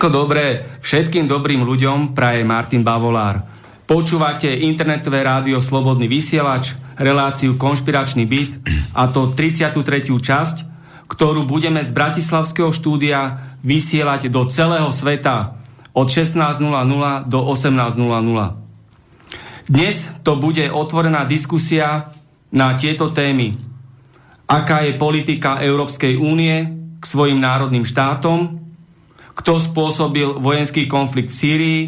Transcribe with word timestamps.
Všetko 0.00 0.16
dobré 0.16 0.64
všetkým 0.80 1.28
dobrým 1.28 1.60
ľuďom 1.60 2.16
praje 2.16 2.40
Martin 2.40 2.80
Bavolár. 2.80 3.44
Počúvate 3.84 4.48
internetové 4.48 5.20
rádio 5.20 5.60
Slobodný 5.60 6.08
vysielač, 6.08 6.72
reláciu 6.96 7.60
Konšpiračný 7.60 8.24
byt 8.24 8.64
a 8.96 9.12
to 9.12 9.36
33. 9.36 9.76
časť, 10.08 10.56
ktorú 11.04 11.44
budeme 11.44 11.84
z 11.84 11.92
Bratislavského 11.92 12.72
štúdia 12.72 13.44
vysielať 13.60 14.32
do 14.32 14.48
celého 14.48 14.88
sveta 14.88 15.60
od 15.92 16.08
16.00 16.08 16.64
do 17.28 17.38
18.00. 17.52 19.68
Dnes 19.68 20.08
to 20.24 20.40
bude 20.40 20.64
otvorená 20.72 21.28
diskusia 21.28 22.08
na 22.48 22.72
tieto 22.72 23.12
témy. 23.12 23.52
Aká 24.48 24.80
je 24.80 24.96
politika 24.96 25.60
Európskej 25.60 26.16
únie 26.16 26.56
k 26.96 27.04
svojim 27.04 27.36
národným 27.36 27.84
štátom, 27.84 28.69
kto 29.40 29.56
spôsobil 29.56 30.36
vojenský 30.36 30.84
konflikt 30.84 31.32
v 31.32 31.40
Sýrii 31.40 31.80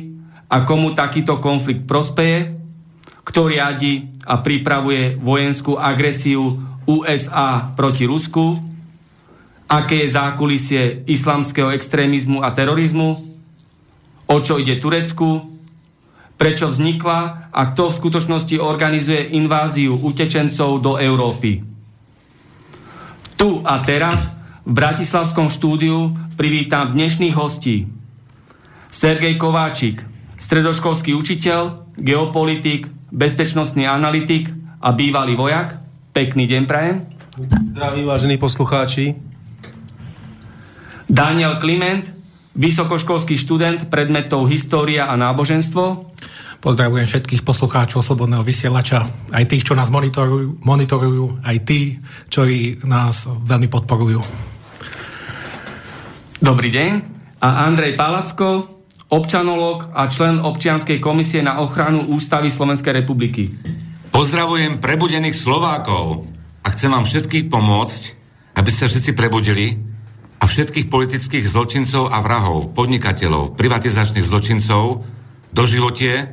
a 0.49 0.65
komu 0.65 0.97
takýto 0.97 1.37
konflikt 1.37 1.85
prospeje, 1.85 2.57
kto 3.29 3.53
riadi 3.53 4.09
a 4.25 4.41
pripravuje 4.41 5.21
vojenskú 5.21 5.77
agresiu 5.77 6.57
USA 6.89 7.77
proti 7.77 8.09
Rusku, 8.09 8.57
aké 9.69 10.01
je 10.05 10.17
zákulisie 10.17 10.83
islamského 11.05 11.69
extrémizmu 11.77 12.41
a 12.41 12.57
terorizmu, 12.57 13.11
o 14.33 14.37
čo 14.41 14.57
ide 14.57 14.81
Turecku, 14.81 15.53
prečo 16.41 16.73
vznikla 16.73 17.53
a 17.53 17.61
kto 17.71 17.93
v 17.93 17.99
skutočnosti 18.01 18.57
organizuje 18.59 19.37
inváziu 19.37 19.95
utečencov 20.01 20.81
do 20.81 20.93
Európy. 20.97 21.61
Tu 23.37 23.49
a 23.63 23.79
teraz 23.85 24.42
v 24.63 24.73
Bratislavskom 24.79 25.51
štúdiu 25.51 26.15
privítam 26.39 26.95
dnešných 26.95 27.35
hostí. 27.35 27.91
Sergej 28.95 29.35
Kováčik, 29.35 29.99
stredoškolský 30.39 31.19
učiteľ, 31.19 31.91
geopolitik, 31.99 32.87
bezpečnostný 33.11 33.91
analytik 33.91 34.55
a 34.79 34.95
bývalý 34.95 35.35
vojak. 35.35 35.83
Pekný 36.15 36.47
deň 36.47 36.63
prajem. 36.71 37.03
Zdraví, 37.75 38.07
vážení 38.07 38.39
poslucháči. 38.39 39.19
Daniel 41.11 41.59
Kliment, 41.59 42.07
vysokoškolský 42.55 43.35
študent 43.35 43.91
predmetov 43.91 44.47
História 44.47 45.11
a 45.11 45.19
náboženstvo. 45.19 46.15
Pozdravujem 46.63 47.11
všetkých 47.11 47.43
poslucháčov 47.43 48.07
Slobodného 48.07 48.47
vysielača, 48.47 49.03
aj 49.35 49.45
tých, 49.51 49.67
čo 49.67 49.75
nás 49.75 49.91
monitorujú, 49.91 50.63
monitorujú 50.63 51.43
aj 51.43 51.57
tí, 51.67 51.99
čo 52.31 52.47
nás 52.87 53.27
veľmi 53.27 53.67
podporujú. 53.67 54.52
Dobrý 56.43 56.75
deň. 56.75 56.93
A 57.39 57.71
Andrej 57.71 57.95
Palacko, 57.95 58.67
občanolog 59.15 59.95
a 59.95 60.11
člen 60.11 60.43
občianskej 60.43 60.99
komisie 60.99 61.39
na 61.39 61.63
ochranu 61.63 62.03
Ústavy 62.11 62.51
Slovenskej 62.51 62.99
republiky. 62.99 63.47
Pozdravujem 64.11 64.83
prebudených 64.83 65.39
Slovákov 65.39 66.27
a 66.67 66.75
chcem 66.75 66.91
vám 66.91 67.07
všetkých 67.07 67.47
pomôcť, 67.47 68.03
aby 68.59 68.71
sa 68.75 68.91
všetci 68.91 69.15
prebudili 69.15 69.79
a 70.43 70.51
všetkých 70.51 70.91
politických 70.91 71.47
zločincov 71.47 72.11
a 72.11 72.19
vrahov, 72.19 72.75
podnikateľov, 72.75 73.55
privatizačných 73.55 74.27
zločincov 74.27 75.07
do 75.55 75.63
životie, 75.63 76.27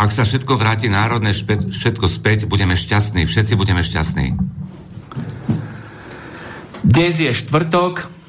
ak 0.00 0.08
sa 0.08 0.24
všetko 0.24 0.56
vráti 0.56 0.88
národné 0.88 1.36
všetko 1.68 2.08
späť, 2.08 2.48
budeme 2.48 2.72
šťastní, 2.72 3.28
všetci 3.28 3.52
budeme 3.60 3.84
šťastní. 3.84 4.32
Dnes 6.88 7.20
je 7.20 7.28
štvrtok, 7.36 8.21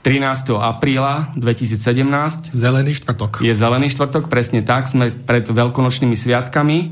13. 0.00 0.56
apríla 0.56 1.28
2017. 1.36 2.56
Zelený 2.56 2.96
štvrtok. 2.96 3.44
Je 3.44 3.52
zelený 3.52 3.92
štvrtok, 3.92 4.32
presne 4.32 4.64
tak, 4.64 4.88
sme 4.88 5.12
pred 5.12 5.44
veľkonočnými 5.44 6.16
sviatkami. 6.16 6.88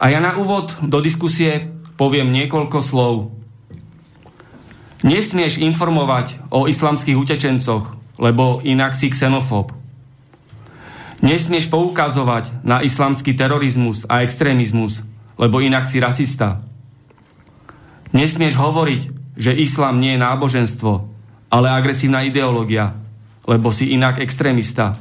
A 0.00 0.08
ja 0.08 0.24
na 0.24 0.32
úvod 0.40 0.72
do 0.80 1.04
diskusie 1.04 1.68
poviem 2.00 2.32
niekoľko 2.32 2.80
slov. 2.80 3.14
Nesmieš 5.04 5.60
informovať 5.60 6.40
o 6.48 6.64
islamských 6.64 7.20
utečencoch, 7.20 8.00
lebo 8.16 8.64
inak 8.64 8.96
si 8.96 9.12
xenofób. 9.12 9.76
Nesmieš 11.20 11.68
poukazovať 11.68 12.64
na 12.64 12.80
islamský 12.80 13.36
terorizmus 13.36 14.08
a 14.08 14.24
extrémizmus, 14.24 15.04
lebo 15.36 15.60
inak 15.60 15.84
si 15.84 16.00
rasista. 16.00 16.64
Nesmieš 18.16 18.56
hovoriť, 18.56 19.02
že 19.36 19.52
islám 19.52 20.00
nie 20.00 20.16
je 20.16 20.22
náboženstvo, 20.24 21.17
ale 21.48 21.68
agresívna 21.72 22.24
ideológia, 22.24 22.92
lebo 23.48 23.72
si 23.72 23.92
inak 23.96 24.20
extrémista. 24.20 24.96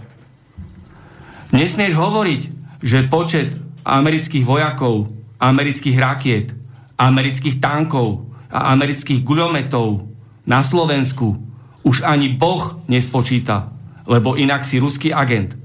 Nesmieš 1.52 1.96
hovoriť, 1.96 2.41
že 2.84 3.07
počet 3.07 3.56
amerických 3.88 4.44
vojakov, 4.44 5.12
amerických 5.39 5.98
rakiet, 6.00 6.51
amerických 7.00 7.60
tankov 7.60 8.27
a 8.51 8.71
amerických 8.75 9.24
guľometov 9.24 10.07
na 10.48 10.63
Slovensku 10.63 11.36
už 11.83 12.04
ani 12.04 12.36
Boh 12.36 12.83
nespočíta, 12.88 13.71
lebo 14.07 14.36
inak 14.36 14.63
si 14.68 14.80
ruský 14.80 15.12
agent. 15.12 15.56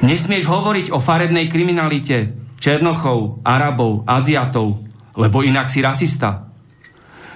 Nesmieš 0.00 0.46
hovoriť 0.46 0.86
o 0.94 0.98
farebnej 1.02 1.50
kriminalite 1.50 2.34
Černochov, 2.60 3.40
Arabov, 3.46 4.04
Aziatov, 4.06 4.80
lebo 5.16 5.42
inak 5.42 5.68
si 5.68 5.80
rasista. 5.82 6.49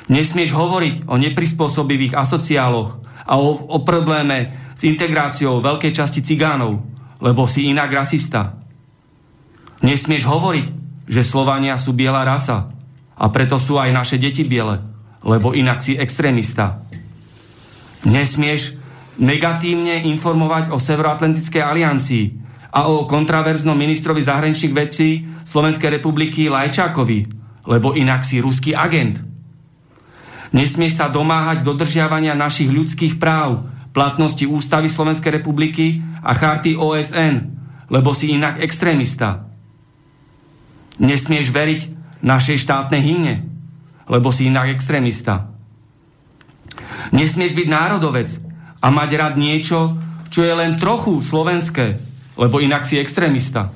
Nesmieš 0.05 0.53
hovoriť 0.53 1.09
o 1.09 1.17
neprispôsobivých 1.17 2.12
asociáloch 2.12 3.01
a 3.25 3.41
o, 3.41 3.56
o 3.73 3.79
probléme 3.81 4.53
s 4.77 4.85
integráciou 4.85 5.65
veľkej 5.65 5.93
časti 5.97 6.21
cigánov, 6.21 6.85
lebo 7.25 7.49
si 7.49 7.73
inak 7.73 7.89
rasista. 7.89 8.61
Nesmieš 9.81 10.29
hovoriť, 10.29 10.67
že 11.09 11.25
Slovania 11.25 11.81
sú 11.81 11.97
biela 11.97 12.25
rasa 12.25 12.69
a 13.17 13.25
preto 13.33 13.56
sú 13.56 13.81
aj 13.81 13.91
naše 13.97 14.17
deti 14.21 14.45
biele, 14.45 14.81
lebo 15.25 15.56
inak 15.56 15.81
si 15.81 15.97
extrémista. 15.97 16.85
Nesmieš 18.05 18.77
negatívne 19.17 20.05
informovať 20.05 20.69
o 20.69 20.77
Severoatlantickej 20.77 21.62
aliancii 21.65 22.25
a 22.75 22.91
o 22.91 23.09
kontraverznom 23.09 23.79
ministrovi 23.79 24.21
zahraničných 24.21 24.75
vecí 24.77 25.25
Slovenskej 25.49 25.97
republiky 26.01 26.51
Lajčákovi, 26.51 27.19
lebo 27.71 27.97
inak 27.97 28.27
si 28.27 28.43
ruský 28.43 28.77
agent. 28.77 29.33
Nesmieš 30.55 31.03
sa 31.03 31.11
domáhať 31.11 31.67
dodržiavania 31.67 32.39
našich 32.39 32.71
ľudských 32.71 33.19
práv, 33.19 33.67
platnosti 33.91 34.47
Ústavy 34.47 34.87
Slovenskej 34.87 35.43
republiky 35.43 35.99
a 36.23 36.31
charty 36.31 36.79
OSN, 36.79 37.43
lebo 37.91 38.15
si 38.15 38.31
inak 38.31 38.62
extrémista. 38.62 39.51
Nesmieš 41.03 41.51
veriť 41.51 41.81
našej 42.23 42.62
štátnej 42.62 43.03
hymne, 43.03 43.35
lebo 44.06 44.31
si 44.31 44.47
inak 44.47 44.71
extrémista. 44.71 45.51
Nesmieš 47.11 47.59
byť 47.59 47.67
národovec 47.67 48.31
a 48.79 48.95
mať 48.95 49.11
rád 49.19 49.35
niečo, 49.35 49.99
čo 50.31 50.47
je 50.47 50.55
len 50.55 50.79
trochu 50.79 51.19
slovenské, 51.19 51.99
lebo 52.39 52.62
inak 52.62 52.87
si 52.87 52.99
extrémista. 53.03 53.75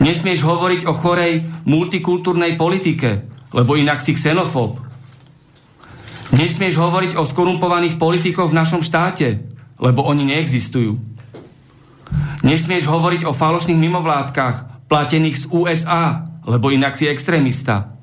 Nesmieš 0.00 0.44
hovoriť 0.44 0.80
o 0.88 0.92
chorej 0.96 1.44
multikultúrnej 1.64 2.56
politike, 2.56 3.24
lebo 3.52 3.76
inak 3.76 4.04
si 4.04 4.12
xenofób. 4.16 4.85
Nesmieš 6.34 6.74
hovoriť 6.74 7.12
o 7.14 7.22
skorumpovaných 7.22 8.00
politikoch 8.00 8.50
v 8.50 8.58
našom 8.58 8.82
štáte, 8.82 9.46
lebo 9.78 10.02
oni 10.02 10.26
neexistujú. 10.26 10.98
Nesmieš 12.42 12.86
hovoriť 12.86 13.26
o 13.26 13.36
falošných 13.36 13.78
mimovládkach 13.78 14.88
platených 14.90 15.36
z 15.36 15.44
USA, 15.50 16.26
lebo 16.46 16.70
inak 16.70 16.94
si 16.94 17.10
extrémista. 17.10 17.94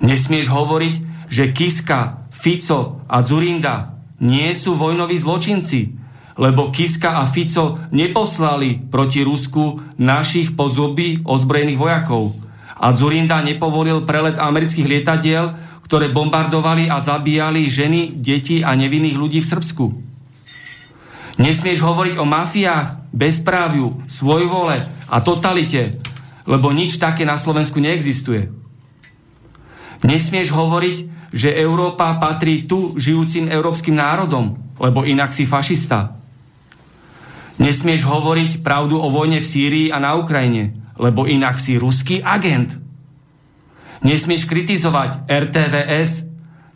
Nesmieš 0.00 0.48
hovoriť, 0.52 0.94
že 1.28 1.52
Kiska, 1.52 2.28
Fico 2.32 3.04
a 3.08 3.24
Zurinda 3.24 3.96
nie 4.20 4.52
sú 4.52 4.76
vojnoví 4.76 5.16
zločinci, 5.16 5.96
lebo 6.36 6.68
Kiska 6.68 7.22
a 7.22 7.24
Fico 7.28 7.80
neposlali 7.94 8.84
proti 8.90 9.22
Rusku 9.24 9.80
našich 10.00 10.52
po 10.58 10.68
zuby 10.68 11.22
ozbrojených 11.22 11.80
vojakov. 11.80 12.34
A 12.74 12.92
Zurinda 12.92 13.40
nepovolil 13.40 14.02
prelet 14.02 14.36
amerických 14.36 14.86
lietadiel, 14.88 15.54
ktoré 15.94 16.10
bombardovali 16.10 16.90
a 16.90 16.98
zabíjali 16.98 17.70
ženy, 17.70 18.18
deti 18.18 18.66
a 18.66 18.74
nevinných 18.74 19.14
ľudí 19.14 19.38
v 19.38 19.46
Srbsku. 19.46 19.84
Nesmieš 21.38 21.86
hovoriť 21.86 22.18
o 22.18 22.26
mafiách, 22.26 23.14
bezpráviu, 23.14 24.02
svojvole 24.10 24.82
a 25.06 25.16
totalite, 25.22 25.94
lebo 26.50 26.74
nič 26.74 26.98
také 26.98 27.22
na 27.22 27.38
Slovensku 27.38 27.78
neexistuje. 27.78 28.50
Nesmieš 30.02 30.50
hovoriť, 30.50 31.30
že 31.30 31.54
Európa 31.62 32.18
patrí 32.18 32.66
tu 32.66 32.98
žijúcim 32.98 33.46
európskym 33.46 33.94
národom, 33.94 34.58
lebo 34.82 35.06
inak 35.06 35.30
si 35.30 35.46
fašista. 35.46 36.18
Nesmieš 37.62 38.02
hovoriť 38.02 38.66
pravdu 38.66 38.98
o 38.98 39.14
vojne 39.14 39.38
v 39.38 39.46
Sýrii 39.46 39.86
a 39.94 40.02
na 40.02 40.18
Ukrajine, 40.18 40.74
lebo 40.98 41.30
inak 41.30 41.62
si 41.62 41.78
ruský 41.78 42.18
agent. 42.18 42.82
Nesmieš 44.02 44.50
kritizovať 44.50 45.28
RTVS, 45.30 46.26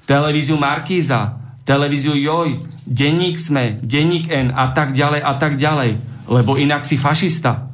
televíziu 0.07 0.55
Markíza, 0.61 1.41
televíziu 1.67 2.15
Joj, 2.15 2.55
denník 2.87 3.37
Sme, 3.37 3.77
denník 3.83 4.31
N 4.31 4.55
a 4.55 4.71
tak 4.71 4.95
ďalej 4.95 5.21
a 5.21 5.33
tak 5.37 5.59
ďalej, 5.59 5.99
lebo 6.31 6.55
inak 6.55 6.87
si 6.87 6.95
fašista. 6.95 7.69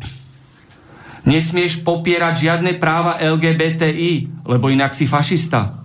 Nesmieš 1.24 1.80
popierať 1.80 2.34
žiadne 2.48 2.76
práva 2.76 3.16
LGBTI, 3.16 4.44
lebo 4.44 4.68
inak 4.68 4.92
si 4.92 5.08
fašista. 5.08 5.80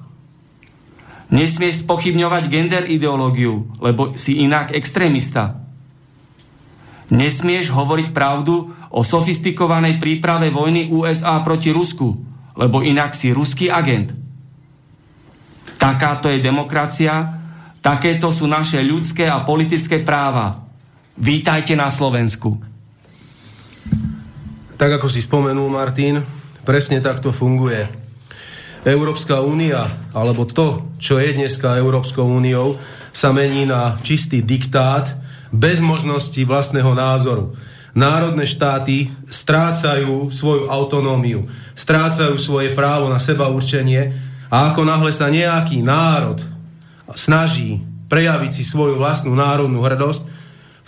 Nesmieš 1.29 1.85
spochybňovať 1.85 2.43
gender 2.49 2.83
ideológiu, 2.89 3.69
lebo 3.79 4.17
si 4.17 4.41
inak 4.41 4.73
extrémista. 4.73 5.61
Nesmieš 7.13 7.69
hovoriť 7.69 8.09
pravdu 8.09 8.73
o 8.89 9.01
sofistikovanej 9.05 10.01
príprave 10.01 10.49
vojny 10.49 10.89
USA 10.89 11.37
proti 11.45 11.69
Rusku, 11.69 12.17
lebo 12.59 12.83
inak 12.83 13.15
si 13.15 13.31
ruský 13.31 13.71
agent. 13.71 14.11
Takáto 15.79 16.27
je 16.27 16.43
demokracia, 16.43 17.39
takéto 17.79 18.35
sú 18.35 18.43
naše 18.51 18.83
ľudské 18.83 19.31
a 19.31 19.39
politické 19.47 20.03
práva. 20.03 20.67
Vítajte 21.15 21.79
na 21.79 21.87
Slovensku. 21.87 22.59
Tak 24.75 24.99
ako 24.99 25.07
si 25.07 25.23
spomenul, 25.23 25.71
Martin, 25.71 26.19
presne 26.67 26.99
takto 26.99 27.31
funguje. 27.31 27.87
Európska 28.83 29.39
únia, 29.39 30.11
alebo 30.11 30.43
to, 30.47 30.95
čo 30.99 31.19
je 31.19 31.35
dneska 31.35 31.79
Európskou 31.79 32.23
úniou, 32.23 32.79
sa 33.11 33.31
mení 33.35 33.67
na 33.67 33.99
čistý 34.03 34.43
diktát, 34.43 35.15
bez 35.51 35.79
možnosti 35.79 36.39
vlastného 36.43 36.91
názoru. 36.95 37.55
Národné 37.99 38.47
štáty 38.47 39.11
strácajú 39.27 40.31
svoju 40.31 40.71
autonómiu, 40.71 41.51
strácajú 41.75 42.39
svoje 42.39 42.71
právo 42.71 43.11
na 43.11 43.19
seba 43.19 43.51
určenie 43.51 44.15
a 44.47 44.71
ako 44.71 44.87
náhle 44.87 45.11
sa 45.11 45.27
nejaký 45.27 45.83
národ 45.83 46.39
snaží 47.11 47.83
prejaviť 48.07 48.51
si 48.55 48.63
svoju 48.63 48.95
vlastnú 48.95 49.35
národnú 49.35 49.83
hrdosť, 49.83 50.39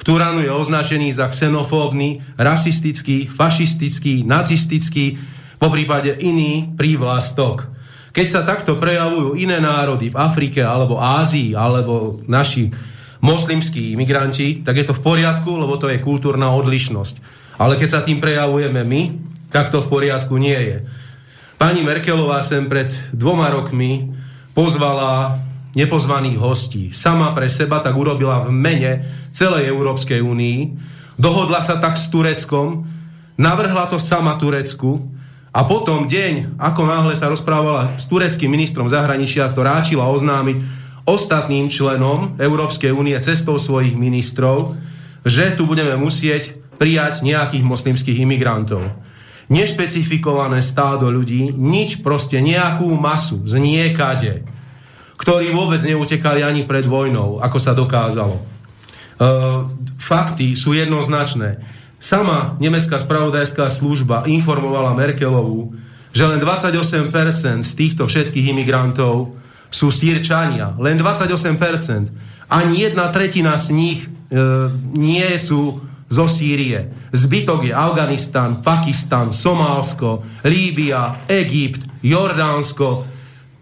v 0.02 0.08
Turánu 0.10 0.42
je 0.42 0.50
označený 0.50 1.14
za 1.14 1.30
xenofóbny, 1.30 2.26
rasistický, 2.34 3.30
fašistický, 3.30 4.26
nacistický, 4.26 5.22
po 5.62 5.70
prípade 5.70 6.18
iný 6.26 6.74
prívlastok. 6.74 7.70
Keď 8.10 8.28
sa 8.28 8.42
takto 8.42 8.82
prejavujú 8.82 9.38
iné 9.38 9.62
národy 9.62 10.10
v 10.10 10.18
Afrike 10.18 10.66
alebo 10.66 10.98
Ázii 10.98 11.54
alebo 11.54 12.18
naši 12.26 12.74
moslimskí 13.22 13.94
imigranti, 13.94 14.66
tak 14.66 14.82
je 14.82 14.86
to 14.90 14.98
v 14.98 15.06
poriadku, 15.06 15.50
lebo 15.54 15.78
to 15.78 15.88
je 15.88 16.02
kultúrna 16.02 16.50
odlišnosť. 16.58 17.16
Ale 17.62 17.78
keď 17.78 17.90
sa 17.90 18.02
tým 18.02 18.18
prejavujeme 18.18 18.82
my, 18.82 19.02
tak 19.54 19.70
to 19.70 19.86
v 19.86 19.90
poriadku 19.90 20.42
nie 20.42 20.58
je. 20.58 20.78
Pani 21.62 21.86
Merkelová 21.86 22.42
sem 22.42 22.66
pred 22.66 22.90
dvoma 23.14 23.54
rokmi 23.54 24.10
pozvala 24.58 25.38
nepozvaných 25.78 26.38
hostí. 26.42 26.84
Sama 26.90 27.32
pre 27.38 27.48
seba 27.48 27.80
tak 27.80 27.94
urobila 27.94 28.42
v 28.42 28.50
mene 28.50 28.92
celej 29.30 29.70
Európskej 29.70 30.20
únii. 30.20 30.60
Dohodla 31.22 31.62
sa 31.62 31.78
tak 31.78 32.02
s 32.02 32.10
Tureckom, 32.10 32.90
navrhla 33.38 33.86
to 33.88 34.02
sama 34.02 34.42
Turecku 34.42 35.06
a 35.54 35.62
potom 35.68 36.10
deň, 36.10 36.58
ako 36.58 36.82
náhle 36.88 37.14
sa 37.14 37.30
rozprávala 37.30 38.00
s 38.00 38.08
tureckým 38.08 38.48
ministrom 38.48 38.88
zahraničia, 38.88 39.52
to 39.52 39.62
ráčila 39.62 40.08
oznámiť, 40.08 40.81
ostatným 41.06 41.68
členom 41.68 42.38
Európskej 42.38 42.94
únie 42.94 43.18
cestou 43.20 43.58
svojich 43.58 43.98
ministrov, 43.98 44.78
že 45.26 45.54
tu 45.54 45.66
budeme 45.70 45.98
musieť 45.98 46.58
prijať 46.82 47.22
nejakých 47.22 47.62
moslimských 47.62 48.26
imigrantov. 48.26 48.82
Nešpecifikované 49.52 50.64
stádo 50.64 51.12
ľudí, 51.12 51.52
nič 51.54 52.00
proste, 52.02 52.40
nejakú 52.40 52.88
masu 52.96 53.44
z 53.44 53.60
niekade, 53.60 54.48
ktorí 55.20 55.54
vôbec 55.54 55.84
neutekali 55.86 56.42
ani 56.42 56.66
pred 56.66 56.88
vojnou, 56.88 57.38
ako 57.44 57.58
sa 57.62 57.78
dokázalo. 57.78 58.42
E, 58.42 58.44
fakty 60.02 60.58
sú 60.58 60.74
jednoznačné. 60.74 61.62
Sama 62.02 62.58
nemecká 62.58 62.98
spravodajská 62.98 63.70
služba 63.70 64.26
informovala 64.26 64.98
Merkelovú, 64.98 65.78
že 66.10 66.26
len 66.26 66.42
28% 66.42 67.62
z 67.62 67.72
týchto 67.78 68.10
všetkých 68.10 68.50
imigrantov 68.58 69.38
sú 69.72 69.88
sírčania. 69.90 70.76
Len 70.76 71.00
28%. 71.00 72.52
Ani 72.52 72.84
jedna 72.84 73.08
tretina 73.08 73.56
z 73.56 73.72
nich 73.72 74.00
e, 74.04 74.08
nie 74.92 75.26
sú 75.40 75.80
zo 76.12 76.28
Sýrie. 76.28 77.08
Zbytok 77.16 77.72
je 77.72 77.74
Afganistan, 77.74 78.60
Pakistan, 78.60 79.32
Somálsko, 79.32 80.44
Líbia, 80.44 81.24
Egypt, 81.32 82.04
Jordánsko 82.04 83.08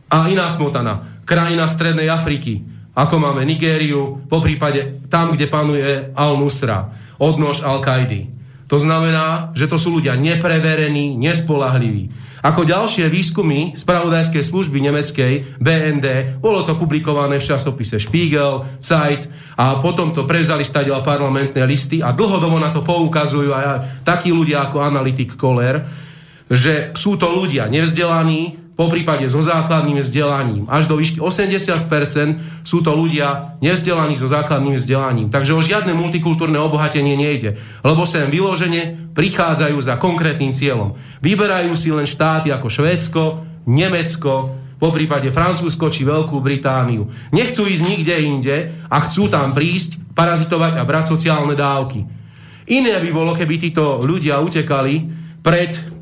a 0.09 0.25
iná 0.25 0.49
smotana. 0.49 1.21
Krajina 1.29 1.69
Strednej 1.69 2.09
Afriky, 2.09 2.65
ako 2.97 3.21
máme 3.21 3.45
Nigériu, 3.45 4.25
po 4.25 4.41
prípade 4.41 5.05
tam, 5.13 5.37
kde 5.37 5.45
panuje 5.45 6.09
Al-Nusra, 6.17 6.89
odnož 7.21 7.61
Al-Kaidy. 7.61 8.33
To 8.65 8.81
znamená, 8.81 9.53
že 9.53 9.69
to 9.69 9.77
sú 9.77 10.01
ľudia 10.01 10.17
nepreverení, 10.17 11.13
nespolahliví. 11.21 12.09
Ako 12.39 12.63
ďalšie 12.63 13.11
výskumy 13.11 13.75
spravodajskej 13.75 14.43
služby 14.43 14.79
nemeckej 14.79 15.59
BND, 15.59 16.39
bolo 16.39 16.63
to 16.63 16.79
publikované 16.79 17.35
v 17.35 17.47
časopise 17.51 17.99
Spiegel, 17.99 18.79
Zeit 18.79 19.27
a 19.59 19.75
potom 19.83 20.15
to 20.15 20.23
prezali 20.23 20.63
stadiaľ 20.63 21.03
parlamentné 21.03 21.67
listy 21.67 21.99
a 21.99 22.15
dlhodobo 22.15 22.55
na 22.55 22.71
to 22.71 22.79
poukazujú 22.79 23.51
aj 23.51 24.03
takí 24.07 24.31
ľudia 24.31 24.71
ako 24.71 24.79
analytik 24.79 25.35
Koller, 25.35 25.83
že 26.47 26.95
sú 26.95 27.19
to 27.19 27.27
ľudia 27.27 27.67
nevzdelaní, 27.67 28.68
po 28.79 28.87
prípade 28.87 29.27
so 29.27 29.43
základným 29.43 29.99
vzdelaním. 29.99 30.63
Až 30.71 30.87
do 30.87 30.95
výšky 30.95 31.19
80% 31.19 32.63
sú 32.63 32.79
to 32.79 32.95
ľudia 32.95 33.59
nevzdelaní 33.59 34.15
so 34.15 34.31
základným 34.31 34.79
vzdelaním. 34.79 35.27
Takže 35.27 35.51
o 35.51 35.59
žiadne 35.59 35.91
multikultúrne 35.91 36.55
obohatenie 36.63 37.19
nejde, 37.19 37.59
lebo 37.83 38.07
sem 38.07 38.31
vyložene 38.31 39.11
prichádzajú 39.11 39.75
za 39.83 39.99
konkrétnym 39.99 40.55
cieľom. 40.55 40.95
Vyberajú 41.19 41.75
si 41.75 41.91
len 41.91 42.07
štáty 42.07 42.55
ako 42.55 42.71
Švédsko, 42.71 43.23
Nemecko, 43.67 44.55
po 44.79 44.95
prípade 44.95 45.27
Francúzsko 45.35 45.91
či 45.91 46.07
Veľkú 46.07 46.39
Britániu. 46.39 47.11
Nechcú 47.35 47.67
ísť 47.67 47.83
nikde 47.83 48.15
inde 48.15 48.57
a 48.87 49.03
chcú 49.03 49.27
tam 49.27 49.51
prísť, 49.51 50.15
parazitovať 50.15 50.79
a 50.79 50.87
brať 50.87 51.19
sociálne 51.19 51.51
dávky. 51.51 52.07
Iné 52.71 52.95
by 52.95 53.11
bolo, 53.11 53.35
keby 53.35 53.59
títo 53.59 53.99
ľudia 54.07 54.39
utekali 54.39 55.03
pred 55.43 55.98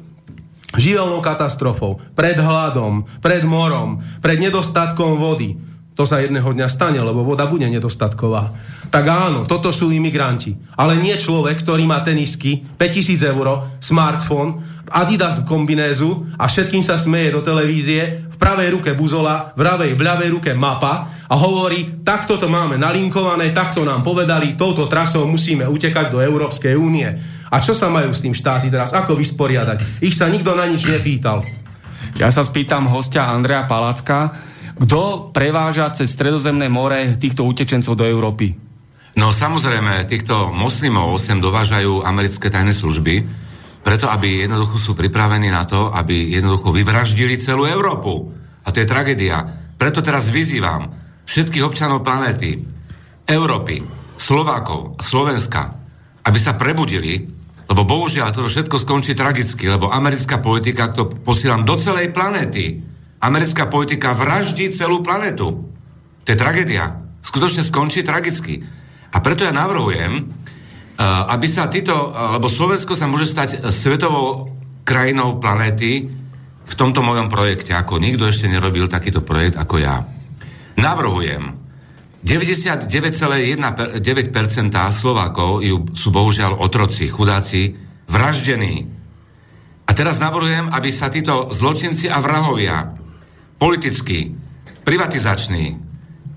živelnou 0.78 1.20
katastrofou, 1.20 2.00
pred 2.14 2.38
hladom, 2.38 3.04
pred 3.20 3.44
morom, 3.44 4.00
pred 4.22 4.38
nedostatkom 4.38 5.18
vody. 5.18 5.58
To 5.98 6.06
sa 6.06 6.22
jedného 6.22 6.46
dňa 6.46 6.70
stane, 6.70 7.02
lebo 7.02 7.26
voda 7.26 7.50
bude 7.50 7.66
nedostatková. 7.66 8.54
tak 8.94 9.04
áno, 9.10 9.44
toto 9.50 9.74
sú 9.74 9.92
imigranti. 9.92 10.56
Ale 10.78 10.96
nie 10.96 11.18
človek, 11.18 11.60
ktorý 11.66 11.84
má 11.90 12.00
tenisky, 12.06 12.64
5000 12.78 13.34
eur, 13.34 13.48
smartfón, 13.82 14.78
Adidas 14.88 15.44
kombinézu 15.44 16.32
a 16.40 16.48
všetkým 16.48 16.80
sa 16.80 16.96
smeje 16.96 17.36
do 17.36 17.44
televízie, 17.44 18.24
v 18.32 18.38
pravej 18.40 18.72
ruke 18.72 18.96
buzola, 18.96 19.52
v 19.58 19.66
ľavej, 19.66 19.92
v 19.98 20.02
ľavej 20.02 20.30
ruke 20.32 20.52
mapa 20.56 21.12
a 21.28 21.36
hovorí, 21.36 22.06
takto 22.08 22.40
to 22.40 22.48
máme 22.48 22.80
nalinkované, 22.80 23.52
takto 23.52 23.84
nám 23.84 24.06
povedali, 24.06 24.56
touto 24.56 24.88
trasou 24.88 25.28
musíme 25.28 25.68
utekať 25.68 26.14
do 26.14 26.24
Európskej 26.24 26.78
únie. 26.80 27.10
A 27.48 27.64
čo 27.64 27.72
sa 27.72 27.88
majú 27.88 28.12
s 28.12 28.20
tým 28.20 28.36
štáty 28.36 28.68
teraz? 28.68 28.92
Ako 28.92 29.16
vysporiadať? 29.16 30.04
Ich 30.04 30.20
sa 30.20 30.28
nikto 30.28 30.52
na 30.52 30.68
nič 30.68 30.84
nepýtal. 30.84 31.44
Ja 32.20 32.28
sa 32.34 32.44
spýtam 32.44 32.90
hostia 32.90 33.30
Andrea 33.30 33.70
Palacka, 33.70 34.34
kto 34.78 35.34
preváža 35.34 35.90
cez 35.96 36.14
Stredozemné 36.14 36.70
more 36.70 37.18
týchto 37.18 37.46
utečencov 37.46 37.98
do 37.98 38.06
Európy? 38.06 38.54
No 39.18 39.34
samozrejme, 39.34 40.06
týchto 40.06 40.54
moslimov 40.54 41.18
sem 41.18 41.42
dovážajú 41.42 42.06
americké 42.06 42.54
tajné 42.54 42.70
služby, 42.70 43.16
preto 43.82 44.06
aby 44.12 44.46
jednoducho 44.46 44.78
sú 44.78 44.92
pripravení 44.94 45.50
na 45.50 45.66
to, 45.66 45.90
aby 45.90 46.38
jednoducho 46.38 46.70
vyvraždili 46.76 47.40
celú 47.42 47.66
Európu. 47.66 48.30
A 48.62 48.70
to 48.70 48.84
je 48.84 48.90
tragédia. 48.90 49.42
Preto 49.80 50.06
teraz 50.06 50.30
vyzývam 50.30 50.92
všetkých 51.26 51.66
občanov 51.66 52.06
planéty, 52.06 52.62
Európy, 53.26 53.82
Slovákov, 54.20 55.00
Slovenska, 55.02 55.74
aby 56.28 56.38
sa 56.38 56.60
prebudili, 56.60 57.37
lebo 57.68 57.82
bohužiaľ 57.84 58.32
toto 58.32 58.48
všetko 58.48 58.80
skončí 58.80 59.12
tragicky, 59.12 59.68
lebo 59.68 59.92
americká 59.92 60.40
politika, 60.40 60.96
to 60.96 61.12
posielam 61.12 61.68
do 61.68 61.76
celej 61.76 62.16
planéty, 62.16 62.80
americká 63.20 63.68
politika 63.68 64.16
vraždí 64.16 64.72
celú 64.72 65.04
planetu. 65.04 65.68
To 66.24 66.28
je 66.28 66.38
tragédia. 66.40 67.04
Skutočne 67.20 67.68
skončí 67.68 68.08
tragicky. 68.08 68.64
A 69.12 69.20
preto 69.20 69.44
ja 69.44 69.52
navrhujem, 69.52 70.12
eh, 70.20 70.24
aby 71.04 71.48
sa 71.52 71.68
títo, 71.68 72.16
lebo 72.40 72.48
Slovensko 72.48 72.96
sa 72.96 73.12
môže 73.12 73.28
stať 73.28 73.68
svetovou 73.72 74.56
krajinou 74.88 75.36
planéty 75.44 76.08
v 76.68 76.74
tomto 76.76 77.04
mojom 77.04 77.28
projekte, 77.28 77.76
ako 77.76 78.00
nikto 78.00 78.28
ešte 78.28 78.48
nerobil 78.48 78.88
takýto 78.88 79.24
projekt 79.24 79.60
ako 79.60 79.76
ja. 79.80 80.04
Navrhujem, 80.80 81.67
99,9% 82.24 84.02
Slovákov 84.90 85.50
sú 85.94 86.08
bohužiaľ 86.10 86.58
otroci, 86.58 87.10
chudáci, 87.10 87.78
vraždení. 88.10 88.90
A 89.88 89.92
teraz 89.96 90.20
navrhujem, 90.20 90.74
aby 90.74 90.90
sa 90.92 91.08
títo 91.14 91.54
zločinci 91.54 92.10
a 92.10 92.20
vrahovia 92.20 92.98
politickí, 93.58 94.34
privatizační, 94.86 95.78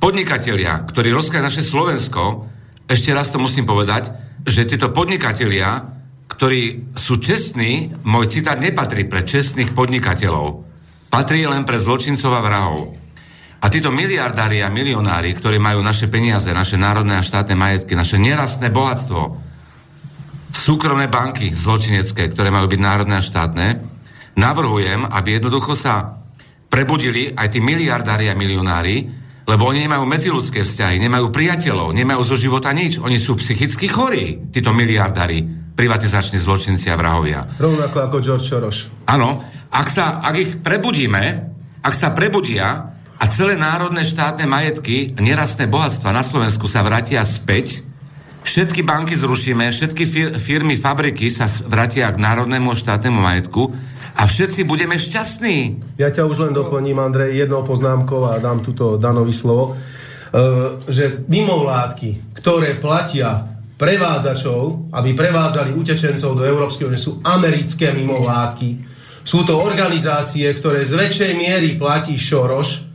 podnikatelia, 0.01 0.85
ktorí 0.89 1.13
rozkajú 1.13 1.43
naše 1.45 1.65
Slovensko, 1.65 2.49
ešte 2.89 3.13
raz 3.13 3.31
to 3.31 3.39
musím 3.39 3.69
povedať, 3.69 4.11
že 4.43 4.67
títo 4.67 4.91
podnikatelia, 4.91 5.85
ktorí 6.27 6.95
sú 6.97 7.21
čestní, 7.21 7.93
môj 8.09 8.41
citát 8.41 8.57
nepatrí 8.57 9.05
pre 9.05 9.23
čestných 9.23 9.77
podnikateľov. 9.77 10.65
Patrí 11.13 11.45
len 11.45 11.67
pre 11.69 11.77
zločincov 11.77 12.33
a 12.33 12.41
vrahov. 12.41 13.00
A 13.61 13.67
títo 13.69 13.93
miliardári 13.93 14.65
a 14.65 14.73
milionári, 14.73 15.37
ktorí 15.37 15.61
majú 15.61 15.85
naše 15.85 16.09
peniaze, 16.09 16.49
naše 16.49 16.81
národné 16.81 17.21
a 17.21 17.27
štátne 17.27 17.53
majetky, 17.53 17.93
naše 17.93 18.17
nerastné 18.17 18.73
bohatstvo, 18.73 19.37
súkromné 20.49 21.13
banky 21.13 21.53
zločinecké, 21.53 22.33
ktoré 22.33 22.49
majú 22.49 22.73
byť 22.73 22.81
národné 22.81 23.21
a 23.21 23.25
štátne, 23.25 23.67
navrhujem, 24.41 25.05
aby 25.05 25.37
jednoducho 25.37 25.77
sa 25.77 26.25
prebudili 26.73 27.37
aj 27.37 27.53
tí 27.53 27.61
miliardári 27.61 28.33
a 28.33 28.39
milionári, 28.39 29.05
lebo 29.45 29.67
oni 29.67 29.85
nemajú 29.85 30.05
medziludské 30.07 30.63
vzťahy, 30.63 31.03
nemajú 31.03 31.29
priateľov, 31.35 31.91
nemajú 31.93 32.23
zo 32.23 32.37
života 32.39 32.71
nič. 32.71 33.03
Oni 33.03 33.19
sú 33.19 33.35
psychicky 33.35 33.91
chorí, 33.91 34.53
títo 34.55 34.71
miliardári, 34.71 35.43
privatizační 35.75 36.39
zločinci 36.39 36.87
a 36.89 36.97
vrahovia. 36.97 37.59
Rovnako 37.59 37.97
ako 38.09 38.17
George 38.23 38.47
Soros. 38.47 38.79
Áno, 39.11 39.43
ak, 39.75 39.89
sa, 39.91 40.23
ak 40.23 40.35
ich 40.39 40.51
prebudíme, 40.63 41.25
ak 41.83 41.95
sa 41.97 42.15
prebudia 42.15 42.95
a 43.21 43.25
celé 43.29 43.61
národné 43.61 44.01
štátne 44.09 44.49
majetky, 44.49 45.13
nerastné 45.21 45.69
bohatstva 45.69 46.17
na 46.17 46.25
Slovensku 46.25 46.65
sa 46.65 46.81
vrátia 46.81 47.21
späť, 47.21 47.85
všetky 48.41 48.81
banky 48.81 49.13
zrušíme, 49.13 49.69
všetky 49.69 50.05
fir- 50.09 50.35
firmy, 50.41 50.81
fabriky 50.81 51.29
sa 51.29 51.45
vrátia 51.69 52.09
k 52.09 52.17
národnému 52.17 52.73
štátnemu 52.73 53.21
majetku, 53.21 53.77
a 54.11 54.29
všetci 54.29 54.69
budeme 54.69 55.01
šťastní. 55.01 55.81
Ja 55.97 56.13
ťa 56.13 56.29
už 56.29 56.45
len 56.45 56.53
doplním, 56.53 57.01
Andrej, 57.01 57.41
jednou 57.41 57.65
poznámkou 57.65 58.29
a 58.29 58.37
dám 58.37 58.61
túto 58.61 59.01
Danovi 59.01 59.33
slovo, 59.33 59.73
uh, 59.73 60.77
že 60.85 61.25
mimovládky, 61.25 62.37
ktoré 62.37 62.77
platia 62.77 63.49
prevádzačov, 63.81 64.93
aby 64.93 65.17
prevádzali 65.17 65.73
utečencov 65.73 66.37
do 66.37 66.45
Európskej 66.45 66.85
únie, 66.85 67.01
sú 67.01 67.25
americké 67.25 67.97
mimovládky. 67.97 68.93
Sú 69.25 69.41
to 69.49 69.57
organizácie, 69.57 70.45
ktoré 70.53 70.85
z 70.85 71.01
väčšej 71.01 71.33
miery 71.41 71.81
platí 71.81 72.21
Šoroš, 72.21 72.90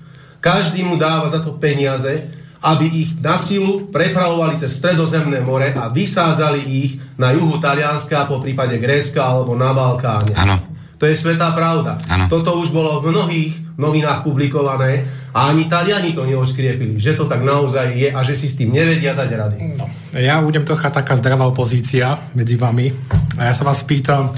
každý 0.45 0.85
mu 0.85 0.93
dáva 0.93 1.25
za 1.25 1.41
to 1.41 1.57
peniaze, 1.57 2.21
aby 2.61 2.85
ich 2.85 3.17
na 3.17 3.33
silu 3.41 3.89
prepravovali 3.89 4.61
cez 4.61 4.77
Stredozemné 4.77 5.41
more 5.41 5.73
a 5.73 5.89
vysádzali 5.89 6.61
ich 6.61 7.01
na 7.17 7.33
juhu 7.33 7.57
Talianska, 7.57 8.29
po 8.29 8.37
prípade 8.37 8.77
Grécka 8.77 9.25
alebo 9.25 9.57
na 9.57 9.73
Balkáne. 9.73 10.37
Áno. 10.37 10.61
To 11.01 11.09
je 11.09 11.17
svetá 11.17 11.49
pravda. 11.57 11.97
Ano. 12.05 12.29
Toto 12.29 12.61
už 12.61 12.69
bolo 12.69 13.01
v 13.01 13.09
mnohých 13.09 13.53
novinách 13.75 14.21
publikované 14.21 15.03
a 15.35 15.51
ani 15.51 15.67
Taliani 15.67 16.15
to 16.15 16.23
neoškriepili, 16.23 16.95
že 17.01 17.17
to 17.17 17.27
tak 17.27 17.43
naozaj 17.43 17.91
je 17.91 18.09
a 18.13 18.19
že 18.23 18.37
si 18.37 18.47
s 18.47 18.55
tým 18.55 18.71
nevedia 18.71 19.11
dať 19.11 19.29
rady. 19.35 19.57
No, 19.75 19.85
ja 20.15 20.39
budem 20.39 20.63
trocha 20.63 20.87
taká 20.87 21.19
zdravá 21.19 21.49
opozícia 21.49 22.15
medzi 22.31 22.55
vami 22.55 22.93
a 23.35 23.51
ja 23.51 23.53
sa 23.53 23.67
vás 23.67 23.83
pýtam, 23.83 24.31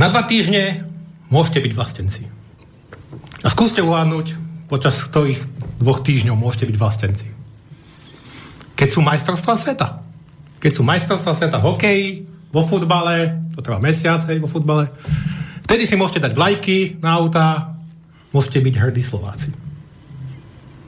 na 0.00 0.08
dva 0.08 0.24
týždne 0.24 0.88
môžete 1.28 1.60
byť 1.60 1.72
vlastenci. 1.76 2.22
A 3.44 3.52
skúste 3.52 3.84
uhádnuť, 3.84 4.45
počas 4.66 4.98
ktorých 4.98 5.40
dvoch 5.78 6.02
týždňov 6.02 6.36
môžete 6.36 6.66
byť 6.66 6.76
vlastenci. 6.76 7.26
Keď 8.76 8.88
sú 8.92 9.00
majstrovstvá 9.00 9.54
sveta. 9.56 10.04
Keď 10.60 10.72
sú 10.74 10.82
majstrovstvá 10.84 11.32
sveta 11.32 11.56
v 11.62 11.66
hokeji, 11.70 12.06
vo 12.52 12.62
futbale, 12.66 13.46
to 13.54 13.64
trvá 13.64 13.80
mesiac, 13.80 14.20
hej, 14.28 14.42
vo 14.42 14.50
futbale. 14.50 14.90
Vtedy 15.64 15.88
si 15.88 15.98
môžete 15.98 16.22
dať 16.28 16.32
vlajky 16.36 17.00
na 17.00 17.16
auta, 17.16 17.74
môžete 18.30 18.62
byť 18.62 18.74
hrdí 18.76 19.02
Slováci. 19.02 19.50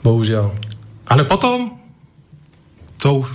Bohužiaľ. 0.05 0.53
Ale 1.09 1.25
potom, 1.25 1.81
to 3.01 3.25
už 3.25 3.29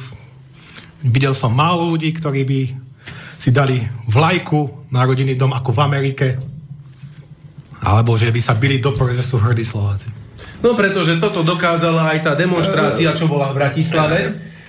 videl 1.03 1.35
som 1.35 1.51
málo 1.51 1.91
ľudí, 1.91 2.13
ktorí 2.15 2.41
by 2.47 2.61
si 3.37 3.51
dali 3.51 3.75
vlajku 4.07 4.87
na 4.93 5.03
rodinný 5.03 5.35
dom 5.35 5.51
ako 5.51 5.75
v 5.75 5.83
Amerike, 5.83 6.27
alebo 7.83 8.15
že 8.15 8.31
by 8.31 8.39
sa 8.39 8.55
byli 8.55 8.79
do 8.79 8.95
že 8.95 9.25
sú 9.25 9.35
hrdí 9.35 9.67
Slováci. 9.67 10.22
No 10.63 10.79
pretože 10.79 11.19
toto 11.19 11.43
dokázala 11.43 12.15
aj 12.15 12.19
tá 12.23 12.33
demonstrácia, 12.39 13.11
čo 13.11 13.27
bola 13.27 13.51
v 13.51 13.59
Bratislave, 13.59 14.19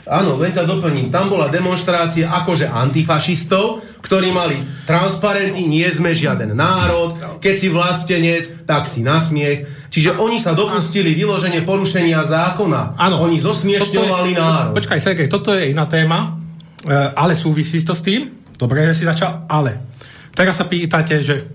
Áno, 0.04 0.36
len 0.36 0.52
sa 0.52 0.68
doplním. 0.68 1.08
Tam 1.08 1.32
bola 1.32 1.48
demonstrácia 1.48 2.28
akože 2.28 2.68
antifašistov, 2.68 3.80
ktorí 4.04 4.36
mali 4.36 4.52
transparentní, 4.84 5.64
nie 5.64 5.88
sme 5.88 6.12
žiaden 6.12 6.52
národ, 6.52 7.40
keď 7.40 7.54
si 7.56 7.72
vlastenec, 7.72 8.68
tak 8.68 8.84
si 8.84 9.00
nasmiech. 9.00 9.88
Čiže 9.88 10.20
oni 10.20 10.36
sa 10.36 10.52
dopustili 10.52 11.16
vyloženie 11.16 11.64
porušenia 11.64 12.20
zákona. 12.20 13.00
Áno. 13.00 13.24
Oni 13.24 13.40
zosmiešťovali 13.40 14.32
je, 14.36 14.36
národ. 14.36 14.72
Počkaj, 14.76 15.00
Sergej, 15.00 15.32
toto 15.32 15.56
je 15.56 15.72
iná 15.72 15.88
téma, 15.88 16.36
e, 16.84 16.92
ale 17.16 17.32
súvisí 17.32 17.80
to 17.80 17.96
s 17.96 18.04
tým. 18.04 18.28
Dobre, 18.60 18.84
že 18.92 19.00
si 19.00 19.04
začal, 19.08 19.48
ale 19.48 19.88
teraz 20.36 20.60
sa 20.60 20.68
pýtate, 20.68 21.24
že 21.24 21.48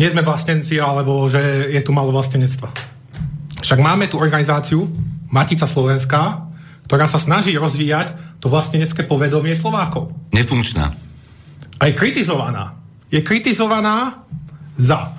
nie 0.00 0.08
sme 0.08 0.24
vlastenci, 0.24 0.80
alebo 0.80 1.28
že 1.28 1.68
je 1.68 1.80
tu 1.84 1.92
malo 1.92 2.16
vlastenectva. 2.16 2.89
Však 3.60 3.78
máme 3.78 4.08
tu 4.08 4.16
organizáciu 4.16 4.88
Matica 5.30 5.68
Slovenská, 5.68 6.48
ktorá 6.90 7.06
sa 7.06 7.22
snaží 7.22 7.54
rozvíjať 7.54 8.40
to 8.42 8.50
vlastenecké 8.50 9.06
povedomie 9.06 9.54
Slovákov. 9.54 10.10
Nefunkčná. 10.34 10.90
A 11.78 11.82
je 11.86 11.94
kritizovaná. 11.94 12.76
Je 13.12 13.22
kritizovaná 13.22 14.26
za 14.74 15.12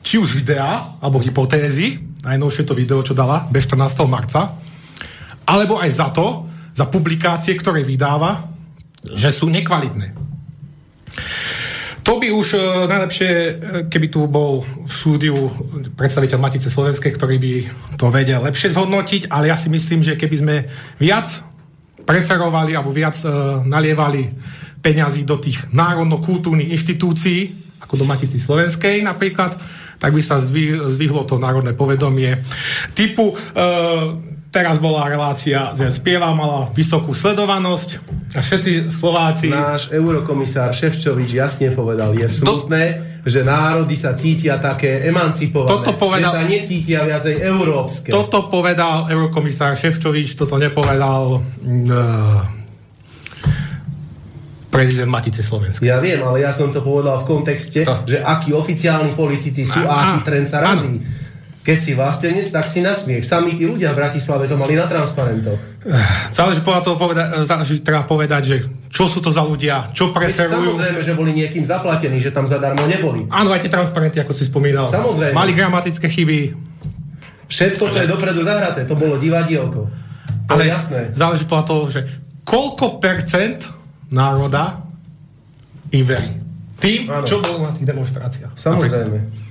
či 0.00 0.16
už 0.16 0.40
videá, 0.40 0.96
alebo 1.02 1.20
hypotézy, 1.20 2.00
najnovšie 2.24 2.64
to 2.64 2.72
video, 2.72 3.04
čo 3.04 3.12
dala 3.12 3.44
bez 3.50 3.68
14. 3.68 4.08
marca, 4.08 4.56
alebo 5.44 5.76
aj 5.76 5.90
za 5.92 6.08
to, 6.08 6.48
za 6.72 6.86
publikácie, 6.88 7.52
ktoré 7.58 7.84
vydáva, 7.84 8.46
že 9.04 9.28
sú 9.28 9.50
nekvalitné. 9.52 10.14
To 12.08 12.16
by 12.16 12.32
už 12.32 12.56
uh, 12.56 12.88
najlepšie, 12.88 13.28
e, 13.28 13.52
keby 13.92 14.08
tu 14.08 14.24
bol 14.24 14.64
v 14.64 14.88
štúdiu 14.88 15.36
predstaviteľ 15.92 16.40
Matice 16.40 16.72
Slovenskej, 16.72 17.12
ktorý 17.12 17.36
by 17.36 17.52
to 18.00 18.08
vedel 18.08 18.40
lepšie 18.48 18.72
zhodnotiť, 18.72 19.28
ale 19.28 19.52
ja 19.52 19.60
si 19.60 19.68
myslím, 19.68 20.00
že 20.00 20.16
keby 20.16 20.36
sme 20.40 20.56
viac 20.96 21.28
preferovali 22.08 22.72
alebo 22.72 22.96
viac 22.96 23.12
uh, 23.28 23.60
nalievali 23.60 24.24
peňazí 24.80 25.28
do 25.28 25.36
tých 25.36 25.68
národno-kultúrnych 25.68 26.72
inštitúcií, 26.80 27.52
ako 27.84 28.00
do 28.00 28.08
Matici 28.08 28.40
Slovenskej 28.40 29.04
napríklad, 29.04 29.52
tak 30.00 30.16
by 30.16 30.24
sa 30.24 30.40
zdvihlo 30.40 31.28
to 31.28 31.36
národné 31.36 31.76
povedomie 31.76 32.40
typu 32.96 33.36
uh, 33.36 34.16
teraz 34.48 34.80
bola 34.80 35.04
relácia, 35.08 35.76
že 35.76 35.92
spieva 35.92 36.32
mala 36.32 36.72
vysokú 36.72 37.12
sledovanosť 37.12 38.00
a 38.36 38.40
všetci 38.40 38.92
Slováci... 38.92 39.48
Náš 39.52 39.92
eurokomisár 39.92 40.72
Ševčovič 40.72 41.36
jasne 41.36 41.72
povedal, 41.72 42.16
je 42.16 42.28
smutné, 42.28 42.82
to, 43.24 43.28
že 43.28 43.40
národy 43.44 43.96
sa 43.96 44.16
cítia 44.16 44.56
také 44.56 45.04
emancipované, 45.08 45.68
toto 45.68 45.92
povedal, 45.96 46.32
že 46.32 46.36
sa 46.36 46.44
necítia 46.44 47.00
viacej 47.04 47.34
európske. 47.44 48.08
Toto 48.08 48.48
povedal 48.48 49.08
eurokomisár 49.12 49.76
Ševčovič, 49.76 50.36
toto 50.36 50.56
nepovedal 50.56 51.40
uh, 51.40 52.40
prezident 54.68 55.08
Matice 55.08 55.44
Slovenska. 55.44 55.84
Ja 55.84 56.00
viem, 56.00 56.20
ale 56.24 56.44
ja 56.44 56.52
som 56.52 56.72
to 56.72 56.80
povedal 56.84 57.20
v 57.20 57.26
kontexte, 57.28 57.84
to. 57.84 57.96
že 58.04 58.20
akí 58.20 58.52
oficiálni 58.52 59.12
politici 59.16 59.64
sú 59.64 59.80
a, 59.84 59.92
a 59.92 59.96
aký 60.16 60.18
trend 60.24 60.46
sa 60.48 60.64
razí. 60.64 61.00
Keď 61.66 61.78
si 61.78 61.92
vlastenec, 61.92 62.48
tak 62.48 62.64
si 62.64 62.80
na 62.80 62.96
smiech. 62.96 63.28
Sami 63.28 63.52
tí 63.52 63.68
ľudia 63.68 63.92
v 63.92 64.00
Bratislave 64.00 64.48
to 64.48 64.56
mali 64.56 64.72
na 64.72 64.88
transparentoch. 64.88 65.60
Záleží 66.32 66.64
podľa 66.64 66.82
toho 66.82 66.96
povedať, 66.96 67.26
záleží 67.44 67.84
treba 67.84 68.08
povedať, 68.08 68.42
že 68.44 68.56
čo 68.88 69.04
sú 69.04 69.20
to 69.20 69.28
za 69.28 69.44
ľudia, 69.44 69.92
čo 69.92 70.08
preferujú. 70.16 70.74
Samozrejme, 70.74 71.00
že 71.04 71.12
boli 71.12 71.36
niekým 71.36 71.60
zaplatení, 71.68 72.16
že 72.24 72.32
tam 72.32 72.48
zadarmo 72.48 72.88
neboli. 72.88 73.28
Áno, 73.28 73.52
aj 73.52 73.68
tie 73.68 73.72
transparenty, 73.72 74.16
ako 74.16 74.32
si 74.32 74.48
spomínal. 74.48 74.88
Samozrejme. 74.88 75.36
Mali 75.36 75.52
gramatické 75.52 76.08
chyby. 76.08 76.56
Všetko, 77.52 77.84
čo 77.92 77.98
je 78.00 78.08
dopredu 78.08 78.40
zahraté, 78.40 78.88
to 78.88 78.96
bolo 78.96 79.20
divadielko. 79.20 79.88
To 80.48 80.52
Ale 80.52 80.72
jasné. 80.72 81.12
záleží 81.12 81.44
podľa 81.44 81.66
toho, 81.68 81.82
že 81.92 82.00
koľko 82.48 82.96
percent 82.96 83.60
národa 84.08 84.80
im 85.92 86.04
verí. 86.04 86.32
Tým, 86.80 87.10
ano. 87.12 87.26
čo 87.28 87.44
bolo 87.44 87.68
na 87.68 87.72
tých 87.76 87.88
demonstráciách. 87.88 88.56
Samozrejme. 88.56 89.47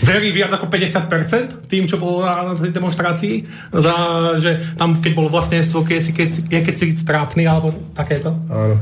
Verí 0.00 0.32
viac 0.32 0.56
ako 0.56 0.72
50% 0.72 1.68
tým, 1.68 1.84
čo 1.84 2.00
bolo 2.00 2.24
na, 2.24 2.52
na 2.52 2.52
tej 2.56 2.72
demonstrácii, 2.72 3.34
za, 3.68 3.96
že 4.40 4.72
tam, 4.80 4.96
keď 4.96 5.12
bolo 5.12 5.28
vlastníctvo, 5.28 5.84
keď 5.84 6.00
si, 6.00 6.12
keď, 6.16 6.28
keď 6.48 6.74
si 6.74 6.86
strápny, 6.96 7.44
alebo 7.44 7.72
takéto. 7.92 8.32
Áno. 8.48 8.76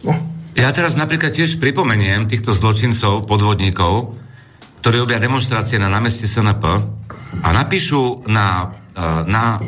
No. 0.00 0.12
Ja 0.56 0.72
teraz 0.72 0.96
napríklad 0.96 1.32
tiež 1.36 1.60
pripomeniem 1.60 2.24
týchto 2.24 2.56
zločincov, 2.56 3.28
podvodníkov, 3.28 4.16
ktorí 4.80 4.96
robia 4.96 5.20
demonstrácie 5.20 5.76
na 5.76 5.92
námestí 5.92 6.24
SNP 6.24 6.64
a 7.44 7.48
napíšu 7.52 8.24
na, 8.26 8.72
e, 8.96 9.02
na, 9.28 9.60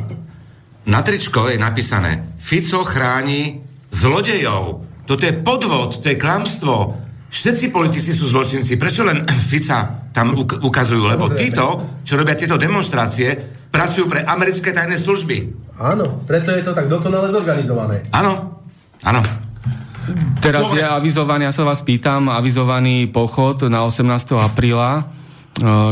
na 0.88 1.00
tričko 1.05 1.52
je 1.52 1.61
napísané 1.61 2.33
Fico 2.41 2.83
chráni 2.83 3.61
zlodejov. 3.93 4.88
Toto 5.05 5.23
je 5.23 5.37
podvod, 5.37 6.00
to 6.00 6.07
je 6.09 6.17
klamstvo. 6.17 6.97
Všetci 7.32 7.72
politici 7.72 8.12
sú 8.12 8.28
zločinci. 8.28 8.76
Prečo 8.76 9.08
len 9.08 9.24
Fica 9.50 10.12
tam 10.12 10.36
ukazujú? 10.36 11.08
Lebo 11.08 11.32
títo, 11.32 11.96
čo 12.04 12.20
robia 12.20 12.36
tieto 12.36 12.60
demonstrácie, 12.60 13.32
pracujú 13.72 14.04
pre 14.04 14.20
americké 14.20 14.68
tajné 14.68 15.00
služby. 15.00 15.36
Áno, 15.80 16.20
preto 16.28 16.52
je 16.52 16.60
to 16.60 16.76
tak 16.76 16.92
dokonale 16.92 17.32
zorganizované. 17.32 18.04
Áno, 18.12 18.60
áno. 19.08 19.24
Teraz 20.42 20.68
Dobre. 20.68 20.82
je 20.82 20.84
avizovaný, 20.84 21.42
ja 21.48 21.54
sa 21.54 21.64
vás 21.64 21.80
pýtam, 21.80 22.26
avizovaný 22.28 23.06
pochod 23.08 23.64
na 23.70 23.86
18. 23.86 24.04
apríla 24.36 25.06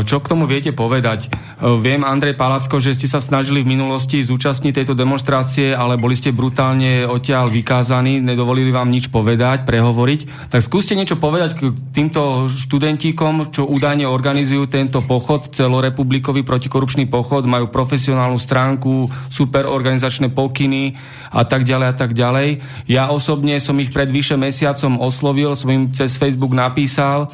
čo 0.01 0.17
k 0.17 0.29
tomu 0.29 0.49
viete 0.49 0.73
povedať? 0.73 1.29
Eh, 1.29 1.77
viem, 1.77 2.01
Andrej 2.01 2.33
Palacko, 2.33 2.81
že 2.81 2.97
ste 2.97 3.05
sa 3.05 3.21
snažili 3.21 3.61
v 3.61 3.77
minulosti 3.77 4.17
zúčastniť 4.25 4.81
tejto 4.81 4.97
demonstrácie, 4.97 5.77
ale 5.77 6.01
boli 6.01 6.17
ste 6.17 6.33
brutálne 6.33 7.05
odtiaľ 7.05 7.45
vykázaní, 7.45 8.17
nedovolili 8.17 8.73
vám 8.73 8.89
nič 8.89 9.13
povedať, 9.13 9.61
prehovoriť. 9.69 10.49
Tak 10.49 10.65
skúste 10.65 10.97
niečo 10.97 11.21
povedať 11.21 11.61
k 11.61 11.69
týmto 11.93 12.49
študentíkom, 12.49 13.53
čo 13.53 13.69
údajne 13.69 14.09
organizujú 14.09 14.65
tento 14.65 14.97
pochod, 15.05 15.53
celorepublikový 15.53 16.41
protikorupčný 16.41 17.05
pochod, 17.05 17.45
majú 17.45 17.69
profesionálnu 17.69 18.41
stránku, 18.41 19.13
super 19.29 19.69
organizačné 19.69 20.33
pokyny 20.33 20.97
a 21.29 21.45
tak 21.45 21.69
ďalej 21.69 21.87
a 21.93 21.95
tak 21.95 22.17
ďalej. 22.17 22.49
Ja 22.89 23.13
osobne 23.13 23.61
som 23.61 23.77
ich 23.77 23.93
pred 23.93 24.09
vyše 24.09 24.41
mesiacom 24.41 24.97
oslovil, 24.97 25.53
som 25.53 25.69
im 25.69 25.93
cez 25.93 26.17
Facebook 26.17 26.57
napísal, 26.57 27.29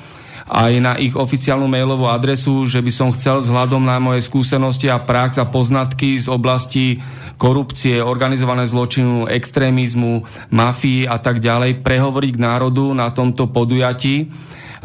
aj 0.47 0.73
na 0.79 0.95
ich 0.95 1.11
oficiálnu 1.11 1.67
mailovú 1.67 2.07
adresu, 2.07 2.63
že 2.63 2.79
by 2.79 2.91
som 2.91 3.11
chcel 3.11 3.43
vzhľadom 3.43 3.83
na 3.83 3.99
moje 3.99 4.23
skúsenosti 4.23 4.87
a 4.87 4.99
prax 4.99 5.35
a 5.43 5.45
poznatky 5.45 6.15
z 6.15 6.31
oblasti 6.31 7.03
korupcie, 7.35 7.99
organizované 7.99 8.65
zločinu, 8.65 9.27
extrémizmu, 9.27 10.23
mafii 10.49 11.05
a 11.05 11.19
tak 11.19 11.43
ďalej 11.43 11.83
prehovoriť 11.83 12.31
k 12.33 12.43
národu 12.43 12.95
na 12.95 13.11
tomto 13.11 13.51
podujatí 13.51 14.31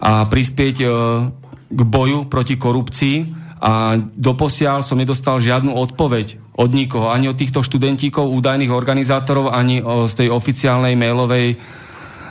a 0.03 0.27
prispieť 0.27 0.77
e, 0.83 0.87
k 1.73 1.81
boju 1.81 2.27
proti 2.27 2.59
korupcii 2.59 3.17
a 3.63 3.95
doposiaľ 3.97 4.83
som 4.83 4.99
nedostal 4.99 5.39
žiadnu 5.39 5.71
odpoveď 5.71 6.43
od 6.59 6.71
nikoho, 6.75 7.09
ani 7.09 7.31
od 7.31 7.39
týchto 7.39 7.65
študentíkov, 7.65 8.29
údajných 8.29 8.75
organizátorov, 8.75 9.55
ani 9.55 9.81
z 9.81 10.13
tej 10.19 10.29
oficiálnej 10.29 10.99
mailovej 10.99 11.57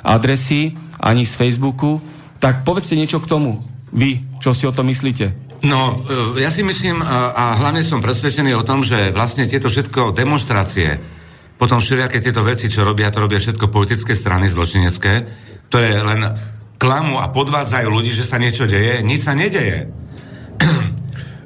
adresy, 0.05 0.77
ani 1.01 1.25
z 1.25 1.33
Facebooku. 1.33 1.97
Tak 2.41 2.65
povedzte 2.65 2.97
niečo 2.97 3.21
k 3.21 3.29
tomu. 3.29 3.61
Vy, 3.93 4.41
čo 4.41 4.57
si 4.57 4.65
o 4.65 4.73
tom 4.73 4.89
myslíte? 4.89 5.51
No, 5.61 6.01
e, 6.09 6.41
ja 6.41 6.49
si 6.49 6.65
myslím 6.65 7.05
a 7.05 7.53
hlavne 7.61 7.85
som 7.85 8.01
presvedčený 8.01 8.57
o 8.57 8.65
tom, 8.65 8.81
že 8.81 9.13
vlastne 9.13 9.45
tieto 9.45 9.69
všetko 9.69 10.09
demonstrácie, 10.17 10.97
potom 11.61 11.77
všelijaké 11.77 12.17
tieto 12.17 12.41
veci, 12.41 12.65
čo 12.65 12.81
robia, 12.81 13.13
to 13.13 13.21
robia 13.21 13.37
všetko 13.37 13.69
politické 13.69 14.17
strany 14.17 14.49
zločinecké, 14.49 15.13
to 15.69 15.77
je 15.77 15.93
len 16.01 16.25
klamu 16.81 17.21
a 17.21 17.29
podvádzajú 17.29 17.87
ľudí, 17.93 18.09
že 18.09 18.25
sa 18.25 18.41
niečo 18.41 18.65
deje, 18.65 19.05
nič 19.05 19.21
sa 19.21 19.37
nedeje. 19.37 19.85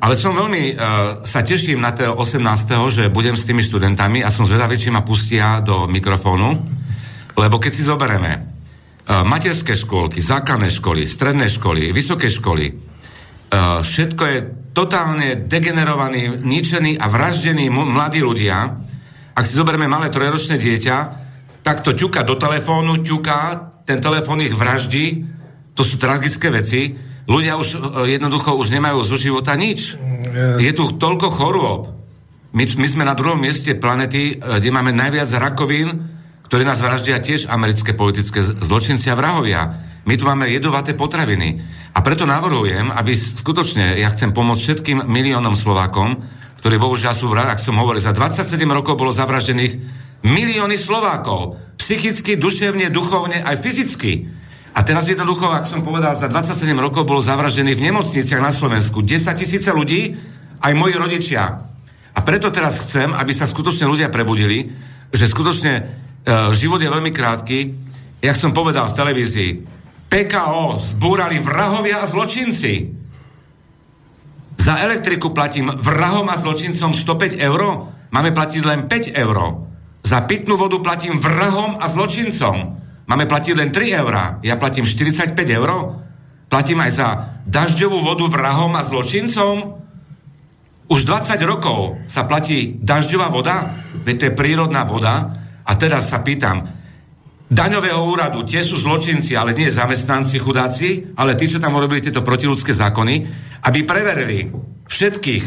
Ale 0.06 0.16
som 0.16 0.32
veľmi 0.32 0.64
uh, 0.72 0.80
sa 1.28 1.44
teším 1.44 1.84
na 1.84 1.92
to 1.92 2.08
18. 2.08 2.40
že 2.88 3.12
budem 3.12 3.36
s 3.36 3.44
tými 3.44 3.60
študentami 3.60 4.24
a 4.24 4.32
som 4.32 4.48
zvedavý, 4.48 4.80
či 4.80 4.96
ma 4.96 5.04
pustia 5.04 5.60
do 5.60 5.92
mikrofónu, 5.92 6.56
lebo 7.36 7.60
keď 7.60 7.72
si 7.76 7.84
zoberieme, 7.84 8.55
materské 9.06 9.78
školky, 9.78 10.18
základné 10.18 10.74
školy, 10.74 11.06
stredné 11.06 11.46
školy, 11.46 11.94
vysoké 11.94 12.30
školy, 12.30 12.74
všetko 13.82 14.24
je 14.26 14.38
totálne 14.76 15.48
degenerovaní, 15.48 16.44
ničení 16.44 17.00
a 17.00 17.08
vraždení 17.08 17.70
mladí 17.72 18.20
ľudia. 18.20 18.76
Ak 19.38 19.46
si 19.48 19.56
zoberieme 19.56 19.88
malé 19.88 20.12
trojročné 20.12 20.60
dieťa, 20.60 20.98
tak 21.64 21.82
to 21.86 21.96
ťuka 21.96 22.28
do 22.28 22.36
telefónu, 22.36 23.06
ťuka, 23.06 23.40
ten 23.88 24.02
telefón 24.02 24.42
ich 24.44 24.54
vraždí, 24.54 25.24
to 25.76 25.86
sú 25.86 26.02
tragické 26.02 26.50
veci. 26.50 26.96
Ľudia 27.26 27.58
už 27.58 27.68
e, 27.76 27.78
jednoducho 28.16 28.56
už 28.56 28.72
nemajú 28.74 29.02
zo 29.04 29.18
života 29.20 29.58
nič. 29.58 29.98
Je 30.60 30.72
tu 30.72 30.88
toľko 30.96 31.28
chorôb. 31.36 31.82
My, 32.56 32.64
my 32.64 32.88
sme 32.88 33.04
na 33.04 33.16
druhom 33.18 33.40
mieste 33.40 33.76
planety, 33.76 34.40
kde 34.40 34.70
máme 34.72 34.96
najviac 34.96 35.28
rakovín, 35.36 36.15
ktorí 36.46 36.62
nás 36.62 36.82
vraždia 36.82 37.18
tiež 37.18 37.50
americké 37.50 37.98
politické 37.98 38.42
zločinci 38.42 39.10
a 39.10 39.18
vrahovia. 39.18 39.62
My 40.06 40.14
tu 40.14 40.30
máme 40.30 40.46
jedovaté 40.46 40.94
potraviny. 40.94 41.58
A 41.96 42.04
preto 42.04 42.28
navrhujem, 42.28 42.92
aby 42.92 43.16
skutočne, 43.16 43.98
ja 43.98 44.12
chcem 44.12 44.36
pomôcť 44.36 44.62
všetkým 44.62 44.98
miliónom 45.10 45.58
Slovákom, 45.58 46.22
ktorí 46.62 46.76
bohužiaľ 46.82 47.14
sú 47.14 47.30
vrah, 47.30 47.50
ak 47.50 47.62
som 47.62 47.78
hovoril, 47.78 48.02
za 48.02 48.14
27 48.14 48.62
rokov 48.70 48.98
bolo 48.98 49.14
zavraždených 49.14 49.74
milióny 50.26 50.78
Slovákov. 50.78 51.58
Psychicky, 51.78 52.38
duševne, 52.38 52.90
duchovne, 52.90 53.42
aj 53.42 53.62
fyzicky. 53.62 54.26
A 54.76 54.84
teraz 54.84 55.08
jednoducho, 55.08 55.48
ak 55.48 55.64
som 55.70 55.86
povedal, 55.86 56.18
za 56.20 56.28
27 56.28 56.76
rokov 56.76 57.08
bolo 57.08 57.24
zavraždených 57.24 57.80
v 57.80 57.86
nemocniciach 57.90 58.44
na 58.44 58.52
Slovensku 58.52 59.06
10 59.06 59.32
tisíce 59.40 59.72
ľudí, 59.72 60.20
aj 60.60 60.74
moji 60.76 60.96
rodičia. 61.00 61.64
A 62.16 62.20
preto 62.26 62.52
teraz 62.52 62.84
chcem, 62.84 63.14
aby 63.14 63.32
sa 63.32 63.48
skutočne 63.48 63.88
ľudia 63.88 64.12
prebudili, 64.12 64.68
že 65.16 65.32
skutočne 65.32 65.74
život 66.54 66.82
je 66.82 66.90
veľmi 66.90 67.14
krátky. 67.14 67.58
Jak 68.22 68.36
som 68.36 68.50
povedal 68.50 68.90
v 68.90 68.98
televízii, 68.98 69.52
PKO 70.10 70.82
zbúrali 70.82 71.38
vrahovia 71.38 72.02
a 72.02 72.10
zločinci. 72.10 72.74
Za 74.58 74.82
elektriku 74.82 75.30
platím 75.30 75.70
vrahom 75.70 76.26
a 76.32 76.40
zločincom 76.40 76.90
105 76.90 77.38
eur, 77.38 77.62
máme 78.10 78.34
platiť 78.34 78.62
len 78.66 78.90
5 78.90 79.14
eur. 79.14 79.38
Za 80.02 80.26
pitnú 80.26 80.58
vodu 80.58 80.82
platím 80.82 81.22
vrahom 81.22 81.78
a 81.78 81.86
zločincom, 81.86 82.56
máme 83.06 83.26
platiť 83.30 83.54
len 83.54 83.70
3 83.70 84.02
eur. 84.02 84.14
Ja 84.42 84.58
platím 84.58 84.90
45 84.90 85.38
eur, 85.54 85.70
platím 86.50 86.82
aj 86.82 86.92
za 86.98 87.08
dažďovú 87.46 88.02
vodu 88.02 88.26
vrahom 88.26 88.74
a 88.74 88.82
zločincom. 88.82 89.86
Už 90.90 91.02
20 91.06 91.38
rokov 91.46 92.02
sa 92.10 92.26
platí 92.26 92.78
dažďová 92.82 93.30
voda, 93.30 93.86
veď 94.06 94.16
to 94.18 94.26
je 94.30 94.38
prírodná 94.38 94.86
voda, 94.86 95.45
a 95.66 95.72
teraz 95.78 96.14
sa 96.14 96.22
pýtam, 96.22 96.66
daňového 97.50 98.02
úradu, 98.06 98.42
tie 98.46 98.66
sú 98.66 98.78
zločinci, 98.78 99.38
ale 99.38 99.54
nie 99.54 99.70
zamestnanci 99.70 100.42
chudáci, 100.42 101.18
ale 101.18 101.38
tí, 101.38 101.46
čo 101.50 101.62
tam 101.62 101.78
urobili 101.78 102.02
tieto 102.02 102.26
protiludské 102.26 102.74
zákony, 102.74 103.16
aby 103.66 103.80
preverili 103.86 104.50
všetkých 104.86 105.44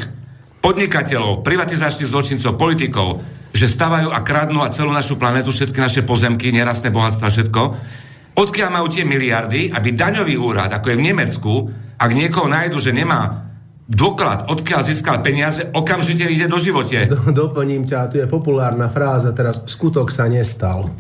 podnikateľov, 0.59 1.47
privatizačných 1.47 2.11
zločincov, 2.11 2.59
politikov, 2.59 3.23
že 3.55 3.71
stavajú 3.71 4.11
a 4.11 4.21
kradnú 4.23 4.63
a 4.63 4.75
celú 4.75 4.91
našu 4.91 5.19
planetu, 5.19 5.55
všetky 5.55 5.79
naše 5.79 6.03
pozemky, 6.03 6.51
nerastné 6.51 6.91
bohatstva, 6.91 7.31
všetko, 7.31 7.63
odkiaľ 8.39 8.71
majú 8.71 8.87
tie 8.91 9.07
miliardy, 9.07 9.71
aby 9.71 9.89
daňový 9.95 10.35
úrad, 10.39 10.71
ako 10.75 10.95
je 10.95 10.99
v 10.99 11.07
Nemecku, 11.07 11.53
ak 11.99 12.11
niekoho 12.15 12.47
nájdu, 12.47 12.79
že 12.79 12.95
nemá 12.95 13.48
doklad, 13.89 14.53
odkiaľ 14.53 14.85
získal 14.85 15.25
peniaze, 15.25 15.65
okamžite 15.73 16.29
ide 16.29 16.45
do 16.45 16.61
živote. 16.61 17.09
Do, 17.09 17.33
doplním 17.33 17.89
ťa, 17.89 18.13
tu 18.13 18.21
je 18.21 18.29
populárna 18.29 18.93
fráza 18.93 19.33
teraz, 19.33 19.65
skutok 19.65 20.13
sa 20.13 20.29
nestal. 20.29 20.93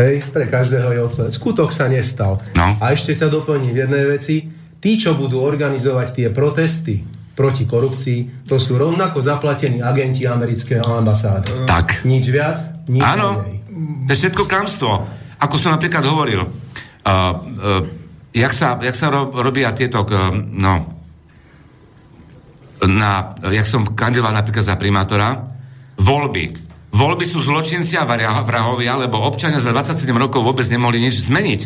Hej, 0.00 0.26
pre 0.32 0.48
každého 0.48 0.90
je 0.90 1.00
odpoveď. 1.04 1.30
Skutok 1.30 1.70
sa 1.70 1.86
nestal. 1.86 2.40
No. 2.56 2.74
A 2.80 2.96
ešte 2.96 3.14
ťa 3.14 3.28
doplním 3.30 3.76
v 3.76 3.80
jednej 3.86 4.04
veci. 4.08 4.36
Tí, 4.80 4.96
čo 4.98 5.14
budú 5.14 5.38
organizovať 5.40 6.08
tie 6.12 6.28
protesty 6.34 7.04
proti 7.36 7.64
korupcii, 7.68 8.48
to 8.48 8.58
sú 8.58 8.74
rovnako 8.74 9.20
zaplatení 9.20 9.84
agenti 9.84 10.26
amerického 10.26 10.84
ambasády. 10.84 11.68
Tak. 11.68 12.02
Nič 12.08 12.24
viac, 12.32 12.84
nič 12.88 13.04
Áno, 13.04 13.44
menej. 13.44 14.08
to 14.08 14.10
je 14.12 14.18
všetko 14.26 14.42
klamstvo. 14.48 14.92
Ako 15.40 15.56
som 15.56 15.74
napríklad 15.74 16.04
hovoril, 16.04 16.42
uh, 16.42 16.50
uh, 17.06 17.82
jak 18.30 18.52
sa, 18.54 18.78
jak 18.82 18.96
sa 18.96 19.10
ro, 19.10 19.34
robia 19.34 19.74
tieto, 19.74 20.04
uh, 20.04 20.30
no, 20.36 20.93
na, 22.86 23.34
jak 23.50 23.66
som 23.66 23.84
kandidoval 23.84 24.32
napríklad 24.32 24.64
za 24.64 24.76
primátora, 24.78 25.34
voľby. 25.98 26.44
Voľby 26.94 27.24
sú 27.26 27.42
zločinci 27.42 27.98
a 27.98 28.06
vra- 28.06 28.42
vrahovia, 28.46 28.94
lebo 28.94 29.18
občania 29.18 29.58
za 29.58 29.74
27 29.74 30.14
rokov 30.14 30.46
vôbec 30.46 30.66
nemohli 30.70 31.02
nič 31.02 31.26
zmeniť. 31.26 31.60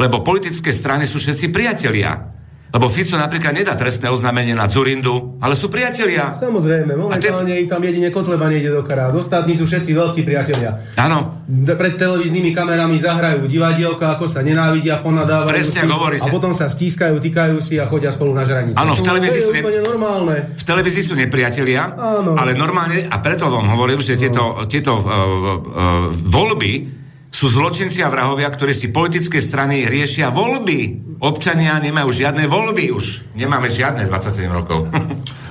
Lebo 0.00 0.24
politické 0.24 0.72
strany 0.72 1.04
sú 1.04 1.20
všetci 1.20 1.52
priatelia. 1.52 2.39
Lebo 2.70 2.86
Fico 2.86 3.18
napríklad 3.18 3.50
nedá 3.50 3.74
trestné 3.74 4.06
oznámenie 4.06 4.54
na 4.54 4.70
Zurindu, 4.70 5.42
ale 5.42 5.58
sú 5.58 5.66
priatelia. 5.66 6.38
Samozrejme, 6.38 6.94
momentálne 6.94 7.50
te... 7.50 7.66
tam 7.66 7.82
jedine 7.82 8.14
Kotleba 8.14 8.46
nejde 8.46 8.70
do 8.70 8.86
karát. 8.86 9.10
Ostatní 9.10 9.58
sú 9.58 9.66
všetci 9.66 9.90
veľkí 9.90 10.22
priatelia. 10.22 10.78
Áno. 10.94 11.42
Pred 11.50 11.98
televíznymi 11.98 12.54
kamerami 12.54 12.94
zahrajú 13.02 13.50
divadielka, 13.50 14.14
ako 14.14 14.30
sa 14.30 14.46
nenávidia, 14.46 15.02
ponadávajú 15.02 15.50
Presne, 15.50 15.82
si, 15.82 15.90
hovoríte. 15.90 16.30
a 16.30 16.30
potom 16.30 16.54
sa 16.54 16.70
stískajú, 16.70 17.18
týkajú 17.18 17.58
si 17.58 17.74
a 17.82 17.90
chodia 17.90 18.14
spolu 18.14 18.38
na 18.38 18.46
žranici. 18.46 18.78
Áno, 18.78 18.94
v 18.94 19.02
televízii 19.02 19.40
sú 19.42 19.50
ne- 19.50 19.64
normálne. 19.82 20.54
V 20.54 20.62
televízii 20.62 21.02
sú 21.02 21.18
nepriatelia, 21.18 21.90
Áno. 21.98 22.38
ale 22.38 22.54
normálne, 22.54 23.02
a 23.10 23.18
preto 23.18 23.50
vám 23.50 23.66
hovorím, 23.66 23.98
že 23.98 24.14
tieto, 24.14 24.62
tieto 24.70 24.94
uh, 24.94 25.02
uh, 25.02 26.06
voľby 26.14 26.99
sú 27.30 27.46
zločinci 27.46 28.02
a 28.02 28.10
vrahovia, 28.10 28.50
ktorí 28.50 28.74
si 28.74 28.90
politické 28.90 29.38
strany 29.38 29.86
riešia 29.86 30.34
voľby. 30.34 31.14
Občania 31.22 31.78
nemajú 31.78 32.10
žiadne 32.10 32.50
voľby 32.50 32.90
už. 32.90 33.34
Nemáme 33.38 33.70
žiadne 33.70 34.10
27 34.10 34.50
rokov. 34.50 34.86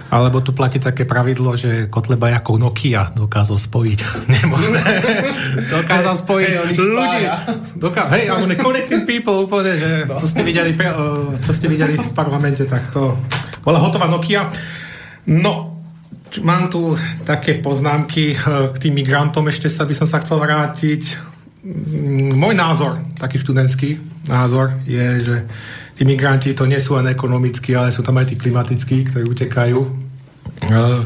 Alebo 0.10 0.42
tu 0.42 0.58
platí 0.58 0.82
také 0.82 1.06
pravidlo, 1.06 1.54
že 1.54 1.86
Kotleba 1.86 2.34
ako 2.34 2.58
Nokia 2.58 3.14
dokázal 3.14 3.62
spojiť. 3.62 4.00
Nemožné. 4.42 4.82
dokázal 5.70 6.16
spojiť 6.18 6.52
ich 6.74 6.82
ľudí. 6.82 7.24
Doká- 7.78 8.10
hej, 8.18 8.26
ale 8.26 8.58
connecting 8.58 9.06
people 9.06 9.46
úplne, 9.46 9.78
že 9.78 9.92
to 10.10 10.26
ste 10.26 10.42
videli, 10.42 10.74
pre- 10.74 10.98
čo 11.46 11.54
ste 11.54 11.70
videli 11.70 11.94
v 12.02 12.14
parlamente, 12.18 12.66
tak 12.66 12.90
to 12.90 13.22
bola 13.62 13.78
hotová 13.78 14.10
Nokia. 14.10 14.50
No, 15.30 15.78
mám 16.42 16.74
tu 16.74 16.98
také 17.22 17.62
poznámky 17.62 18.34
uh, 18.34 18.74
k 18.74 18.90
tým 18.90 18.98
migrantom, 18.98 19.46
ešte 19.46 19.70
sa 19.70 19.86
by 19.86 19.94
som 19.94 20.10
sa 20.10 20.26
chcel 20.26 20.42
vrátiť. 20.42 21.29
Mm, 21.60 22.40
Môj 22.40 22.56
názor, 22.56 23.04
taký 23.20 23.36
študentský 23.44 24.00
názor, 24.32 24.80
je, 24.88 25.06
že 25.20 25.38
tí 26.00 26.08
migranti 26.08 26.56
to 26.56 26.64
nie 26.64 26.80
sú 26.80 26.96
len 26.96 27.12
ekonomickí, 27.12 27.76
ale 27.76 27.92
sú 27.92 28.00
tam 28.00 28.16
aj 28.16 28.32
tí 28.32 28.36
klimatickí, 28.40 29.12
ktorí 29.12 29.28
utekajú 29.28 29.80
eh, 29.84 31.00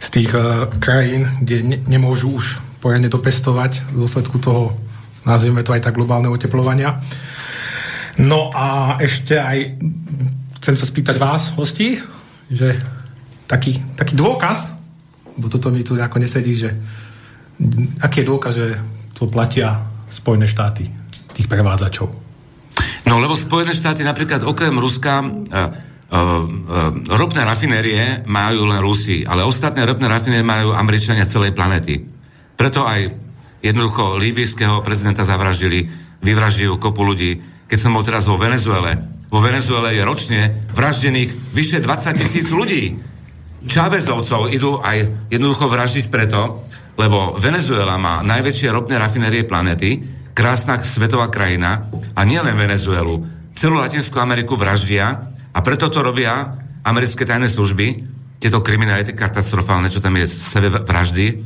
z 0.00 0.08
tých 0.08 0.32
eh, 0.32 0.64
krajín, 0.80 1.28
kde 1.44 1.56
ne, 1.60 1.78
nemôžu 1.84 2.32
už 2.32 2.64
poriadne 2.80 3.12
dopestovať 3.12 3.92
v 3.92 3.96
dôsledku 4.08 4.40
toho, 4.40 4.72
nazvieme 5.28 5.60
to 5.60 5.76
aj 5.76 5.84
tak 5.84 6.00
globálneho 6.00 6.32
oteplovania. 6.32 6.96
No 8.16 8.48
a 8.56 8.96
ešte 8.96 9.36
aj 9.36 9.76
chcem 10.56 10.74
sa 10.80 10.88
spýtať 10.88 11.16
vás, 11.20 11.52
hosti, 11.52 12.00
že 12.48 12.80
taký, 13.44 13.76
taký 13.92 14.16
dôkaz, 14.16 14.72
bo 15.36 15.52
toto 15.52 15.68
mi 15.68 15.84
tu 15.84 16.00
ako 16.00 16.16
nesedí, 16.16 16.56
že 16.56 16.72
aký 18.00 18.24
je 18.24 18.30
dôkaz, 18.32 18.52
že 18.56 18.80
to 19.16 19.28
platia 19.28 19.82
Spojené 20.12 20.44
štáty, 20.44 20.88
tých 21.32 21.48
prevádzačov. 21.48 22.08
No 23.08 23.20
lebo 23.20 23.32
Spojené 23.36 23.72
štáty 23.72 24.04
napríklad 24.04 24.44
okrem 24.44 24.76
Ruska 24.76 25.20
uh, 25.20 25.26
uh, 25.26 25.64
uh, 26.12 26.92
ropné 27.16 27.42
rafinérie 27.44 28.24
majú 28.28 28.68
len 28.68 28.80
Rusi, 28.84 29.24
ale 29.24 29.44
ostatné 29.44 29.84
ropné 29.88 30.06
rafinérie 30.08 30.44
majú 30.44 30.76
Američania 30.76 31.28
celej 31.28 31.56
planety. 31.56 32.04
Preto 32.56 32.84
aj 32.84 33.10
jednoducho 33.64 34.20
líbyjského 34.20 34.84
prezidenta 34.84 35.24
zavraždili, 35.24 35.88
vyvraždili 36.20 36.76
kopu 36.76 37.02
ľudí. 37.02 37.40
Keď 37.66 37.78
som 37.80 37.96
bol 37.96 38.04
teraz 38.04 38.28
vo 38.28 38.36
Venezuele, 38.36 38.98
vo 39.32 39.40
Venezuele 39.40 39.96
je 39.96 40.02
ročne 40.04 40.40
vraždených 40.76 41.56
vyše 41.56 41.80
20 41.80 42.20
tisíc 42.20 42.52
ľudí. 42.52 43.00
Čávezovcov 43.64 44.52
idú 44.52 44.82
aj 44.82 45.30
jednoducho 45.32 45.70
vraždiť 45.70 46.06
preto, 46.12 46.68
lebo 47.02 47.34
Venezuela 47.34 47.98
má 47.98 48.22
najväčšie 48.22 48.70
ropné 48.70 48.94
rafinérie 48.94 49.42
planety, 49.42 49.98
krásna 50.38 50.78
svetová 50.86 51.26
krajina 51.26 51.90
a 52.14 52.22
nielen 52.22 52.54
Venezuelu, 52.54 53.26
celú 53.50 53.82
Latinskú 53.82 54.22
Ameriku 54.22 54.54
vraždia 54.54 55.34
a 55.50 55.58
preto 55.66 55.90
to 55.90 55.98
robia 55.98 56.54
americké 56.86 57.26
tajné 57.26 57.50
služby, 57.50 57.86
tieto 58.38 58.62
kriminality 58.62 59.18
katastrofálne, 59.18 59.90
čo 59.90 59.98
tam 59.98 60.14
je 60.14 60.30
sebe 60.30 60.70
vraždy, 60.70 61.42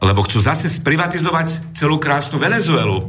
lebo 0.00 0.20
chcú 0.28 0.44
zase 0.44 0.68
sprivatizovať 0.68 1.72
celú 1.72 1.96
krásnu 1.96 2.36
Venezuelu. 2.36 3.08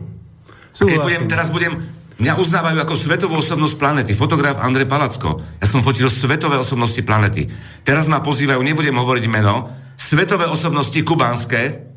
A 0.79 0.83
keď 0.87 0.99
budem, 1.03 1.23
teraz 1.27 1.51
budem, 1.51 1.83
mňa 2.19 2.39
uznávajú 2.39 2.79
ako 2.79 2.95
svetovú 2.95 3.39
osobnosť 3.39 3.75
planety, 3.75 4.11
fotograf 4.15 4.59
Andrej 4.59 4.87
Palacko. 4.87 5.39
Ja 5.59 5.67
som 5.67 5.83
fotil 5.83 6.07
svetové 6.07 6.55
osobnosti 6.55 6.99
planety. 7.03 7.47
Teraz 7.83 8.07
ma 8.07 8.23
pozývajú, 8.23 8.59
nebudem 8.59 8.95
hovoriť 8.95 9.25
meno, 9.31 9.71
svetové 9.99 10.47
osobnosti 10.47 10.99
kubánske, 11.03 11.88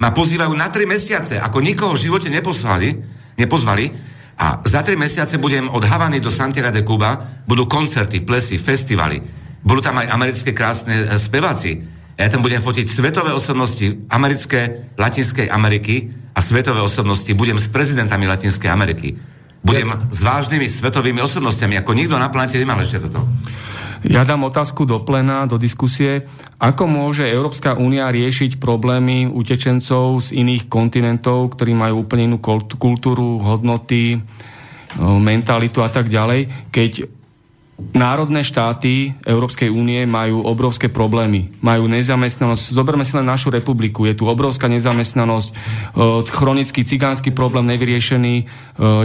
ma 0.00 0.10
pozývajú 0.10 0.52
na 0.56 0.72
tri 0.72 0.88
mesiace, 0.88 1.36
ako 1.36 1.60
nikoho 1.60 1.92
v 1.92 2.08
živote 2.08 2.32
neposlali, 2.32 2.96
nepozvali, 3.36 4.10
a 4.40 4.64
za 4.64 4.80
tri 4.80 4.96
mesiace 4.96 5.36
budem 5.36 5.68
od 5.68 5.84
Havany 5.84 6.16
do 6.16 6.32
Santiago 6.32 6.72
de 6.72 6.80
Cuba, 6.80 7.20
budú 7.44 7.68
koncerty, 7.68 8.24
plesy, 8.24 8.56
festivaly. 8.56 9.20
Budú 9.60 9.84
tam 9.84 10.00
aj 10.00 10.08
americké 10.08 10.56
krásne 10.56 11.04
e, 11.04 11.20
speváci. 11.20 11.76
Ja 12.16 12.32
tam 12.32 12.40
budem 12.40 12.64
fotiť 12.64 12.88
svetové 12.88 13.36
osobnosti 13.36 13.84
americké, 14.08 14.88
Latinskej 14.96 15.52
Ameriky 15.52 16.08
a 16.32 16.40
svetové 16.40 16.80
osobnosti. 16.80 17.28
Budem 17.36 17.60
s 17.60 17.68
prezidentami 17.68 18.24
Latinskej 18.24 18.72
Ameriky. 18.72 19.12
Budem 19.60 19.92
s 20.08 20.24
vážnymi 20.24 20.64
svetovými 20.64 21.20
osobnostiami, 21.20 21.76
ako 21.76 21.92
nikto 21.92 22.16
na 22.16 22.32
planete 22.32 22.56
nemal 22.56 22.80
ešte 22.80 23.04
toto. 23.04 23.28
Ja 24.00 24.24
dám 24.24 24.48
otázku 24.48 24.88
do 24.88 25.04
plena, 25.04 25.44
do 25.44 25.60
diskusie. 25.60 26.24
Ako 26.56 26.88
môže 26.88 27.28
Európska 27.28 27.76
únia 27.76 28.08
riešiť 28.08 28.56
problémy 28.56 29.28
utečencov 29.28 30.24
z 30.24 30.40
iných 30.40 30.72
kontinentov, 30.72 31.52
ktorí 31.52 31.76
majú 31.76 32.08
úplne 32.08 32.32
inú 32.32 32.38
kult- 32.40 32.80
kultúru, 32.80 33.44
hodnoty, 33.44 34.16
mentalitu 34.98 35.84
a 35.84 35.92
tak 35.92 36.08
ďalej, 36.08 36.72
keď 36.72 37.19
národné 37.90 38.46
štáty 38.46 39.18
Európskej 39.26 39.68
únie 39.68 40.06
majú 40.06 40.46
obrovské 40.46 40.86
problémy. 40.86 41.50
Majú 41.60 41.90
nezamestnanosť. 41.90 42.70
Zoberme 42.70 43.02
si 43.02 43.16
len 43.18 43.26
našu 43.26 43.50
republiku. 43.50 44.06
Je 44.06 44.14
tu 44.14 44.30
obrovská 44.30 44.70
nezamestnanosť, 44.70 45.48
e, 45.50 45.54
chronický 46.30 46.86
cigánsky 46.86 47.34
problém 47.34 47.66
nevyriešený, 47.74 48.34
e, 48.40 48.44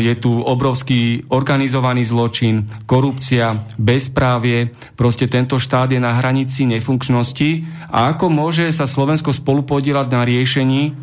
je 0.06 0.14
tu 0.22 0.32
obrovský 0.44 1.26
organizovaný 1.34 2.06
zločin, 2.06 2.70
korupcia, 2.86 3.58
bezprávie. 3.82 4.72
Proste 4.94 5.26
tento 5.26 5.58
štát 5.58 5.90
je 5.90 6.00
na 6.00 6.22
hranici 6.22 6.70
nefunkčnosti. 6.70 7.66
A 7.90 8.14
ako 8.14 8.30
môže 8.30 8.70
sa 8.70 8.86
Slovensko 8.86 9.34
spolupodielať 9.34 10.08
na 10.14 10.22
riešení 10.22 10.94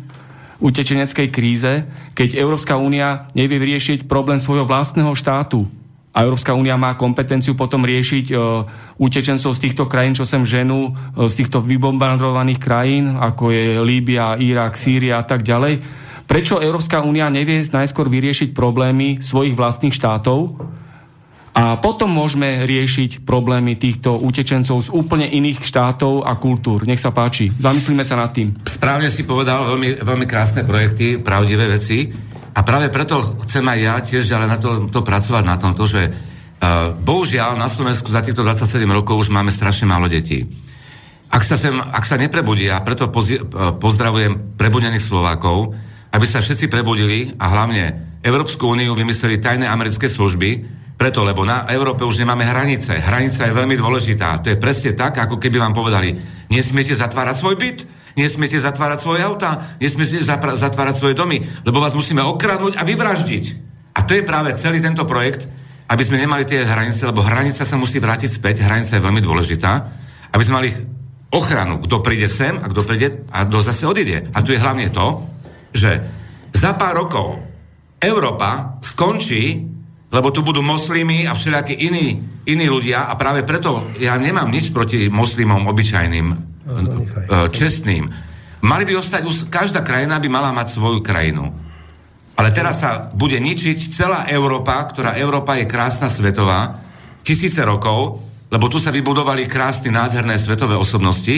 utečeneckej 0.63 1.27
kríze, 1.27 1.83
keď 2.15 2.39
Európska 2.39 2.79
únia 2.79 3.27
nevie 3.35 3.59
vyriešiť 3.59 4.07
problém 4.07 4.39
svojho 4.39 4.63
vlastného 4.63 5.11
štátu? 5.11 5.82
A 6.13 6.21
Európska 6.21 6.53
únia 6.53 6.77
má 6.77 6.93
kompetenciu 6.93 7.57
potom 7.57 7.81
riešiť 7.81 8.25
e, 8.29 8.33
utečencov 9.01 9.57
z 9.57 9.63
týchto 9.65 9.89
krajín, 9.89 10.13
čo 10.13 10.29
sem 10.29 10.45
ženú, 10.45 10.93
e, 10.93 11.25
z 11.25 11.33
týchto 11.41 11.57
vybombardovaných 11.65 12.61
krajín, 12.61 13.17
ako 13.17 13.49
je 13.49 13.81
Líbia, 13.81 14.37
Irak, 14.37 14.77
Sýria 14.77 15.17
a 15.17 15.25
tak 15.25 15.41
ďalej. 15.41 15.81
Prečo 16.29 16.61
Európska 16.61 17.01
únia 17.01 17.33
nevie 17.33 17.65
najskôr 17.65 18.07
vyriešiť 18.13 18.53
problémy 18.53 19.25
svojich 19.25 19.57
vlastných 19.57 19.91
štátov 19.91 20.55
a 21.53 21.77
potom 21.77 22.09
môžeme 22.09 22.65
riešiť 22.65 23.21
problémy 23.21 23.77
týchto 23.77 24.17
utečencov 24.17 24.77
z 24.81 24.89
úplne 24.89 25.29
iných 25.29 25.61
štátov 25.61 26.25
a 26.25 26.33
kultúr. 26.41 26.81
Nech 26.89 26.97
sa 26.97 27.13
páči, 27.13 27.53
zamyslíme 27.53 28.01
sa 28.01 28.17
nad 28.17 28.33
tým. 28.33 28.57
Správne 28.65 29.13
si 29.13 29.21
povedal 29.21 29.61
veľmi, 29.61 30.01
veľmi 30.01 30.25
krásne 30.25 30.65
projekty, 30.65 31.21
pravdivé 31.21 31.69
veci. 31.69 32.09
A 32.53 32.59
práve 32.61 32.93
preto 32.93 33.17
chcem 33.45 33.65
aj 33.65 33.79
ja 33.81 33.95
tiež 33.97 34.23
ale 34.37 34.45
na 34.45 34.61
to, 34.61 34.85
to 34.93 35.01
pracovať 35.01 35.43
na 35.43 35.57
tomto, 35.57 35.83
že 35.89 36.01
uh, 36.05 36.93
bohužiaľ 36.93 37.57
na 37.57 37.65
Slovensku 37.65 38.13
za 38.13 38.21
týchto 38.21 38.45
27 38.45 38.85
rokov 38.93 39.25
už 39.25 39.29
máme 39.33 39.49
strašne 39.49 39.89
málo 39.89 40.05
detí. 40.05 40.45
Ak 41.33 41.41
sa, 41.41 41.57
sem, 41.57 41.73
ak 41.73 42.05
sa 42.05 42.13
neprebudia, 42.21 42.77
preto 42.85 43.09
pozi, 43.09 43.41
uh, 43.41 43.73
pozdravujem 43.73 44.53
prebudených 44.53 45.01
Slovákov, 45.01 45.73
aby 46.13 46.25
sa 46.29 46.45
všetci 46.45 46.69
prebudili 46.69 47.33
a 47.41 47.49
hlavne 47.49 48.17
Európsku 48.21 48.69
úniu 48.69 48.93
vymysleli 48.93 49.41
tajné 49.41 49.65
americké 49.65 50.05
služby, 50.05 50.81
Preto, 50.93 51.25
lebo 51.25 51.41
na 51.41 51.65
Európe 51.73 52.05
už 52.05 52.21
nemáme 52.21 52.45
hranice. 52.45 53.01
Hranica 53.01 53.49
je 53.49 53.51
veľmi 53.51 53.75
dôležitá. 53.75 54.39
To 54.45 54.53
je 54.53 54.61
presne 54.61 54.93
tak, 54.93 55.17
ako 55.17 55.41
keby 55.41 55.57
vám 55.57 55.73
povedali, 55.73 56.13
nesmiete 56.53 56.93
zatvárať 56.93 57.35
svoj 57.41 57.55
byt, 57.57 57.79
nesmiete 58.13 58.57
zatvárať 58.57 58.99
svoje 59.01 59.21
auta, 59.25 59.77
nesmiete 59.81 60.21
zatvárať 60.37 60.95
svoje 60.97 61.17
domy, 61.17 61.41
lebo 61.65 61.81
vás 61.81 61.97
musíme 61.97 62.21
okradnúť 62.21 62.77
a 62.77 62.83
vyvraždiť. 62.85 63.45
A 63.93 64.05
to 64.05 64.17
je 64.17 64.25
práve 64.25 64.53
celý 64.57 64.81
tento 64.81 65.05
projekt, 65.05 65.45
aby 65.89 66.01
sme 66.01 66.21
nemali 66.21 66.47
tie 66.47 66.65
hranice, 66.65 67.05
lebo 67.05 67.21
hranica 67.21 67.65
sa 67.65 67.77
musí 67.77 68.01
vrátiť 68.01 68.29
späť, 68.29 68.65
hranica 68.65 68.97
je 68.97 69.05
veľmi 69.05 69.21
dôležitá, 69.21 69.71
aby 70.33 70.43
sme 70.45 70.57
mali 70.61 70.69
ochranu, 71.33 71.81
kto 71.81 72.01
príde 72.01 72.29
sem 72.29 72.57
a 72.57 72.65
kto 72.69 72.81
príde 72.85 73.25
a 73.29 73.45
kto 73.45 73.57
zase 73.61 73.85
odíde. 73.85 74.29
A 74.33 74.41
tu 74.41 74.53
je 74.53 74.61
hlavne 74.61 74.89
to, 74.89 75.25
že 75.73 76.01
za 76.53 76.77
pár 76.77 77.05
rokov 77.05 77.41
Európa 77.97 78.77
skončí 78.81 79.73
lebo 80.13 80.29
tu 80.29 80.45
budú 80.45 80.61
moslimy 80.61 81.25
a 81.25 81.33
všelijakí 81.33 81.73
iní, 81.73 82.21
iní 82.45 82.69
ľudia 82.69 83.09
a 83.09 83.17
práve 83.17 83.41
preto 83.41 83.89
ja 83.97 84.13
nemám 84.13 84.45
nič 84.53 84.69
proti 84.69 85.09
moslimom 85.09 85.65
obyčajným, 85.65 86.52
čestným. 87.51 88.07
Mali 88.63 88.83
by 88.87 88.95
ostať, 88.95 89.21
každá 89.51 89.83
krajina 89.83 90.19
by 90.19 90.29
mala 90.31 90.55
mať 90.55 90.67
svoju 90.71 91.03
krajinu. 91.03 91.51
Ale 92.33 92.49
teraz 92.49 92.81
sa 92.81 93.11
bude 93.13 93.37
ničiť 93.37 93.93
celá 93.93 94.25
Európa, 94.25 94.81
ktorá 94.89 95.19
Európa 95.19 95.59
je 95.59 95.69
krásna 95.69 96.09
svetová, 96.09 96.81
tisíce 97.21 97.61
rokov, 97.61 98.19
lebo 98.49 98.65
tu 98.69 98.77
sa 98.77 98.93
vybudovali 98.93 99.45
krásne, 99.49 99.93
nádherné 99.93 100.37
svetové 100.37 100.77
osobnosti, 100.77 101.33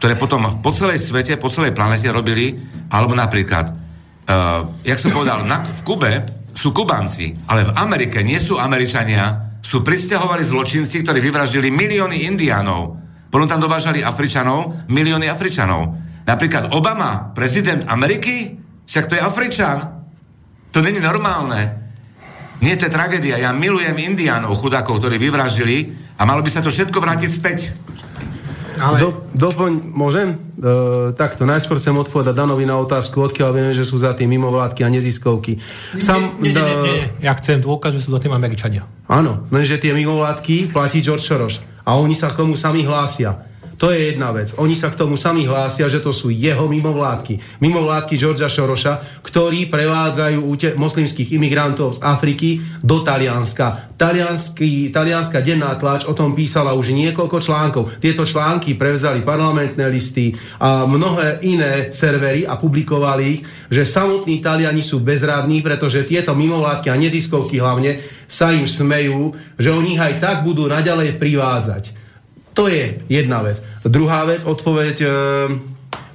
ktoré 0.00 0.16
potom 0.16 0.62
po 0.64 0.70
celej 0.70 1.00
svete, 1.02 1.36
po 1.36 1.52
celej 1.52 1.76
planete 1.76 2.08
robili, 2.08 2.56
alebo 2.88 3.12
napríklad, 3.16 3.66
uh, 3.70 4.68
jak 4.84 4.98
som 5.00 5.12
povedal, 5.12 5.44
na, 5.44 5.64
v 5.66 5.80
Kube 5.84 6.12
sú 6.54 6.74
Kubanci, 6.74 7.36
ale 7.48 7.68
v 7.68 7.74
Amerike 7.76 8.20
nie 8.20 8.38
sú 8.38 8.60
Američania, 8.60 9.58
sú 9.64 9.80
pristahovali 9.84 10.42
zločinci, 10.42 11.04
ktorí 11.04 11.20
vyvraždili 11.20 11.68
milióny 11.70 12.26
Indiánov. 12.26 12.99
Potom 13.30 13.46
tam 13.46 13.62
dovážali 13.62 14.02
Afričanov, 14.02 14.90
milióny 14.90 15.30
Afričanov. 15.30 15.94
Napríklad 16.26 16.74
Obama, 16.74 17.30
prezident 17.30 17.86
Ameriky, 17.86 18.58
však 18.84 19.06
to 19.06 19.14
je 19.14 19.22
Afričan. 19.22 19.78
To 20.74 20.82
není 20.82 20.98
normálne. 20.98 21.80
Nie, 22.60 22.76
to 22.76 22.90
je 22.90 22.92
tragédia. 22.92 23.40
Ja 23.40 23.54
milujem 23.56 23.96
Indiánov, 23.96 24.58
chudákov, 24.60 25.00
ktorí 25.00 25.16
vyvraždili 25.16 25.94
a 26.20 26.28
malo 26.28 26.44
by 26.44 26.50
sa 26.52 26.60
to 26.60 26.68
všetko 26.68 26.98
vrátiť 27.00 27.30
späť. 27.30 27.58
Ale... 28.80 28.96
Do, 28.96 29.08
doplň, 29.36 29.72
môžem? 29.92 30.36
E, 30.56 31.12
takto, 31.12 31.44
najskôr 31.44 31.76
chcem 31.76 31.92
odpovedať 31.92 32.32
Danovi 32.32 32.64
na 32.64 32.80
otázku, 32.80 33.20
odkiaľ 33.28 33.50
vieme, 33.52 33.72
že 33.76 33.84
sú 33.84 34.00
za 34.00 34.16
tým 34.16 34.32
mimovládky 34.32 34.80
a 34.84 34.88
neziskovky. 34.88 35.60
Sam, 36.00 36.40
nie, 36.40 36.50
nie, 36.50 36.64
nie, 36.64 36.76
nie, 36.80 36.92
nie. 37.04 37.06
Ja 37.20 37.36
chcem 37.36 37.60
dôkaz, 37.60 37.92
že 37.92 38.00
sú 38.00 38.16
za 38.16 38.20
tým 38.20 38.32
Američania. 38.32 38.88
Áno, 39.04 39.44
lenže 39.52 39.76
tie 39.76 39.92
mimovládky 39.92 40.72
platí 40.72 41.04
George 41.04 41.24
Soros. 41.24 41.60
A 41.90 41.98
oni 41.98 42.14
sa 42.14 42.30
k 42.30 42.46
tomu 42.46 42.54
sami 42.54 42.86
hlásia. 42.86 43.49
To 43.80 43.88
je 43.88 44.12
jedna 44.12 44.28
vec. 44.28 44.52
Oni 44.60 44.76
sa 44.76 44.92
k 44.92 45.00
tomu 45.00 45.16
sami 45.16 45.48
hlásia, 45.48 45.88
že 45.88 46.04
to 46.04 46.12
sú 46.12 46.28
jeho 46.28 46.68
mimovládky. 46.68 47.64
Mimovládky 47.64 48.20
Georgia 48.20 48.44
Šoroša, 48.44 49.24
ktorí 49.24 49.72
prevádzajú 49.72 50.38
ute- 50.44 50.76
moslimských 50.76 51.32
imigrantov 51.32 51.96
z 51.96 52.04
Afriky 52.04 52.60
do 52.84 53.00
Talianska. 53.00 53.96
Taliansky, 53.96 54.92
talianská 54.92 55.40
denná 55.40 55.72
tlač 55.80 56.04
o 56.04 56.12
tom 56.12 56.36
písala 56.36 56.76
už 56.76 56.92
niekoľko 56.92 57.40
článkov. 57.40 57.96
Tieto 58.04 58.28
články 58.28 58.76
prevzali 58.76 59.24
parlamentné 59.24 59.88
listy 59.88 60.36
a 60.60 60.84
mnohé 60.84 61.40
iné 61.48 61.88
servery 61.88 62.44
a 62.44 62.60
publikovali 62.60 63.22
ich, 63.32 63.40
že 63.72 63.88
samotní 63.88 64.44
Taliani 64.44 64.84
sú 64.84 65.00
bezradní, 65.00 65.64
pretože 65.64 66.04
tieto 66.04 66.36
mimovládky 66.36 66.92
a 66.92 67.00
neziskovky 67.00 67.56
hlavne 67.56 67.96
sa 68.28 68.52
im 68.52 68.68
smejú, 68.68 69.32
že 69.56 69.72
oni 69.72 69.96
aj 69.96 70.20
tak 70.20 70.36
budú 70.44 70.68
naďalej 70.68 71.16
privádzať. 71.16 71.96
To 72.52 72.68
je 72.68 73.08
jedna 73.08 73.40
vec. 73.40 73.69
Druhá 73.84 74.28
vec, 74.28 74.44
odpoveď, 74.44 74.96
e, 75.00 75.08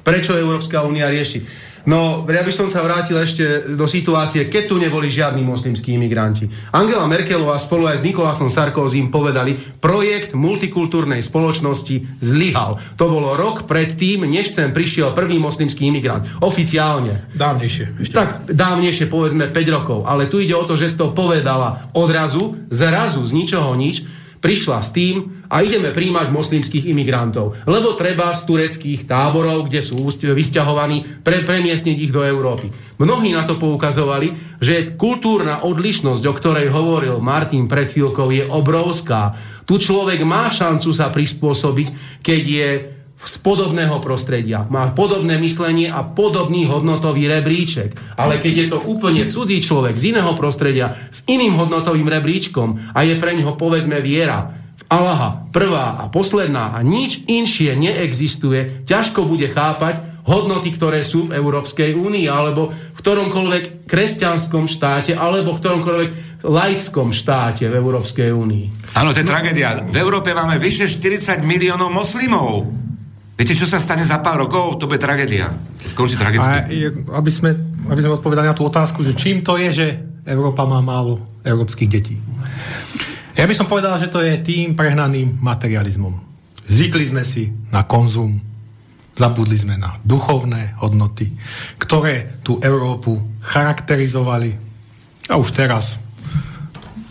prečo 0.05 0.37
Európska 0.37 0.85
únia 0.85 1.09
rieši. 1.09 1.65
No, 1.85 2.25
ja 2.25 2.41
by 2.41 2.49
som 2.49 2.65
sa 2.65 2.81
vrátil 2.81 3.13
ešte 3.21 3.77
do 3.77 3.85
situácie, 3.85 4.49
keď 4.49 4.63
tu 4.65 4.81
neboli 4.81 5.05
žiadni 5.05 5.45
moslimskí 5.45 5.93
imigranti. 5.93 6.49
Angela 6.73 7.05
Merkelová 7.05 7.61
spolu 7.61 7.85
aj 7.85 8.01
s 8.01 8.05
Nikolásom 8.09 8.49
Sarkozym 8.49 9.13
povedali, 9.13 9.53
projekt 9.77 10.33
multikultúrnej 10.33 11.21
spoločnosti 11.21 12.25
zlyhal. 12.25 12.81
To 12.97 13.05
bolo 13.05 13.37
rok 13.37 13.69
predtým, 13.69 14.25
než 14.25 14.49
sem 14.49 14.73
prišiel 14.73 15.13
prvý 15.13 15.37
moslimský 15.37 15.85
imigrant. 15.85 16.25
Oficiálne. 16.41 17.29
Dávnejšie. 17.37 18.01
Ešte. 18.01 18.17
Tak, 18.17 18.49
dávnejšie, 18.49 19.05
povedzme 19.05 19.53
5 19.53 19.77
rokov. 19.77 20.09
Ale 20.09 20.25
tu 20.25 20.41
ide 20.41 20.57
o 20.57 20.65
to, 20.65 20.73
že 20.73 20.97
to 20.97 21.13
povedala 21.13 21.93
odrazu, 21.93 22.57
zrazu, 22.73 23.21
z 23.29 23.31
ničoho 23.37 23.77
nič, 23.77 24.14
prišla 24.45 24.77
s 24.85 24.93
tým 24.93 25.41
a 25.49 25.65
ideme 25.65 25.89
príjmať 25.89 26.29
moslimských 26.29 26.93
imigrantov. 26.93 27.57
Lebo 27.65 27.97
treba 27.97 28.29
z 28.37 28.45
tureckých 28.45 29.09
táborov, 29.09 29.65
kde 29.65 29.81
sú 29.81 29.97
vysťahovaní, 30.05 31.25
pre, 31.25 31.41
premiesniť 31.41 31.97
ich 31.97 32.13
do 32.13 32.21
Európy. 32.21 32.69
Mnohí 33.01 33.33
na 33.33 33.41
to 33.41 33.57
poukazovali, 33.57 34.61
že 34.61 34.93
kultúrna 34.93 35.65
odlišnosť, 35.65 36.23
o 36.29 36.33
ktorej 36.37 36.69
hovoril 36.69 37.17
Martin 37.17 37.65
pred 37.65 37.89
chvíľkou, 37.89 38.29
je 38.29 38.45
obrovská. 38.45 39.33
Tu 39.65 39.81
človek 39.81 40.21
má 40.21 40.53
šancu 40.53 40.93
sa 40.93 41.09
prispôsobiť, 41.09 42.21
keď 42.21 42.41
je 42.45 42.69
z 43.25 43.35
podobného 43.41 43.97
prostredia. 43.99 44.69
Má 44.69 44.93
podobné 44.93 45.41
myslenie 45.41 45.89
a 45.89 46.05
podobný 46.05 46.69
hodnotový 46.69 47.25
rebríček. 47.25 47.97
Ale 48.15 48.37
keď 48.37 48.53
je 48.53 48.67
to 48.69 48.79
úplne 48.85 49.25
cudzí 49.25 49.59
človek 49.65 49.97
z 49.97 50.15
iného 50.15 50.31
prostredia, 50.37 50.93
s 51.09 51.25
iným 51.25 51.57
hodnotovým 51.57 52.05
rebríčkom 52.05 52.93
a 52.93 53.01
je 53.01 53.17
pre 53.17 53.33
neho 53.33 53.57
povedzme 53.57 53.97
viera, 53.99 54.63
v 54.75 54.83
Allaha 54.91 55.49
prvá 55.49 56.05
a 56.05 56.05
posledná 56.13 56.77
a 56.77 56.85
nič 56.85 57.25
inšie 57.25 57.73
neexistuje, 57.73 58.85
ťažko 58.85 59.25
bude 59.25 59.49
chápať 59.49 60.21
hodnoty, 60.25 60.73
ktoré 60.73 61.01
sú 61.01 61.29
v 61.29 61.37
Európskej 61.37 61.97
únii 61.97 62.25
alebo 62.29 62.69
v 62.69 62.97
ktoromkoľvek 62.99 63.89
kresťanskom 63.89 64.69
štáte 64.69 65.17
alebo 65.17 65.57
v 65.57 65.61
ktoromkoľvek 65.61 66.09
laickom 66.45 67.09
štáte 67.09 67.65
v 67.65 67.73
Európskej 67.73 68.29
únii. 68.29 68.93
Áno, 68.93 69.13
to 69.13 69.25
je 69.25 69.27
tragédia. 69.27 69.81
V 69.81 69.97
Európe 69.97 70.33
máme 70.37 70.61
vyše 70.61 70.85
40 70.85 71.41
miliónov 71.41 71.89
moslimov. 71.89 72.84
Viete, 73.35 73.51
čo 73.51 73.67
sa 73.67 73.83
stane 73.83 74.07
za 74.07 74.23
pár 74.23 74.47
rokov? 74.47 74.79
To 74.79 74.87
bude 74.87 74.99
tragédia. 74.99 75.51
Skončí 75.83 76.15
tragicky. 76.15 76.55
A, 76.55 77.19
aby, 77.19 77.31
sme, 77.31 77.51
aby 77.91 77.99
sme 77.99 78.15
odpovedali 78.15 78.47
na 78.47 78.55
tú 78.55 78.63
otázku, 78.63 79.03
že 79.03 79.11
čím 79.11 79.43
to 79.43 79.59
je, 79.59 79.69
že 79.75 79.87
Európa 80.23 80.63
má 80.63 80.79
málo 80.79 81.19
európskych 81.43 81.91
detí. 81.91 82.15
Ja 83.35 83.43
by 83.43 83.53
som 83.53 83.67
povedal, 83.67 83.99
že 83.99 84.07
to 84.07 84.23
je 84.23 84.39
tým 84.39 84.73
prehnaným 84.79 85.43
materializmom. 85.43 86.15
Zvykli 86.65 87.05
sme 87.05 87.27
si 87.27 87.51
na 87.69 87.83
konzum, 87.83 88.39
zabudli 89.13 89.59
sme 89.59 89.75
na 89.75 89.99
duchovné 90.01 90.79
hodnoty, 90.79 91.35
ktoré 91.75 92.39
tú 92.41 92.57
Európu 92.63 93.19
charakterizovali 93.43 94.55
a 95.27 95.35
už 95.35 95.51
teraz 95.51 95.99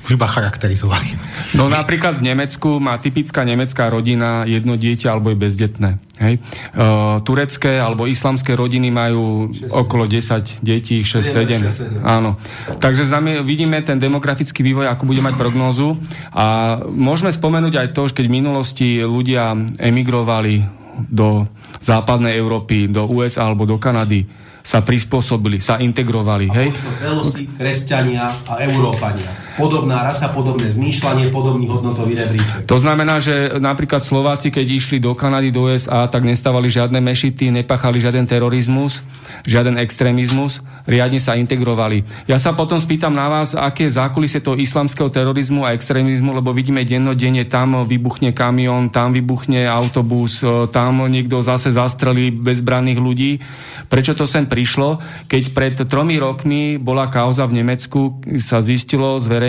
už 0.04 0.20
iba 0.20 0.28
charakterizovali. 0.28 1.16
No 1.56 1.72
napríklad 1.72 2.20
v 2.20 2.28
Nemecku 2.28 2.76
má 2.76 3.00
typická 3.00 3.40
nemecká 3.40 3.88
rodina 3.88 4.44
jedno 4.44 4.76
dieťa 4.76 5.16
alebo 5.16 5.32
je 5.32 5.38
bezdetné. 5.40 5.90
Hej. 6.20 6.38
Uh, 6.76 7.18
turecké 7.26 7.80
alebo 7.80 8.06
islamské 8.06 8.54
rodiny 8.54 8.92
majú 8.92 9.50
6, 9.50 9.72
okolo 9.74 10.04
10 10.06 10.62
detí, 10.62 11.02
6-7. 11.02 12.04
Áno. 12.06 12.38
Takže 12.78 13.08
znamená, 13.08 13.42
vidíme 13.42 13.82
ten 13.82 13.98
demografický 13.98 14.62
vývoj, 14.62 14.92
ako 14.92 15.10
bude 15.10 15.24
mať 15.24 15.34
prognózu. 15.34 15.98
A 16.30 16.78
môžeme 16.86 17.34
spomenúť 17.34 17.74
aj 17.82 17.88
to, 17.96 18.06
že 18.06 18.16
keď 18.22 18.24
v 18.30 18.36
minulosti 18.44 18.88
ľudia 19.02 19.56
emigrovali 19.80 20.62
do 21.10 21.50
západnej 21.82 22.38
Európy, 22.38 22.86
do 22.86 23.08
USA 23.10 23.50
alebo 23.50 23.66
do 23.66 23.80
Kanady, 23.80 24.22
sa 24.64 24.80
prispôsobili, 24.80 25.60
sa 25.60 25.76
integrovali. 25.76 26.48
A 26.48 26.54
hej? 26.56 26.68
Velosi, 27.04 27.44
kresťania 27.52 28.24
a 28.48 28.64
Európania. 28.64 29.43
Podobná 29.54 30.02
rasa, 30.02 30.34
podobné 30.34 30.66
zmýšľanie, 30.66 31.30
podobný 31.30 31.70
hodnotový 31.70 32.18
rebríček. 32.18 32.66
To 32.66 32.74
znamená, 32.74 33.22
že 33.22 33.54
napríklad 33.62 34.02
Slováci, 34.02 34.50
keď 34.50 34.66
išli 34.66 34.98
do 34.98 35.14
Kanady, 35.14 35.54
do 35.54 35.70
USA, 35.70 36.10
tak 36.10 36.26
nestávali 36.26 36.66
žiadne 36.66 36.98
mešity, 36.98 37.54
nepachali 37.54 38.02
žiaden 38.02 38.26
terorizmus, 38.26 39.06
žiaden 39.46 39.78
extrémizmus, 39.78 40.58
riadne 40.90 41.22
sa 41.22 41.38
integrovali. 41.38 42.02
Ja 42.26 42.42
sa 42.42 42.50
potom 42.50 42.82
spýtam 42.82 43.14
na 43.14 43.30
vás, 43.30 43.54
aké 43.54 43.86
zákulisie 43.86 44.42
toho 44.42 44.58
islamského 44.58 45.06
terorizmu 45.06 45.62
a 45.62 45.70
extrémizmu, 45.70 46.34
lebo 46.34 46.50
vidíme 46.50 46.82
dennodenne, 46.82 47.46
tam 47.46 47.86
vybuchne 47.86 48.34
kamión, 48.34 48.90
tam 48.90 49.14
vybuchne 49.14 49.70
autobus, 49.70 50.42
tam 50.74 51.06
niekto 51.06 51.46
zase 51.46 51.70
zastrelí 51.70 52.34
bezbranných 52.34 52.98
ľudí. 52.98 53.38
Prečo 53.86 54.18
to 54.18 54.26
sem 54.26 54.50
prišlo? 54.50 54.98
Keď 55.30 55.42
pred 55.54 55.78
tromi 55.86 56.18
rokmi 56.18 56.74
bola 56.74 57.06
kauza 57.06 57.46
v 57.46 57.62
Nemecku, 57.62 58.18
sa 58.42 58.58
zistilo, 58.58 59.22
zverejnilo, 59.22 59.42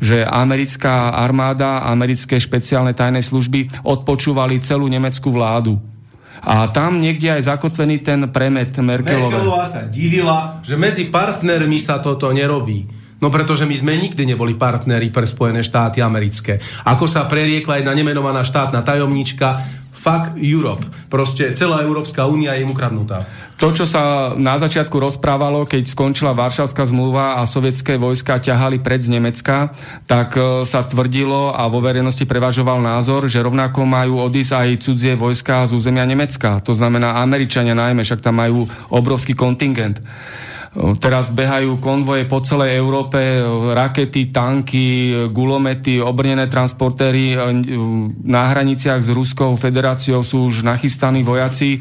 že 0.00 0.24
americká 0.24 1.12
armáda, 1.12 1.84
americké 1.84 2.40
špeciálne 2.40 2.96
tajné 2.96 3.20
služby 3.20 3.84
odpočúvali 3.84 4.62
celú 4.64 4.88
nemeckú 4.88 5.28
vládu. 5.28 5.76
A 6.38 6.70
tam 6.70 7.02
niekde 7.02 7.34
aj 7.34 7.50
zakotvený 7.50 8.00
ten 8.00 8.30
premet 8.30 8.70
Merkelovej. 8.78 9.42
Merkelová 9.42 9.66
sa 9.66 9.82
divila, 9.90 10.62
že 10.62 10.78
medzi 10.78 11.10
partnermi 11.10 11.82
sa 11.82 11.98
toto 11.98 12.30
nerobí. 12.30 12.98
No 13.18 13.34
pretože 13.34 13.66
my 13.66 13.74
sme 13.74 13.98
nikdy 13.98 14.22
neboli 14.22 14.54
partneri 14.54 15.10
pre 15.10 15.26
Spojené 15.26 15.66
štáty 15.66 15.98
americké. 15.98 16.62
Ako 16.86 17.10
sa 17.10 17.26
preriekla 17.26 17.82
jedna 17.82 17.90
nemenovaná 17.90 18.46
štátna 18.46 18.86
tajomnička, 18.86 19.77
fuck 19.98 20.38
Europe. 20.38 20.86
Proste 21.10 21.50
celá 21.58 21.82
Európska 21.82 22.30
únia 22.30 22.54
je 22.54 22.62
im 22.62 22.70
ukradnutá. 22.70 23.26
To, 23.58 23.74
čo 23.74 23.90
sa 23.90 24.34
na 24.38 24.54
začiatku 24.54 24.94
rozprávalo, 25.02 25.66
keď 25.66 25.90
skončila 25.90 26.30
Varšavská 26.30 26.86
zmluva 26.86 27.42
a 27.42 27.42
sovietské 27.42 27.98
vojska 27.98 28.38
ťahali 28.38 28.78
pred 28.78 29.02
z 29.02 29.10
Nemecka, 29.18 29.74
tak 30.06 30.38
e, 30.38 30.62
sa 30.62 30.86
tvrdilo 30.86 31.50
a 31.50 31.66
vo 31.66 31.82
verejnosti 31.82 32.22
prevažoval 32.22 32.78
názor, 32.78 33.26
že 33.26 33.42
rovnako 33.42 33.82
majú 33.82 34.22
odísť 34.22 34.52
aj 34.54 34.68
cudzie 34.86 35.18
vojska 35.18 35.66
z 35.66 35.74
územia 35.74 36.06
Nemecka. 36.06 36.62
To 36.62 36.70
znamená 36.70 37.18
Američania 37.18 37.74
najmä, 37.74 38.06
však 38.06 38.22
tam 38.22 38.38
majú 38.38 38.62
obrovský 38.94 39.34
kontingent. 39.34 39.98
Teraz 40.76 41.32
behajú 41.32 41.80
konvoje 41.80 42.28
po 42.28 42.44
celej 42.44 42.76
Európe, 42.76 43.16
rakety, 43.72 44.28
tanky, 44.28 45.10
gulomety, 45.32 45.96
obrnené 45.96 46.44
transportéry. 46.44 47.32
Na 48.20 48.52
hraniciach 48.52 49.00
s 49.00 49.08
Ruskou 49.08 49.56
federáciou 49.56 50.20
sú 50.20 50.52
už 50.52 50.68
nachystaní 50.68 51.24
vojaci. 51.24 51.80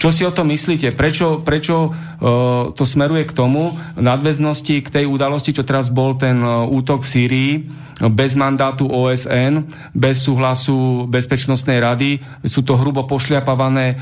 Čo 0.00 0.08
si 0.14 0.24
o 0.24 0.32
tom 0.32 0.48
myslíte? 0.48 0.96
Prečo, 0.96 1.44
prečo 1.44 1.92
uh, 1.92 2.72
to 2.72 2.88
smeruje 2.88 3.28
k 3.28 3.36
tomu, 3.36 3.76
nadväznosti 4.00 4.80
k 4.80 4.88
tej 4.88 5.04
udalosti, 5.04 5.52
čo 5.52 5.60
teraz 5.60 5.92
bol 5.92 6.16
ten 6.16 6.40
uh, 6.40 6.64
útok 6.64 7.04
v 7.04 7.10
Sýrii, 7.12 7.52
bez 8.08 8.32
mandátu 8.32 8.88
OSN, 8.88 9.68
bez 9.92 10.24
súhlasu 10.24 11.04
Bezpečnostnej 11.04 11.84
rady, 11.84 12.16
sú 12.48 12.64
to 12.64 12.80
hrubo 12.80 13.04
pošliapavané 13.04 14.00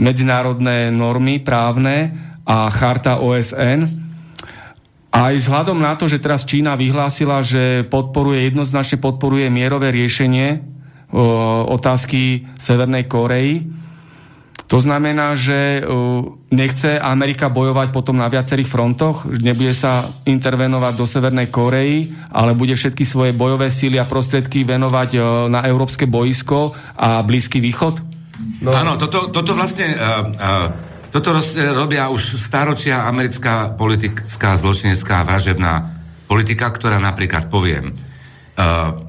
medzinárodné 0.00 0.88
normy 0.88 1.36
právne 1.44 2.16
a 2.46 2.70
charta 2.70 3.18
OSN. 3.18 3.84
Aj 5.10 5.32
vzhľadom 5.34 5.82
na 5.82 5.98
to, 5.98 6.06
že 6.06 6.22
teraz 6.22 6.46
Čína 6.46 6.78
vyhlásila, 6.78 7.42
že 7.42 7.82
podporuje, 7.90 8.46
jednoznačne 8.46 9.02
podporuje 9.02 9.50
mierové 9.50 9.90
riešenie 9.90 10.62
otázky 11.66 12.46
Severnej 12.60 13.08
Koreji, 13.10 13.66
to 14.66 14.82
znamená, 14.82 15.38
že 15.38 15.86
nechce 16.50 16.98
Amerika 16.98 17.46
bojovať 17.46 17.94
potom 17.94 18.18
na 18.18 18.26
viacerých 18.26 18.66
frontoch, 18.66 19.22
nebude 19.22 19.70
sa 19.70 20.02
intervenovať 20.26 20.92
do 20.98 21.06
Severnej 21.06 21.54
Koreji, 21.54 22.10
ale 22.34 22.50
bude 22.58 22.74
všetky 22.74 23.06
svoje 23.06 23.30
bojové 23.30 23.70
síly 23.70 24.02
a 24.02 24.10
prostriedky 24.10 24.66
venovať 24.66 25.22
na 25.46 25.62
európske 25.70 26.10
boisko 26.10 26.74
a 26.98 27.22
Blízky 27.22 27.62
východ? 27.62 28.02
No. 28.66 28.74
Áno, 28.74 28.98
toto, 28.98 29.30
toto 29.30 29.54
vlastne 29.54 29.86
uh, 29.94 30.34
uh, 30.34 30.68
toto 31.10 31.36
robia 31.74 32.08
už 32.10 32.38
staročia 32.38 33.06
americká 33.06 33.74
politická 33.74 34.58
zločinecká 34.58 35.22
vražebná 35.22 35.72
politika, 36.26 36.70
ktorá 36.70 36.98
napríklad 36.98 37.46
poviem, 37.46 37.94
uh, 37.94 39.06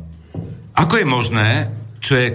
ako 0.77 0.93
je 1.01 1.07
možné, 1.09 1.49
čo 1.97 2.13
je 2.21 2.27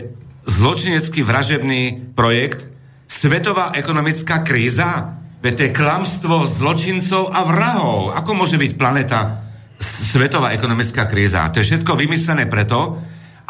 zločinecký 0.43 1.23
vražebný 1.23 2.13
projekt, 2.19 2.67
svetová 3.07 3.71
ekonomická 3.79 4.43
kríza, 4.43 5.21
veď 5.39 5.53
to 5.55 5.63
je 5.69 5.77
klamstvo 5.77 6.37
zločincov 6.51 7.31
a 7.31 7.47
vrahov. 7.47 8.11
Ako 8.19 8.35
môže 8.35 8.59
byť 8.59 8.73
planeta 8.75 9.47
svetová 9.79 10.51
ekonomická 10.51 11.07
kríza? 11.07 11.47
To 11.55 11.63
je 11.63 11.69
všetko 11.71 11.95
vymyslené 11.95 12.51
preto, 12.51 12.99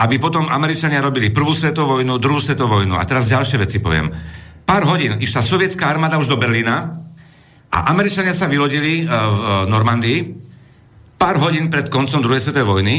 aby 0.03 0.19
potom 0.19 0.51
Američania 0.51 1.05
robili 1.05 1.31
prvú 1.31 1.55
svetovú 1.55 2.01
vojnu, 2.01 2.19
druhú 2.19 2.41
svetovú 2.41 2.83
vojnu. 2.83 2.99
A 2.99 3.07
teraz 3.07 3.31
ďalšie 3.31 3.61
veci 3.61 3.79
poviem 3.79 4.09
pár 4.73 4.89
hodín 4.89 5.21
išla 5.21 5.45
sovietská 5.45 5.85
armáda 5.85 6.17
už 6.17 6.33
do 6.33 6.41
Berlína 6.41 6.97
a 7.69 7.93
Američania 7.93 8.33
sa 8.33 8.49
vylodili 8.49 9.05
uh, 9.05 9.13
v 9.13 9.37
uh, 9.37 9.49
Normandii 9.69 10.33
pár 11.21 11.37
hodín 11.45 11.69
pred 11.69 11.93
koncom 11.93 12.25
druhej 12.25 12.41
svetovej 12.41 12.65
vojny 12.65 12.97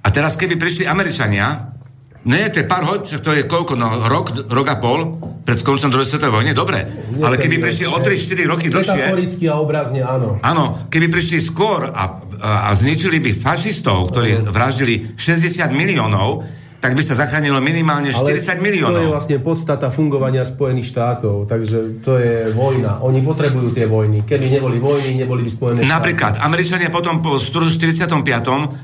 a 0.00 0.08
teraz 0.08 0.40
keby 0.40 0.56
prišli 0.56 0.88
Američania 0.88 1.76
nie, 2.24 2.40
to 2.52 2.64
je 2.64 2.68
pár 2.68 2.88
hodín, 2.88 3.20
to 3.20 3.36
je 3.36 3.44
koľko, 3.44 3.76
no 3.76 4.08
rok, 4.08 4.48
rok 4.48 4.68
a 4.72 4.76
pol 4.80 5.20
pred 5.44 5.60
koncom 5.60 5.92
druhej 5.92 6.08
svetovej 6.08 6.32
vojny, 6.40 6.50
dobre. 6.56 6.84
Ale 7.16 7.40
keby 7.40 7.56
prišli 7.64 7.88
o 7.88 7.96
3-4 7.96 8.44
roky 8.44 8.68
dlhšie... 8.68 8.92
Metaforicky 8.92 9.44
a 9.48 9.56
obrazne, 9.56 10.04
áno. 10.04 10.36
Áno, 10.44 10.84
keby 10.92 11.08
prišli 11.08 11.40
skôr 11.40 11.88
a, 11.88 12.20
a, 12.44 12.68
a 12.68 12.70
zničili 12.76 13.24
by 13.24 13.40
fašistov, 13.40 14.12
ktorí 14.12 14.36
vraždili 14.52 15.16
60 15.16 15.72
miliónov, 15.72 16.44
tak 16.80 16.96
by 16.96 17.02
sa 17.04 17.12
zachránilo 17.12 17.60
minimálne 17.60 18.08
40 18.08 18.24
Ale 18.24 18.64
miliónov. 18.64 18.96
to 18.96 19.04
je 19.04 19.12
vlastne 19.12 19.36
podstata 19.44 19.92
fungovania 19.92 20.48
Spojených 20.48 20.88
štátov, 20.88 21.44
takže 21.44 22.00
to 22.00 22.16
je 22.16 22.56
vojna. 22.56 23.04
Oni 23.04 23.20
potrebujú 23.20 23.68
tie 23.76 23.84
vojny. 23.84 24.24
Keby 24.24 24.48
neboli 24.48 24.80
vojny, 24.80 25.20
neboli 25.20 25.44
by 25.44 25.50
Spojené 25.52 25.78
Napríklad, 25.84 26.40
štáty. 26.40 26.48
Američania 26.48 26.88
potom 26.88 27.20
po 27.20 27.36
45. 27.36 28.08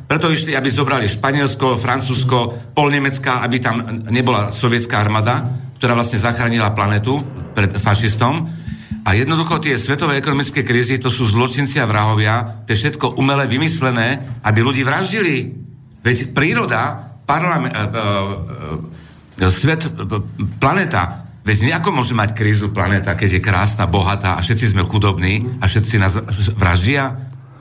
preto 0.04 0.28
išli, 0.28 0.52
aby 0.52 0.68
zobrali 0.68 1.08
Španielsko, 1.08 1.80
Francúzsko, 1.80 2.70
pol 2.76 2.92
Nemecka, 2.92 3.40
aby 3.40 3.56
tam 3.64 4.04
nebola 4.12 4.52
sovietská 4.52 5.00
armáda, 5.00 5.40
ktorá 5.80 5.96
vlastne 5.96 6.20
zachránila 6.20 6.76
planetu 6.76 7.24
pred 7.56 7.80
fašistom. 7.80 8.44
A 9.08 9.16
jednoducho 9.16 9.56
tie 9.56 9.72
svetové 9.80 10.20
ekonomické 10.20 10.60
krízy, 10.60 11.00
to 11.00 11.08
sú 11.08 11.24
zločinci 11.24 11.80
a 11.80 11.88
vrahovia, 11.88 12.66
to 12.68 12.76
je 12.76 12.80
všetko 12.84 13.16
umelé 13.16 13.48
vymyslené, 13.48 14.20
aby 14.44 14.60
ľudí 14.60 14.84
vraždili. 14.84 15.64
Veď 16.04 16.36
príroda 16.36 17.15
parlament, 17.26 17.74
uh, 17.74 17.82
uh, 19.42 19.50
svet, 19.50 19.84
uh, 19.84 20.22
planeta, 20.62 21.26
veď 21.42 21.74
nejako 21.74 21.90
môže 21.90 22.14
mať 22.14 22.32
krízu 22.32 22.70
planeta, 22.70 23.18
keď 23.18 23.38
je 23.38 23.44
krásna, 23.44 23.90
bohatá 23.90 24.38
a 24.38 24.40
všetci 24.40 24.72
sme 24.72 24.86
chudobní 24.86 25.58
a 25.60 25.66
všetci 25.66 25.94
nás 25.98 26.14
vraždia. 26.54 27.12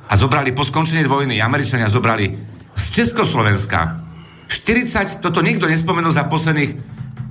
A 0.06 0.13
zobrali 0.13 0.54
po 0.54 0.62
skončení 0.62 1.01
vojny, 1.10 1.41
Američania 1.41 1.89
zobrali 1.89 2.30
z 2.78 2.86
Československa 2.93 4.06
40, 4.45 5.25
toto 5.25 5.41
nikto 5.41 5.65
nespomenul 5.65 6.13
za 6.13 6.30
posledných 6.30 6.71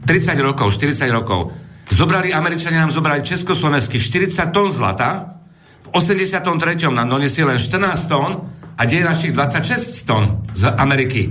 30 0.03 0.35
rokov, 0.43 0.75
40 0.75 1.07
rokov. 1.15 1.55
Zobrali, 1.95 2.35
Američania 2.35 2.83
nám 2.83 2.91
zobrali 2.91 3.23
československých 3.23 4.03
40 4.03 4.51
tón 4.51 4.69
zlata, 4.73 5.39
v 5.85 5.89
83. 5.95 6.91
nám 6.91 7.07
donesie 7.07 7.47
len 7.47 7.61
14 7.61 8.11
tón 8.11 8.33
a 8.75 8.83
deje 8.83 9.07
našich 9.07 9.33
26 9.37 10.09
tón 10.09 10.43
z 10.59 10.67
Ameriky. 10.75 11.31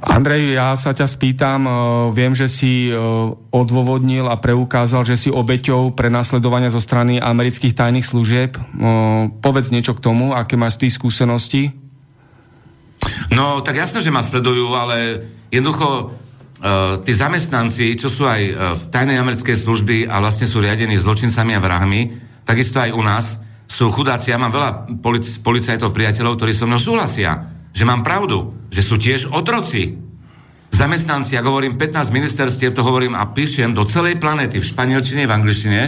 Andrej, 0.00 0.56
ja 0.56 0.72
sa 0.80 0.96
ťa 0.96 1.04
spýtam, 1.04 1.60
e, 1.68 1.72
viem, 2.16 2.32
že 2.32 2.48
si 2.48 2.88
e, 2.88 2.92
odôvodnil 3.52 4.32
a 4.32 4.40
preukázal, 4.40 5.04
že 5.04 5.20
si 5.20 5.28
obeťou 5.28 5.92
prenasledovania 5.92 6.72
zo 6.72 6.80
strany 6.80 7.20
amerických 7.20 7.76
tajných 7.76 8.08
služieb. 8.08 8.56
E, 8.56 8.60
povedz 9.44 9.68
niečo 9.68 9.92
k 9.92 10.00
tomu, 10.00 10.32
aké 10.32 10.56
máš 10.56 10.80
ty 10.80 10.88
skúsenosti? 10.88 11.76
No, 13.36 13.60
tak 13.60 13.76
jasné, 13.76 14.00
že 14.00 14.08
ma 14.08 14.24
sledujú, 14.24 14.72
ale 14.72 15.24
jednoducho 15.52 16.16
tí 17.08 17.16
zamestnanci, 17.16 17.96
čo 17.96 18.12
sú 18.12 18.28
aj 18.28 18.42
v 18.52 18.82
tajnej 18.92 19.16
americkej 19.16 19.56
služby 19.56 20.04
a 20.04 20.20
vlastne 20.20 20.44
sú 20.44 20.60
riadení 20.60 20.92
zločincami 21.00 21.56
a 21.56 21.64
vrahmi, 21.64 22.12
takisto 22.44 22.84
aj 22.84 22.92
u 22.92 23.00
nás, 23.00 23.40
sú 23.64 23.88
chudáci. 23.88 24.28
Ja 24.28 24.36
mám 24.36 24.52
veľa 24.52 25.00
polic- 25.00 25.40
policajtov, 25.40 25.96
priateľov, 25.96 26.36
ktorí 26.36 26.52
so 26.52 26.68
mnou 26.68 26.76
súhlasia 26.76 27.59
že 27.70 27.84
mám 27.86 28.02
pravdu, 28.02 28.54
že 28.70 28.82
sú 28.82 28.98
tiež 28.98 29.30
otroci. 29.30 29.98
Zamestnanci, 30.70 31.34
ja 31.34 31.42
hovorím 31.42 31.74
15 31.74 32.14
ministerstiev, 32.14 32.74
to 32.74 32.86
hovorím 32.86 33.18
a 33.18 33.26
píšem 33.30 33.74
do 33.74 33.82
celej 33.82 34.22
planety, 34.22 34.62
v 34.62 34.70
španielčine, 34.70 35.26
v 35.26 35.34
angličtine, 35.34 35.80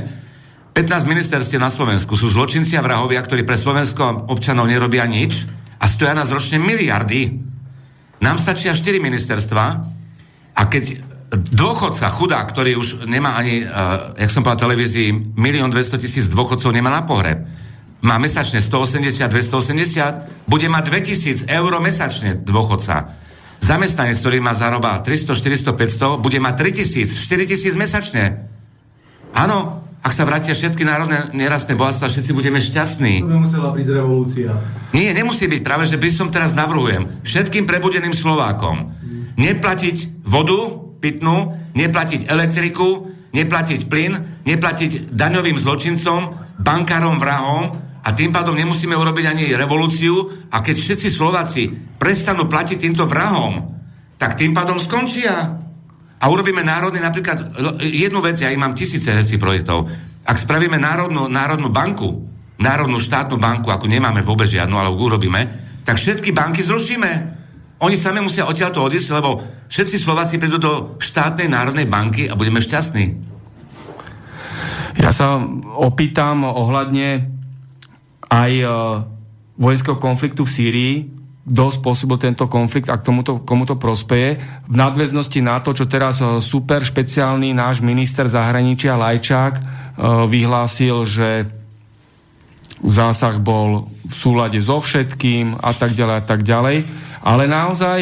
15 0.72 1.04
ministerstiev 1.04 1.60
na 1.60 1.68
Slovensku 1.68 2.16
sú 2.16 2.32
zločinci 2.32 2.80
a 2.80 2.84
vrahovia, 2.84 3.20
ktorí 3.20 3.44
pre 3.44 3.60
Slovensko 3.60 4.32
občanov 4.32 4.72
nerobia 4.72 5.04
nič 5.04 5.44
a 5.76 5.84
stoja 5.84 6.16
nás 6.16 6.32
ročne 6.32 6.56
miliardy. 6.56 7.28
Nám 8.24 8.40
stačia 8.40 8.72
4 8.72 8.96
ministerstva 8.96 9.64
a 10.56 10.62
keď 10.66 11.12
dôchodca, 11.32 12.12
chudá, 12.12 12.40
ktorý 12.44 12.80
už 12.80 13.04
nemá 13.04 13.36
ani, 13.36 13.64
uh, 13.64 14.16
jak 14.16 14.32
som 14.32 14.40
povedal 14.44 14.68
televízii, 14.68 15.36
milión 15.36 15.68
200 15.68 16.00
tisíc 16.00 16.26
dôchodcov 16.28 16.72
nemá 16.72 16.88
na 16.92 17.04
pohreb, 17.04 17.44
má 18.02 18.18
mesačne 18.18 18.58
180, 18.58 19.30
280, 19.30 20.50
bude 20.50 20.66
mať 20.66 20.84
2000 21.46 21.46
eur 21.46 21.72
mesačne 21.78 22.34
dôchodca. 22.34 23.14
Zamestnanec, 23.62 24.18
ktorý 24.18 24.42
má 24.42 24.58
zaroba 24.58 24.98
300, 24.98 25.38
400, 25.38 26.18
500, 26.18 26.18
bude 26.18 26.38
mať 26.42 26.54
3000, 26.82 27.14
4000 27.14 27.78
mesačne. 27.78 28.24
Áno, 29.38 29.86
ak 30.02 30.10
sa 30.10 30.26
vrátia 30.26 30.50
všetky 30.50 30.82
národné 30.82 31.30
nerastné 31.30 31.78
bohatstva, 31.78 32.10
všetci 32.10 32.34
budeme 32.34 32.58
šťastní. 32.58 33.22
To 33.22 33.30
by 33.30 33.38
musela 33.38 33.70
prísť 33.70 33.94
revolúcia. 33.94 34.50
Nie, 34.90 35.14
nemusí 35.14 35.46
byť. 35.46 35.62
Práve, 35.62 35.86
že 35.86 35.94
by 35.94 36.08
som 36.10 36.26
teraz 36.34 36.58
navrhujem 36.58 37.22
všetkým 37.22 37.70
prebudeným 37.70 38.10
Slovákom 38.10 38.98
neplatiť 39.38 40.26
vodu 40.26 40.58
pitnú, 40.98 41.54
neplatiť 41.78 42.26
elektriku, 42.26 43.14
neplatiť 43.30 43.86
plyn, 43.86 44.42
neplatiť 44.42 45.14
daňovým 45.14 45.54
zločincom, 45.54 46.34
bankárom, 46.58 47.22
vrahom, 47.22 47.70
a 48.02 48.08
tým 48.10 48.34
pádom 48.34 48.58
nemusíme 48.58 48.98
urobiť 48.98 49.24
ani 49.30 49.44
revolúciu 49.54 50.50
a 50.50 50.58
keď 50.58 50.76
všetci 50.76 51.08
Slováci 51.08 51.70
prestanú 52.02 52.50
platiť 52.50 52.78
týmto 52.82 53.06
vrahom, 53.06 53.62
tak 54.18 54.34
tým 54.34 54.50
pádom 54.50 54.82
skončia. 54.82 55.62
A 56.22 56.24
urobíme 56.26 56.66
národný 56.66 56.98
napríklad, 56.98 57.54
jednu 57.78 58.18
vec, 58.22 58.38
ja 58.42 58.50
im 58.50 58.62
mám 58.62 58.74
tisíce 58.74 59.10
vecí 59.10 59.38
projektov, 59.38 59.86
ak 60.22 60.38
spravíme 60.38 60.78
národnú, 60.78 61.26
národnú 61.26 61.70
banku, 61.70 62.26
národnú 62.58 62.98
štátnu 63.02 63.38
banku, 63.38 63.70
ako 63.70 63.90
nemáme 63.90 64.22
vôbec 64.22 64.46
žiadnu, 64.46 64.74
ale 64.78 64.90
urobíme, 64.94 65.40
tak 65.82 65.98
všetky 65.98 66.30
banky 66.30 66.62
zrušíme. 66.62 67.10
Oni 67.82 67.98
sami 67.98 68.22
musia 68.22 68.46
odtiaľto 68.46 68.86
odísť, 68.86 69.08
lebo 69.18 69.42
všetci 69.66 69.98
Slováci 69.98 70.38
prídu 70.38 70.62
do 70.62 70.94
štátnej 71.02 71.50
národnej 71.50 71.90
banky 71.90 72.30
a 72.30 72.38
budeme 72.38 72.62
šťastní. 72.62 73.34
Ja 75.02 75.10
sa 75.10 75.42
opýtam 75.74 76.46
ohľadne 76.46 77.31
aj 78.32 78.52
e, 78.56 78.66
vojenského 79.60 80.00
konfliktu 80.00 80.48
v 80.48 80.54
Sýrii, 80.56 80.94
kto 81.42 81.74
spôsobil 81.74 82.16
tento 82.16 82.48
konflikt 82.48 82.88
a 82.88 82.96
k 82.96 83.04
tomuto, 83.04 83.44
komu 83.44 83.68
to 83.68 83.76
prospeje. 83.76 84.40
V 84.70 84.74
nadväznosti 84.78 85.42
na 85.44 85.60
to, 85.60 85.76
čo 85.76 85.84
teraz 85.84 86.24
e, 86.24 86.40
super 86.40 86.80
špeciálny 86.80 87.52
náš 87.52 87.84
minister 87.84 88.24
zahraničia 88.24 88.96
Lajčák 88.96 89.54
e, 89.54 89.62
vyhlásil, 90.32 91.04
že 91.04 91.28
zásah 92.82 93.36
bol 93.36 93.92
v 94.08 94.14
súlade 94.16 94.58
so 94.58 94.80
všetkým 94.80 95.60
a 95.60 95.70
tak 95.76 95.94
ďalej 95.94 96.16
a 96.18 96.24
tak 96.24 96.40
ďalej 96.42 96.76
ale 97.22 97.46
naozaj 97.46 98.00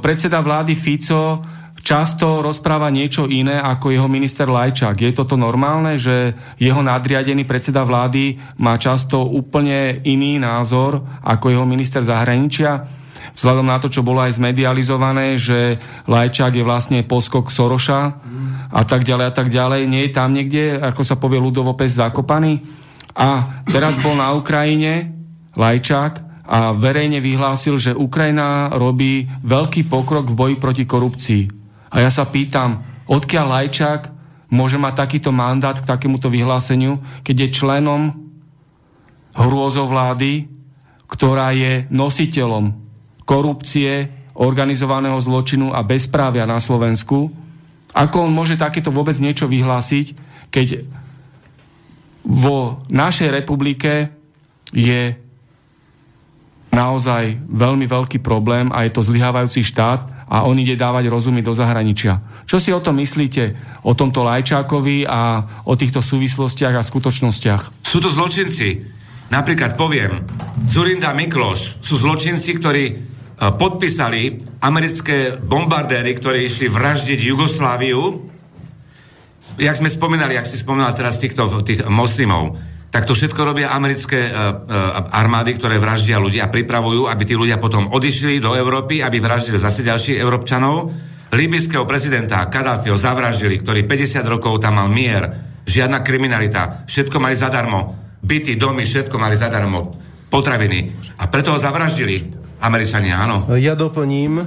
predseda 0.00 0.40
vlády 0.40 0.78
Fico 0.78 1.42
často 1.86 2.42
rozpráva 2.42 2.90
niečo 2.90 3.30
iné 3.30 3.62
ako 3.62 3.94
jeho 3.94 4.10
minister 4.10 4.50
Lajčák. 4.50 4.98
Je 4.98 5.14
toto 5.14 5.38
normálne, 5.38 5.94
že 5.94 6.34
jeho 6.58 6.82
nadriadený 6.82 7.46
predseda 7.46 7.86
vlády 7.86 8.42
má 8.58 8.74
často 8.74 9.22
úplne 9.22 10.02
iný 10.02 10.42
názor 10.42 11.06
ako 11.22 11.54
jeho 11.54 11.62
minister 11.62 12.02
zahraničia? 12.02 12.82
Vzhľadom 13.38 13.70
na 13.70 13.78
to, 13.78 13.86
čo 13.86 14.02
bolo 14.02 14.18
aj 14.18 14.34
zmedializované, 14.34 15.38
že 15.38 15.78
Lajčák 16.10 16.58
je 16.58 16.66
vlastne 16.66 17.06
poskok 17.06 17.54
Soroša 17.54 18.02
a 18.66 18.82
tak 18.82 19.06
ďalej 19.06 19.26
a 19.30 19.32
tak 19.32 19.48
ďalej. 19.54 19.86
Nie 19.86 20.10
je 20.10 20.16
tam 20.16 20.34
niekde, 20.34 20.82
ako 20.82 21.06
sa 21.06 21.14
povie 21.14 21.38
ľudovo 21.38 21.78
pes 21.78 21.94
zakopaný? 21.94 22.66
A 23.14 23.62
teraz 23.70 23.94
bol 24.02 24.18
na 24.18 24.34
Ukrajine 24.34 25.14
Lajčák 25.54 26.42
a 26.50 26.74
verejne 26.74 27.22
vyhlásil, 27.22 27.78
že 27.78 27.94
Ukrajina 27.94 28.74
robí 28.74 29.30
veľký 29.46 29.86
pokrok 29.86 30.26
v 30.26 30.34
boji 30.34 30.56
proti 30.58 30.82
korupcii. 30.82 31.65
A 31.96 32.04
ja 32.04 32.12
sa 32.12 32.28
pýtam, 32.28 32.84
odkiaľ 33.08 33.46
Lajčák 33.56 34.12
môže 34.52 34.76
mať 34.76 35.08
takýto 35.08 35.32
mandát 35.32 35.80
k 35.80 35.88
takémuto 35.88 36.28
vyhláseniu, 36.28 37.00
keď 37.24 37.48
je 37.48 37.56
členom 37.56 38.02
hrôzovlády, 39.32 40.52
ktorá 41.08 41.56
je 41.56 41.88
nositeľom 41.88 42.76
korupcie, 43.24 44.12
organizovaného 44.36 45.16
zločinu 45.16 45.72
a 45.72 45.80
bezprávia 45.80 46.44
na 46.44 46.60
Slovensku. 46.60 47.32
Ako 47.96 48.28
on 48.28 48.32
môže 48.36 48.60
takéto 48.60 48.92
vôbec 48.92 49.16
niečo 49.16 49.48
vyhlásiť, 49.48 50.12
keď 50.52 50.84
vo 52.20 52.84
našej 52.92 53.32
republike 53.32 54.12
je 54.76 55.16
naozaj 56.68 57.40
veľmi 57.48 57.88
veľký 57.88 58.20
problém 58.20 58.68
a 58.68 58.84
je 58.84 58.92
to 58.92 59.00
zlyhávajúci 59.00 59.64
štát 59.64 60.15
a 60.26 60.42
on 60.42 60.58
ide 60.58 60.74
dávať 60.74 61.06
rozumy 61.06 61.38
do 61.38 61.54
zahraničia. 61.54 62.18
Čo 62.46 62.58
si 62.58 62.74
o 62.74 62.82
tom 62.82 62.98
myslíte, 62.98 63.54
o 63.86 63.94
tomto 63.94 64.26
Lajčákovi 64.26 65.06
a 65.06 65.42
o 65.66 65.72
týchto 65.78 66.02
súvislostiach 66.02 66.74
a 66.74 66.82
skutočnostiach? 66.82 67.86
Sú 67.86 68.02
to 68.02 68.10
zločinci. 68.10 68.82
Napríklad 69.30 69.78
poviem, 69.78 70.22
Zurinda 70.66 71.14
Mikloš 71.14 71.82
sú 71.82 71.98
zločinci, 71.98 72.58
ktorí 72.58 72.84
e, 72.90 72.94
podpísali 73.38 74.38
americké 74.62 75.34
bombardéry, 75.38 76.14
ktorí 76.14 76.46
išli 76.46 76.70
vraždiť 76.70 77.18
Jugosláviu. 77.22 78.26
Jak 79.58 79.78
sme 79.78 79.90
spomínali, 79.90 80.38
jak 80.38 80.46
si 80.46 80.58
spomínal 80.58 80.94
teraz 80.94 81.18
týchto 81.18 81.46
tých 81.66 81.86
moslimov 81.86 82.54
tak 82.96 83.04
to 83.04 83.12
všetko 83.12 83.52
robia 83.52 83.76
americké 83.76 84.32
uh, 84.32 84.56
uh, 84.56 85.12
armády, 85.12 85.52
ktoré 85.60 85.76
vraždia 85.76 86.16
ľudí 86.16 86.40
a 86.40 86.48
pripravujú, 86.48 87.04
aby 87.12 87.28
tí 87.28 87.36
ľudia 87.36 87.60
potom 87.60 87.92
odišli 87.92 88.40
do 88.40 88.56
Európy, 88.56 89.04
aby 89.04 89.20
vraždili 89.20 89.60
zase 89.60 89.84
ďalších 89.84 90.16
Európčanov. 90.16 90.96
Líbyského 91.28 91.84
prezidenta 91.84 92.48
Kadáfiho 92.48 92.96
zavraždili, 92.96 93.60
ktorý 93.60 93.84
50 93.84 94.24
rokov 94.24 94.64
tam 94.64 94.80
mal 94.80 94.88
mier, 94.88 95.28
žiadna 95.68 96.00
kriminalita, 96.00 96.88
všetko 96.88 97.20
mali 97.20 97.36
zadarmo, 97.36 98.00
byty, 98.24 98.56
domy, 98.56 98.88
všetko 98.88 99.20
mali 99.20 99.36
zadarmo, 99.36 100.00
potraviny. 100.32 101.12
A 101.20 101.28
preto 101.28 101.52
ho 101.52 101.60
zavraždili 101.60 102.32
Američania, 102.64 103.20
áno. 103.20 103.44
Ja 103.60 103.76
doplním, 103.76 104.40
e, 104.40 104.44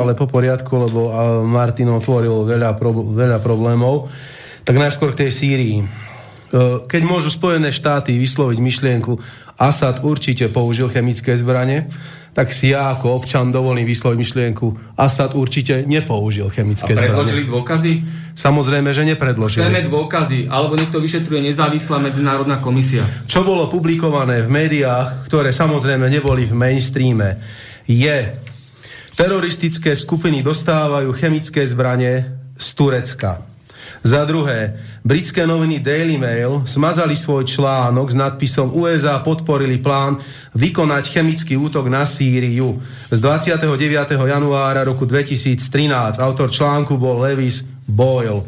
ale 0.00 0.16
po 0.16 0.24
poriadku, 0.24 0.72
lebo 0.88 1.12
Martin 1.44 1.92
otvoril 1.92 2.48
veľa, 2.48 2.80
veľa 3.12 3.38
problémov. 3.44 4.08
Tak 4.64 4.80
najskôr 4.80 5.12
k 5.12 5.28
tej 5.28 5.30
Sýrii 5.36 5.76
E, 5.84 6.15
keď 6.86 7.02
môžu 7.02 7.32
Spojené 7.32 7.74
štáty 7.74 8.14
vysloviť 8.16 8.58
myšlienku 8.60 9.18
Asad 9.56 10.04
určite 10.04 10.52
použil 10.52 10.92
chemické 10.92 11.32
zbranie, 11.34 11.88
tak 12.36 12.52
si 12.52 12.76
ja 12.76 12.92
ako 12.92 13.16
občan 13.16 13.48
dovolím 13.48 13.88
vysloviť 13.88 14.18
myšlienku 14.20 14.66
Asad 15.00 15.32
určite 15.32 15.88
nepoužil 15.88 16.52
chemické 16.52 16.92
zbranie. 16.92 17.08
A 17.08 17.16
predložili 17.16 17.42
zbranie. 17.48 17.54
dôkazy? 17.56 17.92
Samozrejme, 18.36 18.92
že 18.92 19.02
nepredložili. 19.08 19.64
Chceme 19.64 19.88
dôkazy, 19.88 20.44
alebo 20.52 20.76
niekto 20.76 21.00
vyšetruje 21.00 21.40
nezávislá 21.48 21.96
medzinárodná 21.96 22.60
komisia. 22.60 23.08
Čo 23.24 23.40
bolo 23.48 23.72
publikované 23.72 24.44
v 24.44 24.52
médiách, 24.52 25.24
ktoré 25.32 25.56
samozrejme 25.56 26.04
neboli 26.12 26.44
v 26.44 26.52
mainstreame, 26.52 27.40
je 27.88 28.36
teroristické 29.16 29.96
skupiny 29.96 30.44
dostávajú 30.44 31.08
chemické 31.16 31.64
zbranie 31.64 32.28
z 32.52 32.68
Turecka. 32.76 33.40
Za 34.04 34.28
druhé, 34.28 34.76
britské 35.06 35.46
noviny 35.46 35.78
Daily 35.78 36.18
Mail 36.18 36.66
smazali 36.66 37.14
svoj 37.14 37.46
článok 37.46 38.10
s 38.10 38.18
nadpisom 38.18 38.74
USA 38.74 39.22
podporili 39.22 39.78
plán 39.78 40.18
vykonať 40.58 41.14
chemický 41.14 41.54
útok 41.54 41.86
na 41.86 42.02
Sýriu. 42.02 42.82
Z 43.14 43.22
29. 43.22 43.70
januára 44.18 44.82
roku 44.82 45.06
2013 45.06 46.18
autor 46.18 46.50
článku 46.50 46.98
bol 46.98 47.22
Lewis 47.22 47.62
Boyle. 47.86 48.42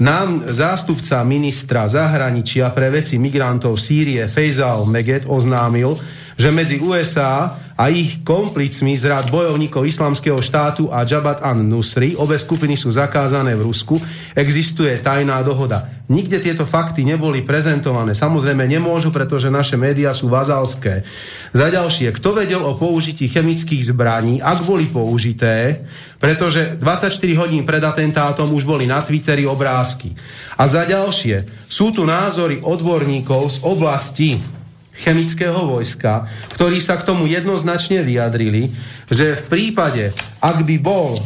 Nám 0.00 0.48
zástupca 0.48 1.20
ministra 1.20 1.84
zahraničia 1.84 2.72
pre 2.72 2.88
veci 2.88 3.20
migrantov 3.20 3.76
Sýrie 3.76 4.24
Faisal 4.32 4.88
Meget 4.88 5.28
oznámil, 5.28 6.00
že 6.40 6.48
medzi 6.48 6.80
USA 6.80 7.52
a 7.80 7.88
ich 7.88 8.20
komplicmi 8.20 8.92
z 8.92 9.08
rád 9.08 9.32
bojovníkov 9.32 9.88
islamského 9.88 10.36
štátu 10.36 10.92
a 10.92 11.00
Jabhat 11.08 11.40
an-Nusri, 11.40 12.12
obe 12.12 12.36
skupiny 12.36 12.76
sú 12.76 12.92
zakázané 12.92 13.56
v 13.56 13.64
Rusku, 13.64 13.96
existuje 14.36 15.00
tajná 15.00 15.40
dohoda. 15.40 15.88
Nikde 16.12 16.44
tieto 16.44 16.68
fakty 16.68 17.08
neboli 17.08 17.40
prezentované. 17.40 18.12
Samozrejme 18.12 18.68
nemôžu, 18.68 19.08
pretože 19.08 19.48
naše 19.48 19.80
médiá 19.80 20.12
sú 20.12 20.28
vazalské. 20.28 21.08
Za 21.56 21.72
ďalšie, 21.72 22.12
kto 22.12 22.36
vedel 22.36 22.60
o 22.60 22.76
použití 22.76 23.32
chemických 23.32 23.96
zbraní, 23.96 24.44
ak 24.44 24.60
boli 24.68 24.84
použité, 24.84 25.80
pretože 26.20 26.76
24 26.76 27.16
hodín 27.40 27.64
pred 27.64 27.80
atentátom 27.80 28.52
už 28.52 28.68
boli 28.68 28.84
na 28.84 29.00
Twitteri 29.00 29.48
obrázky. 29.48 30.12
A 30.60 30.68
za 30.68 30.84
ďalšie, 30.84 31.64
sú 31.64 31.96
tu 31.96 32.04
názory 32.04 32.60
odborníkov 32.60 33.56
z 33.56 33.58
oblasti 33.64 34.59
chemického 35.00 35.66
vojska, 35.66 36.28
ktorí 36.54 36.78
sa 36.78 37.00
k 37.00 37.08
tomu 37.08 37.24
jednoznačne 37.24 38.04
vyjadrili, 38.04 38.70
že 39.08 39.40
v 39.40 39.44
prípade, 39.48 40.12
ak 40.44 40.62
by 40.62 40.76
bol 40.78 41.16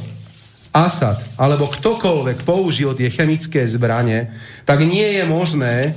Asad 0.75 1.23
alebo 1.39 1.71
ktokoľvek 1.71 2.43
použil 2.43 2.99
tie 2.99 3.07
chemické 3.07 3.63
zbranie, 3.63 4.35
tak 4.67 4.83
nie 4.83 5.07
je 5.19 5.23
možné 5.23 5.95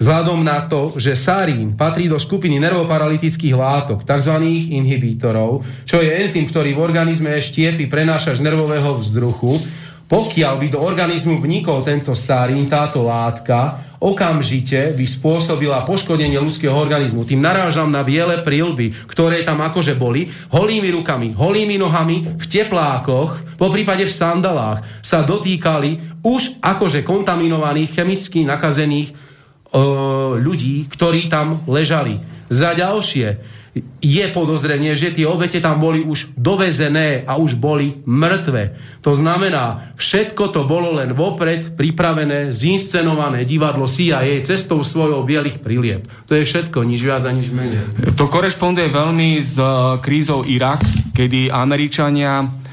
vzhľadom 0.00 0.40
na 0.40 0.64
to, 0.64 0.96
že 0.96 1.14
sarín 1.14 1.76
patrí 1.76 2.08
do 2.08 2.16
skupiny 2.16 2.56
nervoparalytických 2.56 3.54
látok, 3.54 4.02
tzv. 4.02 4.34
inhibítorov, 4.74 5.64
čo 5.84 6.00
je 6.00 6.08
enzym, 6.08 6.48
ktorý 6.48 6.72
v 6.72 6.82
organizme 6.82 7.36
štiepy 7.36 7.86
prenášač 7.86 8.40
nervového 8.40 8.96
vzduchu, 9.00 9.60
pokiaľ 10.08 10.54
by 10.60 10.66
do 10.72 10.80
organizmu 10.84 11.40
vnikol 11.40 11.80
tento 11.80 12.12
sarín, 12.12 12.68
táto 12.68 13.04
látka, 13.06 13.93
okamžite 14.04 14.92
by 14.92 15.04
spôsobila 15.08 15.80
poškodenie 15.88 16.36
ľudského 16.36 16.76
organizmu. 16.76 17.24
Tým 17.24 17.40
narážam 17.40 17.88
na 17.88 18.04
biele 18.04 18.44
prílby, 18.44 18.92
ktoré 19.08 19.40
tam 19.40 19.64
akože 19.64 19.96
boli, 19.96 20.28
holými 20.52 20.92
rukami, 20.92 21.32
holými 21.32 21.80
nohami, 21.80 22.36
v 22.36 22.44
teplákoch, 22.44 23.56
po 23.56 23.72
prípade 23.72 24.04
v 24.04 24.12
sandalách, 24.12 24.84
sa 25.00 25.24
dotýkali 25.24 26.20
už 26.20 26.60
akože 26.60 27.00
kontaminovaných, 27.00 27.96
chemicky 27.96 28.44
nakazených 28.44 29.08
e, 29.08 29.14
ľudí, 30.36 30.84
ktorí 30.92 31.32
tam 31.32 31.64
ležali. 31.64 32.20
Za 32.52 32.76
ďalšie, 32.76 33.53
je 33.98 34.24
podozrenie, 34.30 34.94
že 34.94 35.10
tie 35.10 35.26
obete 35.26 35.58
tam 35.58 35.82
boli 35.82 36.06
už 36.06 36.30
dovezené 36.38 37.26
a 37.26 37.34
už 37.34 37.58
boli 37.58 37.98
mŕtve. 38.06 38.70
To 39.02 39.12
znamená, 39.18 39.92
všetko 39.98 40.54
to 40.54 40.62
bolo 40.62 40.94
len 40.94 41.12
vopred 41.12 41.74
pripravené, 41.74 42.54
zinscenované 42.54 43.42
divadlo 43.42 43.90
CIA 43.90 44.40
cestou 44.46 44.80
svojou 44.86 45.26
bielých 45.26 45.58
prilieb. 45.58 46.06
To 46.30 46.38
je 46.38 46.46
všetko, 46.46 46.86
nič 46.86 47.02
viac 47.02 47.26
a 47.26 47.34
nič 47.34 47.50
menej. 47.50 48.14
To 48.14 48.30
korešponduje 48.30 48.88
veľmi 48.88 49.42
s 49.42 49.58
e, 49.58 49.66
krízou 49.98 50.46
Irak, 50.46 50.80
kedy 51.12 51.50
Američania 51.50 52.63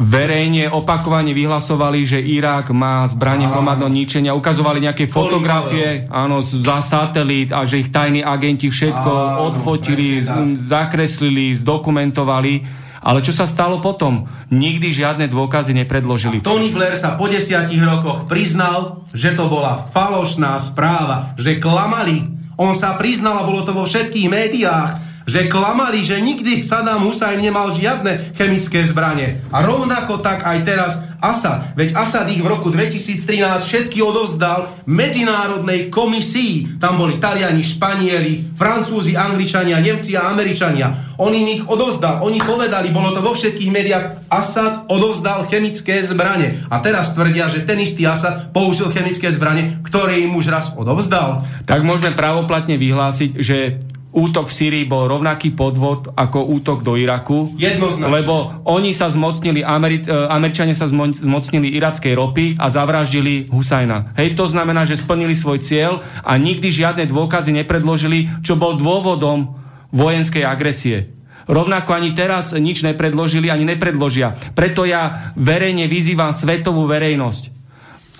verejne 0.00 0.72
opakovane 0.72 1.36
vyhlasovali, 1.36 2.08
že 2.08 2.18
Irak 2.24 2.72
má 2.72 3.04
zbranie 3.04 3.44
hromadného 3.44 3.92
ničenia, 3.92 4.32
ukazovali 4.32 4.80
nejaké 4.80 5.04
fotografie 5.04 6.08
áno, 6.08 6.40
za 6.40 6.80
satelít 6.80 7.52
a 7.52 7.68
že 7.68 7.84
ich 7.84 7.92
tajní 7.92 8.24
agenti 8.24 8.72
všetko 8.72 9.44
odfotili, 9.44 10.24
z, 10.24 10.56
zakreslili, 10.56 11.52
zdokumentovali. 11.60 12.80
Ale 13.00 13.24
čo 13.24 13.32
sa 13.32 13.48
stalo 13.48 13.80
potom? 13.80 14.28
Nikdy 14.52 14.92
žiadne 14.92 15.24
dôkazy 15.28 15.72
nepredložili. 15.72 16.44
Tony 16.44 16.68
Blair 16.72 16.96
sa 16.96 17.16
po 17.16 17.28
desiatich 17.28 17.80
rokoch 17.80 18.28
priznal, 18.28 19.08
že 19.12 19.32
to 19.32 19.48
bola 19.48 19.88
falošná 19.88 20.56
správa, 20.60 21.32
že 21.40 21.60
klamali. 21.60 22.28
On 22.60 22.76
sa 22.76 23.00
priznal 23.00 23.40
a 23.40 23.48
bolo 23.48 23.64
to 23.64 23.72
vo 23.72 23.88
všetkých 23.88 24.28
médiách 24.28 25.09
že 25.30 25.46
klamali, 25.46 26.02
že 26.02 26.18
nikdy 26.18 26.66
Saddam 26.66 27.06
Hussein 27.06 27.38
nemal 27.38 27.70
žiadne 27.70 28.34
chemické 28.34 28.82
zbranie. 28.82 29.38
A 29.54 29.62
rovnako 29.62 30.18
tak 30.18 30.42
aj 30.42 30.58
teraz 30.66 30.92
Asad. 31.20 31.76
Veď 31.76 32.00
Asad 32.00 32.32
ich 32.32 32.40
v 32.40 32.48
roku 32.48 32.72
2013 32.72 33.44
všetky 33.60 34.00
odovzdal 34.00 34.72
medzinárodnej 34.88 35.92
komisii. 35.92 36.80
Tam 36.80 36.96
boli 36.96 37.20
Taliani, 37.20 37.60
Španieli, 37.60 38.56
Francúzi, 38.56 39.14
Angličania, 39.20 39.84
Nemci 39.84 40.16
a 40.16 40.32
Američania. 40.32 41.14
On 41.20 41.28
im 41.28 41.44
ich 41.44 41.62
odovzdal. 41.68 42.24
Oni 42.24 42.40
povedali, 42.40 42.88
bolo 42.88 43.12
to 43.12 43.20
vo 43.20 43.36
všetkých 43.36 43.68
médiách, 43.68 44.04
Asad 44.32 44.88
odovzdal 44.88 45.44
chemické 45.52 46.00
zbranie. 46.00 46.64
A 46.72 46.80
teraz 46.80 47.12
tvrdia, 47.12 47.52
že 47.52 47.68
ten 47.68 47.76
istý 47.76 48.08
Asad 48.08 48.56
použil 48.56 48.88
chemické 48.88 49.28
zbranie, 49.28 49.76
ktoré 49.84 50.24
im 50.24 50.32
už 50.32 50.48
raz 50.48 50.72
odovzdal. 50.72 51.44
Tak 51.68 51.84
môžeme 51.84 52.16
pravoplatne 52.16 52.80
vyhlásiť, 52.80 53.30
že 53.36 53.76
útok 54.10 54.50
v 54.50 54.54
Syrii 54.54 54.84
bol 54.90 55.06
rovnaký 55.06 55.54
podvod 55.54 56.10
ako 56.18 56.50
útok 56.50 56.82
do 56.82 56.98
Iraku. 56.98 57.54
Jednoznačne. 57.54 58.10
Lebo 58.10 58.34
oni 58.66 58.90
sa 58.90 59.06
zmocnili, 59.06 59.62
Ameri- 59.62 60.02
e, 60.02 60.10
Američania 60.10 60.74
sa 60.74 60.90
zmocnili 60.90 61.70
irackej 61.78 62.14
ropy 62.18 62.46
a 62.58 62.66
zavraždili 62.66 63.46
Husajna. 63.54 64.18
Hej, 64.18 64.34
to 64.34 64.50
znamená, 64.50 64.82
že 64.82 64.98
splnili 64.98 65.38
svoj 65.38 65.62
cieľ 65.62 66.02
a 66.26 66.34
nikdy 66.34 66.74
žiadne 66.74 67.06
dôkazy 67.06 67.54
nepredložili, 67.62 68.26
čo 68.42 68.58
bol 68.58 68.74
dôvodom 68.74 69.54
vojenskej 69.94 70.42
agresie. 70.42 71.14
Rovnako 71.50 71.98
ani 71.98 72.14
teraz 72.14 72.54
nič 72.54 72.86
nepredložili, 72.86 73.50
ani 73.50 73.66
nepredložia. 73.66 74.38
Preto 74.54 74.86
ja 74.86 75.34
verejne 75.34 75.90
vyzývam 75.90 76.30
svetovú 76.30 76.86
verejnosť 76.86 77.59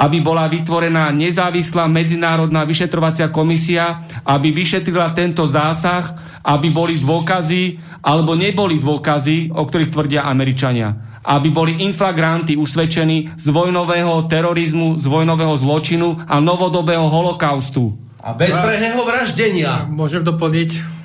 aby 0.01 0.25
bola 0.25 0.49
vytvorená 0.49 1.13
nezávislá 1.13 1.85
medzinárodná 1.85 2.65
vyšetrovacia 2.65 3.29
komisia, 3.29 4.01
aby 4.25 4.49
vyšetrila 4.49 5.13
tento 5.13 5.45
zásah, 5.45 6.17
aby 6.41 6.73
boli 6.73 6.97
dôkazy 6.97 7.77
alebo 8.01 8.33
neboli 8.33 8.81
dôkazy, 8.81 9.53
o 9.53 9.61
ktorých 9.69 9.93
tvrdia 9.93 10.25
Američania. 10.25 11.21
Aby 11.21 11.53
boli 11.53 11.85
inflagranty 11.85 12.57
usvedčení 12.57 13.37
z 13.37 13.47
vojnového 13.53 14.25
terorizmu, 14.25 14.97
z 14.97 15.05
vojnového 15.05 15.53
zločinu 15.61 16.17
a 16.25 16.41
novodobého 16.41 17.05
holokaustu. 17.05 17.93
A 18.25 18.33
bezbrehého 18.33 19.05
vraždenia. 19.05 19.85
Môžem 19.93 20.25
doplniť? 20.25 21.01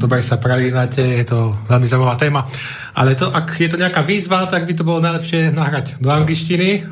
Dobre 0.00 0.24
sa 0.24 0.40
pralínate, 0.40 1.04
je 1.20 1.28
to 1.28 1.52
veľmi 1.68 1.84
zaujímavá 1.84 2.16
téma. 2.16 2.48
Ale 2.96 3.12
to, 3.12 3.28
ak 3.28 3.60
je 3.60 3.68
to 3.68 3.76
nejaká 3.76 4.00
výzva, 4.00 4.48
tak 4.48 4.64
by 4.64 4.72
to 4.72 4.80
bolo 4.80 5.04
najlepšie 5.04 5.52
nahrať 5.52 6.00
do 6.00 6.08
angličtiny, 6.08 6.88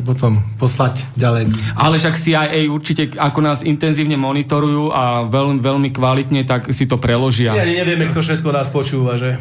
a 0.00 0.02
potom 0.02 0.40
poslať 0.56 1.04
ďalej. 1.12 1.52
Ale 1.76 2.00
však 2.00 2.16
CIA 2.16 2.64
určite, 2.72 3.12
ako 3.20 3.44
nás 3.44 3.60
intenzívne 3.60 4.16
monitorujú 4.16 4.88
a 4.88 5.28
veľmi, 5.28 5.60
veľmi 5.60 5.88
kvalitne, 5.92 6.48
tak 6.48 6.72
si 6.72 6.88
to 6.88 6.96
preložia. 6.96 7.52
Ja 7.52 7.68
nevieme, 7.68 8.08
kto 8.08 8.24
všetko 8.24 8.48
nás 8.48 8.72
počúva, 8.72 9.20
že? 9.20 9.36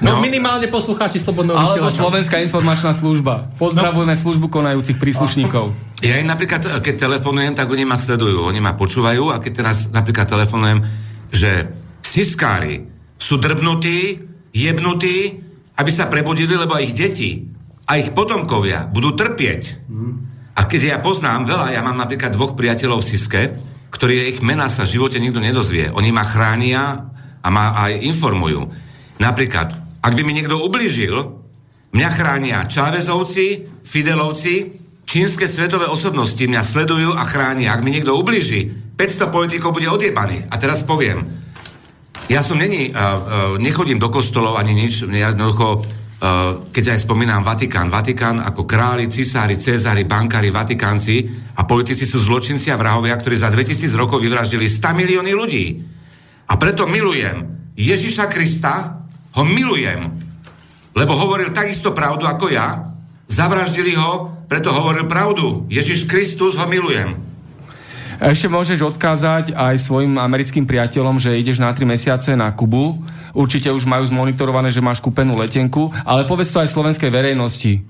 No, 0.00 0.16
no 0.16 0.24
minimálne 0.24 0.64
poslucháči 0.66 1.20
Slobodného 1.20 1.60
Alebo 1.60 1.92
Slovenská 1.92 2.40
informačná 2.40 2.90
služba. 2.96 3.52
Pozdravujeme 3.60 4.16
no. 4.16 4.18
službu 4.18 4.48
konajúcich 4.48 4.96
príslušníkov. 4.96 5.76
Ja 6.00 6.16
im 6.16 6.26
napríklad, 6.26 6.80
keď 6.80 6.94
telefonujem, 6.96 7.52
tak 7.52 7.68
oni 7.68 7.84
ma 7.84 8.00
sledujú, 8.00 8.48
oni 8.48 8.64
ma 8.64 8.72
počúvajú 8.74 9.28
a 9.28 9.38
keď 9.38 9.52
teraz 9.60 9.92
napríklad 9.92 10.24
telefonujem, 10.24 10.80
že 11.28 11.68
siskári 12.00 12.88
sú 13.20 13.36
drbnutí, 13.36 14.24
jebnutí, 14.56 15.36
aby 15.76 15.90
sa 15.92 16.08
prebudili, 16.08 16.56
lebo 16.56 16.80
ich 16.80 16.96
deti 16.96 17.59
a 17.90 17.98
ich 17.98 18.14
potomkovia 18.14 18.86
budú 18.86 19.18
trpieť. 19.18 19.90
A 20.54 20.70
keď 20.70 20.80
ja 20.94 20.98
poznám 21.02 21.50
veľa, 21.50 21.74
ja 21.74 21.82
mám 21.82 21.98
napríklad 21.98 22.30
dvoch 22.30 22.54
priateľov 22.54 23.02
v 23.02 23.08
Siske, 23.10 23.42
ktorí 23.90 24.30
ich 24.30 24.38
mená 24.46 24.70
sa 24.70 24.86
v 24.86 24.94
živote 24.94 25.18
nikto 25.18 25.42
nedozvie. 25.42 25.90
Oni 25.90 26.14
ma 26.14 26.22
chránia 26.22 27.10
a 27.42 27.48
ma 27.50 27.74
aj 27.90 27.98
informujú. 28.06 28.70
Napríklad, 29.18 29.74
ak 29.98 30.12
by 30.14 30.22
mi 30.22 30.38
niekto 30.38 30.62
ublížil, 30.62 31.18
mňa 31.90 32.08
chránia 32.14 32.70
Čávezovci, 32.70 33.66
Fidelovci, 33.82 34.78
čínske 35.02 35.50
svetové 35.50 35.90
osobnosti 35.90 36.38
mňa 36.38 36.62
sledujú 36.62 37.10
a 37.18 37.26
chránia. 37.26 37.74
Ak 37.74 37.82
mi 37.82 37.90
niekto 37.90 38.14
ublíži, 38.14 38.70
500 38.94 39.34
politikov 39.34 39.74
bude 39.74 39.90
odjebaných. 39.90 40.46
A 40.46 40.54
teraz 40.62 40.86
poviem, 40.86 41.26
ja 42.30 42.46
som 42.46 42.54
není, 42.54 42.94
uh, 42.94 42.94
uh, 42.94 43.14
nechodím 43.58 43.98
do 43.98 44.06
kostolov 44.06 44.54
ani 44.54 44.78
nič, 44.78 45.02
jednoducho 45.02 45.82
keď 46.68 46.84
aj 46.96 47.08
spomínam 47.08 47.40
Vatikán. 47.40 47.88
Vatikán 47.88 48.44
ako 48.44 48.68
králi, 48.68 49.08
cisári, 49.08 49.56
cezári, 49.56 50.04
bankári, 50.04 50.52
vatikánci 50.52 51.24
a 51.56 51.64
politici 51.64 52.04
sú 52.04 52.20
zločinci 52.20 52.68
a 52.68 52.76
vrahovia, 52.76 53.16
ktorí 53.16 53.40
za 53.40 53.48
2000 53.48 53.88
rokov 53.96 54.20
vyvraždili 54.20 54.68
100 54.68 55.00
milióny 55.00 55.32
ľudí. 55.32 55.66
A 56.52 56.60
preto 56.60 56.84
milujem 56.84 57.72
Ježiša 57.72 58.28
Krista, 58.28 59.00
ho 59.30 59.42
milujem, 59.46 60.10
lebo 60.92 61.16
hovoril 61.16 61.54
takisto 61.54 61.94
pravdu 61.96 62.26
ako 62.26 62.50
ja, 62.52 62.92
zavraždili 63.30 63.94
ho, 63.96 64.44
preto 64.50 64.74
hovoril 64.74 65.06
pravdu. 65.06 65.64
Ježiš 65.70 66.04
Kristus 66.10 66.58
ho 66.58 66.66
milujem. 66.66 67.16
Ešte 68.20 68.52
môžeš 68.52 68.84
odkázať 68.84 69.56
aj 69.56 69.80
svojim 69.80 70.20
americkým 70.20 70.68
priateľom, 70.68 71.16
že 71.16 71.40
ideš 71.40 71.62
na 71.62 71.72
3 71.72 71.88
mesiace 71.88 72.36
na 72.36 72.52
Kubu 72.52 73.00
určite 73.36 73.70
už 73.70 73.86
majú 73.86 74.04
zmonitorované, 74.06 74.70
že 74.70 74.84
máš 74.84 75.02
kúpenú 75.02 75.36
letenku, 75.36 75.90
ale 76.04 76.28
povedz 76.28 76.52
to 76.52 76.62
aj 76.62 76.72
slovenskej 76.72 77.10
verejnosti. 77.10 77.82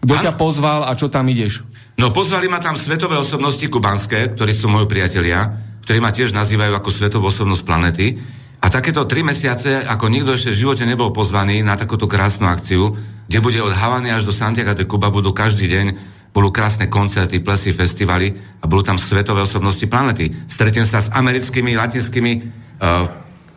Kto 0.00 0.14
ťa 0.16 0.32
pozval 0.34 0.88
a 0.88 0.96
čo 0.96 1.12
tam 1.12 1.28
ideš? 1.28 1.60
No 2.00 2.08
pozvali 2.08 2.48
ma 2.48 2.56
tam 2.56 2.72
svetové 2.72 3.20
osobnosti 3.20 3.62
kubanské, 3.68 4.32
ktorí 4.32 4.52
sú 4.56 4.72
moji 4.72 4.88
priatelia, 4.88 5.44
ktorí 5.84 6.00
ma 6.00 6.08
tiež 6.08 6.32
nazývajú 6.32 6.72
ako 6.72 6.88
svetovú 6.88 7.28
osobnosť 7.28 7.62
planety. 7.68 8.16
A 8.60 8.72
takéto 8.72 9.04
tri 9.04 9.20
mesiace, 9.20 9.84
ako 9.84 10.08
nikto 10.08 10.36
ešte 10.36 10.52
v 10.52 10.60
živote 10.64 10.84
nebol 10.88 11.12
pozvaný 11.12 11.60
na 11.60 11.76
takúto 11.76 12.08
krásnu 12.08 12.48
akciu, 12.48 12.96
kde 13.28 13.38
bude 13.44 13.60
od 13.60 13.76
Havany 13.76 14.12
až 14.12 14.24
do 14.24 14.32
Santiago 14.32 14.72
de 14.72 14.88
Cuba, 14.88 15.12
budú 15.12 15.36
každý 15.36 15.68
deň 15.68 15.86
budú 16.30 16.54
krásne 16.54 16.86
koncerty, 16.86 17.42
plesy, 17.42 17.74
festivaly 17.74 18.30
a 18.62 18.64
budú 18.70 18.86
tam 18.86 18.98
svetové 19.02 19.42
osobnosti 19.42 19.82
planety. 19.90 20.30
Stretnem 20.46 20.86
sa 20.86 21.02
s 21.02 21.10
americkými, 21.10 21.74
latinskými 21.74 22.32
uh, 22.38 23.06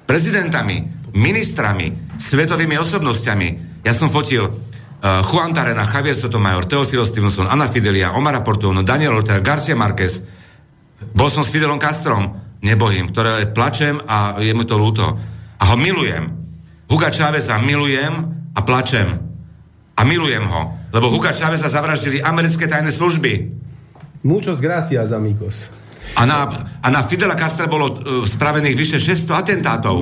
prezidentami, 0.09 1.02
ministrami, 1.13 2.17
svetovými 2.17 2.75
osobnosťami. 2.81 3.47
Ja 3.85 3.93
som 3.93 4.09
fotil 4.09 4.49
uh, 4.49 5.21
Juan 5.29 5.53
Tarena, 5.53 5.85
Javier 5.85 6.17
Sotomayor, 6.17 6.65
Teofilo 6.65 7.05
Stevenson, 7.05 7.45
Anna 7.45 7.69
Fidelia, 7.69 8.17
Omar 8.17 8.41
Portono, 8.41 8.81
Daniel 8.81 9.21
Ortega, 9.21 9.41
Garcia 9.41 9.77
Marquez. 9.77 10.25
Bol 11.13 11.29
som 11.29 11.45
s 11.45 11.53
Fidelom 11.53 11.77
Castrom, 11.77 12.33
nebohým, 12.63 13.11
ktoré 13.11 13.51
plačem 13.51 13.99
a 14.07 14.39
je 14.41 14.55
mu 14.55 14.65
to 14.65 14.79
ľúto. 14.79 15.05
A 15.59 15.63
ho 15.69 15.75
milujem. 15.77 16.31
Huga 16.89 17.13
Cháveza 17.13 17.59
milujem 17.59 18.13
a 18.55 18.59
plačem. 18.65 19.19
A 19.93 20.01
milujem 20.01 20.47
ho. 20.47 20.73
Lebo 20.89 21.13
Huga 21.13 21.35
Cháveza 21.35 21.69
zavraždili 21.69 22.23
americké 22.23 22.65
tajné 22.65 22.89
služby. 22.89 23.61
Muchos 24.23 24.63
gracias, 24.63 25.11
amigos. 25.11 25.67
A 26.15 26.23
na, 26.23 26.47
a 26.79 26.87
na 26.87 27.03
Fidela 27.03 27.35
Castra 27.35 27.67
bolo 27.67 27.85
uh, 27.91 27.95
spravených 28.23 28.75
vyše 28.77 28.97
600 28.97 29.43
atentátov. 29.43 29.97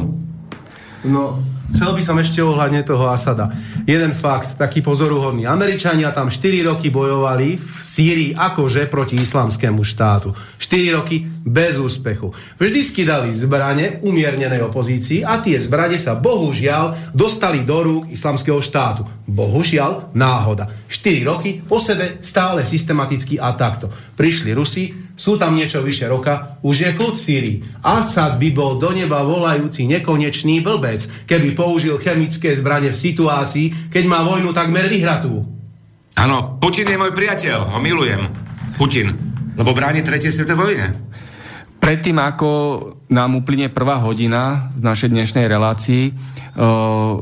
No, 1.02 1.42
chcel 1.74 1.98
by 1.98 2.02
som 2.06 2.18
ešte 2.22 2.46
ohľadne 2.46 2.86
toho 2.86 3.10
Asada. 3.10 3.50
Jeden 3.90 4.14
fakt, 4.14 4.54
taký 4.54 4.86
pozoruhodný. 4.86 5.50
Američania 5.50 6.14
tam 6.14 6.30
4 6.30 6.70
roky 6.70 6.94
bojovali 6.94 7.58
v 7.58 7.82
Sýrii 7.82 8.38
akože 8.38 8.86
proti 8.86 9.18
islamskému 9.18 9.82
štátu. 9.82 10.30
4 10.62 10.98
roky 11.02 11.26
bez 11.42 11.82
úspechu. 11.82 12.30
Vždycky 12.62 13.02
dali 13.02 13.34
zbrane 13.34 13.98
umiernenej 14.06 14.62
opozícii 14.62 15.26
a 15.26 15.42
tie 15.42 15.58
zbrane 15.58 15.98
sa 15.98 16.14
bohužiaľ 16.14 17.18
dostali 17.18 17.66
do 17.66 17.82
rúk 17.82 18.14
islamského 18.14 18.62
štátu. 18.62 19.02
Bohužiaľ 19.26 20.14
náhoda. 20.14 20.70
4 20.86 21.26
roky 21.26 21.66
po 21.66 21.82
sebe 21.82 22.22
stále 22.22 22.62
systematicky 22.70 23.42
a 23.42 23.58
takto. 23.58 23.90
Prišli 24.14 24.54
Rusi, 24.54 25.11
sú 25.22 25.38
tam 25.38 25.54
niečo 25.54 25.86
vyše 25.86 26.10
roka, 26.10 26.58
už 26.66 26.76
je 26.82 26.92
kľud 26.98 27.14
v 27.14 27.22
Sýrii. 27.22 27.58
Asad 27.86 28.42
by 28.42 28.50
bol 28.58 28.82
do 28.82 28.90
neba 28.90 29.22
volajúci 29.22 29.86
nekonečný 29.86 30.66
blbec, 30.66 31.06
keby 31.30 31.54
použil 31.54 32.02
chemické 32.02 32.58
zbranie 32.58 32.90
v 32.90 32.98
situácii, 32.98 33.94
keď 33.94 34.04
má 34.10 34.26
vojnu 34.26 34.50
takmer 34.50 34.90
vyhratú. 34.90 35.46
Áno, 36.18 36.58
Putin 36.58 36.90
je 36.90 36.98
môj 36.98 37.14
priateľ, 37.14 37.70
ho 37.70 37.78
milujem. 37.78 38.26
Putin, 38.82 39.14
lebo 39.54 39.78
bráni 39.78 40.02
tretie 40.02 40.34
svetovej 40.34 40.58
vojne. 40.58 40.88
Predtým, 41.78 42.18
ako 42.18 42.50
nám 43.14 43.38
uplyne 43.38 43.70
prvá 43.70 44.02
hodina 44.02 44.74
v 44.74 44.90
našej 44.90 45.10
dnešnej 45.14 45.46
relácii, 45.46 46.14
uh, 46.58 47.22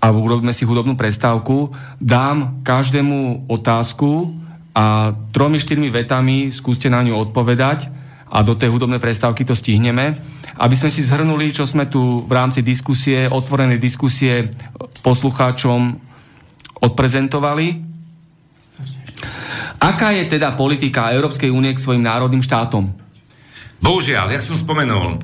a 0.00 0.06
urobíme 0.08 0.56
si 0.56 0.64
hudobnú 0.64 0.96
prestávku, 0.96 1.76
dám 2.00 2.64
každému 2.64 3.50
otázku 3.52 4.39
a 4.70 5.10
tromi, 5.34 5.58
štyrmi 5.58 5.90
vetami 5.90 6.54
skúste 6.54 6.86
na 6.86 7.02
ňu 7.02 7.18
odpovedať 7.30 7.90
a 8.30 8.46
do 8.46 8.54
tej 8.54 8.70
hudobnej 8.70 9.02
prestávky 9.02 9.42
to 9.42 9.58
stihneme. 9.58 10.14
Aby 10.60 10.74
sme 10.78 10.92
si 10.92 11.02
zhrnuli, 11.02 11.50
čo 11.50 11.66
sme 11.66 11.90
tu 11.90 12.22
v 12.22 12.32
rámci 12.32 12.62
diskusie, 12.62 13.26
otvorenej 13.26 13.80
diskusie 13.82 14.46
poslucháčom 15.02 15.96
odprezentovali. 16.80 17.66
Aká 19.80 20.12
je 20.12 20.28
teda 20.28 20.54
politika 20.54 21.10
Európskej 21.16 21.48
únie 21.48 21.72
k 21.72 21.80
svojim 21.80 22.04
národným 22.04 22.44
štátom? 22.44 22.92
Bohužiaľ, 23.80 24.36
jak 24.36 24.44
som 24.44 24.54
spomenul, 24.54 25.16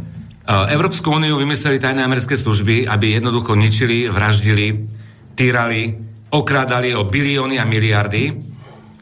Európsku 0.47 1.13
úniu 1.13 1.37
vymysleli 1.37 1.77
tajné 1.77 2.01
americké 2.01 2.39
služby, 2.39 2.89
aby 2.89 3.21
jednoducho 3.21 3.53
ničili, 3.53 4.09
vraždili, 4.09 4.89
týrali, 5.37 5.93
okrádali 6.33 6.97
o 6.97 7.05
bilióny 7.05 7.61
a 7.61 7.69
miliardy. 7.69 8.56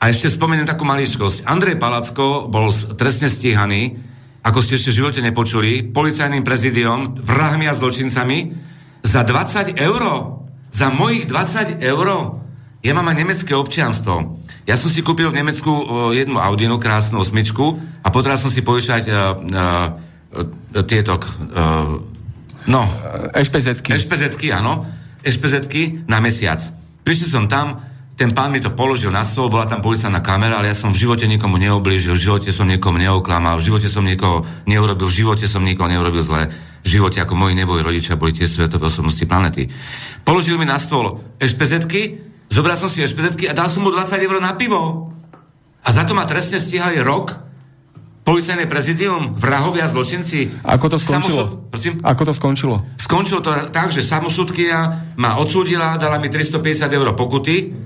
A 0.04 0.12
ešte 0.12 0.28
spomeniem 0.28 0.68
takú 0.68 0.84
maličkosť. 0.84 1.48
Andrej 1.48 1.80
Palacko 1.80 2.44
bol 2.52 2.68
trestne 3.00 3.32
stíhaný, 3.32 3.96
ako 4.44 4.60
ste 4.60 4.76
ešte 4.76 4.92
v 4.92 4.98
živote 5.00 5.20
nepočuli, 5.24 5.88
policajným 5.88 6.44
prezidiom, 6.44 7.24
vrahmi 7.24 7.64
a 7.64 7.72
zločincami, 7.72 8.52
za 9.00 9.24
20 9.24 9.80
eur. 9.80 10.02
Za 10.68 10.92
mojich 10.92 11.24
20 11.24 11.80
eur. 11.80 12.08
Ja 12.84 12.92
mám 12.92 13.08
aj 13.08 13.16
nemecké 13.16 13.56
občianstvo. 13.56 14.44
Ja 14.68 14.76
som 14.76 14.92
si 14.92 15.00
kúpil 15.00 15.32
v 15.32 15.40
Nemecku 15.40 15.72
jednu 16.12 16.36
Audinu, 16.36 16.76
krásnu 16.76 17.24
osmičku 17.24 17.80
a 18.04 18.12
potreboval 18.12 18.44
som 18.44 18.52
si 18.52 18.60
povyšať 18.60 19.02
uh, 19.08 19.16
uh, 19.40 19.88
E, 20.34 20.82
tieto, 20.82 21.14
uh, 21.14 21.94
no... 22.66 22.80
Ešpezetky. 23.30 23.94
Ešpezetky, 23.94 24.50
áno. 24.50 24.82
Ešpezetky 25.22 26.10
na 26.10 26.18
mesiac. 26.18 26.58
Prišiel 27.06 27.28
som 27.30 27.44
tam, 27.46 27.78
ten 28.14 28.30
pán 28.30 28.54
mi 28.54 28.62
to 28.62 28.70
položil 28.70 29.10
na 29.10 29.26
stôl, 29.26 29.50
bola 29.50 29.66
tam 29.66 29.82
policajná 29.82 30.22
kamera, 30.22 30.62
ale 30.62 30.70
ja 30.70 30.76
som 30.78 30.94
v 30.94 31.02
živote 31.02 31.26
nikomu 31.26 31.58
neoblížil, 31.58 32.14
v 32.14 32.22
živote 32.30 32.48
som 32.54 32.70
niekomu 32.70 33.02
neoklamal, 33.02 33.58
v 33.58 33.66
živote 33.66 33.90
som 33.90 34.06
niekoho 34.06 34.46
neurobil, 34.70 35.10
v 35.10 35.14
živote 35.18 35.50
som 35.50 35.66
nikoho 35.66 35.90
neurobil 35.90 36.22
zle. 36.22 36.46
V 36.84 36.88
živote 37.00 37.18
ako 37.18 37.34
moji 37.34 37.58
neboji 37.58 37.80
rodičia 37.82 38.14
boli 38.14 38.36
tie 38.36 38.46
svetové 38.46 38.86
osobnosti 38.86 39.24
planety. 39.26 39.66
Položil 40.22 40.60
mi 40.60 40.68
na 40.68 40.78
stôl 40.78 41.18
ešpezetky, 41.42 42.22
zobral 42.52 42.78
som 42.78 42.92
si 42.92 43.02
ešpezetky 43.02 43.50
a 43.50 43.56
dal 43.56 43.66
som 43.66 43.82
mu 43.82 43.90
20 43.90 44.20
eur 44.20 44.36
na 44.38 44.54
pivo. 44.54 45.10
A 45.82 45.88
za 45.90 46.06
to 46.06 46.14
ma 46.14 46.28
trestne 46.28 46.62
stíhali 46.62 47.02
rok 47.02 47.44
policajné 48.24 48.64
prezidium, 48.64 49.36
vrahovia, 49.36 49.84
zločinci. 49.84 50.64
Ako 50.64 50.96
to 50.96 50.96
skončilo? 50.96 51.68
Samosud... 51.68 52.00
Ako 52.00 52.22
to 52.24 52.32
skončilo? 52.32 52.76
Skončilo 52.96 53.40
to 53.44 53.52
tak, 53.68 53.92
že 53.92 54.00
samosudkynia 54.00 55.12
ma 55.20 55.36
odsúdila, 55.36 56.00
dala 56.00 56.16
mi 56.16 56.32
350 56.32 56.88
eur 56.88 57.12
pokuty. 57.12 57.76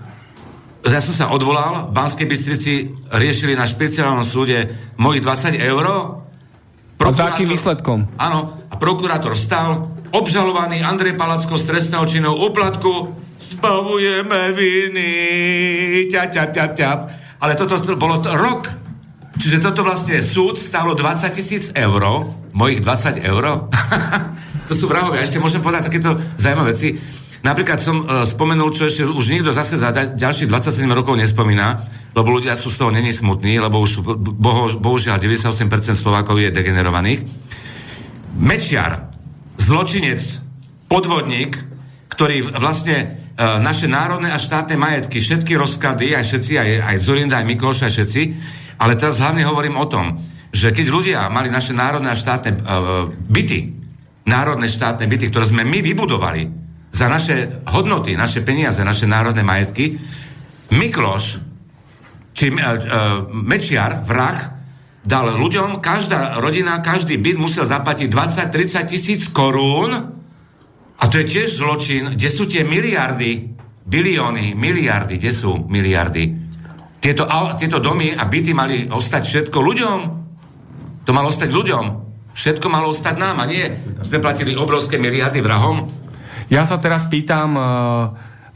Ja 0.86 1.02
som 1.02 1.14
sa 1.16 1.26
odvolal, 1.34 1.90
v 1.90 1.94
Banskej 1.94 2.26
Bystrici 2.30 2.72
riešili 3.10 3.58
na 3.58 3.66
špeciálnom 3.66 4.22
súde 4.22 4.70
mojich 4.94 5.24
20 5.26 5.58
eur. 5.58 5.84
A 6.98 7.10
za 7.10 7.34
akým 7.34 7.50
výsledkom? 7.50 8.06
Áno, 8.20 8.68
a 8.70 8.74
prokurátor 8.78 9.34
vstal, 9.34 9.90
obžalovaný 10.14 10.84
Andrej 10.84 11.18
Palacko 11.18 11.58
z 11.58 11.64
trestného 11.66 12.04
činu 12.06 12.30
úplatku, 12.34 13.10
zbavujeme 13.58 14.54
viny, 14.54 15.10
ťap, 16.12 16.28
ťap, 16.30 16.50
ťap, 16.54 16.72
ťap. 16.78 17.00
Ale 17.38 17.52
toto 17.54 17.78
to 17.82 17.94
bolo 17.94 18.18
to 18.18 18.34
rok 18.34 18.88
Čiže 19.38 19.62
toto 19.62 19.86
vlastne 19.86 20.18
súd 20.18 20.58
stálo 20.58 20.98
20 20.98 21.30
tisíc 21.30 21.70
eur, 21.70 22.02
mojich 22.50 22.82
20 22.82 23.22
eur. 23.22 23.70
to 24.68 24.74
sú 24.74 24.90
vrahovia. 24.90 25.22
Ešte 25.22 25.38
môžem 25.38 25.62
povedať 25.62 25.86
takéto 25.86 26.18
zaujímavé 26.34 26.74
veci. 26.74 26.98
Napríklad 27.46 27.78
som 27.78 28.02
uh, 28.02 28.26
spomenul, 28.26 28.74
čo 28.74 28.90
ešte 28.90 29.06
už 29.06 29.30
nikto 29.30 29.54
zase 29.54 29.78
za 29.78 29.94
da- 29.94 30.10
ďalších 30.10 30.50
27 30.50 30.90
rokov 30.90 31.14
nespomína, 31.14 31.86
lebo 32.10 32.34
ľudia 32.34 32.58
sú 32.58 32.66
z 32.66 32.82
toho 32.82 32.90
není 32.90 33.14
smutní, 33.14 33.62
lebo 33.62 33.78
už 33.78 34.02
boho, 34.18 34.66
bohužiaľ 34.74 35.22
98% 35.22 35.70
Slovákov 35.94 36.42
je 36.42 36.50
degenerovaných. 36.50 37.22
Mečiar, 38.42 39.14
zločinec, 39.54 40.18
podvodník, 40.90 41.62
ktorý 42.10 42.58
vlastne 42.58 43.30
uh, 43.38 43.62
naše 43.62 43.86
národné 43.86 44.34
a 44.34 44.42
štátne 44.42 44.74
majetky, 44.74 45.22
všetky 45.22 45.54
rozkady, 45.54 46.18
aj 46.18 46.24
všetci, 46.26 46.52
aj, 46.58 46.70
aj 46.90 46.96
Zorinda, 46.98 47.38
aj 47.38 47.46
Mikloš, 47.46 47.86
aj 47.86 47.92
všetci, 47.94 48.22
ale 48.82 48.98
teraz 48.98 49.22
hlavne 49.22 49.46
hovorím 49.46 49.78
o 49.78 49.86
tom, 49.86 50.18
že 50.50 50.74
keď 50.74 50.86
ľudia 50.90 51.20
mali 51.30 51.54
naše 51.54 51.70
národné 51.70 52.10
a 52.10 52.18
štátne 52.18 52.50
uh, 52.58 53.06
byty, 53.14 53.78
národné 54.26 54.66
štátne 54.66 55.06
byty, 55.06 55.30
ktoré 55.30 55.46
sme 55.46 55.62
my 55.62 55.78
vybudovali 55.86 56.67
za 56.98 57.06
naše 57.06 57.62
hodnoty, 57.70 58.18
naše 58.18 58.42
peniaze, 58.42 58.82
naše 58.82 59.06
národné 59.06 59.46
majetky, 59.46 59.94
Mikloš, 60.74 61.38
či 62.34 62.50
uh, 62.50 62.58
Mečiar, 63.30 64.02
vrah, 64.02 64.58
dal 65.06 65.30
ľuďom, 65.38 65.78
každá 65.78 66.42
rodina, 66.42 66.82
každý 66.82 67.22
byt 67.22 67.38
musel 67.38 67.62
zaplatiť 67.62 68.10
20-30 68.10 68.90
tisíc 68.90 69.22
korún 69.30 69.94
a 70.98 71.04
to 71.06 71.22
je 71.22 71.26
tiež 71.38 71.62
zločin. 71.62 72.18
Kde 72.18 72.28
sú 72.28 72.50
tie 72.50 72.66
miliardy, 72.66 73.46
bilióny, 73.86 74.58
miliardy, 74.58 75.22
kde 75.22 75.30
sú 75.30 75.70
miliardy? 75.70 76.50
Tieto, 76.98 77.30
tieto 77.56 77.78
domy 77.78 78.10
a 78.10 78.26
byty 78.26 78.50
mali 78.52 78.90
ostať 78.90 79.22
všetko 79.22 79.58
ľuďom. 79.62 79.98
To 81.06 81.10
malo 81.14 81.30
ostať 81.30 81.48
ľuďom. 81.54 81.84
Všetko 82.34 82.66
malo 82.66 82.90
ostať 82.90 83.14
nám 83.16 83.38
a 83.38 83.46
nie. 83.46 83.64
Sme 84.02 84.18
platili 84.18 84.58
obrovské 84.58 84.98
miliardy 84.98 85.38
vrahom. 85.38 85.86
Ja 86.48 86.64
sa 86.64 86.80
teraz 86.80 87.08
pýtam, 87.12 87.56
e, 87.56 87.62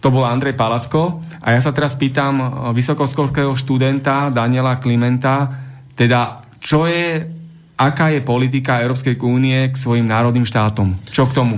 to 0.00 0.08
bol 0.08 0.24
Andrej 0.24 0.56
Palacko, 0.56 1.20
a 1.42 1.52
ja 1.52 1.60
sa 1.60 1.76
teraz 1.76 1.96
pýtam 2.00 2.40
e, 2.40 2.44
vysokoškolského 2.72 3.52
študenta 3.52 4.32
Daniela 4.32 4.80
Klimenta, 4.80 5.48
teda 5.92 6.44
čo 6.62 6.88
je, 6.88 7.20
aká 7.76 8.14
je 8.14 8.24
politika 8.24 8.80
Európskej 8.80 9.20
únie 9.20 9.68
k 9.68 9.76
svojim 9.76 10.08
národným 10.08 10.48
štátom? 10.48 10.96
Čo 11.12 11.28
k 11.28 11.36
tomu? 11.36 11.56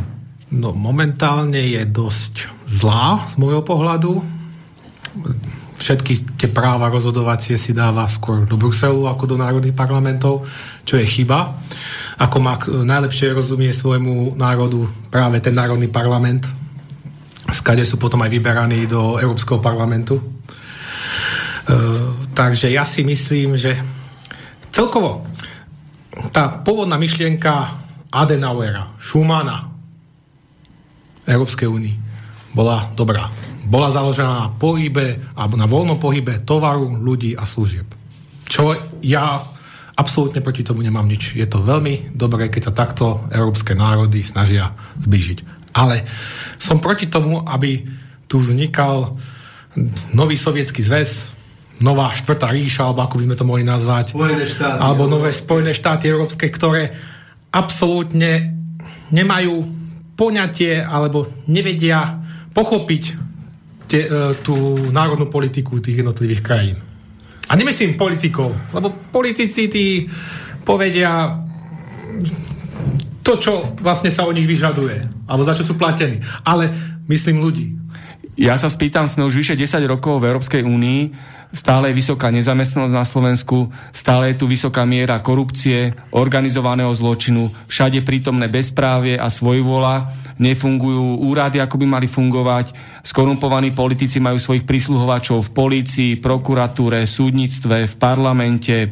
No 0.54 0.74
momentálne 0.74 1.58
je 1.58 1.82
dosť 1.86 2.50
zlá 2.66 3.26
z 3.30 3.34
môjho 3.38 3.62
pohľadu 3.62 4.22
všetky 5.78 6.38
tie 6.38 6.48
práva 6.50 6.86
rozhodovacie 6.90 7.58
si 7.58 7.74
dáva 7.74 8.06
skôr 8.06 8.46
do 8.46 8.54
Bruselu 8.54 9.10
ako 9.10 9.34
do 9.34 9.36
národných 9.38 9.74
parlamentov, 9.74 10.46
čo 10.86 10.96
je 10.96 11.06
chyba. 11.06 11.58
Ako 12.20 12.36
má 12.38 12.58
najlepšie 12.62 13.34
rozumie 13.34 13.74
svojmu 13.74 14.38
národu 14.38 14.86
práve 15.10 15.42
ten 15.42 15.54
národný 15.54 15.90
parlament, 15.90 16.46
skade 17.50 17.84
sú 17.84 17.98
potom 18.00 18.22
aj 18.22 18.30
vyberaní 18.30 18.86
do 18.86 19.18
Európskeho 19.18 19.58
parlamentu. 19.60 20.16
E, 20.18 20.22
takže 22.32 22.70
ja 22.70 22.86
si 22.86 23.02
myslím, 23.04 23.58
že 23.58 23.76
celkovo 24.70 25.26
tá 26.30 26.62
pôvodná 26.62 26.94
myšlienka 26.94 27.82
Adenauera, 28.14 28.94
Schumana 29.02 29.74
Európskej 31.26 31.66
únii 31.66 31.96
bola 32.54 32.86
dobrá 32.94 33.53
bola 33.64 33.88
založená 33.90 34.28
na 34.28 34.48
pohybe 34.52 35.34
alebo 35.34 35.54
na 35.56 35.64
voľnom 35.64 35.98
pohybe 35.98 36.44
tovaru, 36.44 37.00
ľudí 37.00 37.34
a 37.34 37.48
služieb. 37.48 37.88
Čo 38.44 38.76
ja 39.00 39.40
absolútne 39.94 40.42
proti 40.42 40.66
tomu 40.66 40.82
nemám 40.82 41.06
nič. 41.06 41.38
Je 41.38 41.46
to 41.46 41.62
veľmi 41.62 42.12
dobré, 42.12 42.50
keď 42.50 42.70
sa 42.70 42.76
takto 42.76 43.24
európske 43.30 43.72
národy 43.72 44.20
snažia 44.20 44.74
zblížiť. 45.00 45.38
Ale 45.74 46.06
som 46.58 46.78
proti 46.78 47.10
tomu, 47.10 47.42
aby 47.46 47.82
tu 48.30 48.38
vznikal 48.38 49.14
nový 50.14 50.38
sovietský 50.38 50.82
zväz, 50.82 51.34
nová 51.82 52.14
štvrtá 52.14 52.54
ríša, 52.54 52.86
alebo 52.86 53.02
ako 53.02 53.18
by 53.18 53.24
sme 53.26 53.38
to 53.38 53.48
mohli 53.48 53.64
nazvať, 53.66 54.14
štáty, 54.46 54.78
alebo 54.78 55.10
nové 55.10 55.34
Spojené 55.34 55.74
štáty 55.74 56.06
európske, 56.06 56.46
ktoré 56.46 56.94
absolútne 57.50 58.54
nemajú 59.10 59.66
poňatie 60.14 60.78
alebo 60.78 61.26
nevedia 61.50 62.22
pochopiť 62.54 63.33
te, 63.88 64.08
uh, 64.08 64.32
tú 64.40 64.54
národnú 64.90 65.28
politiku 65.28 65.80
tých 65.80 66.00
jednotlivých 66.04 66.42
krajín. 66.44 66.76
A 67.44 67.52
nemyslím 67.56 68.00
politikov, 68.00 68.56
lebo 68.72 68.88
politici 69.12 69.68
tí 69.68 70.08
povedia 70.64 71.36
to, 73.24 73.32
čo 73.40 73.76
vlastne 73.80 74.12
sa 74.12 74.24
od 74.28 74.36
nich 74.36 74.48
vyžaduje, 74.48 75.28
alebo 75.28 75.44
za 75.44 75.56
čo 75.56 75.64
sú 75.64 75.76
platení. 75.76 76.20
Ale 76.44 76.68
myslím 77.08 77.40
ľudí. 77.40 77.83
Ja 78.34 78.58
sa 78.58 78.66
spýtam, 78.66 79.06
sme 79.06 79.22
už 79.30 79.38
vyše 79.38 79.54
10 79.54 79.78
rokov 79.86 80.18
v 80.18 80.34
Európskej 80.34 80.66
únii, 80.66 81.00
stále 81.54 81.94
je 81.94 81.98
vysoká 82.02 82.34
nezamestnanosť 82.34 82.90
na 82.90 83.06
Slovensku, 83.06 83.70
stále 83.94 84.34
je 84.34 84.42
tu 84.42 84.50
vysoká 84.50 84.82
miera 84.82 85.22
korupcie, 85.22 85.94
organizovaného 86.10 86.90
zločinu, 86.98 87.46
všade 87.70 88.02
prítomné 88.02 88.50
bezprávie 88.50 89.14
a 89.14 89.30
svojvola 89.30 90.10
nefungujú 90.42 91.22
úrady, 91.22 91.62
ako 91.62 91.78
by 91.78 91.86
mali 91.86 92.10
fungovať, 92.10 92.74
skorumpovaní 93.06 93.70
politici 93.70 94.18
majú 94.18 94.42
svojich 94.42 94.66
prísluhovačov 94.66 95.46
v 95.46 95.54
polícii, 95.54 96.10
prokuratúre, 96.18 97.06
súdnictve, 97.06 97.86
v 97.86 97.94
parlamente, 98.02 98.90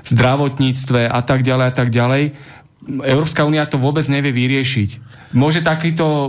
v 0.00 0.08
zdravotníctve 0.14 1.10
a 1.10 1.20
tak 1.26 1.42
ďalej 1.42 1.66
a 1.66 1.74
tak 1.74 1.90
ďalej. 1.90 2.22
Európska 3.02 3.42
únia 3.42 3.66
to 3.66 3.82
vôbec 3.82 4.06
nevie 4.06 4.30
vyriešiť. 4.30 5.10
Môže 5.34 5.62
takýto 5.62 6.06
o, 6.06 6.28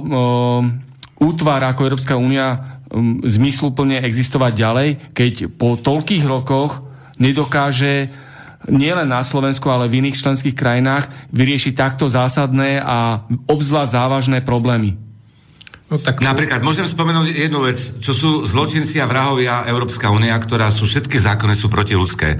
útvar 1.22 1.62
ako 1.70 1.86
Európska 1.86 2.18
únia 2.18 2.82
um, 2.90 3.22
zmysluplne 3.22 4.02
existovať 4.02 4.54
ďalej, 4.58 4.90
keď 5.14 5.34
po 5.54 5.78
toľkých 5.78 6.26
rokoch 6.26 6.82
nedokáže 7.22 8.10
nielen 8.70 9.10
na 9.10 9.22
Slovensku, 9.22 9.70
ale 9.70 9.90
v 9.90 10.06
iných 10.06 10.18
členských 10.22 10.58
krajinách 10.58 11.10
vyriešiť 11.34 11.74
takto 11.78 12.10
zásadné 12.10 12.82
a 12.82 13.26
obzvlášť 13.50 13.94
závažné 13.94 14.38
problémy. 14.46 14.98
No, 15.92 16.00
tak... 16.00 16.24
Napríklad, 16.24 16.64
môžem 16.64 16.88
spomenúť 16.88 17.36
jednu 17.36 17.68
vec, 17.68 17.78
čo 18.00 18.16
sú 18.16 18.48
zločinci 18.48 19.02
a 19.04 19.10
vrahovia 19.10 19.68
Európska 19.68 20.08
únia, 20.08 20.38
ktorá 20.40 20.72
sú 20.72 20.88
všetky 20.88 21.20
zákony 21.20 21.54
sú 21.58 21.68
protiludské. 21.68 22.40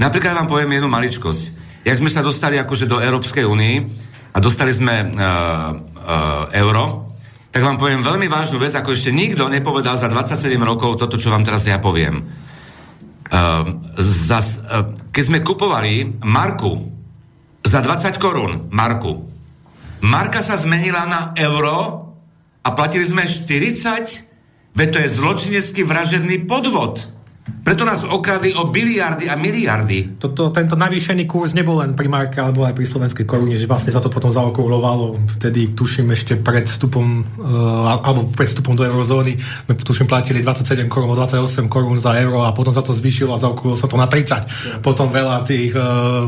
Napríklad 0.00 0.34
vám 0.34 0.48
poviem 0.50 0.76
jednu 0.76 0.90
maličkosť. 0.90 1.42
Jak 1.86 2.00
sme 2.00 2.10
sa 2.10 2.26
dostali 2.26 2.58
akože 2.58 2.90
do 2.90 2.98
Európskej 2.98 3.46
únie 3.46 3.86
a 4.34 4.38
dostali 4.42 4.74
sme 4.74 5.08
uh, 5.08 5.08
uh, 5.14 6.50
euro, 6.58 7.07
tak 7.58 7.74
vám 7.74 7.82
poviem 7.82 8.06
veľmi 8.06 8.30
vážnu 8.30 8.62
vec, 8.62 8.70
ako 8.78 8.94
ešte 8.94 9.10
nikto 9.10 9.50
nepovedal 9.50 9.98
za 9.98 10.06
27 10.06 10.54
rokov 10.62 10.94
toto, 10.94 11.18
čo 11.18 11.34
vám 11.34 11.42
teraz 11.42 11.66
ja 11.66 11.82
poviem. 11.82 12.22
Uh, 12.22 13.82
zas, 13.98 14.62
uh, 14.62 14.94
keď 15.10 15.22
sme 15.26 15.42
kupovali 15.42 16.22
marku 16.22 16.78
za 17.66 17.82
20 17.82 18.14
korún, 18.22 18.70
marku, 18.70 19.26
marka 20.06 20.38
sa 20.38 20.54
zmenila 20.54 21.02
na 21.10 21.34
euro 21.34 22.06
a 22.62 22.68
platili 22.78 23.02
sme 23.02 23.26
40, 23.26 24.78
veď 24.78 24.88
to 24.94 24.98
je 25.02 25.08
zločinecký 25.18 25.82
vražedný 25.82 26.46
podvod. 26.46 27.10
Preto 27.68 27.84
nás 27.84 28.00
okradli 28.00 28.56
o 28.56 28.72
biliardy 28.72 29.28
a 29.28 29.36
miliardy. 29.36 30.16
Toto, 30.16 30.48
tento 30.48 30.72
navýšený 30.72 31.28
kurz 31.28 31.52
nebol 31.52 31.84
len 31.84 31.92
pri 31.92 32.08
marke, 32.08 32.40
alebo 32.40 32.64
aj 32.64 32.72
pri 32.72 32.88
slovenskej 32.88 33.28
korune, 33.28 33.60
že 33.60 33.68
vlastne 33.68 33.92
sa 33.92 34.00
to 34.00 34.08
potom 34.08 34.32
zaokrouhlovalo. 34.32 35.20
Vtedy, 35.36 35.76
tuším, 35.76 36.08
ešte 36.16 36.40
pred 36.40 36.64
vstupom, 36.64 37.04
uh, 37.44 38.00
alebo 38.00 38.32
pred 38.32 38.48
vstupom 38.48 38.72
do 38.72 38.88
eurozóny, 38.88 39.36
my 39.68 39.72
tuším 39.76 40.08
platili 40.08 40.40
27 40.40 40.88
korún, 40.88 41.12
28 41.12 41.68
korún 41.68 42.00
za 42.00 42.16
euro 42.16 42.40
a 42.48 42.56
potom 42.56 42.72
sa 42.72 42.80
to 42.80 42.96
zvýšilo 42.96 43.36
a 43.36 43.42
zaokrouhlo 43.42 43.76
sa 43.76 43.84
to 43.84 44.00
na 44.00 44.08
30. 44.08 44.80
Potom 44.80 45.12
veľa 45.12 45.44
tých... 45.44 45.76
Uh, 45.76 46.24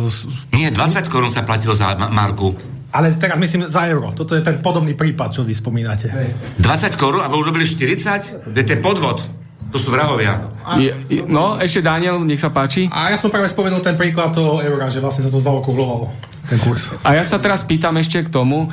Nie, 0.52 0.68
20 0.68 1.08
korún 1.08 1.32
sa 1.32 1.40
platilo 1.48 1.72
za 1.72 1.96
marku. 2.12 2.52
Ale 2.92 3.14
teraz 3.16 3.38
myslím 3.40 3.64
za 3.70 3.86
euro. 3.86 4.12
Toto 4.12 4.36
je 4.36 4.42
ten 4.42 4.58
podobný 4.58 4.92
prípad, 4.92 5.40
čo 5.40 5.42
vy 5.46 5.56
spomínate. 5.56 6.10
20 6.60 7.00
korún, 7.00 7.24
a 7.24 7.32
už 7.32 7.54
robili 7.54 7.64
40? 7.64 8.50
To 8.50 8.60
je 8.60 8.76
podvod. 8.76 9.39
To 9.70 9.78
sú 9.78 9.94
vrahovia. 9.94 10.50
Je, 10.78 10.90
no, 11.30 11.56
ešte 11.62 11.80
Daniel, 11.80 12.18
nech 12.26 12.42
sa 12.42 12.50
páči. 12.50 12.90
A 12.90 13.14
ja 13.14 13.18
som 13.18 13.30
práve 13.30 13.46
spomenul 13.50 13.82
ten 13.82 13.94
príklad 13.94 14.34
toho 14.34 14.58
eura, 14.60 14.90
že 14.90 14.98
vlastne 14.98 15.26
sa 15.26 15.30
to 15.30 15.38
zaokrouhlovalo 15.38 16.30
ten 16.50 16.58
kurz. 16.58 16.90
A 17.06 17.14
ja 17.14 17.22
sa 17.22 17.38
teraz 17.38 17.62
pýtam 17.62 17.94
ešte 18.02 18.26
k 18.26 18.28
tomu. 18.34 18.66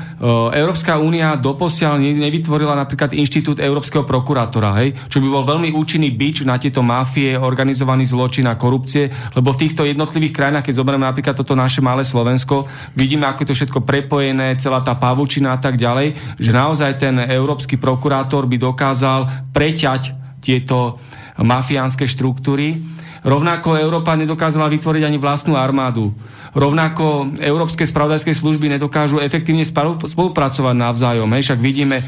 Európska 0.50 0.98
únia 0.98 1.38
doposiaľ 1.38 2.02
nevytvorila 2.02 2.74
napríklad 2.74 3.14
inštitút 3.14 3.62
Európskeho 3.62 4.02
prokurátora, 4.02 4.82
hej? 4.82 4.98
čo 5.06 5.22
by 5.22 5.28
bol 5.30 5.46
veľmi 5.46 5.70
účinný 5.78 6.10
bič 6.10 6.42
na 6.42 6.58
tieto 6.58 6.82
mafie, 6.82 7.38
organizovaný 7.38 8.10
zločin 8.10 8.50
a 8.50 8.58
korupcie, 8.58 9.14
lebo 9.38 9.54
v 9.54 9.62
týchto 9.62 9.86
jednotlivých 9.86 10.34
krajinách, 10.34 10.66
keď 10.66 10.76
zoberieme 10.82 11.06
napríklad 11.06 11.38
toto 11.38 11.54
naše 11.54 11.86
malé 11.86 12.02
Slovensko, 12.02 12.66
vidíme, 12.98 13.30
ako 13.30 13.46
je 13.46 13.50
to 13.54 13.58
všetko 13.62 13.80
prepojené, 13.86 14.58
celá 14.58 14.82
tá 14.82 14.98
pavučina 14.98 15.54
a 15.54 15.62
tak 15.62 15.78
ďalej, 15.78 16.18
že 16.42 16.50
naozaj 16.50 16.98
ten 16.98 17.22
Európsky 17.30 17.78
prokurátor 17.78 18.50
by 18.50 18.58
dokázal 18.58 19.54
preťať 19.54 20.27
tieto 20.42 21.02
mafiánske 21.38 22.10
štruktúry. 22.10 22.78
Rovnako 23.26 23.76
Európa 23.78 24.16
nedokázala 24.16 24.72
vytvoriť 24.72 25.04
ani 25.04 25.18
vlastnú 25.20 25.58
armádu. 25.58 26.14
Rovnako 26.58 27.38
európske 27.38 27.86
spravodajské 27.86 28.34
služby 28.34 28.72
nedokážu 28.72 29.22
efektívne 29.22 29.62
spolupracovať 30.02 30.74
navzájom. 30.74 31.30
Hej, 31.38 31.54
však 31.54 31.60
vidíme, 31.62 32.02
e, 32.02 32.04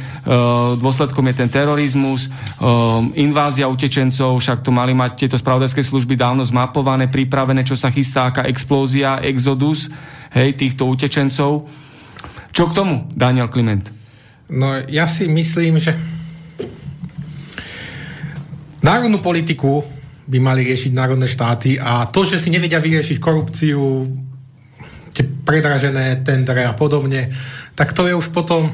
dôsledkom 0.79 1.21
je 1.29 1.35
ten 1.37 1.49
terorizmus, 1.53 2.25
e, 2.25 2.29
invázia 3.21 3.69
utečencov, 3.69 4.41
však 4.41 4.65
to 4.65 4.73
mali 4.73 4.97
mať 4.97 5.11
tieto 5.27 5.37
spravodajské 5.37 5.85
služby 5.85 6.17
dávno 6.17 6.41
zmapované, 6.47 7.11
pripravené, 7.11 7.61
čo 7.61 7.77
sa 7.77 7.93
chystá, 7.93 8.31
aká 8.31 8.49
explózia, 8.49 9.21
exodus 9.21 9.91
hej, 10.33 10.57
týchto 10.57 10.89
utečencov. 10.89 11.69
Čo 12.49 12.63
k 12.69 12.73
tomu, 12.73 13.05
Daniel 13.13 13.53
Kliment? 13.53 13.85
No 14.49 14.81
ja 14.89 15.05
si 15.05 15.29
myslím, 15.29 15.77
že 15.77 15.93
národnú 18.85 19.19
politiku 19.19 19.83
by 20.29 20.37
mali 20.37 20.61
riešiť 20.69 20.91
národné 20.93 21.25
štáty 21.25 21.81
a 21.81 22.05
to, 22.05 22.21
že 22.25 22.37
si 22.37 22.53
nevedia 22.53 22.77
vyriešiť 22.77 23.17
korupciu, 23.17 24.05
tie 25.09 25.25
predražené 25.25 26.21
tendre 26.21 26.69
a 26.69 26.77
podobne, 26.77 27.33
tak 27.73 27.97
to 27.97 28.05
je 28.05 28.13
už 28.13 28.29
potom 28.29 28.69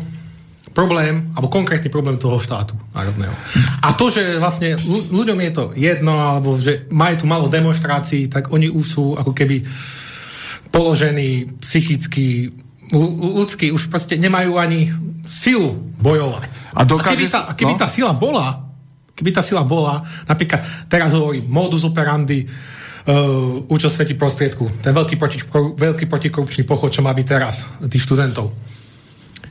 problém, 0.75 1.31
alebo 1.31 1.47
konkrétny 1.47 1.87
problém 1.87 2.19
toho 2.19 2.35
štátu 2.35 2.75
národného. 2.91 3.31
A 3.79 3.95
to, 3.95 4.11
že 4.11 4.35
vlastne 4.35 4.75
ľuďom 5.15 5.39
je 5.47 5.51
to 5.55 5.63
jedno, 5.79 6.19
alebo 6.19 6.59
že 6.59 6.83
majú 6.91 7.23
tu 7.23 7.25
malo 7.25 7.47
demonstrácií, 7.47 8.27
tak 8.27 8.51
oni 8.51 8.67
už 8.67 8.83
sú 8.83 9.05
ako 9.15 9.31
keby 9.31 9.63
položení 10.75 11.47
psychicky, 11.63 12.51
ľudskí, 12.91 13.71
už 13.71 13.87
proste 13.87 14.19
nemajú 14.19 14.59
ani 14.59 14.91
silu 15.23 15.79
bojovať. 16.03 16.75
A, 16.75 16.83
dokáže... 16.83 17.07
a 17.07 17.11
keby, 17.15 17.25
tá, 17.31 17.41
keby 17.55 17.73
no? 17.73 17.79
tá 17.79 17.87
sila 17.87 18.11
bola, 18.11 18.64
keby 19.15 19.31
tá 19.31 19.41
sila 19.41 19.63
bola, 19.63 20.03
napríklad 20.27 20.91
teraz 20.91 21.15
hovorí 21.15 21.39
modus 21.47 21.87
operandi, 21.87 22.45
uh, 22.45 23.63
účel 23.71 23.89
svetí 23.89 24.13
prostriedku. 24.13 24.67
Ten 24.83 24.91
veľký, 24.91 25.15
proti, 25.15 25.39
veľký 25.79 26.05
protikorupčný 26.05 26.67
pochod, 26.67 26.91
čo 26.91 27.01
má 27.01 27.15
byť 27.15 27.25
teraz 27.25 27.63
tých 27.87 28.03
študentov. 28.03 28.51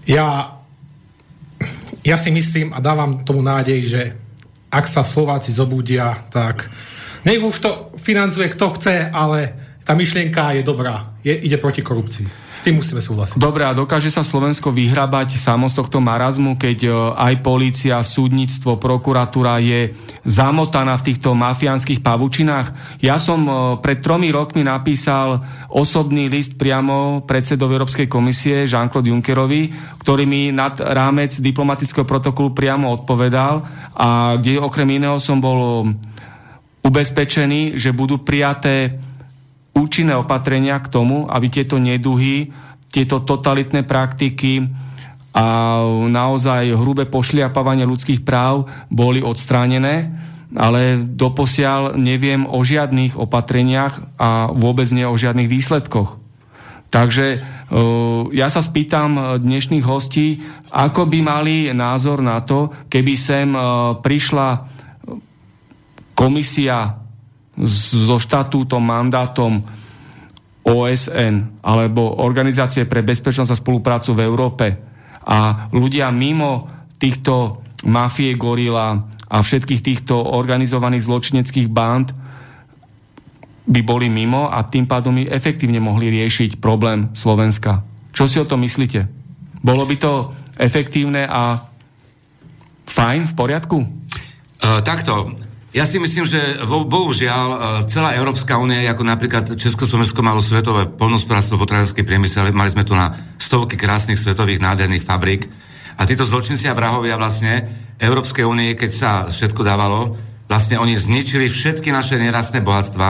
Ja, 0.04 0.60
ja 2.04 2.16
si 2.20 2.28
myslím 2.28 2.76
a 2.76 2.78
dávam 2.84 3.24
tomu 3.24 3.40
nádej, 3.40 3.80
že 3.88 4.02
ak 4.68 4.84
sa 4.84 5.00
Slováci 5.00 5.54
zobudia, 5.54 6.12
tak 6.28 6.68
nech 7.24 7.40
už 7.40 7.56
to 7.56 7.70
financuje 7.96 8.52
kto 8.52 8.76
chce, 8.76 9.08
ale 9.08 9.63
tá 9.84 9.92
myšlienka 9.92 10.56
je 10.56 10.62
dobrá. 10.64 11.12
Je, 11.20 11.36
ide 11.36 11.60
proti 11.60 11.84
korupcii. 11.84 12.24
S 12.56 12.60
tým 12.64 12.80
musíme 12.80 13.04
súhlasiť. 13.04 13.36
Dobre, 13.36 13.68
a 13.68 13.76
dokáže 13.76 14.08
sa 14.08 14.24
Slovensko 14.24 14.72
vyhrabať 14.72 15.36
samo 15.36 15.68
z 15.68 15.76
tohto 15.76 16.00
marazmu, 16.00 16.56
keď 16.56 16.78
e, 16.84 16.90
aj 17.20 17.34
polícia, 17.44 18.00
súdnictvo, 18.00 18.80
prokuratúra 18.80 19.60
je 19.60 19.92
zamotaná 20.24 20.96
v 20.96 21.12
týchto 21.12 21.36
mafiánskych 21.36 22.00
pavučinách? 22.00 22.98
Ja 23.04 23.20
som 23.20 23.44
e, 23.44 23.52
pred 23.84 24.00
tromi 24.00 24.32
rokmi 24.32 24.64
napísal 24.64 25.44
osobný 25.68 26.32
list 26.32 26.56
priamo 26.56 27.20
predsedovi 27.28 27.76
Európskej 27.76 28.08
komisie 28.08 28.64
Jean-Claude 28.64 29.12
Junckerovi, 29.12 29.62
ktorý 30.00 30.24
mi 30.24 30.48
nad 30.48 30.80
rámec 30.80 31.36
diplomatického 31.44 32.08
protokolu 32.08 32.56
priamo 32.56 32.88
odpovedal 32.88 33.60
a 33.92 34.40
kde 34.40 34.64
okrem 34.64 34.96
iného 34.96 35.20
som 35.20 35.44
bol 35.44 35.92
ubezpečený, 36.84 37.76
že 37.80 37.96
budú 37.96 38.20
prijaté 38.20 38.96
účinné 39.74 40.14
opatrenia 40.14 40.78
k 40.78 40.88
tomu, 40.88 41.26
aby 41.26 41.50
tieto 41.50 41.76
neduhy, 41.82 42.54
tieto 42.88 43.26
totalitné 43.26 43.82
praktiky 43.82 44.70
a 45.34 45.46
naozaj 46.06 46.78
hrubé 46.78 47.10
pošliapávanie 47.10 47.82
ľudských 47.82 48.22
práv 48.22 48.70
boli 48.86 49.18
odstránené, 49.18 50.14
ale 50.54 51.02
doposiaľ 51.02 51.98
neviem 51.98 52.46
o 52.46 52.62
žiadnych 52.62 53.18
opatreniach 53.18 53.98
a 54.14 54.54
vôbec 54.54 54.86
nie 54.94 55.02
o 55.02 55.18
žiadnych 55.18 55.50
výsledkoch. 55.50 56.22
Takže 56.94 57.26
e, 57.34 57.38
ja 58.38 58.46
sa 58.46 58.62
spýtam 58.62 59.42
dnešných 59.42 59.82
hostí, 59.82 60.38
ako 60.70 61.10
by 61.10 61.18
mali 61.26 61.56
názor 61.74 62.22
na 62.22 62.38
to, 62.46 62.70
keby 62.86 63.18
sem 63.18 63.50
e, 63.50 63.58
prišla 63.98 64.62
komisia 66.14 67.03
so 67.62 68.18
štatútom, 68.18 68.82
mandátom 68.82 69.62
OSN 70.64 71.60
alebo 71.60 72.24
Organizácie 72.24 72.88
pre 72.88 73.04
bezpečnosť 73.04 73.52
a 73.52 73.60
spoluprácu 73.60 74.16
v 74.16 74.24
Európe 74.24 74.66
a 75.24 75.68
ľudia 75.70 76.08
mimo 76.08 76.68
týchto 76.96 77.62
mafie 77.84 78.32
gorila 78.34 78.96
a 79.28 79.36
všetkých 79.40 79.84
týchto 79.84 80.16
organizovaných 80.16 81.04
zločineckých 81.04 81.68
band 81.68 82.16
by 83.64 83.80
boli 83.80 84.12
mimo 84.12 84.48
a 84.48 84.60
tým 84.64 84.84
pádom 84.84 85.16
by 85.16 85.32
efektívne 85.32 85.80
mohli 85.80 86.12
riešiť 86.12 86.60
problém 86.60 87.12
Slovenska. 87.16 87.84
Čo 88.12 88.28
si 88.28 88.36
o 88.40 88.48
to 88.48 88.60
myslíte? 88.60 89.08
Bolo 89.64 89.88
by 89.88 89.96
to 89.96 90.12
efektívne 90.60 91.24
a 91.24 91.64
fajn, 92.84 93.32
v 93.32 93.34
poriadku? 93.34 93.78
Uh, 94.60 94.80
takto. 94.84 95.43
Ja 95.74 95.82
si 95.90 95.98
myslím, 95.98 96.22
že 96.22 96.38
bohužiaľ 96.70 97.46
e, 97.50 97.58
celá 97.90 98.14
Európska 98.14 98.54
únia, 98.62 98.86
ako 98.94 99.02
napríklad 99.02 99.58
Československo 99.58 100.22
malo 100.22 100.38
svetové 100.38 100.86
polnospodárstvo, 100.86 101.58
potravinský 101.58 102.06
priemysel, 102.06 102.54
mali 102.54 102.70
sme 102.70 102.86
tu 102.86 102.94
na 102.94 103.10
stovky 103.42 103.74
krásnych 103.74 104.22
svetových 104.22 104.62
nádherných 104.62 105.02
fabrik 105.02 105.50
a 105.98 106.06
títo 106.06 106.22
zločinci 106.22 106.70
a 106.70 106.78
vrahovia 106.78 107.18
vlastne 107.18 107.66
Európskej 107.98 108.46
únie, 108.46 108.78
keď 108.78 108.90
sa 108.94 109.10
všetko 109.26 109.66
dávalo, 109.66 110.14
vlastne 110.46 110.78
oni 110.78 110.94
zničili 110.94 111.50
všetky 111.50 111.90
naše 111.90 112.22
nerastné 112.22 112.62
bohatstva. 112.62 113.08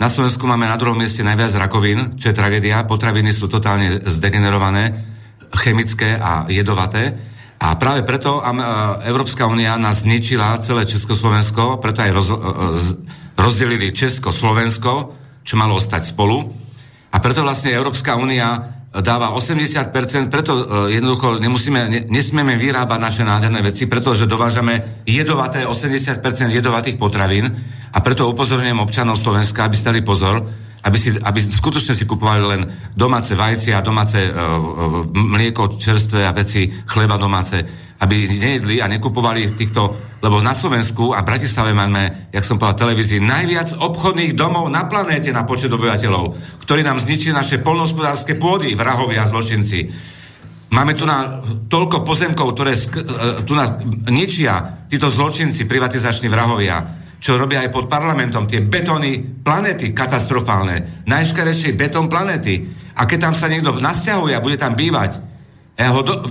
Na 0.00 0.08
Slovensku 0.08 0.48
máme 0.48 0.64
na 0.64 0.80
druhom 0.80 0.96
mieste 0.96 1.20
najviac 1.20 1.52
rakovín, 1.60 2.16
čo 2.16 2.32
je 2.32 2.38
tragédia. 2.40 2.88
Potraviny 2.88 3.28
sú 3.28 3.44
totálne 3.44 4.00
zdegenerované, 4.08 5.04
chemické 5.52 6.16
a 6.16 6.48
jedovaté. 6.48 7.35
A 7.56 7.72
práve 7.80 8.04
preto 8.04 8.44
Európska 9.00 9.48
únia 9.48 9.80
nás 9.80 10.04
zničila 10.04 10.60
celé 10.60 10.84
Československo, 10.84 11.80
preto 11.80 12.04
aj 12.04 12.12
roz, 12.12 12.28
rozdelili 13.36 13.96
Česko-Slovensko, 13.96 14.92
čo 15.40 15.54
malo 15.56 15.80
ostať 15.80 16.02
spolu. 16.04 16.44
A 17.12 17.16
preto 17.16 17.40
vlastne 17.40 17.72
Európska 17.72 18.12
únia 18.18 18.76
dáva 18.92 19.32
80%, 19.32 20.32
preto 20.32 20.52
e, 20.56 20.64
jednoducho 20.96 21.36
nemusíme, 21.36 21.80
ne, 21.88 22.00
nesmieme 22.08 22.56
vyrábať 22.56 23.00
naše 23.00 23.22
nádherné 23.28 23.60
veci, 23.60 23.84
pretože 23.84 24.24
dovážame 24.28 25.04
jedovaté, 25.04 25.68
80% 25.68 26.24
jedovatých 26.48 26.96
potravín 26.96 27.44
a 27.92 27.98
preto 28.00 28.28
upozorňujem 28.32 28.80
občanov 28.80 29.20
Slovenska, 29.20 29.68
aby 29.68 29.76
stali 29.76 30.00
pozor, 30.00 30.44
aby, 30.86 30.98
si, 30.98 31.10
aby 31.18 31.40
skutočne 31.42 31.98
si 31.98 32.06
kupovali 32.06 32.42
len 32.46 32.62
domáce 32.94 33.34
vajcia, 33.34 33.82
domáce 33.82 34.22
uh, 34.22 35.02
mlieko 35.10 35.74
čerstvé 35.74 36.22
a 36.22 36.30
veci, 36.30 36.70
chleba 36.86 37.18
domáce, 37.18 37.58
aby 37.98 38.30
nejedli 38.30 38.78
a 38.78 38.86
nekupovali 38.86 39.58
týchto, 39.58 40.14
lebo 40.22 40.38
na 40.38 40.54
Slovensku 40.54 41.10
a 41.10 41.26
Bratislave 41.26 41.74
máme, 41.74 42.30
jak 42.30 42.44
som 42.46 42.60
povedal, 42.60 42.86
televízii, 42.86 43.18
najviac 43.18 43.82
obchodných 43.82 44.36
domov 44.38 44.70
na 44.70 44.86
planéte 44.86 45.34
na 45.34 45.42
počet 45.42 45.74
obyvateľov, 45.74 46.24
ktorí 46.62 46.86
nám 46.86 47.02
zničili 47.02 47.34
naše 47.34 47.58
polnohospodárske 47.64 48.38
pôdy, 48.38 48.78
vrahovia 48.78 49.26
a 49.26 49.30
zločinci. 49.30 49.90
Máme 50.70 50.92
tu 50.92 51.08
na 51.08 51.40
toľko 51.66 52.04
pozemkov, 52.04 52.52
ktoré 52.52 52.76
sk- 52.76 53.00
e, 53.00 53.46
tu 53.46 53.56
na, 53.56 53.80
ničia 54.12 54.86
títo 54.90 55.08
zločinci, 55.08 55.64
privatizační 55.64 56.28
vrahovia, 56.28 57.05
čo 57.16 57.40
robia 57.40 57.64
aj 57.64 57.72
pod 57.72 57.88
parlamentom, 57.88 58.44
tie 58.44 58.60
betóny 58.60 59.40
planety 59.40 59.96
katastrofálne, 59.96 61.04
najškarejšie 61.08 61.74
betón 61.74 62.12
planety. 62.12 62.68
A 62.96 63.04
keď 63.04 63.28
tam 63.28 63.34
sa 63.36 63.48
niekto 63.48 63.76
nasťahuje 63.76 64.32
a 64.36 64.44
bude 64.44 64.56
tam 64.56 64.76
bývať, 64.76 65.20
ja 65.76 65.92
ho, 65.92 66.00
do, 66.00 66.24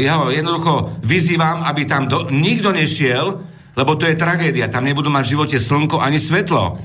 ja 0.00 0.24
ho 0.24 0.32
jednoducho 0.32 1.04
vyzývam, 1.04 1.60
aby 1.68 1.84
tam 1.84 2.08
do, 2.08 2.32
nikto 2.32 2.72
nešiel, 2.72 3.36
lebo 3.76 3.94
to 4.00 4.08
je 4.08 4.16
tragédia. 4.16 4.72
Tam 4.72 4.88
nebudú 4.88 5.12
mať 5.12 5.24
v 5.28 5.32
živote 5.36 5.56
slnko 5.60 6.00
ani 6.00 6.16
svetlo. 6.16 6.80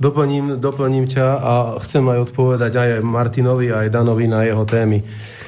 Doplním, 0.00 0.60
doplním 0.60 1.04
ťa 1.08 1.26
a 1.40 1.52
chcem 1.84 2.04
aj 2.08 2.32
odpovedať 2.32 2.72
aj 2.76 2.88
Martinovi, 3.04 3.68
aj 3.68 3.92
Danovi 3.92 4.28
na 4.28 4.44
jeho 4.48 4.64
témy. 4.64 5.00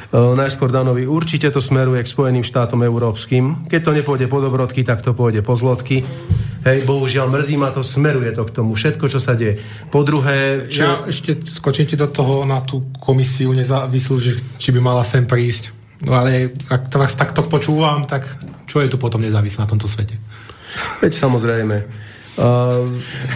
Uh, 0.09 0.33
najskôr 0.33 0.73
Danovi, 0.73 1.05
určite 1.05 1.53
to 1.53 1.61
smeruje 1.61 2.01
k 2.01 2.09
Spojeným 2.09 2.45
štátom 2.45 2.81
európskym. 2.81 3.69
Keď 3.69 3.81
to 3.85 3.93
nepôjde 3.93 4.25
po 4.29 4.41
dobrodky, 4.41 4.85
tak 4.85 5.05
to 5.05 5.13
pôjde 5.13 5.45
po 5.45 5.53
zlodky. 5.53 6.01
Hej, 6.69 6.85
bohužiaľ, 6.85 7.33
mrzí 7.33 7.57
ma 7.57 7.73
to, 7.73 7.81
smeruje 7.81 8.29
to 8.37 8.45
k 8.45 8.53
tomu, 8.53 8.77
všetko, 8.77 9.09
čo 9.09 9.17
sa 9.17 9.33
deje. 9.33 9.57
Po 9.89 10.05
druhé... 10.05 10.69
Čo... 10.69 10.85
Ja 10.85 10.93
ešte 11.09 11.41
skočím 11.49 11.89
ti 11.89 11.97
do 11.97 12.05
toho 12.13 12.45
na 12.45 12.61
tú 12.61 12.93
komisiu 13.01 13.57
nezávislú, 13.57 14.21
že 14.21 14.37
či 14.61 14.69
by 14.77 14.81
mala 14.85 15.01
sem 15.01 15.25
prísť. 15.25 15.73
No 16.05 16.13
ale 16.13 16.53
ak 16.69 16.93
to 16.93 17.01
vás 17.01 17.17
takto 17.17 17.41
počúvam, 17.49 18.05
tak 18.05 18.29
čo 18.69 18.85
je 18.85 18.93
tu 18.93 19.01
potom 19.01 19.25
nezávislé 19.25 19.65
na 19.65 19.71
tomto 19.73 19.89
svete? 19.89 20.21
Veď 21.01 21.17
samozrejme. 21.17 21.77
Uh, 22.37 22.87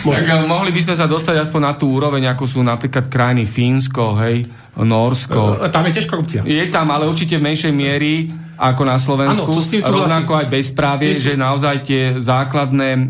možno... 0.04 0.28
Tak, 0.28 0.44
mohli 0.44 0.70
by 0.70 0.80
sme 0.84 0.94
sa 0.94 1.08
dostať 1.08 1.48
aspoň 1.48 1.60
na 1.64 1.72
tú 1.74 1.90
úroveň, 1.90 2.30
ako 2.30 2.44
sú 2.46 2.60
napríklad 2.60 3.08
krajiny 3.08 3.48
Fínsko, 3.48 4.14
hej, 4.22 4.44
Norsko. 4.80 5.60
Uh, 5.60 5.68
tam 5.68 5.84
je 5.88 5.92
tiež 6.00 6.08
korupcia. 6.08 6.40
Je 6.48 6.64
tam, 6.72 6.88
ale 6.88 7.04
určite 7.04 7.36
v 7.36 7.44
menšej 7.52 7.72
miery 7.76 8.32
ako 8.62 8.82
na 8.86 8.96
Slovensku. 8.96 9.50
Ano, 9.50 10.06
rovnako 10.06 10.32
aj 10.38 10.46
bezprávie, 10.46 11.18
že 11.18 11.34
naozaj 11.34 11.82
tie 11.82 12.02
základné 12.16 12.90
uh, 12.94 13.02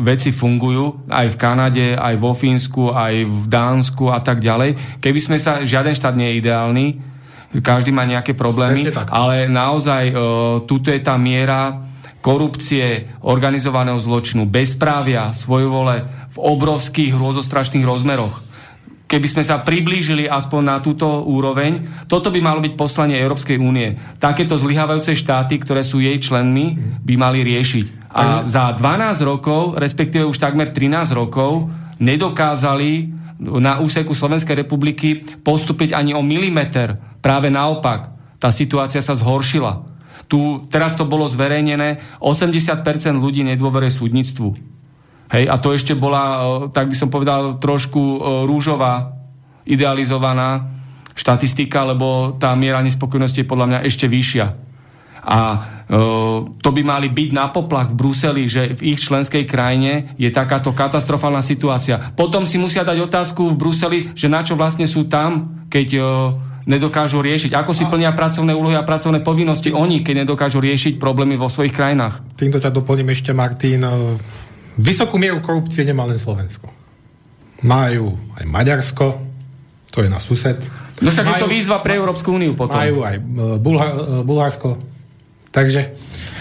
veci 0.00 0.32
fungujú 0.32 1.04
aj 1.06 1.26
v 1.30 1.36
Kanade, 1.36 1.86
aj 1.94 2.14
vo 2.16 2.32
Fínsku, 2.32 2.90
aj 2.90 3.28
v 3.28 3.44
Dánsku 3.44 4.08
a 4.08 4.24
tak 4.24 4.40
ďalej. 4.40 4.98
Keby 5.04 5.20
sme 5.20 5.36
sa, 5.36 5.60
žiaden 5.62 5.92
štát 5.92 6.16
nie 6.16 6.32
je 6.32 6.38
ideálny, 6.40 6.86
každý 7.60 7.90
má 7.90 8.06
nejaké 8.06 8.32
problémy, 8.32 8.88
ale 9.10 9.50
naozaj 9.50 10.04
uh, 10.10 10.16
tuto 10.64 10.88
je 10.88 11.02
tá 11.02 11.18
miera 11.20 11.86
korupcie, 12.20 13.16
organizovaného 13.24 13.96
zločinu, 13.96 14.44
bezprávia, 14.44 15.32
svojvole 15.32 16.04
v 16.30 16.36
obrovských 16.36 17.16
rôzostrašných 17.16 17.84
rozmeroch. 17.84 18.49
Keby 19.10 19.26
sme 19.26 19.42
sa 19.42 19.58
priblížili 19.58 20.30
aspoň 20.30 20.62
na 20.62 20.78
túto 20.78 21.26
úroveň, 21.26 22.06
toto 22.06 22.30
by 22.30 22.38
malo 22.38 22.62
byť 22.62 22.78
poslanie 22.78 23.18
Európskej 23.18 23.58
únie. 23.58 23.98
Takéto 24.22 24.54
zlyhávajúce 24.54 25.18
štáty, 25.18 25.58
ktoré 25.58 25.82
sú 25.82 25.98
jej 25.98 26.14
členmi, 26.22 26.78
by 27.02 27.18
mali 27.18 27.42
riešiť. 27.42 28.14
A 28.14 28.46
za 28.46 28.70
12 28.70 29.18
rokov, 29.26 29.74
respektíve 29.82 30.22
už 30.22 30.38
takmer 30.38 30.70
13 30.70 31.10
rokov, 31.10 31.66
nedokázali 31.98 33.10
na 33.42 33.82
úseku 33.82 34.14
Slovenskej 34.14 34.62
republiky 34.62 35.18
postúpiť 35.42 35.90
ani 35.90 36.14
o 36.14 36.22
milimeter. 36.22 36.94
Práve 37.18 37.50
naopak, 37.50 38.14
tá 38.38 38.54
situácia 38.54 39.02
sa 39.02 39.18
zhoršila. 39.18 39.90
Tu, 40.30 40.38
teraz 40.70 40.94
to 40.94 41.02
bolo 41.02 41.26
zverejnené, 41.26 41.98
80% 42.22 42.86
ľudí 43.18 43.42
nedôveruje 43.42 43.90
súdnictvu. 43.90 44.69
Hej, 45.30 45.46
a 45.46 45.56
to 45.62 45.70
ešte 45.70 45.94
bola, 45.94 46.66
tak 46.74 46.90
by 46.90 46.96
som 46.98 47.06
povedal, 47.06 47.62
trošku 47.62 48.18
rúžová, 48.50 49.14
idealizovaná 49.62 50.66
štatistika, 51.14 51.86
lebo 51.86 52.34
tá 52.34 52.50
miera 52.58 52.82
nespokojnosti 52.82 53.38
je 53.38 53.46
podľa 53.46 53.66
mňa 53.70 53.78
ešte 53.86 54.10
vyššia. 54.10 54.46
A 55.20 55.38
to 56.58 56.70
by 56.72 56.82
mali 56.82 57.12
byť 57.12 57.30
na 57.30 57.46
poplach 57.52 57.92
v 57.92 57.98
Bruseli, 57.98 58.48
že 58.50 58.74
v 58.74 58.94
ich 58.94 59.02
členskej 59.04 59.46
krajine 59.46 60.14
je 60.18 60.30
takáto 60.34 60.74
katastrofálna 60.74 61.44
situácia. 61.44 62.10
Potom 62.14 62.48
si 62.48 62.58
musia 62.58 62.82
dať 62.82 62.98
otázku 63.04 63.52
v 63.52 63.58
Bruseli, 63.58 63.98
že 64.16 64.26
na 64.26 64.40
čo 64.42 64.56
vlastne 64.56 64.88
sú 64.88 65.06
tam, 65.06 65.62
keď 65.70 66.00
nedokážu 66.64 67.20
riešiť. 67.20 67.52
Ako 67.52 67.74
si 67.74 67.84
plnia 67.90 68.14
pracovné 68.14 68.54
úlohy 68.54 68.78
a 68.78 68.86
pracovné 68.86 69.20
povinnosti 69.20 69.74
oni, 69.74 70.00
keď 70.06 70.24
nedokážu 70.24 70.62
riešiť 70.62 70.96
problémy 70.96 71.34
vo 71.34 71.50
svojich 71.52 71.74
krajinách. 71.74 72.38
Týmto 72.38 72.62
ťa 72.62 72.70
doplním 72.70 73.10
ešte, 73.12 73.34
Martin. 73.34 73.82
Vysokú 74.78 75.18
mieru 75.18 75.42
korupcie 75.42 75.82
nemá 75.82 76.06
len 76.06 76.20
Slovensko. 76.20 76.70
Majú 77.66 78.14
aj 78.38 78.44
Maďarsko, 78.46 79.06
to 79.90 80.04
je 80.04 80.08
na 80.08 80.22
sused. 80.22 80.60
No 81.00 81.08
však 81.08 81.26
majú, 81.26 81.34
je 81.36 81.42
to 81.42 81.50
výzva 81.50 81.82
pre 81.82 81.96
Európsku 81.96 82.30
úniu 82.36 82.52
potom. 82.54 82.76
Majú 82.76 83.02
aj 83.02 83.16
Bulharsko, 84.24 84.78
Takže... 85.50 85.80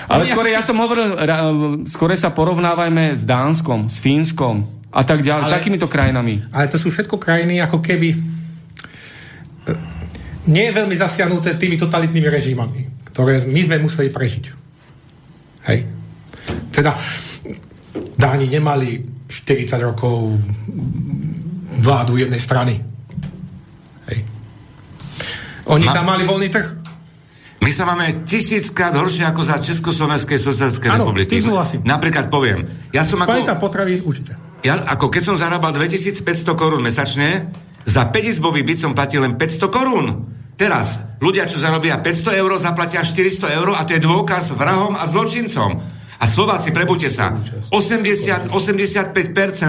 Ale 0.09 0.25
skôr 0.25 0.49
ja 0.49 0.61
som 0.65 0.77
hovoril, 0.77 1.13
skôr 1.85 2.09
sa 2.17 2.33
porovnávajme 2.33 3.13
s 3.13 3.25
Dánskom, 3.25 3.89
s 3.89 4.01
Fínskom 4.01 4.65
a 4.89 5.05
tak 5.05 5.21
ďalej, 5.21 5.45
ale, 5.49 5.53
takýmito 5.61 5.85
krajinami. 5.85 6.41
Ale 6.49 6.65
to 6.65 6.81
sú 6.81 6.89
všetko 6.89 7.21
krajiny 7.21 7.61
ako 7.61 7.77
keby 7.77 8.17
e, 8.17 8.17
nie 10.49 10.65
je 10.65 10.73
veľmi 10.73 10.97
zasiahnuté 10.97 11.61
tými 11.61 11.77
totalitnými 11.77 12.25
režimami, 12.25 12.81
ktoré 13.13 13.45
my 13.45 13.61
sme 13.69 13.85
museli 13.85 14.09
prežiť. 14.09 14.45
Hej. 15.69 15.85
Teda 16.73 16.97
Dáni 17.93 18.45
nemali 18.51 19.01
40 19.29 19.69
rokov 19.81 20.37
vládu 21.79 22.17
jednej 22.17 22.41
strany. 22.41 22.77
Hej. 24.09 24.19
Oni 25.69 25.85
Ma... 25.85 25.93
tam 25.93 26.05
mali 26.09 26.25
voľný 26.25 26.49
trh. 26.49 26.67
My 27.59 27.71
sa 27.75 27.83
máme 27.85 28.23
tisíckrát 28.23 28.95
horšie 28.95 29.27
ako 29.27 29.41
za 29.43 29.59
Československej 29.59 30.39
socialistickej 30.39 30.89
republiky. 30.95 31.43
Napríklad 31.83 32.31
poviem, 32.31 32.65
ja 32.95 33.03
som 33.03 33.19
ako... 33.19 33.29
Kvalita 33.35 33.59
potravy 33.59 33.99
určite. 34.01 34.33
Ja, 34.63 34.79
ako 34.89 35.11
keď 35.11 35.23
som 35.23 35.35
zarábal 35.37 35.75
2500 35.75 36.23
korún 36.55 36.83
mesačne, 36.83 37.51
za 37.83 38.07
5-izbový 38.09 38.63
byt 38.63 38.79
som 38.83 38.91
platil 38.95 39.23
len 39.23 39.35
500 39.35 39.69
korún. 39.71 40.05
Teraz, 40.59 40.99
ľudia, 41.23 41.47
čo 41.47 41.59
zarobia 41.59 41.99
500 42.03 42.41
eur, 42.41 42.51
zaplatia 42.59 42.99
400 42.99 43.55
eur 43.55 43.71
a 43.75 43.87
to 43.87 43.95
je 43.95 44.01
dôkaz 44.03 44.51
vrahom 44.55 44.95
a 44.99 45.07
zločincom. 45.07 45.98
A 46.19 46.27
Slováci, 46.27 46.75
prebuďte 46.75 47.07
sa, 47.07 47.31
80, 47.71 48.51
85% 48.51 49.15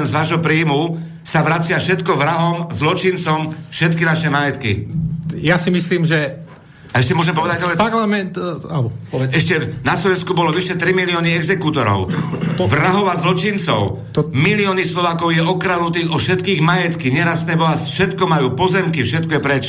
z 0.07 0.11
vášho 0.11 0.43
príjmu 0.43 0.99
sa 1.23 1.47
vracia 1.47 1.79
všetko 1.79 2.19
vrahom, 2.19 2.57
zločincom, 2.75 3.71
všetky 3.71 4.03
naše 4.03 4.29
majetky. 4.35 4.91
Ja 5.39 5.55
si 5.63 5.71
myslím, 5.71 6.03
že 6.03 6.43
a 6.91 6.99
ešte 6.99 7.15
môžem 7.15 7.39
povedať 7.39 7.63
vec? 7.63 7.79
Parlament, 7.79 8.35
uh, 8.35 8.59
alebo 8.67 8.91
povedz. 9.15 9.31
Ešte 9.39 9.79
na 9.87 9.95
Slovensku 9.95 10.35
bolo 10.35 10.51
vyše 10.51 10.75
3 10.75 10.91
milióny 10.91 11.39
exekútorov, 11.39 12.11
to... 12.59 12.67
vrahov 12.67 13.07
a 13.07 13.15
zločincov. 13.15 14.11
To... 14.11 14.27
Milióny 14.35 14.83
Slovákov 14.83 15.31
je 15.31 15.39
okradnutých 15.39 16.11
o 16.11 16.19
všetkých 16.19 16.59
majetky, 16.59 17.15
nerastné 17.15 17.55
bohatstvo, 17.55 17.95
všetko 17.95 18.25
majú 18.27 18.59
pozemky, 18.59 19.07
všetko 19.07 19.39
je 19.39 19.43
preč. 19.43 19.65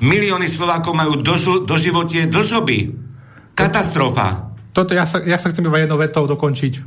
Milióny 0.00 0.48
Slovákov 0.48 0.96
majú 0.96 1.20
dožu, 1.20 1.60
do 1.68 1.76
životie 1.76 2.24
dlžoby. 2.24 2.96
Katastrofa. 3.52 4.51
Toto 4.72 4.96
ja 4.96 5.04
sa, 5.04 5.20
ja 5.20 5.36
sa 5.36 5.52
chcem 5.52 5.68
iba 5.68 5.76
jednou 5.80 6.00
vetou 6.00 6.24
dokončiť. 6.24 6.80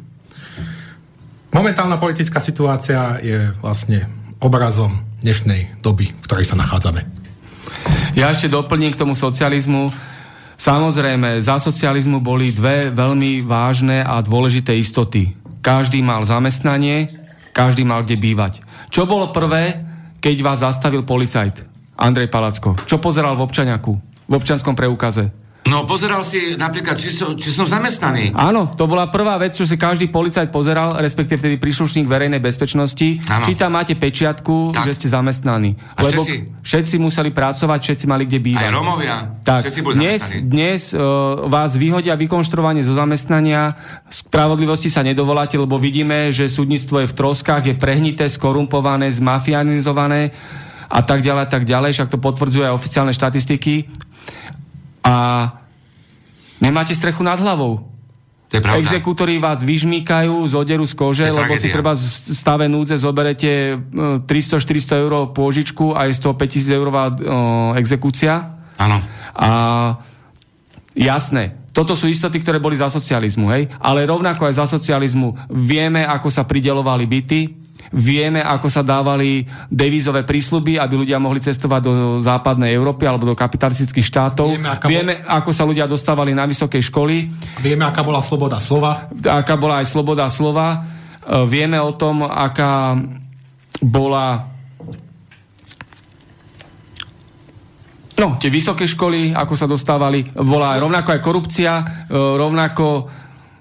Momentálna 1.53 2.01
politická 2.01 2.41
situácia 2.41 3.21
je 3.21 3.53
vlastne 3.61 4.09
obrazom 4.41 5.05
dnešnej 5.21 5.79
doby, 5.79 6.11
v 6.11 6.25
ktorej 6.25 6.49
sa 6.49 6.59
nachádzame. 6.59 7.05
Ja 8.17 8.33
ešte 8.33 8.51
doplním 8.51 8.91
k 8.91 8.99
tomu 8.99 9.13
socializmu. 9.13 9.88
Samozrejme, 10.57 11.39
za 11.39 11.61
socializmu 11.61 12.19
boli 12.19 12.51
dve 12.51 12.89
veľmi 12.89 13.45
vážne 13.45 14.01
a 14.01 14.19
dôležité 14.19 14.75
istoty. 14.75 15.38
Každý 15.61 16.01
mal 16.01 16.25
zamestnanie, 16.25 17.11
každý 17.53 17.86
mal 17.86 18.03
kde 18.03 18.17
bývať. 18.17 18.65
Čo 18.89 19.05
bolo 19.05 19.29
prvé, 19.29 19.79
keď 20.19 20.36
vás 20.41 20.65
zastavil 20.65 21.05
policajt? 21.05 21.63
Andrej 21.95 22.27
Palacko. 22.27 22.75
Čo 22.83 22.99
pozeral 22.99 23.38
v 23.39 23.45
občaniaku? 23.47 23.93
V 24.25 24.33
občanskom 24.36 24.75
preukaze? 24.75 25.31
No 25.66 25.82
pozeral 25.89 26.22
si 26.22 26.53
napríklad, 26.61 26.93
či, 26.93 27.09
so, 27.09 27.34
či 27.34 27.49
som 27.49 27.66
zamestnaný. 27.66 28.38
Áno, 28.38 28.70
to 28.78 28.86
bola 28.86 29.09
prvá 29.09 29.34
vec, 29.41 29.57
čo 29.57 29.66
si 29.66 29.74
každý 29.74 30.13
policajt 30.13 30.53
pozeral, 30.53 30.93
respektíve 31.01 31.41
vtedy 31.41 31.57
príslušník 31.57 32.05
verejnej 32.05 32.38
bezpečnosti. 32.38 33.26
Áno. 33.26 33.43
Či 33.49 33.57
tam 33.57 33.74
máte 33.74 33.97
pečiatku, 33.97 34.78
Tak. 34.78 34.86
že 34.86 34.93
ste 34.93 35.07
zamestnaní. 35.09 35.74
A 35.97 36.05
Lebo 36.05 36.22
všetci? 36.22 36.61
všetci 36.61 36.95
museli 37.01 37.34
pracovať, 37.34 37.80
všetci 37.82 38.05
mali 38.05 38.30
kde 38.30 38.39
bývať. 38.45 38.61
Aj 38.61 38.72
Romovia, 38.72 39.16
Tak, 39.41 39.66
všetci 39.66 39.82
boli 39.82 39.93
dnes, 39.97 40.22
zamestnaní. 40.22 40.49
dnes 40.53 40.82
uh, 40.93 41.01
vás 41.49 41.72
vyhodia 41.74 42.13
vykonštruovanie 42.13 42.86
zo 42.86 42.93
zamestnania, 42.93 43.74
spravodlivosti 44.05 44.93
sa 44.93 45.01
nedovoláte, 45.01 45.57
lebo 45.57 45.82
vidíme, 45.82 46.30
že 46.30 46.45
súdnictvo 46.45 47.01
je 47.01 47.09
v 47.09 47.18
troskách, 47.18 47.66
je 47.66 47.74
prehnité, 47.74 48.30
skorumpované, 48.30 49.09
zmafianizované 49.09 50.30
a 50.86 51.01
tak 51.01 51.26
ďalej, 51.26 51.41
a 51.41 51.49
tak 51.49 51.66
ďalej, 51.66 51.97
však 51.97 52.13
to 52.13 52.22
potvrdzujú 52.22 52.70
aj 52.70 52.78
oficiálne 52.78 53.09
štatistiky. 53.09 54.05
A 55.06 55.14
nemáte 56.58 56.97
strechu 56.97 57.22
nad 57.22 57.38
hlavou. 57.38 57.86
To 58.49 58.53
je 58.58 58.62
pravda. 58.62 58.82
Exekútori 58.82 59.41
vás 59.41 59.66
vyžmýkajú, 59.66 60.34
z 60.45 60.53
kože, 60.93 61.26
To 61.30 61.34
je 61.34 61.38
lebo 61.38 61.53
si 61.58 61.70
tragédia. 61.70 61.76
treba 61.76 61.91
v 61.97 62.06
stave 62.34 62.66
núdze 62.70 62.95
zoberete 63.01 63.51
e, 63.74 64.26
300-400 64.26 65.01
eur 65.01 65.14
pôžičku 65.34 65.97
a 65.97 66.06
je 66.10 66.14
z 66.14 66.22
toho 66.22 66.34
5000 66.38 66.78
eurová 66.78 67.10
e, 67.10 67.14
exekúcia. 67.82 68.58
Áno. 68.78 69.01
A 69.34 69.49
jasné, 70.93 71.58
toto 71.76 71.97
sú 71.97 72.08
istoty, 72.08 72.39
ktoré 72.39 72.62
boli 72.62 72.78
za 72.78 72.88
socializmu, 72.88 73.51
hej? 73.51 73.68
Ale 73.82 74.08
rovnako 74.08 74.47
aj 74.47 74.53
za 74.62 74.66
socializmu 74.70 75.51
vieme, 75.51 76.06
ako 76.08 76.30
sa 76.32 76.47
pridelovali 76.47 77.03
byty, 77.10 77.64
vieme, 77.93 78.41
ako 78.41 78.67
sa 78.71 78.81
dávali 78.81 79.45
devízové 79.67 80.25
prísľuby, 80.25 80.79
aby 80.79 81.05
ľudia 81.05 81.21
mohli 81.21 81.41
cestovať 81.41 81.81
do 81.83 81.93
západnej 82.21 82.73
Európy 82.73 83.05
alebo 83.05 83.29
do 83.29 83.36
kapitalistických 83.38 84.05
štátov. 84.05 84.47
Vieme, 84.55 84.69
aká 84.69 84.86
vieme 84.89 85.13
ako 85.25 85.51
sa 85.53 85.63
ľudia 85.67 85.86
dostávali 85.86 86.33
na 86.33 86.47
vysoké 86.49 86.81
školy, 86.81 87.29
Vieme, 87.61 87.86
aká 87.86 88.01
bola 88.01 88.21
sloboda 88.21 88.57
slova. 88.61 89.09
aká 89.11 89.55
bola 89.59 89.81
aj 89.83 89.88
sloboda 89.89 90.25
slova. 90.29 90.67
E, 90.73 90.77
Vieme 91.45 91.77
o 91.81 91.91
tom, 91.93 92.25
aká 92.25 92.97
bola 93.81 94.55
No, 98.15 98.39
tie 98.39 98.47
vysoké 98.47 98.88
školy, 98.88 99.36
ako 99.36 99.53
sa 99.59 99.67
dostávali, 99.67 100.23
bola 100.39 100.79
rovnako 100.79 101.11
aj 101.11 101.19
korupcia, 101.19 101.73
e, 101.75 101.83
rovnako 102.15 103.11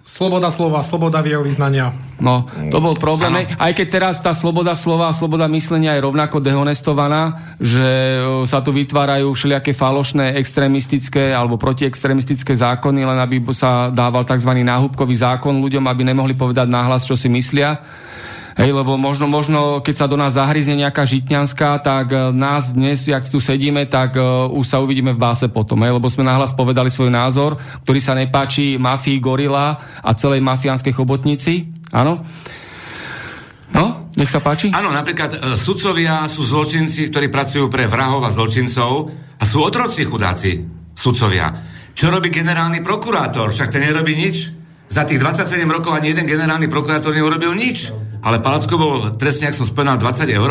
Sloboda 0.05 0.53
slova, 0.53 0.85
sloboda 0.85 1.25
vierovýznania. 1.25 1.89
No, 2.21 2.45
to 2.69 2.77
bol 2.77 2.93
problém. 2.93 3.41
Hej. 3.41 3.57
Aj 3.57 3.73
keď 3.73 3.87
teraz 3.89 4.21
tá 4.21 4.37
sloboda 4.37 4.77
slova 4.77 5.09
a 5.09 5.17
sloboda 5.17 5.49
myslenia 5.49 5.97
je 5.97 6.05
rovnako 6.05 6.45
dehonestovaná, 6.45 7.57
že 7.57 8.21
e, 8.21 8.45
sa 8.45 8.61
tu 8.61 8.69
vytvárajú 8.69 9.33
všelijaké 9.33 9.73
falošné 9.73 10.37
extrémistické 10.37 11.33
alebo 11.33 11.57
protiextrémistické 11.57 12.53
zákony, 12.53 13.01
len 13.01 13.17
aby 13.17 13.41
sa 13.57 13.89
dával 13.89 14.29
tzv. 14.29 14.53
náhubkový 14.53 15.17
zákon 15.17 15.57
ľuďom, 15.65 15.89
aby 15.89 16.05
nemohli 16.05 16.37
povedať 16.37 16.69
náhlas, 16.69 17.09
čo 17.09 17.17
si 17.17 17.33
myslia. 17.33 17.81
Hej, 18.55 18.71
lebo 18.71 18.95
možno, 18.95 19.27
možno, 19.27 19.83
keď 19.83 19.95
sa 19.99 20.07
do 20.07 20.15
nás 20.15 20.39
zahryzne 20.39 20.79
nejaká 20.79 21.03
žitňanská, 21.03 21.83
tak 21.83 22.07
e, 22.15 22.31
nás 22.31 22.71
dnes, 22.71 23.03
jak 23.03 23.27
tu 23.27 23.43
sedíme, 23.43 23.83
tak 23.91 24.15
uh, 24.15 24.47
už 24.47 24.63
sa 24.63 24.79
uvidíme 24.79 25.11
v 25.11 25.19
báse 25.19 25.51
potom, 25.51 25.83
hej, 25.83 25.91
lebo 25.99 26.07
sme 26.07 26.23
nahlas 26.23 26.55
povedali 26.55 26.87
svoj 26.87 27.11
názor, 27.11 27.59
ktorý 27.83 27.99
sa 27.99 28.15
nepáči 28.15 28.79
mafii 28.79 29.19
Gorila 29.19 29.75
a 29.99 30.11
celej 30.15 30.39
mafiánskej 30.47 30.95
chobotnici. 30.95 31.67
Áno? 31.91 32.23
No, 33.75 34.15
nech 34.15 34.31
sa 34.31 34.39
páči. 34.39 34.71
Áno, 34.71 34.95
napríklad 34.95 35.35
e, 35.35 35.39
sudcovia 35.59 36.23
sú 36.31 36.47
zločinci, 36.47 37.11
ktorí 37.11 37.35
pracujú 37.35 37.67
pre 37.67 37.91
vrahov 37.91 38.23
a 38.23 38.31
zločincov 38.31 39.11
a 39.35 39.43
sú 39.43 39.67
otroci 39.67 40.07
chudáci 40.07 40.63
sudcovia. 40.95 41.51
Čo 41.91 42.07
robí 42.07 42.31
generálny 42.31 42.87
prokurátor? 42.87 43.51
Však 43.51 43.75
ten 43.75 43.83
nerobí 43.83 44.15
nič. 44.15 44.64
Za 44.89 45.09
tých 45.09 45.18
27 45.18 45.64
rokov 45.66 45.97
ani 45.97 46.12
jeden 46.12 46.28
generálny 46.28 46.68
prokurátor 46.68 47.14
neurobil 47.16 47.57
nič. 47.57 47.91
Ale 48.24 48.41
Palacko 48.41 48.74
bol 48.80 48.95
trestne, 49.20 49.53
ak 49.53 49.59
som 49.59 49.68
spomínal, 49.68 50.01
20 50.01 50.28
eur. 50.32 50.51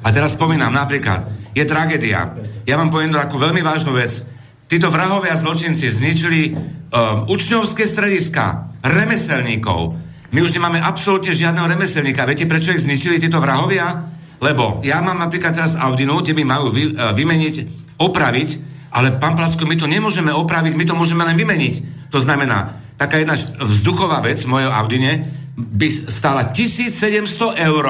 A 0.00 0.08
teraz 0.08 0.36
spomínam 0.36 0.72
napríklad, 0.72 1.28
je 1.52 1.64
tragédia. 1.68 2.32
Ja 2.64 2.80
vám 2.80 2.88
poviem 2.88 3.12
takú 3.12 3.36
veľmi 3.36 3.60
vážnu 3.60 3.92
vec. 3.92 4.24
Títo 4.70 4.88
vrahovia 4.88 5.34
zločinci 5.34 5.90
zničili 5.90 6.40
um, 6.54 7.26
učňovské 7.26 7.84
strediska, 7.84 8.70
remeselníkov. 8.86 9.98
My 10.30 10.46
už 10.46 10.54
nemáme 10.54 10.78
absolútne 10.78 11.34
žiadneho 11.34 11.66
remeselníka. 11.66 12.22
Viete, 12.24 12.46
prečo 12.46 12.70
ich 12.70 12.86
zničili 12.86 13.18
títo 13.18 13.42
vrahovia? 13.42 14.06
Lebo 14.40 14.80
ja 14.86 15.02
mám 15.02 15.18
napríklad 15.18 15.58
teraz 15.58 15.74
Audinu, 15.74 16.22
kde 16.22 16.38
mi 16.38 16.46
majú 16.46 16.70
vy, 16.70 16.94
uh, 16.94 17.12
vymeniť, 17.12 17.54
opraviť, 17.98 18.48
ale 18.94 19.18
pán 19.18 19.36
Placko, 19.36 19.66
my 19.66 19.76
to 19.76 19.90
nemôžeme 19.90 20.32
opraviť, 20.32 20.72
my 20.78 20.84
to 20.86 20.94
môžeme 20.94 21.26
len 21.26 21.36
vymeniť. 21.36 22.08
To 22.14 22.18
znamená, 22.22 22.80
taká 23.00 23.16
jedna 23.16 23.32
vzduchová 23.64 24.20
vec 24.20 24.44
v 24.44 24.52
mojej 24.52 24.68
Audine 24.68 25.12
by 25.56 25.88
stála 26.12 26.52
1700 26.52 27.56
eur, 27.56 27.86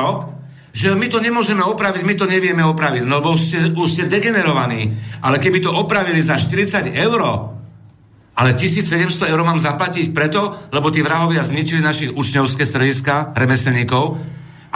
že 0.70 0.94
my 0.94 1.10
to 1.10 1.18
nemôžeme 1.18 1.66
opraviť, 1.66 2.06
my 2.06 2.14
to 2.14 2.30
nevieme 2.30 2.62
opraviť, 2.62 3.02
no 3.02 3.18
lebo 3.18 3.34
už 3.34 3.42
ste, 3.42 3.60
už 3.74 3.88
ste 3.90 4.04
degenerovaní. 4.06 4.86
Ale 5.18 5.42
keby 5.42 5.66
to 5.66 5.74
opravili 5.74 6.22
za 6.22 6.38
40 6.38 6.94
eur, 6.94 7.20
ale 8.38 8.50
1700 8.54 9.34
eur 9.34 9.40
mám 9.42 9.58
zaplatiť 9.58 10.14
preto, 10.14 10.70
lebo 10.70 10.94
tí 10.94 11.02
vrahovia 11.02 11.42
zničili 11.42 11.82
naše 11.82 12.14
učňovské 12.14 12.62
strediska 12.62 13.34
remeselníkov, 13.34 14.14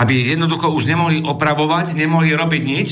aby 0.03 0.35
jednoducho 0.35 0.75
už 0.75 0.91
nemohli 0.91 1.23
opravovať, 1.23 1.95
nemohli 1.95 2.35
robiť 2.35 2.63
nič, 2.67 2.89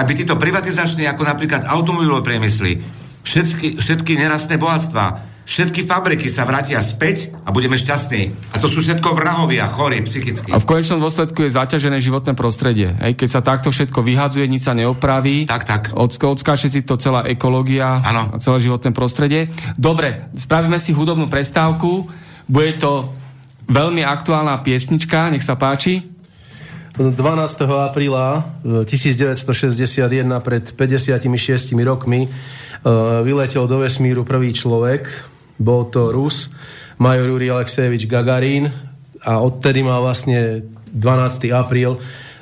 aby 0.00 0.16
títo 0.16 0.40
privatizační, 0.40 1.04
ako 1.04 1.28
napríklad 1.28 1.68
automobilové 1.68 2.24
priemysly, 2.24 2.80
všetky, 3.20 3.76
všetky 3.76 4.16
nerastné 4.16 4.56
bohatstva, 4.56 5.35
všetky 5.46 5.86
fabriky 5.86 6.26
sa 6.26 6.42
vrátia 6.42 6.82
späť 6.82 7.30
a 7.46 7.54
budeme 7.54 7.78
šťastní. 7.78 8.34
A 8.50 8.58
to 8.58 8.66
sú 8.66 8.82
všetko 8.82 9.14
vrahovia, 9.14 9.70
chorí, 9.70 10.02
psychicky. 10.02 10.50
A 10.50 10.58
v 10.58 10.66
konečnom 10.66 10.98
dôsledku 10.98 11.46
je 11.46 11.54
zaťažené 11.54 12.02
životné 12.02 12.34
prostredie. 12.34 12.90
Hej, 12.98 13.14
keď 13.14 13.28
sa 13.30 13.40
takto 13.46 13.70
všetko 13.70 14.02
vyhadzuje, 14.02 14.50
nič 14.50 14.66
sa 14.66 14.74
neopraví. 14.74 15.46
Tak, 15.46 15.62
tak. 15.62 15.82
Odsk- 15.94 16.26
odskáče 16.26 16.66
si 16.66 16.82
to 16.82 16.98
celá 16.98 17.22
ekológia 17.30 17.94
Áno. 18.02 18.34
a 18.34 18.36
celé 18.42 18.66
životné 18.66 18.90
prostredie. 18.90 19.46
Dobre, 19.78 20.34
spravíme 20.34 20.82
si 20.82 20.90
hudobnú 20.90 21.30
prestávku. 21.30 22.10
Bude 22.50 22.74
to 22.74 23.14
veľmi 23.70 24.02
aktuálna 24.02 24.58
piesnička, 24.66 25.30
nech 25.30 25.46
sa 25.46 25.54
páči. 25.54 26.02
12. 26.96 27.12
apríla 27.92 28.40
e, 28.64 28.88
1961 28.88 30.00
pred 30.40 30.64
56 30.72 31.76
rokmi 31.84 32.24
e, 32.24 32.28
vyletel 33.20 33.68
do 33.68 33.84
vesmíru 33.84 34.24
prvý 34.24 34.56
človek, 34.56 35.35
bol 35.56 35.88
to 35.88 36.12
Rus, 36.12 36.52
major 37.00 37.28
Juri 37.28 37.52
Alexejevič 37.52 38.08
Gagarín 38.08 38.72
a 39.24 39.40
odtedy 39.42 39.82
má 39.82 40.00
vlastne 40.00 40.64
12. 40.92 41.50
apríl 41.52 41.96
e, 41.96 41.98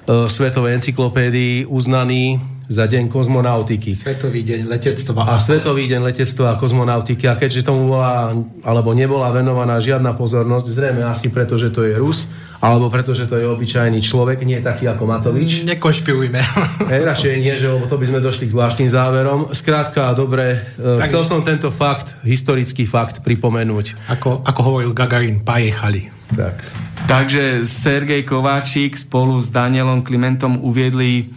v 0.07 0.31
Svetovej 0.31 0.79
encyklopédii 0.79 1.67
uznaný 1.67 2.39
za 2.65 2.89
deň 2.89 3.12
kozmonautiky. 3.12 3.93
Svetový 3.93 4.41
deň 4.41 4.69
letectva. 4.69 5.29
A 5.29 5.37
Svetový 5.37 5.85
deň 5.85 6.01
letectva 6.01 6.57
a 6.57 6.59
kozmonautiky. 6.59 7.29
A 7.29 7.37
keďže 7.37 7.69
tomu 7.69 7.93
bola, 7.93 8.33
alebo 8.65 8.97
nebola 8.97 9.29
venovaná 9.37 9.77
žiadna 9.81 10.17
pozornosť, 10.17 10.67
zrejme 10.73 11.03
asi 11.05 11.29
preto, 11.29 11.61
že 11.61 11.69
to 11.69 11.85
je 11.85 11.93
Rus, 12.01 12.33
alebo 12.65 12.89
preto, 12.89 13.12
že 13.12 13.29
to 13.29 13.37
je 13.37 13.45
obyčajný 13.45 14.01
človek, 14.01 14.41
nie 14.41 14.57
taký 14.65 14.89
ako 14.89 15.05
Matovič. 15.05 15.69
Nekonšpirujme. 15.69 16.41
Hej, 16.93 17.03
radšej 17.05 17.33
nie, 17.45 17.53
že 17.61 17.69
lebo 17.69 17.85
to 17.85 18.01
by 18.01 18.09
sme 18.09 18.25
došli 18.25 18.49
k 18.49 18.55
zvláštnym 18.57 18.89
záverom. 18.89 19.53
Skrátka, 19.53 20.17
dobre, 20.17 20.73
e, 20.81 20.99
Tak- 21.05 21.12
chcel 21.12 21.23
som 21.29 21.45
tento 21.45 21.69
fakt, 21.69 22.17
historický 22.25 22.89
fakt 22.89 23.21
pripomenúť. 23.21 24.09
ako, 24.09 24.41
ako 24.49 24.61
hovoril 24.65 24.97
Gagarin, 24.97 25.45
pajechali. 25.45 26.09
Tak. 26.33 26.57
Takže 27.05 27.69
Sergej 27.69 28.25
Kováčik 28.25 28.97
spolu 28.97 29.37
s 29.37 29.53
Danielom 29.53 30.01
Klimentom 30.01 30.57
uviedli 30.65 31.29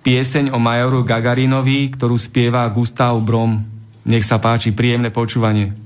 pieseň 0.00 0.48
o 0.48 0.58
majoru 0.58 1.04
Gagarinovi, 1.04 1.92
ktorú 1.92 2.16
spieva 2.16 2.64
Gustav 2.72 3.20
Brom. 3.20 3.60
Nech 4.08 4.24
sa 4.24 4.40
páči, 4.40 4.72
príjemné 4.72 5.12
počúvanie. 5.12 5.76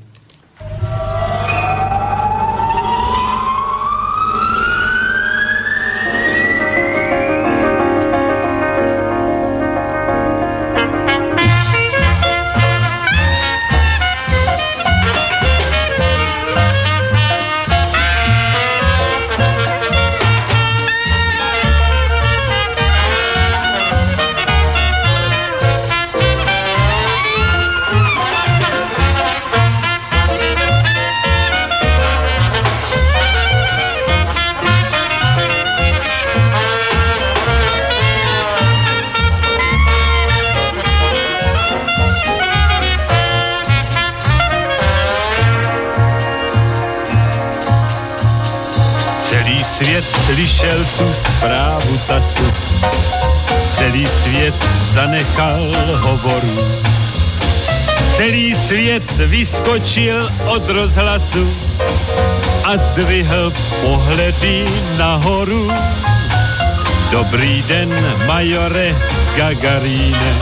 Dobrý 67.25 67.64
den, 67.64 67.89
majore 68.29 68.93
Gagaríne, 69.37 70.33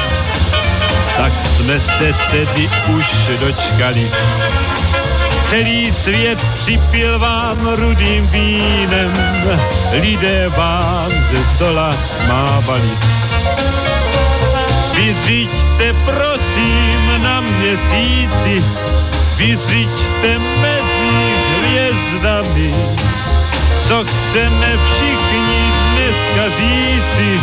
tak 1.17 1.33
jsme 1.55 1.81
se 1.81 2.09
tedy 2.31 2.71
už 2.91 3.07
dočkali. 3.39 4.11
Celý 5.51 5.95
svět 6.03 6.39
sypil 6.65 7.19
vám 7.19 7.69
rudým 7.79 8.27
vínem, 8.27 9.15
lidé 9.93 10.49
vám 10.49 11.11
ze 11.31 11.55
stola 11.55 11.97
mávali. 12.29 12.91
Vyřiďte 14.95 15.93
prosím 16.05 17.23
na 17.23 17.41
měsíci, 17.41 18.65
vyřiďte 19.37 20.39
mezi 20.39 21.15
hvězdami, 21.63 22.75
co 23.93 24.05
chceme 24.05 24.79
všichni 24.85 25.73
dneska 25.93 26.45
říci, 26.59 27.41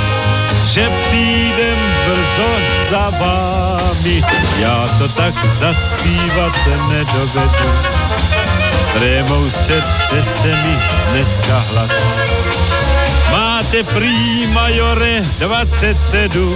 že 0.73 0.91
přijdem 1.07 1.77
brzo 2.05 2.51
za 2.91 3.09
vámi. 3.09 4.23
Já 4.59 4.95
to 4.99 5.07
tak 5.07 5.33
zaspívat 5.59 6.53
nedovedu, 6.89 7.69
srdce 9.51 10.25
se 10.41 10.47
mi 10.47 10.79
dneska 11.11 11.59
hlas. 11.59 11.91
Máte 13.31 13.83
prý 13.83 14.47
majore 14.47 15.21
27 15.39 16.55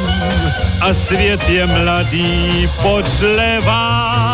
a 0.82 0.88
svět 1.08 1.41
je 1.50 1.68
mladý 1.68 2.70
podle 2.82 3.62
vás. 3.62 4.33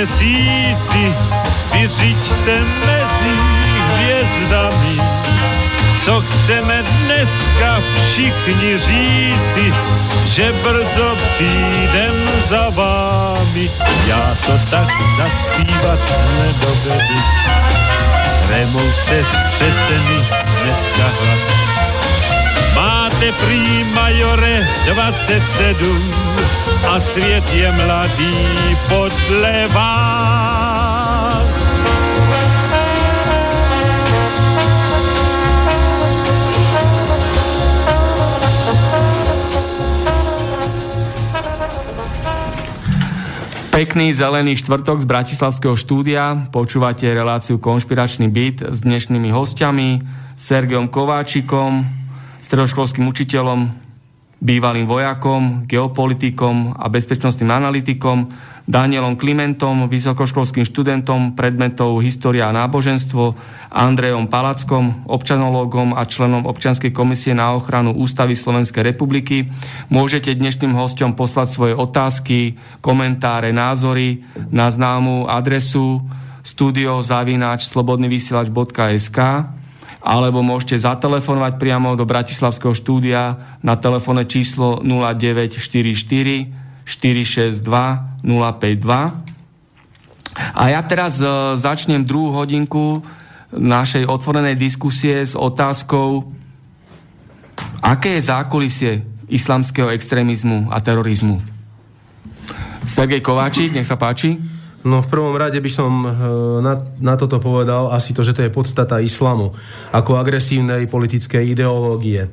Na 0.00 0.06
měsíci, 0.06 1.14
vyřiďte 1.72 2.60
mezi 2.60 3.36
hvězdami, 3.92 5.00
co 6.04 6.20
chceme 6.20 6.82
dneska 6.82 7.80
všichni 7.80 8.78
říci, 8.78 9.74
že 10.32 10.52
brzo 10.52 11.16
přijdem 11.34 12.30
za 12.50 12.70
vámi. 12.70 13.70
Já 14.06 14.36
to 14.46 14.52
tak 14.70 14.88
zaspívat 15.18 15.98
nedovedu, 16.38 17.20
remou 18.48 18.92
se 19.08 19.24
mi 20.08 20.16
dneska 20.62 21.08
hlas. 21.20 21.40
Máte 22.74 23.32
prý 23.32 23.84
majore 23.84 24.68
27 24.86 26.14
a 26.90 27.00
svět 27.12 27.44
je 27.52 27.72
mladý 27.72 28.34
podle 28.88 29.68
vás. 29.68 31.46
Pekný 43.70 44.12
zelený 44.12 44.56
štvrtok 44.56 45.00
z 45.00 45.06
Bratislavského 45.06 45.78
štúdia. 45.78 46.50
Počúvate 46.50 47.06
reláciu 47.06 47.62
Konšpiračný 47.62 48.26
byt 48.26 48.66
s 48.66 48.82
dnešnými 48.82 49.30
hostiami 49.30 50.02
Sergeom 50.34 50.90
Kováčikom, 50.90 51.86
stredoškolským 52.42 53.06
učiteľom, 53.06 53.89
bývalým 54.40 54.88
vojakom, 54.88 55.68
geopolitikom 55.68 56.72
a 56.80 56.88
bezpečnostným 56.88 57.52
analytikom, 57.52 58.32
Danielom 58.64 59.20
Klimentom, 59.20 59.84
vysokoškolským 59.90 60.64
študentom 60.64 61.36
predmetov 61.36 62.00
História 62.00 62.48
a 62.48 62.56
náboženstvo, 62.56 63.36
Andrejom 63.68 64.32
Palackom, 64.32 65.04
občanológom 65.10 65.92
a 65.92 66.08
členom 66.08 66.48
občianskej 66.48 66.88
komisie 66.88 67.36
na 67.36 67.52
ochranu 67.52 67.92
Ústavy 67.92 68.32
Slovenskej 68.32 68.80
republiky. 68.80 69.44
Môžete 69.92 70.32
dnešným 70.32 70.72
hostom 70.72 71.12
poslať 71.12 71.48
svoje 71.52 71.74
otázky, 71.76 72.56
komentáre, 72.80 73.52
názory 73.52 74.24
na 74.48 74.72
známu 74.72 75.28
adresu 75.28 76.00
studiozavináč 76.40 77.68
slobodnyvysielač.sk 77.68 79.18
alebo 80.00 80.40
môžete 80.40 80.80
zatelefonovať 80.80 81.60
priamo 81.60 81.92
do 81.92 82.08
Bratislavského 82.08 82.72
štúdia 82.72 83.36
na 83.60 83.76
telefónne 83.76 84.24
číslo 84.24 84.80
0944 84.80 86.88
462 86.88 88.24
052. 88.24 89.30
A 90.56 90.62
ja 90.72 90.80
teraz 90.82 91.20
e, 91.20 91.26
začnem 91.58 92.02
druhú 92.02 92.32
hodinku 92.32 93.02
našej 93.52 94.06
otvorenej 94.06 94.56
diskusie 94.56 95.26
s 95.26 95.34
otázkou, 95.34 96.30
aké 97.82 98.18
je 98.18 98.28
zákulisie 98.30 98.92
islamského 99.30 99.90
extrémizmu 99.90 100.70
a 100.70 100.78
terorizmu. 100.82 101.42
Sergej 102.86 103.22
Kováčik, 103.22 103.74
nech 103.74 103.86
sa 103.86 103.94
páči. 103.94 104.38
No 104.80 105.04
v 105.04 105.10
prvom 105.12 105.36
rade 105.36 105.60
by 105.60 105.68
som 105.68 105.92
e, 106.04 106.10
na, 106.64 106.80
na 107.04 107.14
toto 107.20 107.36
povedal 107.36 107.92
asi 107.92 108.16
to, 108.16 108.24
že 108.24 108.32
to 108.32 108.40
je 108.40 108.54
podstata 108.54 108.96
islamu 108.96 109.52
ako 109.92 110.16
agresívnej 110.16 110.88
politickej 110.88 111.52
ideológie. 111.52 112.24
E, 112.24 112.30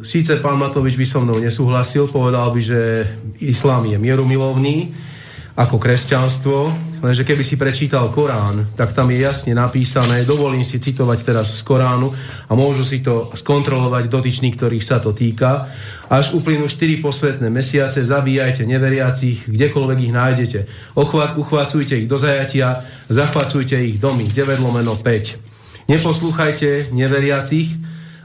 síce 0.00 0.40
pán 0.40 0.56
Matovič 0.56 0.96
by 0.96 1.04
so 1.04 1.20
mnou 1.20 1.36
nesúhlasil, 1.36 2.08
povedal 2.08 2.48
by, 2.48 2.60
že 2.64 2.80
islám 3.44 3.84
je 3.92 4.00
mierumilovný 4.00 4.96
ako 5.58 5.74
kresťanstvo, 5.82 6.70
lenže 7.02 7.26
keby 7.26 7.42
si 7.42 7.58
prečítal 7.58 8.14
Korán, 8.14 8.78
tak 8.78 8.94
tam 8.94 9.10
je 9.10 9.26
jasne 9.26 9.58
napísané, 9.58 10.22
dovolím 10.22 10.62
si 10.62 10.78
citovať 10.78 11.18
teraz 11.26 11.50
z 11.50 11.66
Koránu 11.66 12.14
a 12.46 12.52
môžu 12.54 12.86
si 12.86 13.02
to 13.02 13.34
skontrolovať 13.34 14.06
dotyční, 14.06 14.54
ktorých 14.54 14.86
sa 14.86 15.02
to 15.02 15.10
týka. 15.10 15.66
Až 16.06 16.38
uplynú 16.38 16.70
4 16.70 17.02
posvetné 17.02 17.50
mesiace, 17.50 18.06
zabíjajte 18.06 18.70
neveriacich, 18.70 19.50
kdekoľvek 19.50 19.98
ich 19.98 20.14
nájdete. 20.14 20.60
Ochvat, 20.94 21.34
uchvácujte 21.34 21.98
ich 21.98 22.06
do 22.06 22.22
zajatia, 22.22 22.86
zachvacujte 23.10 23.74
ich 23.82 23.98
domy. 23.98 24.30
9 24.30 24.62
lomeno 24.62 24.94
5. 24.94 25.90
Neposlúchajte 25.90 26.94
neveriacich, 26.94 27.74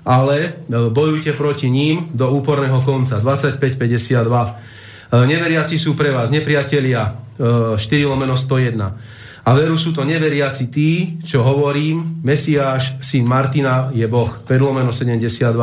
ale 0.05 0.37
e, 0.45 0.49
bojujte 0.69 1.33
proti 1.33 1.71
ním 1.71 2.13
do 2.13 2.29
úporného 2.29 2.77
konca. 2.85 3.17
25-52. 3.17 4.72
E, 5.13 5.29
neveriaci 5.29 5.77
sú 5.77 5.93
pre 5.93 6.09
vás 6.09 6.33
nepriatelia. 6.33 7.13
4 7.37 7.77
e, 7.77 8.05
lomeno 8.09 8.33
101. 8.33 9.13
A 9.43 9.51
veru 9.53 9.75
sú 9.77 9.91
to 9.93 10.07
neveriaci 10.07 10.71
tí, 10.73 11.19
čo 11.21 11.43
hovorím, 11.43 12.23
Mesiáš, 12.23 12.97
syn 13.03 13.27
Martina, 13.29 13.91
je 13.93 14.07
Boh. 14.09 14.31
5 14.49 14.49
lomeno 14.57 14.89
72. 14.89 15.53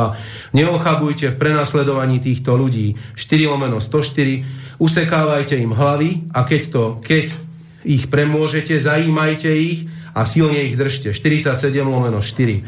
Neochabujte 0.55 1.35
v 1.35 1.39
prenasledovaní 1.41 2.23
týchto 2.23 2.55
ľudí. 2.55 2.95
4 3.19 3.51
lomeno 3.51 3.83
104. 3.83 4.79
Usekávajte 4.79 5.59
im 5.59 5.75
hlavy 5.75 6.31
a 6.31 6.47
keď, 6.47 6.61
to, 6.71 6.83
keď 7.03 7.35
ich 7.83 8.07
premôžete, 8.07 8.77
zajímajte 8.79 9.49
ich 9.51 9.89
a 10.11 10.27
silne 10.27 10.63
ich 10.63 10.75
držte. 10.75 11.15
47 11.15 11.57
lomeno 11.83 12.19
4. 12.19 12.31
E, 12.51 12.61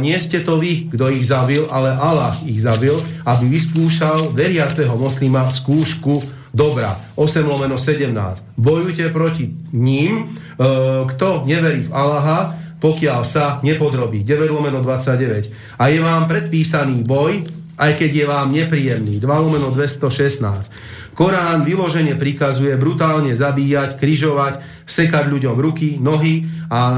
nie 0.00 0.16
ste 0.20 0.40
to 0.40 0.56
vy, 0.56 0.88
kto 0.92 1.12
ich 1.12 1.28
zabil, 1.28 1.64
ale 1.68 1.94
Allah 1.94 2.36
ich 2.44 2.60
zabil, 2.60 2.96
aby 3.24 3.44
vyskúšal 3.48 4.32
veriaceho 4.32 4.92
moslima 4.96 5.46
skúšku 5.48 6.24
dobra. 6.50 6.96
8 7.16 7.44
lomeno 7.44 7.76
17. 7.76 8.12
Bojujte 8.56 9.12
proti 9.12 9.52
ním, 9.76 10.24
e, 10.24 10.66
kto 11.08 11.44
neverí 11.44 11.88
v 11.88 11.94
Allaha, 11.94 12.56
pokiaľ 12.80 13.20
sa 13.28 13.60
nepodrobí. 13.60 14.24
9 14.24 14.48
lomeno 14.48 14.80
29. 14.80 15.52
A 15.76 15.92
je 15.92 16.00
vám 16.00 16.24
predpísaný 16.24 17.04
boj 17.04 17.60
aj 17.80 17.96
keď 17.96 18.10
je 18.12 18.24
vám 18.28 18.48
nepríjemný. 18.52 19.16
2 19.16 19.24
lomeno 19.24 19.72
216. 19.72 20.68
Korán 21.16 21.64
vyložene 21.64 22.16
prikazuje 22.16 22.76
brutálne 22.76 23.32
zabíjať, 23.32 23.96
kryžovať, 23.96 24.79
sekať 24.90 25.30
ľuďom 25.30 25.54
ruky, 25.54 26.02
nohy 26.02 26.42
a 26.66 26.80
e, 26.90 26.96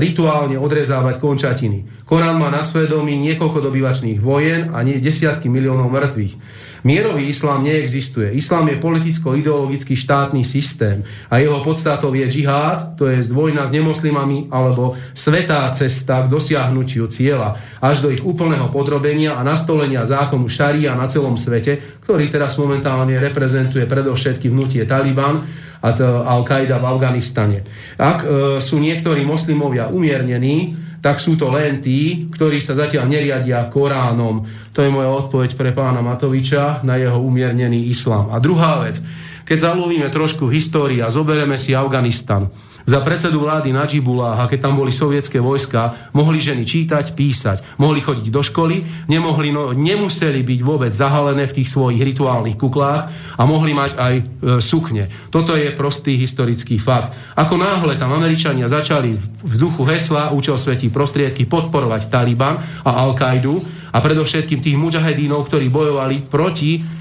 rituálne 0.00 0.56
odrezávať 0.56 1.20
končatiny. 1.20 2.08
Korán 2.08 2.40
má 2.40 2.48
na 2.48 2.64
svedomí 2.64 3.20
niekoľko 3.20 3.60
dobyvačných 3.60 4.16
vojen 4.16 4.72
a 4.72 4.80
nie 4.80 4.96
desiatky 4.96 5.52
miliónov 5.52 5.92
mŕtvych. 5.92 6.64
Mierový 6.84 7.32
islám 7.32 7.64
neexistuje. 7.64 8.36
Islám 8.36 8.68
je 8.68 8.76
politicko-ideologický 8.76 9.96
štátny 9.96 10.44
systém 10.44 11.00
a 11.32 11.40
jeho 11.40 11.64
podstatou 11.64 12.12
je 12.12 12.28
džihad, 12.28 13.00
to 13.00 13.08
je 13.08 13.24
vojna 13.32 13.64
s 13.64 13.72
nemoslimami 13.72 14.52
alebo 14.52 14.92
svetá 15.16 15.64
cesta 15.72 16.28
k 16.28 16.28
dosiahnutiu 16.28 17.08
cieľa 17.08 17.56
až 17.80 18.04
do 18.04 18.12
ich 18.12 18.20
úplného 18.20 18.68
podrobenia 18.68 19.32
a 19.32 19.40
nastolenia 19.40 20.04
zákonu 20.04 20.44
šaria 20.44 20.92
na 20.92 21.08
celom 21.08 21.40
svete, 21.40 22.04
ktorý 22.04 22.28
teraz 22.28 22.60
momentálne 22.60 23.16
reprezentuje 23.16 23.88
predovšetky 23.88 24.52
vnutie 24.52 24.84
Taliban 24.84 25.40
Al-Qaida 25.84 26.80
v 26.80 26.88
Afganistane. 26.88 27.58
Ak 28.00 28.24
e, 28.24 28.58
sú 28.64 28.80
niektorí 28.80 29.20
moslimovia 29.28 29.92
umiernení, 29.92 30.72
tak 31.04 31.20
sú 31.20 31.36
to 31.36 31.52
len 31.52 31.84
tí, 31.84 32.32
ktorí 32.32 32.64
sa 32.64 32.72
zatiaľ 32.72 33.04
neriadia 33.12 33.68
Koránom. 33.68 34.48
To 34.72 34.80
je 34.80 34.88
moja 34.88 35.12
odpoveď 35.12 35.52
pre 35.60 35.76
pána 35.76 36.00
Matoviča 36.00 36.80
na 36.80 36.96
jeho 36.96 37.20
umiernený 37.20 37.92
islám. 37.92 38.32
A 38.32 38.40
druhá 38.40 38.80
vec, 38.80 39.04
keď 39.44 39.68
zalovíme 39.68 40.08
trošku 40.08 40.48
histórii 40.48 41.04
a 41.04 41.12
zoberieme 41.12 41.60
si 41.60 41.76
Afganistan, 41.76 42.48
za 42.84 43.00
predsedu 43.00 43.40
vlády 43.40 43.72
Najibullah, 43.72 44.44
a 44.44 44.48
keď 44.48 44.68
tam 44.68 44.76
boli 44.76 44.92
sovietské 44.92 45.40
vojska, 45.40 46.12
mohli 46.12 46.36
ženy 46.36 46.68
čítať, 46.68 47.16
písať, 47.16 47.80
mohli 47.80 48.04
chodiť 48.04 48.28
do 48.28 48.44
školy, 48.44 49.08
nemohli, 49.08 49.56
no, 49.56 49.72
nemuseli 49.72 50.44
byť 50.44 50.60
vôbec 50.60 50.92
zahalené 50.92 51.48
v 51.48 51.56
tých 51.60 51.72
svojich 51.72 52.04
rituálnych 52.04 52.60
kuklách 52.60 53.02
a 53.40 53.42
mohli 53.48 53.72
mať 53.72 53.90
aj 53.96 54.14
e, 54.14 54.22
sukne. 54.60 55.08
Toto 55.32 55.56
je 55.56 55.72
prostý 55.72 56.20
historický 56.20 56.76
fakt. 56.76 57.16
Ako 57.40 57.56
náhle 57.56 57.96
tam 57.96 58.12
Američania 58.12 58.68
začali 58.68 59.16
v 59.44 59.54
duchu 59.56 59.88
hesla 59.88 60.30
účel 60.36 60.60
svetí 60.60 60.92
prostriedky 60.92 61.48
podporovať 61.48 62.12
Taliban 62.12 62.60
a 62.84 62.90
Al-Kaidu 63.08 63.64
a 63.94 63.98
predovšetkým 64.02 64.60
tých 64.60 64.76
mujahedínov, 64.76 65.48
ktorí 65.48 65.72
bojovali 65.72 66.28
proti 66.28 66.93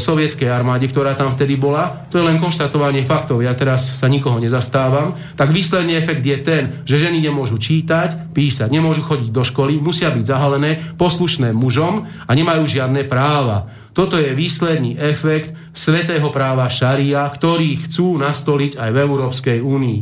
sovietskej 0.00 0.50
armáde, 0.50 0.90
ktorá 0.90 1.14
tam 1.14 1.30
vtedy 1.30 1.54
bola. 1.54 2.08
To 2.10 2.18
je 2.18 2.26
len 2.26 2.42
konštatovanie 2.42 3.06
faktov. 3.06 3.38
Ja 3.44 3.54
teraz 3.54 3.86
sa 3.86 4.10
nikoho 4.10 4.42
nezastávam. 4.42 5.14
Tak 5.38 5.54
výsledný 5.54 5.94
efekt 5.94 6.26
je 6.26 6.38
ten, 6.42 6.62
že 6.82 6.98
ženy 6.98 7.22
nemôžu 7.22 7.60
čítať, 7.60 8.34
písať, 8.34 8.66
nemôžu 8.72 9.06
chodiť 9.06 9.30
do 9.30 9.46
školy, 9.46 9.78
musia 9.78 10.10
byť 10.10 10.24
zahalené, 10.26 10.96
poslušné 10.98 11.54
mužom 11.54 12.08
a 12.26 12.30
nemajú 12.34 12.66
žiadne 12.66 13.06
práva. 13.06 13.70
Toto 13.94 14.18
je 14.18 14.34
výsledný 14.34 14.98
efekt 14.98 15.54
svetého 15.74 16.26
práva 16.30 16.66
šaria, 16.70 17.26
ktorý 17.30 17.86
chcú 17.86 18.18
nastoliť 18.18 18.78
aj 18.78 18.90
v 18.90 19.00
Európskej 19.02 19.58
únii. 19.62 19.98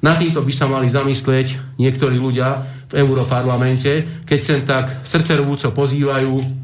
Na 0.00 0.16
týmto 0.16 0.40
by 0.40 0.52
sa 0.52 0.64
mali 0.64 0.88
zamyslieť 0.88 1.76
niektorí 1.76 2.16
ľudia 2.16 2.56
v 2.88 3.04
Európarlamente, 3.04 4.24
keď 4.24 4.40
sem 4.40 4.60
tak 4.64 5.04
srdcervúco 5.04 5.72
pozývajú 5.76 6.60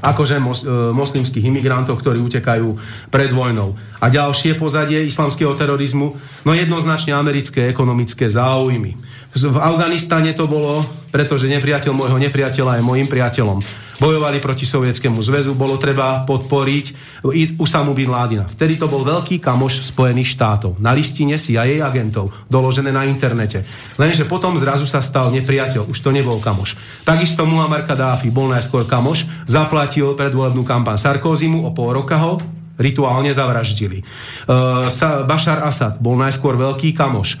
akože 0.00 0.36
mos, 0.40 0.64
e, 0.64 0.68
moslimských 0.96 1.44
imigrantov, 1.44 2.00
ktorí 2.00 2.20
utekajú 2.24 2.68
pred 3.12 3.30
vojnou. 3.32 3.76
A 4.00 4.08
ďalšie 4.08 4.56
pozadie 4.56 5.04
islamského 5.04 5.52
terorizmu, 5.56 6.16
no 6.44 6.50
jednoznačne 6.56 7.12
americké 7.12 7.68
ekonomické 7.68 8.28
záujmy. 8.32 8.96
V 9.30 9.56
Afganistane 9.60 10.34
to 10.34 10.50
bolo, 10.50 10.82
pretože 11.14 11.46
nepriateľ 11.46 11.92
môjho 11.94 12.18
nepriateľa 12.18 12.80
je 12.80 12.86
môjim 12.86 13.06
priateľom. 13.06 13.60
Bojovali 14.00 14.40
proti 14.40 14.64
Sovietskému 14.64 15.20
zväzu, 15.20 15.52
bolo 15.60 15.76
treba 15.76 16.24
podporiť 16.24 17.20
Usamu 17.60 17.92
Bin 17.92 18.08
Ládina. 18.08 18.48
Vtedy 18.48 18.80
to 18.80 18.88
bol 18.88 19.04
veľký 19.04 19.36
kamoš 19.36 19.84
Spojených 19.84 20.40
štátov. 20.40 20.80
Na 20.80 20.96
listine 20.96 21.36
CIA 21.36 21.84
agentov, 21.84 22.32
doložené 22.48 22.96
na 22.96 23.04
internete. 23.04 23.60
Lenže 24.00 24.24
potom 24.24 24.56
zrazu 24.56 24.88
sa 24.88 25.04
stal 25.04 25.28
nepriateľ, 25.36 25.92
už 25.92 26.00
to 26.00 26.16
nebol 26.16 26.40
kamoš. 26.40 26.80
Takisto 27.04 27.44
Muammar 27.44 27.84
Kadáfi 27.84 28.32
bol 28.32 28.48
najskôr 28.48 28.88
kamoš, 28.88 29.28
zaplatil 29.44 30.16
predvolebnú 30.16 30.64
kampaň 30.64 30.96
Sarkozymu 30.96 31.68
o 31.68 31.70
pol 31.76 31.92
roka 31.92 32.16
ho 32.16 32.40
rituálne 32.80 33.28
zavraždili. 33.28 34.00
Uh, 34.48 34.88
Bashar 35.28 35.60
Assad 35.68 36.00
bol 36.00 36.16
najskôr 36.16 36.56
veľký 36.56 36.96
kamoš 36.96 37.36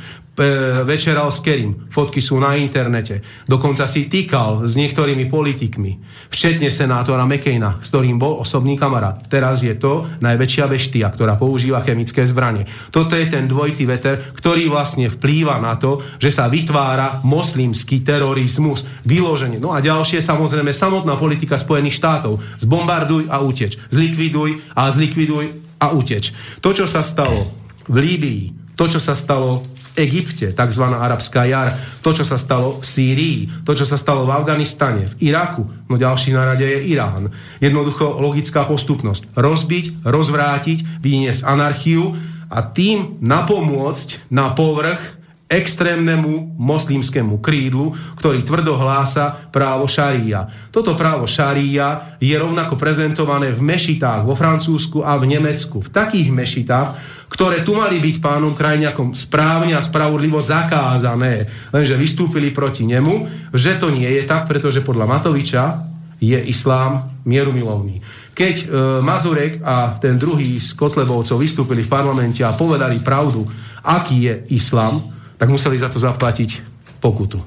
večeral 0.86 1.28
s 1.28 1.44
Kerim. 1.44 1.90
Fotky 1.92 2.22
sú 2.22 2.40
na 2.40 2.56
internete. 2.56 3.20
Dokonca 3.44 3.84
si 3.84 4.08
týkal 4.08 4.64
s 4.64 4.78
niektorými 4.78 5.28
politikmi, 5.28 6.00
včetne 6.32 6.72
senátora 6.72 7.28
McCaina, 7.28 7.82
s 7.82 7.92
ktorým 7.92 8.16
bol 8.16 8.40
osobný 8.40 8.78
kamarát. 8.78 9.20
Teraz 9.28 9.60
je 9.60 9.74
to 9.76 10.08
najväčšia 10.22 10.64
veštia, 10.64 11.06
ktorá 11.12 11.36
používa 11.36 11.84
chemické 11.84 12.24
zbranie. 12.24 12.64
Toto 12.88 13.18
je 13.18 13.28
ten 13.28 13.44
dvojitý 13.50 13.84
veter, 13.84 14.32
ktorý 14.32 14.72
vlastne 14.72 15.12
vplýva 15.12 15.60
na 15.60 15.76
to, 15.76 16.00
že 16.16 16.32
sa 16.32 16.48
vytvára 16.48 17.20
moslimský 17.26 18.00
terorizmus. 18.00 18.88
Vyloženie. 19.04 19.60
No 19.60 19.76
a 19.76 19.84
ďalšie 19.84 20.22
samozrejme 20.24 20.70
samotná 20.72 21.18
politika 21.20 21.60
Spojených 21.60 21.98
štátov. 21.98 22.40
Zbombarduj 22.62 23.28
a 23.28 23.42
uteč. 23.44 23.76
Zlikviduj 23.92 24.62
a 24.72 24.88
zlikviduj 24.88 25.44
a 25.80 25.92
uteč. 25.92 26.32
To, 26.60 26.70
čo 26.72 26.84
sa 26.88 27.00
stalo 27.00 27.50
v 27.90 27.96
Líbii, 27.98 28.42
to, 28.76 28.88
čo 28.88 29.00
sa 29.00 29.12
stalo 29.12 29.64
Egypte, 30.00 30.56
tzv. 30.56 30.84
arabská 30.88 31.44
jar, 31.44 31.76
to, 32.00 32.16
čo 32.16 32.24
sa 32.24 32.40
stalo 32.40 32.80
v 32.80 32.84
Sýrii, 32.84 33.38
to, 33.68 33.76
čo 33.76 33.84
sa 33.84 34.00
stalo 34.00 34.24
v 34.24 34.32
Afganistane, 34.32 35.12
v 35.12 35.28
Iraku, 35.28 35.68
no 35.86 35.94
ďalší 36.00 36.32
na 36.32 36.48
rade 36.48 36.64
je 36.64 36.88
Irán. 36.88 37.28
Jednoducho 37.60 38.16
logická 38.16 38.64
postupnosť. 38.64 39.36
Rozbiť, 39.36 40.02
rozvrátiť, 40.02 41.04
vyniesť 41.04 41.44
anarchiu 41.44 42.16
a 42.48 42.64
tým 42.64 43.20
napomôcť 43.20 44.32
na 44.32 44.50
povrch 44.56 45.20
extrémnemu 45.50 46.54
moslimskému 46.54 47.42
krídlu, 47.42 47.90
ktorý 48.22 48.46
tvrdo 48.46 48.78
hlása 48.78 49.50
právo 49.50 49.90
šaria. 49.90 50.46
Toto 50.70 50.94
právo 50.94 51.26
šaria 51.26 52.14
je 52.22 52.30
rovnako 52.38 52.78
prezentované 52.78 53.50
v 53.50 53.58
mešitách 53.58 54.22
vo 54.22 54.38
Francúzsku 54.38 55.02
a 55.02 55.18
v 55.18 55.34
Nemecku. 55.34 55.82
V 55.82 55.90
takých 55.90 56.30
mešitách, 56.30 56.88
ktoré 57.30 57.62
tu 57.62 57.78
mali 57.78 58.02
byť 58.02 58.16
pánom 58.18 58.58
Krajňakom 58.58 59.14
správne 59.14 59.78
a 59.78 59.86
spravodlivo 59.86 60.42
zakázané, 60.42 61.46
lenže 61.70 61.94
vystúpili 61.94 62.50
proti 62.50 62.82
nemu, 62.82 63.48
že 63.54 63.78
to 63.78 63.94
nie 63.94 64.10
je 64.18 64.26
tak, 64.26 64.50
pretože 64.50 64.82
podľa 64.82 65.06
Matoviča 65.06 65.86
je 66.18 66.36
islám 66.50 67.22
mierumilovný. 67.22 68.02
Keď 68.34 68.54
e, 68.60 68.66
Mazurek 69.00 69.62
a 69.62 69.96
ten 69.96 70.18
druhý 70.18 70.58
z 70.58 70.74
Kotlebovcov 70.74 71.38
vystúpili 71.38 71.86
v 71.86 71.92
parlamente 71.92 72.42
a 72.42 72.52
povedali 72.52 72.98
pravdu, 73.00 73.46
aký 73.86 74.16
je 74.26 74.34
islám, 74.58 75.00
tak 75.38 75.48
museli 75.48 75.78
za 75.78 75.88
to 75.88 76.02
zaplatiť 76.02 76.60
pokutu. 77.00 77.40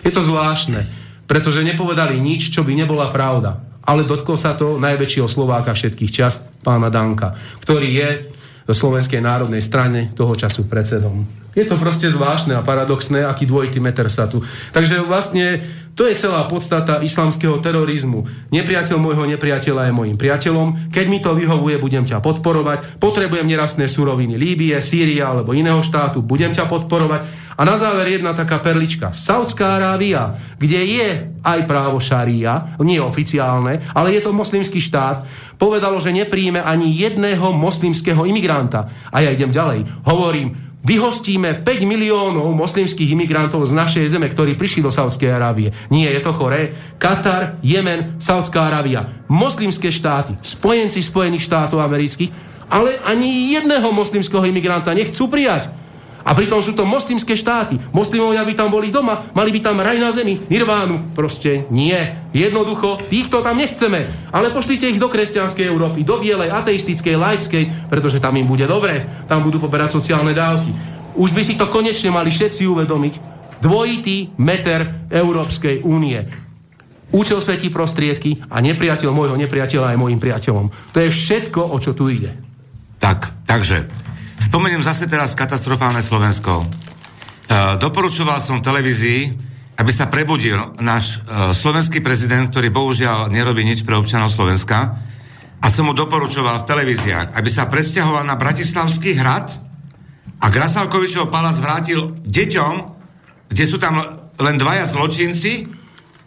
Je 0.00 0.08
to 0.08 0.24
zvláštne, 0.24 0.80
pretože 1.28 1.66
nepovedali 1.66 2.16
nič, 2.16 2.48
čo 2.48 2.64
by 2.64 2.72
nebola 2.72 3.12
pravda. 3.12 3.60
Ale 3.84 4.06
dotklo 4.06 4.38
sa 4.38 4.56
to 4.56 4.80
najväčšieho 4.80 5.28
Slováka 5.28 5.76
všetkých 5.76 6.12
čas, 6.14 6.40
pána 6.64 6.88
Danka, 6.88 7.36
ktorý 7.60 7.88
je 7.90 8.08
Slovenskej 8.68 9.22
národnej 9.24 9.64
strane 9.64 10.12
toho 10.12 10.36
času 10.36 10.68
predsedom. 10.68 11.24
Je 11.56 11.66
to 11.66 11.74
proste 11.74 12.06
zvláštne 12.06 12.54
a 12.54 12.62
paradoxné, 12.62 13.26
aký 13.26 13.48
dvojitý 13.48 13.82
meter 13.82 14.06
sa 14.06 14.30
tu. 14.30 14.38
Takže 14.70 15.02
vlastne 15.02 15.58
to 15.98 16.06
je 16.06 16.14
celá 16.14 16.46
podstata 16.46 17.02
islamského 17.02 17.58
terorizmu. 17.58 18.24
Nepriateľ 18.54 18.96
môjho 19.02 19.26
nepriateľa 19.26 19.90
je 19.90 19.92
môjim 19.92 20.16
priateľom. 20.16 20.94
Keď 20.94 21.06
mi 21.10 21.18
to 21.18 21.34
vyhovuje, 21.34 21.76
budem 21.82 22.06
ťa 22.06 22.22
podporovať. 22.22 23.02
Potrebujem 23.02 23.44
nerastné 23.44 23.90
suroviny 23.90 24.38
Líbie, 24.38 24.78
Sýria 24.78 25.34
alebo 25.34 25.50
iného 25.50 25.82
štátu, 25.82 26.22
budem 26.22 26.54
ťa 26.54 26.70
podporovať. 26.70 27.39
A 27.60 27.68
na 27.68 27.76
záver 27.76 28.08
jedna 28.16 28.32
taká 28.32 28.56
perlička. 28.56 29.12
Saudská 29.12 29.76
Arábia, 29.76 30.32
kde 30.56 30.80
je 30.80 31.08
aj 31.44 31.68
právo 31.68 32.00
šaria, 32.00 32.72
nie 32.80 32.96
oficiálne, 32.96 33.84
ale 33.92 34.16
je 34.16 34.24
to 34.24 34.32
moslimský 34.32 34.80
štát, 34.80 35.28
povedalo, 35.60 36.00
že 36.00 36.08
nepríjme 36.16 36.64
ani 36.64 36.88
jedného 36.88 37.52
moslimského 37.52 38.24
imigranta. 38.24 38.88
A 39.12 39.20
ja 39.20 39.28
idem 39.28 39.52
ďalej. 39.52 39.84
Hovorím, 40.08 40.56
vyhostíme 40.80 41.60
5 41.60 41.84
miliónov 41.84 42.48
moslimských 42.56 43.12
imigrantov 43.12 43.68
z 43.68 43.76
našej 43.76 44.08
zeme, 44.08 44.32
ktorí 44.32 44.56
prišli 44.56 44.80
do 44.80 44.88
Saudskej 44.88 45.28
Arábie. 45.28 45.68
Nie, 45.92 46.16
je 46.16 46.24
to 46.24 46.32
choré. 46.32 46.72
Katar, 46.96 47.60
Jemen, 47.60 48.16
Saudská 48.24 48.72
Arábia. 48.72 49.04
Moslimské 49.28 49.92
štáty, 49.92 50.32
spojenci 50.40 51.04
Spojených 51.04 51.44
štátov 51.44 51.84
amerických, 51.84 52.32
ale 52.72 52.96
ani 53.04 53.52
jedného 53.52 53.92
moslimského 53.92 54.48
imigranta 54.48 54.96
nechcú 54.96 55.28
prijať. 55.28 55.79
A 56.20 56.36
pritom 56.36 56.60
sú 56.60 56.76
to 56.76 56.84
moslimské 56.84 57.32
štáty. 57.32 57.80
Moslimovia 57.90 58.44
by 58.44 58.54
tam 58.54 58.68
boli 58.68 58.92
doma, 58.92 59.20
mali 59.32 59.50
by 59.56 59.60
tam 59.64 59.80
raj 59.80 59.96
na 59.96 60.12
zemi, 60.12 60.36
nirvánu. 60.48 61.16
Proste 61.16 61.64
nie. 61.72 61.96
Jednoducho, 62.36 63.00
týchto 63.08 63.40
tam 63.40 63.56
nechceme. 63.56 64.30
Ale 64.30 64.52
pošlite 64.52 64.86
ich 64.88 65.00
do 65.00 65.08
kresťanskej 65.08 65.66
Európy, 65.66 66.04
do 66.04 66.20
bielej, 66.20 66.52
ateistickej, 66.52 67.16
laickej, 67.16 67.64
pretože 67.88 68.20
tam 68.20 68.36
im 68.36 68.46
bude 68.46 68.68
dobre. 68.68 69.24
Tam 69.26 69.40
budú 69.40 69.58
poberať 69.58 69.96
sociálne 69.96 70.36
dávky. 70.36 70.70
Už 71.16 71.34
by 71.34 71.42
si 71.42 71.58
to 71.58 71.66
konečne 71.66 72.12
mali 72.12 72.28
všetci 72.30 72.68
uvedomiť. 72.68 73.14
Dvojitý 73.60 74.32
meter 74.40 75.08
Európskej 75.12 75.84
únie. 75.84 76.16
Účel 77.10 77.42
svetí 77.42 77.74
prostriedky 77.74 78.38
a 78.46 78.62
nepriateľ 78.62 79.10
môjho 79.10 79.34
nepriateľa 79.34 79.92
je 79.92 80.00
môjim 80.00 80.22
priateľom. 80.22 80.70
To 80.94 80.98
je 81.02 81.10
všetko, 81.10 81.74
o 81.74 81.76
čo 81.82 81.90
tu 81.90 82.06
ide. 82.06 82.38
Tak, 83.02 83.34
takže, 83.50 83.90
spomeniem 84.40 84.80
zase 84.80 85.04
teraz 85.06 85.36
katastrofálne 85.36 86.00
Slovensko. 86.00 86.64
E, 86.64 86.66
doporučoval 87.76 88.40
som 88.40 88.64
televízii, 88.64 89.48
aby 89.76 89.92
sa 89.92 90.08
prebudil 90.08 90.80
náš 90.80 91.20
e, 91.20 91.52
slovenský 91.52 92.00
prezident, 92.00 92.48
ktorý 92.48 92.72
bohužiaľ 92.72 93.28
nerobí 93.28 93.62
nič 93.62 93.84
pre 93.84 93.94
občanov 93.94 94.32
Slovenska, 94.32 94.96
a 95.60 95.66
som 95.68 95.84
mu 95.86 95.92
doporučoval 95.92 96.64
v 96.64 96.68
televíziách, 96.72 97.36
aby 97.36 97.50
sa 97.52 97.68
presťahoval 97.68 98.24
na 98.24 98.40
Bratislavský 98.40 99.12
hrad 99.12 99.52
a 100.40 100.46
Grasalkovičov 100.48 101.28
palác 101.28 101.60
vrátil 101.60 102.16
deťom, 102.24 102.74
kde 103.52 103.64
sú 103.68 103.76
tam 103.76 104.00
len 104.40 104.56
dvaja 104.56 104.88
zločinci, 104.88 105.68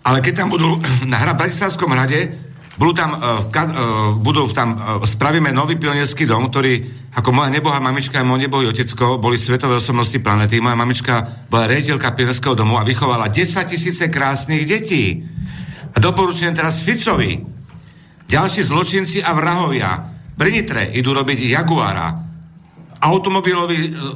ale 0.06 0.22
keď 0.22 0.46
tam 0.46 0.54
budú 0.54 0.78
na 1.12 1.18
hra 1.18 1.34
Bratislavskom 1.34 1.90
hrade, 1.90 2.43
budú 2.78 2.92
tam, 2.98 3.14
uh, 3.16 3.48
ka, 3.54 3.64
uh, 3.70 3.74
budú 4.18 4.50
tam 4.50 4.70
uh, 4.74 4.80
spravíme 5.06 5.54
nový 5.54 5.78
pionierský 5.78 6.26
dom, 6.26 6.50
ktorý 6.50 7.06
ako 7.14 7.30
moja 7.30 7.54
nebohá 7.54 7.78
mamička 7.78 8.22
a 8.22 8.26
môj 8.26 8.50
nebohý 8.50 8.74
otecko 8.74 9.22
boli 9.22 9.38
svetové 9.38 9.78
osobnosti 9.78 10.18
planety. 10.18 10.58
Moja 10.58 10.74
mamička 10.74 11.46
bola 11.50 11.70
rejiteľka 11.70 12.18
pionierského 12.18 12.58
domu 12.58 12.82
a 12.82 12.88
vychovala 12.88 13.30
10 13.30 13.70
tisíce 13.70 14.10
krásnych 14.10 14.66
detí. 14.66 15.22
A 15.94 16.02
doporučujem 16.02 16.58
teraz 16.58 16.82
Ficovi, 16.82 17.38
ďalší 18.26 18.66
zločinci 18.66 19.22
a 19.22 19.30
vrahovia 19.38 20.14
pri 20.34 20.50
Nitre 20.50 20.90
idú 20.90 21.14
robiť 21.14 21.38
Jaguara, 21.46 22.10
automobilovú 23.04 23.76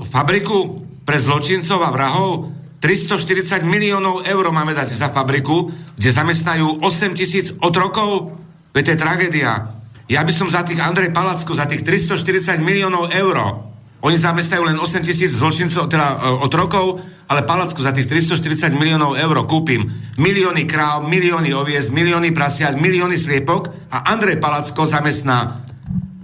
fabriku 0.10 0.82
pre 1.06 1.22
zločincov 1.22 1.86
a 1.86 1.94
vrahov 1.94 2.50
340 2.82 3.66
miliónov 3.66 4.26
eur 4.26 4.46
máme 4.54 4.74
dať 4.74 4.94
za 4.94 5.10
fabriku, 5.10 5.70
kde 5.98 6.10
zamestnajú 6.14 6.82
8 6.82 7.18
tisíc 7.18 7.54
otrokov. 7.62 8.38
Veď 8.78 8.84
to 8.86 8.94
je 8.94 9.02
tragédia. 9.02 9.74
Ja 10.06 10.22
by 10.22 10.30
som 10.30 10.46
za 10.54 10.62
tých 10.62 10.78
Andrej 10.78 11.10
Palacko, 11.10 11.58
za 11.58 11.66
tých 11.66 11.82
340 11.82 12.62
miliónov 12.62 13.10
eur 13.10 13.66
oni 13.98 14.14
zamestnajú 14.14 14.62
len 14.62 14.78
8 14.78 15.02
tisíc 15.02 15.34
zločincov, 15.34 15.90
teda 15.90 16.08
uh, 16.14 16.46
otrokov, 16.46 17.02
ale 17.26 17.42
Palacku 17.42 17.82
za 17.82 17.90
tých 17.90 18.06
340 18.06 18.78
miliónov 18.78 19.18
eur 19.18 19.42
kúpim 19.50 19.90
milióny 20.22 20.70
kráv, 20.70 21.02
milióny 21.10 21.50
oviez, 21.58 21.90
milióny 21.90 22.30
prasiat, 22.30 22.78
milióny 22.78 23.18
sliepok 23.18 23.90
a 23.90 24.14
Andrej 24.14 24.38
Palacko 24.38 24.86
zamestná 24.86 25.66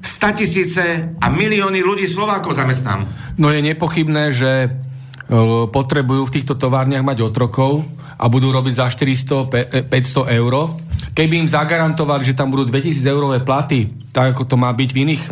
100 0.06 0.40
tisíce 0.40 0.86
a 1.18 1.28
milióny 1.34 1.82
ľudí 1.82 2.06
Slovákov 2.06 2.54
zamestnám. 2.56 3.10
No 3.42 3.50
je 3.50 3.66
nepochybné, 3.66 4.32
že 4.32 4.52
e, 4.64 4.70
potrebujú 5.68 6.30
v 6.30 6.34
týchto 6.40 6.56
továrniach 6.56 7.04
mať 7.04 7.26
otrokov 7.26 7.84
a 8.18 8.26
budú 8.30 8.54
robiť 8.54 8.74
za 8.74 8.86
400-500 8.90 9.90
e, 9.90 10.38
eur. 10.38 10.54
Keby 11.14 11.46
im 11.46 11.50
zagarantovali, 11.50 12.24
že 12.26 12.38
tam 12.38 12.50
budú 12.50 12.70
2000 12.70 13.06
eurové 13.06 13.40
platy, 13.42 13.90
tak 14.10 14.34
ako 14.38 14.50
to 14.50 14.56
má 14.58 14.74
byť 14.74 14.90
v 14.94 15.02
iných 15.08 15.24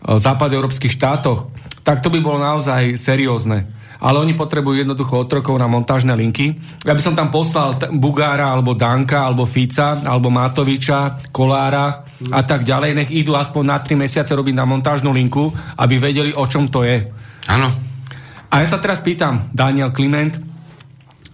západoeurópskych 0.00 0.96
štátoch, 0.96 1.52
tak 1.84 2.00
to 2.00 2.08
by 2.08 2.18
bolo 2.22 2.40
naozaj 2.40 2.96
seriózne. 2.96 3.68
Ale 4.00 4.16
oni 4.16 4.32
potrebujú 4.32 4.80
jednoducho 4.80 5.28
otrokov 5.28 5.60
na 5.60 5.68
montážne 5.68 6.16
linky. 6.16 6.56
Ja 6.88 6.96
by 6.96 7.02
som 7.04 7.12
tam 7.12 7.28
poslal 7.28 7.76
Bugára, 7.92 8.48
alebo 8.48 8.72
Danka, 8.72 9.28
alebo 9.28 9.44
Fica, 9.44 10.00
alebo 10.00 10.32
Matoviča, 10.32 11.28
Kolára 11.28 12.08
a 12.32 12.40
tak 12.40 12.64
ďalej. 12.64 12.96
Nech 12.96 13.10
idú 13.12 13.36
aspoň 13.36 13.64
na 13.68 13.76
3 13.76 14.00
mesiace 14.00 14.32
robiť 14.32 14.56
na 14.56 14.64
montážnu 14.64 15.12
linku, 15.12 15.52
aby 15.76 16.00
vedeli, 16.00 16.32
o 16.32 16.48
čom 16.48 16.72
to 16.72 16.80
je. 16.80 16.96
Áno. 17.52 17.68
A 18.50 18.64
ja 18.64 18.66
sa 18.66 18.80
teraz 18.80 19.04
pýtam, 19.04 19.52
Daniel 19.52 19.92
Kliment, 19.92 20.49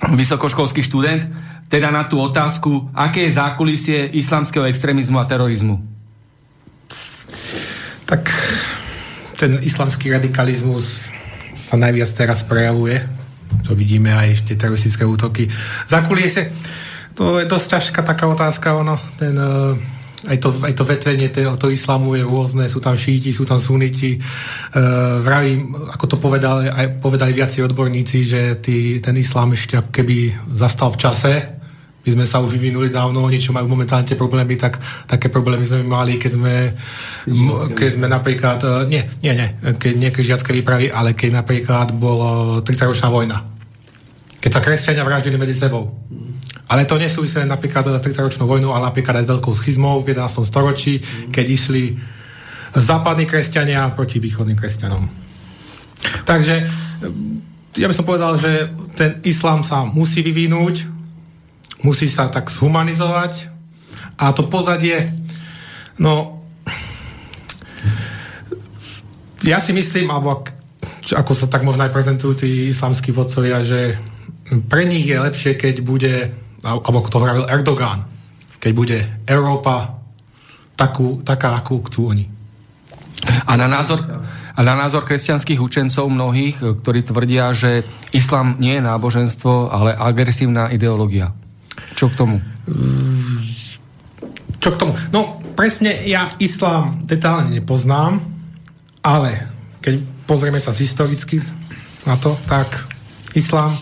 vysokoškolský 0.03 0.85
študent, 0.85 1.25
teda 1.67 1.91
na 1.91 2.07
tú 2.07 2.23
otázku, 2.23 2.91
aké 2.95 3.27
je 3.27 3.39
zákulisie 3.39 3.99
islamského 4.15 4.69
extrémizmu 4.71 5.19
a 5.19 5.27
terorizmu? 5.27 5.83
Tak 8.07 8.23
ten 9.35 9.59
islamský 9.61 10.15
radikalizmus 10.15 11.11
sa 11.59 11.75
najviac 11.75 12.11
teraz 12.15 12.47
prejavuje. 12.47 13.03
To 13.67 13.75
vidíme 13.75 14.15
aj 14.15 14.47
tie 14.47 14.55
teroristické 14.55 15.03
útoky. 15.03 15.51
Zakulie 15.91 16.31
to 17.17 17.41
je 17.41 17.49
dosť 17.49 17.67
ťažká 17.81 18.01
taká 18.05 18.29
otázka, 18.29 18.77
ono, 18.77 19.01
ten, 19.17 19.33
uh, 19.33 19.73
aj, 20.27 20.39
to, 20.43 20.49
aj 20.63 20.75
to 20.75 20.85
vetvenie 20.85 21.29
toho 21.31 21.57
to 21.57 21.71
islamu 21.71 22.19
je 22.19 22.27
rôzne, 22.27 22.67
sú 22.67 22.83
tam 22.83 22.99
šíti, 22.99 23.31
sú 23.31 23.47
tam 23.47 23.63
suniti. 23.63 24.19
Uh, 24.19 25.23
vravím, 25.23 25.73
ako 25.73 26.05
to 26.05 26.17
povedali, 26.19 26.69
aj, 26.69 26.99
povedali 26.99 27.33
viaci 27.33 27.63
odborníci, 27.63 28.19
že 28.27 28.41
tý, 28.59 28.99
ten 28.99 29.15
islám 29.17 29.55
ešte 29.55 29.79
keby 29.91 30.35
zastal 30.55 30.91
v 30.93 31.01
čase, 31.01 31.33
my 32.07 32.15
sme 32.15 32.27
sa 32.31 32.39
už 32.39 32.55
vyvinuli 32.55 32.87
dávno, 32.87 33.27
oni 33.27 33.43
čo 33.43 33.51
majú 33.51 33.67
momentálne 33.67 34.07
tie 34.07 34.15
problémy, 34.15 34.55
tak 34.55 34.79
také 35.11 35.27
problémy 35.27 35.67
sme 35.67 35.83
mali, 35.83 36.23
keď 36.23 36.39
sme, 36.39 36.55
keď 37.75 37.99
sme 37.99 38.07
napríklad, 38.07 38.63
e, 38.63 38.71
nie, 38.87 39.03
nie, 39.27 39.35
nie, 39.35 39.49
keď 39.75 39.93
nie 39.99 40.15
križiacké 40.15 40.55
výpravy, 40.55 40.87
ale 40.87 41.19
keď 41.19 41.43
napríklad 41.43 41.91
bola 41.99 42.63
30-ročná 42.63 43.11
vojna. 43.11 43.43
Keď 44.39 44.51
sa 44.55 44.63
kresťania 44.63 45.03
vraždili 45.03 45.35
medzi 45.35 45.59
sebou. 45.59 45.99
Ale 46.67 46.89
to 46.89 46.99
nesúvisí 46.99 47.39
napríklad 47.45 47.87
s 47.87 48.03
30-ročnou 48.03 48.49
vojnou, 48.49 48.75
ale 48.75 48.91
napríklad 48.91 49.23
aj 49.23 49.27
s 49.29 49.33
veľkou 49.39 49.55
schizmou 49.55 50.03
v 50.03 50.17
11. 50.17 50.43
storočí, 50.43 50.99
keď 51.31 51.47
išli 51.47 51.83
západní 52.75 53.25
kresťania 53.29 53.93
proti 53.95 54.19
východným 54.19 54.59
kresťanom. 54.59 55.07
Takže 56.27 56.55
ja 57.77 57.87
by 57.87 57.95
som 57.95 58.09
povedal, 58.09 58.41
že 58.41 58.73
ten 58.97 59.21
islám 59.23 59.63
sa 59.63 59.85
musí 59.87 60.25
vyvinúť, 60.25 60.89
musí 61.85 62.09
sa 62.09 62.29
tak 62.33 62.49
zhumanizovať 62.51 63.53
a 64.17 64.33
to 64.33 64.49
pozadie, 64.49 65.13
no 66.01 66.43
ja 69.45 69.61
si 69.61 69.71
myslím, 69.77 70.11
alebo 70.11 70.43
ako 71.07 71.33
sa 71.37 71.47
tak 71.47 71.63
možno 71.63 71.87
aj 71.87 71.95
prezentujú 71.95 72.43
tí 72.43 72.73
islamskí 72.73 73.15
vodcovia, 73.15 73.63
že 73.63 73.95
pre 74.67 74.83
nich 74.89 75.07
je 75.07 75.23
lepšie, 75.23 75.53
keď 75.55 75.75
bude, 75.87 76.35
alebo 76.67 76.99
ako 77.01 77.09
to 77.09 77.19
hovoril 77.23 77.47
Erdogan, 77.47 78.03
keď 78.59 78.73
bude 78.75 78.99
Európa 79.25 80.03
takú, 80.75 81.23
taká, 81.23 81.55
akú 81.55 81.81
chcú 81.87 82.11
oni. 82.13 82.27
A 83.47 83.57
na 83.57 83.71
názor, 83.71 84.03
a 84.57 84.61
na 84.61 84.75
názor 84.77 85.07
kresťanských 85.09 85.63
učencov 85.63 86.11
mnohých, 86.11 86.61
ktorí 86.83 87.07
tvrdia, 87.07 87.55
že 87.57 87.87
islám 88.13 88.61
nie 88.61 88.77
je 88.77 88.85
náboženstvo, 88.85 89.73
ale 89.73 89.97
agresívna 89.97 90.69
ideológia. 90.69 91.33
Čo 91.97 92.13
k 92.13 92.15
tomu? 92.17 92.37
Čo 94.61 94.69
k 94.75 94.77
tomu? 94.77 94.93
No, 95.13 95.41
presne 95.57 96.05
ja 96.05 96.37
islám 96.37 97.09
detálne 97.09 97.57
nepoznám, 97.57 98.21
ale 99.01 99.49
keď 99.81 100.03
pozrieme 100.29 100.61
sa 100.61 100.75
historicky 100.77 101.41
na 102.05 102.21
to, 102.21 102.37
tak 102.45 102.69
islám 103.33 103.73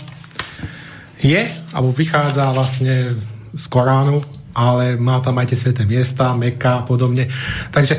je, 1.25 1.41
alebo 1.73 1.89
vychádza 1.91 2.53
vlastne 2.53 3.17
z 3.57 3.65
Koránu, 3.73 4.21
ale 4.53 5.01
má 5.01 5.25
tam 5.25 5.41
aj 5.41 5.51
tie 5.51 5.59
sveté 5.59 5.83
miesta, 5.89 6.37
Meka 6.37 6.85
a 6.85 6.87
podobne. 6.87 7.27
Takže 7.73 7.97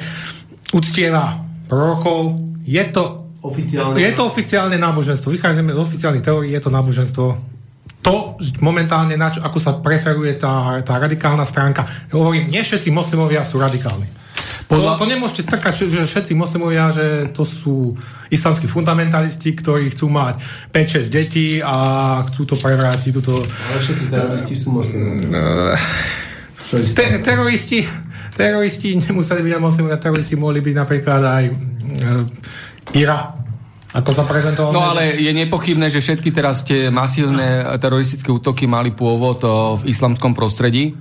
uctieva 0.71 1.41
prorokov, 1.65 2.37
je 2.61 2.83
to 2.93 3.25
oficiálne, 3.41 3.97
je 3.97 4.11
to 4.13 4.23
oficiálne 4.29 4.77
náboženstvo. 4.77 5.33
Vychádzame 5.33 5.73
z 5.73 5.79
oficiálnych 5.81 6.23
teórií, 6.23 6.53
je 6.53 6.61
to 6.61 6.69
náboženstvo 6.69 7.55
to 8.05 8.37
momentálne, 8.61 9.17
na 9.17 9.33
čo, 9.33 9.41
ako 9.41 9.57
sa 9.57 9.81
preferuje 9.81 10.37
tá, 10.37 10.77
tá 10.85 11.01
radikálna 11.01 11.41
stránka. 11.41 11.89
Hovorím, 12.13 12.53
nie 12.53 12.61
všetci 12.61 12.93
moslimovia 12.93 13.41
sú 13.41 13.57
radikálni. 13.57 14.05
Podľa... 14.65 14.97
To, 14.97 15.05
to 15.05 15.11
nemôžete 15.13 15.41
strkať, 15.45 15.85
že 15.85 16.09
všetci 16.09 16.33
moslimovia, 16.33 16.89
že 16.89 17.29
to 17.29 17.45
sú 17.45 17.93
islamskí 18.33 18.65
fundamentalisti, 18.65 19.53
ktorí 19.53 19.93
chcú 19.93 20.09
mať 20.09 20.41
5-6 20.73 21.13
detí 21.13 21.47
a 21.61 21.75
chcú 22.29 22.49
to 22.49 22.55
prevrátiť. 22.57 23.11
Tuto... 23.13 23.45
Ale 23.45 23.77
všetci 23.77 24.03
teroristi 24.09 24.55
sú 24.57 24.73
moslimovia. 24.73 25.29
Te, 26.65 27.21
teroristi, 27.21 27.85
teroristi 28.33 28.97
nemuseli 28.97 29.45
byť 29.45 29.61
moslimovia, 29.61 30.01
teroristi 30.01 30.33
mohli 30.33 30.65
byť 30.65 30.75
napríklad 30.75 31.21
aj 31.21 31.43
uh, 31.45 32.97
Ira, 32.97 33.45
ako 33.95 34.11
sa 34.11 34.27
prezentoval? 34.27 34.75
No 34.75 34.83
ale 34.83 35.15
je 35.15 35.31
nepochybné, 35.31 35.87
že 35.87 36.03
všetky 36.03 36.35
teraz 36.35 36.67
tie 36.67 36.91
masívne 36.91 37.63
teroristické 37.79 38.27
útoky 38.27 38.67
mali 38.67 38.91
pôvod 38.91 39.39
v 39.79 39.87
islamskom 39.87 40.35
prostredí. 40.35 40.91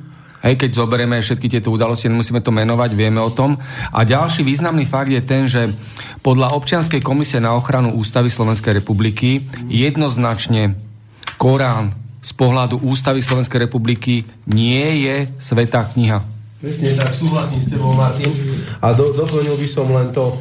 Hej, 0.44 0.60
keď 0.60 0.70
zoberieme 0.76 1.16
všetky 1.24 1.48
tieto 1.48 1.72
udalosti, 1.72 2.12
nemusíme 2.12 2.44
to 2.44 2.52
menovať, 2.52 2.92
vieme 2.92 3.16
o 3.16 3.32
tom. 3.32 3.56
A 3.88 4.04
ďalší 4.04 4.44
významný 4.44 4.84
fakt 4.84 5.08
je 5.08 5.24
ten, 5.24 5.48
že 5.48 5.72
podľa 6.20 6.52
občianskej 6.52 7.00
komisie 7.00 7.40
na 7.40 7.56
ochranu 7.56 7.96
ústavy 7.96 8.28
Slovenskej 8.28 8.84
republiky 8.84 9.40
jednoznačne 9.72 10.76
Korán 11.40 11.96
z 12.20 12.30
pohľadu 12.36 12.84
ústavy 12.84 13.24
Slovenskej 13.24 13.68
republiky 13.68 14.28
nie 14.52 15.08
je 15.08 15.32
svetá 15.40 15.88
kniha. 15.88 16.20
Presne 16.60 16.96
tak, 16.96 17.12
súhlasím 17.12 17.60
s 17.60 17.68
tebou, 17.72 17.92
Martin. 17.92 18.32
A 18.80 18.96
do, 18.96 19.12
doplnil 19.16 19.56
by 19.56 19.68
som 19.68 19.88
len 19.92 20.08
to, 20.12 20.32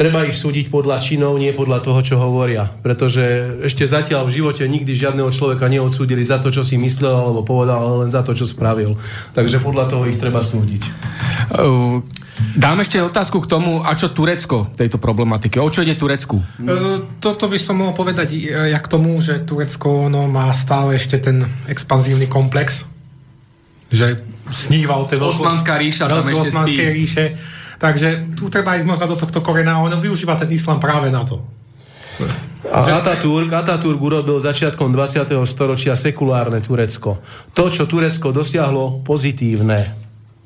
treba 0.00 0.24
ich 0.24 0.32
súdiť 0.32 0.72
podľa 0.72 0.96
činov, 0.96 1.36
nie 1.36 1.52
podľa 1.52 1.84
toho, 1.84 2.00
čo 2.00 2.16
hovoria. 2.16 2.64
Pretože 2.80 3.20
ešte 3.68 3.84
zatiaľ 3.84 4.24
v 4.24 4.40
živote 4.40 4.64
nikdy 4.64 4.96
žiadneho 4.96 5.28
človeka 5.28 5.68
neodsúdili 5.68 6.24
za 6.24 6.40
to, 6.40 6.48
čo 6.48 6.64
si 6.64 6.80
myslel 6.80 7.12
alebo 7.12 7.44
povedal, 7.44 7.76
ale 7.76 8.08
len 8.08 8.10
za 8.10 8.24
to, 8.24 8.32
čo 8.32 8.48
spravil. 8.48 8.96
Takže 9.36 9.60
podľa 9.60 9.92
toho 9.92 10.08
ich 10.08 10.16
treba 10.16 10.40
súdiť. 10.40 10.82
Uh, 11.52 12.00
dám 12.56 12.80
ešte 12.80 12.96
otázku 13.04 13.44
k 13.44 13.50
tomu, 13.52 13.84
a 13.84 13.92
čo 13.92 14.08
Turecko 14.08 14.72
v 14.72 14.76
tejto 14.80 14.96
problematike? 14.96 15.60
O 15.60 15.68
čo 15.68 15.84
ide 15.84 16.00
Turecku? 16.00 16.40
E, 16.40 16.64
toto 17.20 17.52
by 17.52 17.60
som 17.60 17.84
mohol 17.84 17.92
povedať 17.92 18.32
e, 18.32 18.72
ja 18.72 18.80
k 18.80 18.88
tomu, 18.88 19.20
že 19.20 19.44
Turecko 19.44 20.08
no, 20.08 20.24
má 20.32 20.48
stále 20.56 20.96
ešte 20.96 21.20
ten 21.20 21.44
expanzívny 21.68 22.24
komplex, 22.24 22.88
že 23.92 24.24
sníva 24.48 24.96
o 24.96 25.04
tej 25.04 25.20
Osmanská 25.20 25.76
ríša 25.76 26.08
tam 26.08 26.24
ešte 26.24 26.48
spí. 26.56 26.74
ríše 26.88 27.26
Takže 27.80 28.36
tu 28.36 28.52
treba 28.52 28.76
ísť 28.76 28.84
možno 28.84 29.08
do 29.08 29.16
tohto 29.16 29.40
korena 29.40 29.80
a 29.80 29.82
on 29.82 29.96
využíva 29.96 30.36
ten 30.36 30.52
islám 30.52 30.76
práve 30.76 31.08
na 31.08 31.24
to. 31.24 31.40
A 32.68 32.84
Ataturk, 33.00 33.48
Ataturk 33.48 33.96
urobil 33.96 34.36
začiatkom 34.36 34.92
20. 34.92 35.32
storočia 35.48 35.96
sekulárne 35.96 36.60
Turecko. 36.60 37.24
To, 37.56 37.64
čo 37.72 37.88
Turecko 37.88 38.36
dosiahlo, 38.36 39.00
pozitívne. 39.00 39.96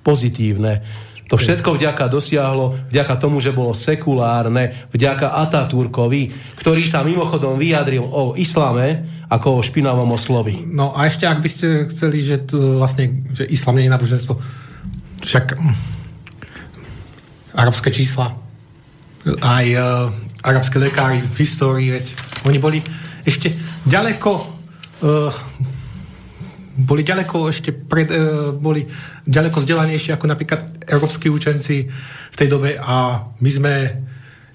Pozitívne. 0.06 0.86
To 1.26 1.34
všetko 1.34 1.74
vďaka 1.74 2.06
dosiahlo, 2.06 2.78
vďaka 2.94 3.14
tomu, 3.18 3.42
že 3.42 3.50
bolo 3.50 3.74
sekulárne, 3.74 4.86
vďaka 4.94 5.34
Ataturkovi, 5.42 6.54
ktorý 6.60 6.86
sa 6.86 7.02
mimochodom 7.02 7.58
vyjadril 7.58 8.06
o 8.06 8.38
islame 8.38 9.08
ako 9.26 9.58
o 9.58 9.64
špinavom 9.64 10.06
oslovi. 10.14 10.62
No 10.62 10.94
a 10.94 11.10
ešte, 11.10 11.26
ak 11.26 11.42
by 11.42 11.48
ste 11.50 11.90
chceli, 11.90 12.22
že, 12.22 12.46
tu, 12.46 12.78
vlastne, 12.78 13.24
že 13.34 13.48
islám 13.48 13.80
nie 13.80 13.88
je 13.88 13.94
náboženstvo, 13.96 14.34
však 15.24 15.58
arabské 17.54 17.94
čísla. 17.94 18.34
Aj 19.40 19.66
uh, 19.66 20.12
arabské 20.44 20.76
lekári 20.76 21.22
v 21.22 21.36
histórii, 21.40 21.88
veď 21.94 22.06
oni 22.44 22.58
boli 22.60 22.78
ešte 23.24 23.54
ďaleko 23.88 24.30
uh, 25.00 25.32
boli 26.74 27.06
ďaleko 27.06 27.48
ešte 27.48 27.72
pred, 27.72 28.10
uh, 28.10 28.52
boli 28.52 28.84
ďaleko 29.24 29.62
vzdelanejšie 29.64 30.12
ako 30.12 30.26
napríklad 30.28 30.84
európsky 30.84 31.32
učenci 31.32 31.88
v 32.28 32.36
tej 32.36 32.48
dobe 32.50 32.76
a 32.76 33.24
my 33.40 33.50
sme 33.50 33.74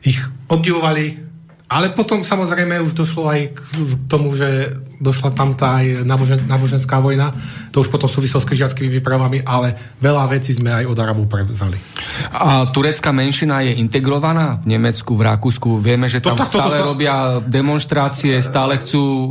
ich 0.06 0.20
obdivovali 0.52 1.30
ale 1.70 1.94
potom 1.94 2.26
samozrejme 2.26 2.82
už 2.82 2.98
došlo 2.98 3.30
aj 3.30 3.54
k 3.54 3.60
tomu, 4.10 4.34
že 4.34 4.74
došla 5.00 5.32
tam 5.32 5.56
tá 5.56 5.80
aj 5.80 6.04
nábožen, 6.04 6.44
náboženská 6.44 7.00
vojna. 7.00 7.32
To 7.72 7.80
už 7.80 7.88
potom 7.88 8.12
súvislo 8.12 8.44
s 8.44 8.46
križiackými 8.46 8.92
výpravami, 9.00 9.48
ale 9.48 9.96
veľa 10.04 10.28
vecí 10.28 10.52
sme 10.52 10.76
aj 10.76 10.86
od 10.86 10.98
Arabov 11.00 11.32
prevzali. 11.32 11.80
A 12.36 12.68
turecká 12.70 13.16
menšina 13.16 13.64
je 13.64 13.80
integrovaná 13.80 14.60
v 14.60 14.76
Nemecku, 14.76 15.16
v 15.16 15.24
Rakúsku. 15.24 15.80
Vieme, 15.80 16.12
že 16.12 16.20
tam 16.20 16.36
to, 16.36 16.46
to, 16.46 16.60
stále 16.60 16.76
to, 16.76 16.84
to, 16.84 16.90
robia 16.92 17.16
demonstrácie, 17.40 18.36
stále 18.44 18.76
chcú 18.84 19.00
uh, 19.00 19.28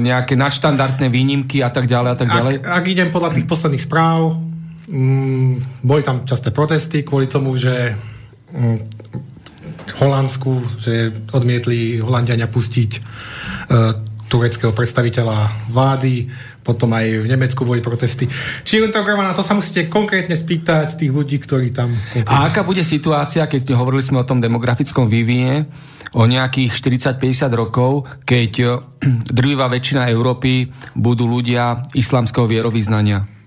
nejaké 0.00 0.34
nadštandardné 0.40 1.06
výnimky 1.12 1.60
a 1.60 1.68
tak 1.68 1.84
ďalej 1.84 2.10
a 2.10 2.16
tak 2.16 2.28
ďalej. 2.32 2.54
Ak, 2.64 2.80
ak 2.80 2.84
idem 2.88 3.08
podľa 3.12 3.36
tých 3.36 3.46
posledných 3.46 3.84
správ, 3.84 4.40
mm, 4.88 5.84
boli 5.84 6.00
tam 6.00 6.24
časté 6.24 6.48
protesty 6.48 7.04
kvôli 7.04 7.28
tomu, 7.28 7.52
že 7.60 7.92
mm, 8.56 9.00
Holandsku, 10.00 10.80
že 10.80 11.12
odmietli 11.36 12.00
Holandiania 12.00 12.48
pustiť 12.48 12.90
e, 12.96 13.00
tureckého 14.30 14.70
predstaviteľa 14.70 15.68
vlády, 15.74 16.30
potom 16.62 16.94
aj 16.94 17.26
v 17.26 17.26
Nemecku 17.26 17.66
boli 17.66 17.82
protesty. 17.82 18.30
Či 18.62 18.78
je 18.78 18.94
to 18.94 19.02
na 19.02 19.34
to 19.34 19.42
sa 19.42 19.58
musíte 19.58 19.90
konkrétne 19.90 20.38
spýtať 20.38 20.94
tých 20.94 21.10
ľudí, 21.10 21.42
ktorí 21.42 21.74
tam... 21.74 21.98
A 22.30 22.46
aká 22.46 22.62
bude 22.62 22.86
situácia, 22.86 23.50
keď 23.50 23.74
hovorili 23.74 24.06
sme 24.06 24.22
o 24.22 24.28
tom 24.28 24.38
demografickom 24.38 25.10
vývine, 25.10 25.66
o 26.14 26.26
nejakých 26.26 26.74
40-50 26.74 27.50
rokov, 27.54 28.06
keď 28.22 28.52
e, 28.62 28.66
drvivá 29.38 29.66
väčšina 29.66 30.10
Európy 30.10 30.70
budú 30.94 31.26
ľudia 31.26 31.82
islamského 31.98 32.46
vierovýznania? 32.46 33.39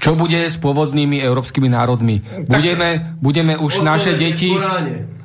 Čo 0.00 0.16
bude 0.16 0.40
s 0.40 0.56
pôvodnými 0.56 1.20
európskymi 1.20 1.68
národmi? 1.68 2.24
Budeme, 2.48 3.14
budeme 3.20 3.54
už 3.60 3.84
naše 3.84 4.16
deti... 4.16 4.48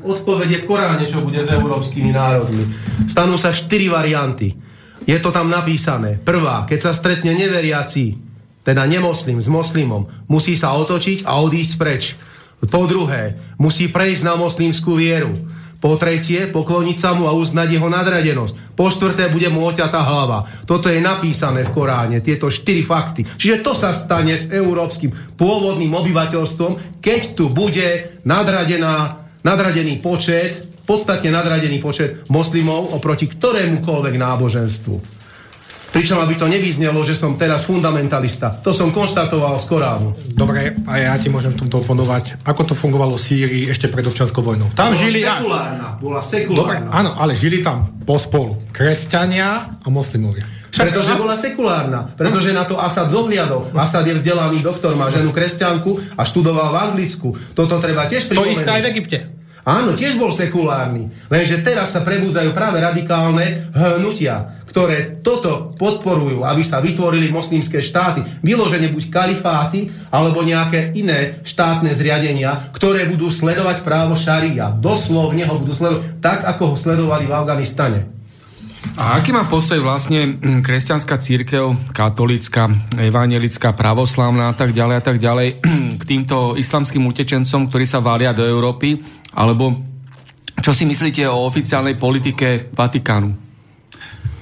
Odpovede 0.05 0.61
v 0.61 0.65
Koráne, 0.69 1.09
čo 1.09 1.25
bude 1.25 1.41
s 1.41 1.49
európskymi 1.49 2.13
národmi. 2.13 2.61
Stanú 3.09 3.41
sa 3.41 3.49
štyri 3.49 3.89
varianty. 3.89 4.53
Je 5.07 5.17
to 5.17 5.33
tam 5.33 5.49
napísané. 5.49 6.21
Prvá, 6.21 6.67
keď 6.69 6.79
sa 6.85 6.91
stretne 6.93 7.33
neveriaci, 7.33 8.13
teda 8.61 8.85
nemoslim 8.85 9.41
s 9.41 9.49
moslimom, 9.49 10.05
musí 10.29 10.53
sa 10.53 10.77
otočiť 10.77 11.25
a 11.25 11.41
odísť 11.41 11.73
preč. 11.77 12.13
Po 12.65 12.85
druhé, 12.85 13.37
musí 13.57 13.89
prejsť 13.89 14.23
na 14.25 14.33
moslimskú 14.37 14.93
vieru. 14.97 15.33
Po 15.85 16.01
tretie, 16.01 16.49
pokloniť 16.49 16.97
sa 16.97 17.13
mu 17.13 17.29
a 17.29 17.37
uznať 17.37 17.77
jeho 17.77 17.85
nadradenosť. 17.85 18.73
Po 18.73 18.89
štvrté, 18.89 19.29
bude 19.29 19.45
mu 19.53 19.69
oťatá 19.69 20.01
hlava. 20.01 20.65
Toto 20.65 20.89
je 20.89 20.97
napísané 20.97 21.61
v 21.61 21.77
Koráne, 21.77 22.25
tieto 22.25 22.49
štyri 22.49 22.81
fakty. 22.81 23.21
Čiže 23.21 23.61
to 23.61 23.77
sa 23.77 23.93
stane 23.93 24.33
s 24.33 24.49
európskym 24.49 25.37
pôvodným 25.37 25.93
obyvateľstvom, 25.93 26.97
keď 27.05 27.21
tu 27.37 27.53
bude 27.53 28.17
nadradená, 28.25 29.29
nadradený 29.45 30.01
počet, 30.01 30.65
podstatne 30.89 31.29
nadradený 31.29 31.77
počet 31.77 32.25
moslimov 32.33 32.89
oproti 32.97 33.29
ktorémukoľvek 33.29 34.15
náboženstvu. 34.17 35.24
Pričom, 35.95 36.19
aby 36.19 36.35
to 36.35 36.51
nevyznelo, 36.51 36.99
že 37.07 37.15
som 37.15 37.39
teraz 37.39 37.63
fundamentalista. 37.63 38.51
To 38.67 38.75
som 38.75 38.91
konštatoval 38.91 39.55
z 39.63 39.65
Koránu. 39.71 40.11
Dobre, 40.35 40.75
a 40.91 40.93
ja 40.99 41.15
ti 41.15 41.31
môžem 41.31 41.55
v 41.55 41.63
tomto 41.63 41.79
oponovať. 41.79 42.43
Ako 42.43 42.67
to 42.67 42.75
fungovalo 42.75 43.15
v 43.15 43.23
Sýrii 43.23 43.63
ešte 43.71 43.87
pred 43.87 44.03
občanskou 44.03 44.43
vojnou? 44.43 44.75
Tam 44.75 44.91
bola 44.91 44.99
žili... 44.99 45.23
Sekulárna, 45.23 45.87
bola 45.95 46.19
sekulárna. 46.19 46.59
Dobre, 46.59 46.75
áno, 46.91 47.15
ale 47.15 47.31
žili 47.31 47.63
tam 47.63 47.95
pospolu 48.03 48.59
kresťania 48.75 49.79
a 49.79 49.87
moslimovia. 49.87 50.43
Však 50.75 50.91
pretože 50.91 51.11
As... 51.15 51.19
bola 51.23 51.35
sekulárna. 51.39 51.99
Pretože 52.19 52.51
na 52.51 52.67
to 52.67 52.75
Asad 52.75 53.07
dohliadol. 53.07 53.71
Asad 53.71 54.03
je 54.03 54.19
vzdelaný 54.19 54.59
doktor, 54.59 54.99
má 54.99 55.07
ženu 55.07 55.31
kresťanku 55.31 56.19
a 56.19 56.27
študoval 56.27 56.75
v 56.75 56.77
Anglicku. 56.91 57.31
Toto 57.55 57.79
treba 57.79 58.03
tiež 58.11 58.27
pripomenúť. 58.27 58.51
To 58.51 58.59
isté 58.59 58.71
aj 58.75 58.81
v 58.83 58.89
Egypte. 58.91 59.17
Áno, 59.63 59.95
tiež 59.95 60.19
bol 60.19 60.35
sekulárny. 60.35 61.07
Lenže 61.31 61.63
teraz 61.63 61.95
sa 61.95 62.03
prebudzajú 62.03 62.51
práve 62.51 62.83
radikálne 62.83 63.71
hnutia 63.71 64.61
ktoré 64.75 65.23
toto 65.23 65.71
podporujú, 65.79 66.43
aby 66.43 66.59
sa 66.67 66.83
vytvorili 66.83 67.31
moslimské 67.31 67.79
štáty, 67.79 68.19
vyložene 68.43 68.91
buď 68.91 69.07
kalifáty, 69.07 69.87
alebo 70.11 70.43
nejaké 70.43 70.91
iné 70.99 71.39
štátne 71.47 71.95
zriadenia, 71.95 72.75
ktoré 72.75 73.07
budú 73.07 73.31
sledovať 73.31 73.87
právo 73.87 74.19
šaria. 74.19 74.75
Doslovne 74.75 75.47
ho 75.47 75.63
budú 75.63 75.71
sledovať 75.71 76.19
tak, 76.19 76.43
ako 76.43 76.63
ho 76.67 76.75
sledovali 76.75 77.23
v 77.23 77.31
Afganistane. 77.39 77.99
A 78.99 79.15
aký 79.15 79.31
má 79.31 79.47
postoj 79.47 79.79
vlastne 79.79 80.43
hm, 80.43 80.59
kresťanská 80.59 81.23
církev, 81.23 81.95
katolická, 81.95 82.67
evangelická, 82.99 83.71
pravoslavná 83.71 84.51
a 84.51 84.55
tak 84.59 84.75
ďalej 84.75 84.95
a 84.99 85.03
tak 85.07 85.23
ďalej 85.23 85.55
k 85.99 86.03
týmto 86.03 86.59
islamským 86.59 87.07
utečencom, 87.07 87.71
ktorí 87.71 87.87
sa 87.87 88.03
vália 88.03 88.35
do 88.35 88.43
Európy? 88.43 88.99
Alebo 89.39 89.71
čo 90.59 90.75
si 90.75 90.83
myslíte 90.83 91.23
o 91.31 91.47
oficiálnej 91.47 91.95
politike 91.95 92.75
Vatikánu? 92.75 93.44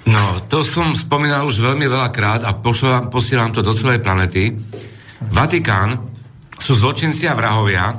No, 0.04 0.44
to 0.52 0.68
som 0.68 0.92
spomínal 0.92 1.48
už 1.48 1.64
veľmi 1.64 1.88
veľa 1.88 2.10
krát 2.12 2.42
a 2.44 2.52
posielam, 2.60 3.08
posielam 3.08 3.56
to 3.56 3.64
do 3.64 3.72
celej 3.72 4.04
planety. 4.04 4.52
Vatikán 5.32 5.96
sú 6.60 6.76
zločinci 6.76 7.24
a 7.28 7.36
vrahovia, 7.36 7.96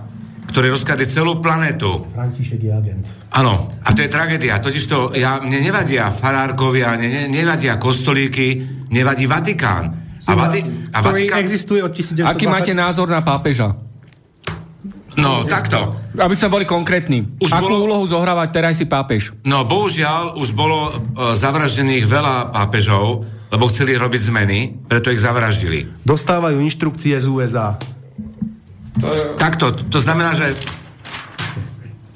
ktorí 0.52 0.68
rozkladli 0.68 1.08
celú 1.08 1.40
planetu. 1.40 2.04
František 2.12 2.60
je 2.60 2.72
agent. 2.72 3.04
Áno, 3.34 3.72
a 3.82 3.88
to 3.96 4.04
je 4.04 4.12
tragédia. 4.12 4.60
Totiž 4.60 4.84
to, 4.86 4.98
ja, 5.16 5.40
mne 5.40 5.64
nevadia 5.64 6.12
farárkovia, 6.12 6.94
ne, 7.00 7.08
ne, 7.08 7.22
nevadia 7.26 7.80
kostolíky, 7.80 8.62
nevadí 8.92 9.24
Vatikán. 9.24 9.84
A, 10.24 10.32
Vati, 10.32 10.60
a 10.92 10.98
Vatikán... 11.00 11.40
existuje 11.40 11.84
od 11.84 11.92
1920... 11.92 12.24
Aký 12.24 12.46
máte 12.48 12.72
názor 12.72 13.08
na 13.08 13.20
pápeža? 13.20 13.83
No, 15.14 15.46
takto. 15.46 15.94
Aby 16.18 16.34
sme 16.34 16.48
boli 16.50 16.64
konkrétni. 16.66 17.26
Už 17.38 17.50
Akú 17.54 17.70
bolo... 17.70 17.86
úlohu 17.86 18.04
zohrávať 18.06 18.48
teraz 18.50 18.78
si 18.78 18.86
pápež? 18.86 19.34
No, 19.46 19.62
bohužiaľ, 19.62 20.34
už 20.38 20.54
bolo 20.54 20.90
uh, 20.90 21.34
zavraždených 21.34 22.04
veľa 22.06 22.50
pápežov, 22.50 23.22
lebo 23.50 23.64
chceli 23.70 23.94
robiť 23.94 24.20
zmeny, 24.30 24.58
preto 24.90 25.14
ich 25.14 25.22
zavraždili. 25.22 26.02
Dostávajú 26.02 26.58
inštrukcie 26.58 27.14
z 27.14 27.26
USA. 27.30 27.78
To 28.98 29.06
je... 29.10 29.22
Takto, 29.38 29.70
to 29.74 29.98
znamená, 30.02 30.34
že 30.34 30.54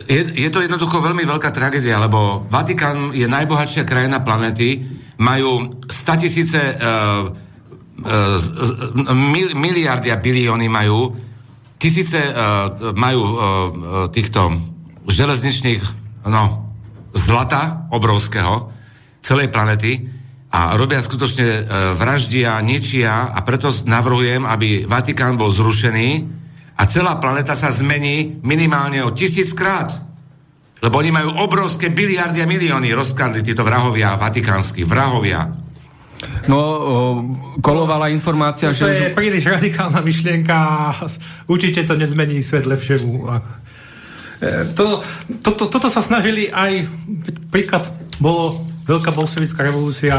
je, 0.08 0.22
je 0.34 0.50
to 0.50 0.64
jednoducho 0.64 0.98
veľmi 0.98 1.22
veľká 1.28 1.52
tragédia, 1.52 2.00
lebo 2.00 2.42
Vatikán 2.48 3.12
je 3.14 3.28
najbohatšia 3.28 3.86
krajina 3.86 4.24
planety, 4.24 4.82
majú 5.20 5.78
100 5.86 6.22
tisíce 6.22 6.58
uh, 6.58 7.28
mil, 9.14 9.54
miliardy 9.58 10.14
a 10.14 10.22
bilióny 10.22 10.70
majú 10.70 11.27
tisíce 11.78 12.18
uh, 12.18 12.92
majú 12.92 13.20
uh, 13.22 13.32
týchto 14.10 14.50
železničných 15.08 15.82
no, 16.26 16.74
zlata 17.14 17.88
obrovského 17.94 18.74
celej 19.22 19.48
planety 19.48 20.04
a 20.50 20.74
robia 20.74 20.98
skutočne 20.98 21.46
uh, 21.46 21.60
vraždia, 21.94 22.58
ničia 22.60 23.30
a 23.30 23.38
preto 23.46 23.70
navrhujem, 23.86 24.42
aby 24.44 24.84
Vatikán 24.84 25.38
bol 25.38 25.54
zrušený 25.54 26.38
a 26.78 26.82
celá 26.86 27.18
planeta 27.18 27.58
sa 27.58 27.74
zmení 27.74 28.42
minimálne 28.42 29.02
o 29.02 29.14
tisíc 29.14 29.54
krát. 29.54 29.90
Lebo 30.78 31.02
oni 31.02 31.10
majú 31.10 31.42
obrovské 31.42 31.90
biliardy 31.90 32.38
a 32.38 32.46
milióny 32.46 32.94
rozkladli 32.94 33.42
títo 33.42 33.66
vrahovia 33.66 34.14
vatikánsky. 34.14 34.86
Vrahovia. 34.86 35.50
No, 36.44 36.58
kolovala 37.58 38.10
informácia, 38.10 38.70
To 38.70 38.74
že... 38.74 38.90
je 38.90 39.08
už- 39.10 39.14
príliš 39.14 39.44
radikálna 39.46 40.00
myšlienka 40.00 40.54
a 40.54 41.06
určite 41.46 41.86
to 41.86 41.94
nezmení 41.94 42.42
svet 42.42 42.64
lepšiemu. 42.64 43.22
E, 43.22 43.36
To, 44.74 45.02
to, 45.42 45.50
to, 45.54 45.64
toto 45.68 45.88
sa 45.88 45.98
snažili 45.98 46.46
aj, 46.48 46.86
príklad 47.48 47.86
bolo 48.18 48.58
Veľká 48.82 49.12
bolševická 49.12 49.60
revolúcia 49.62 50.16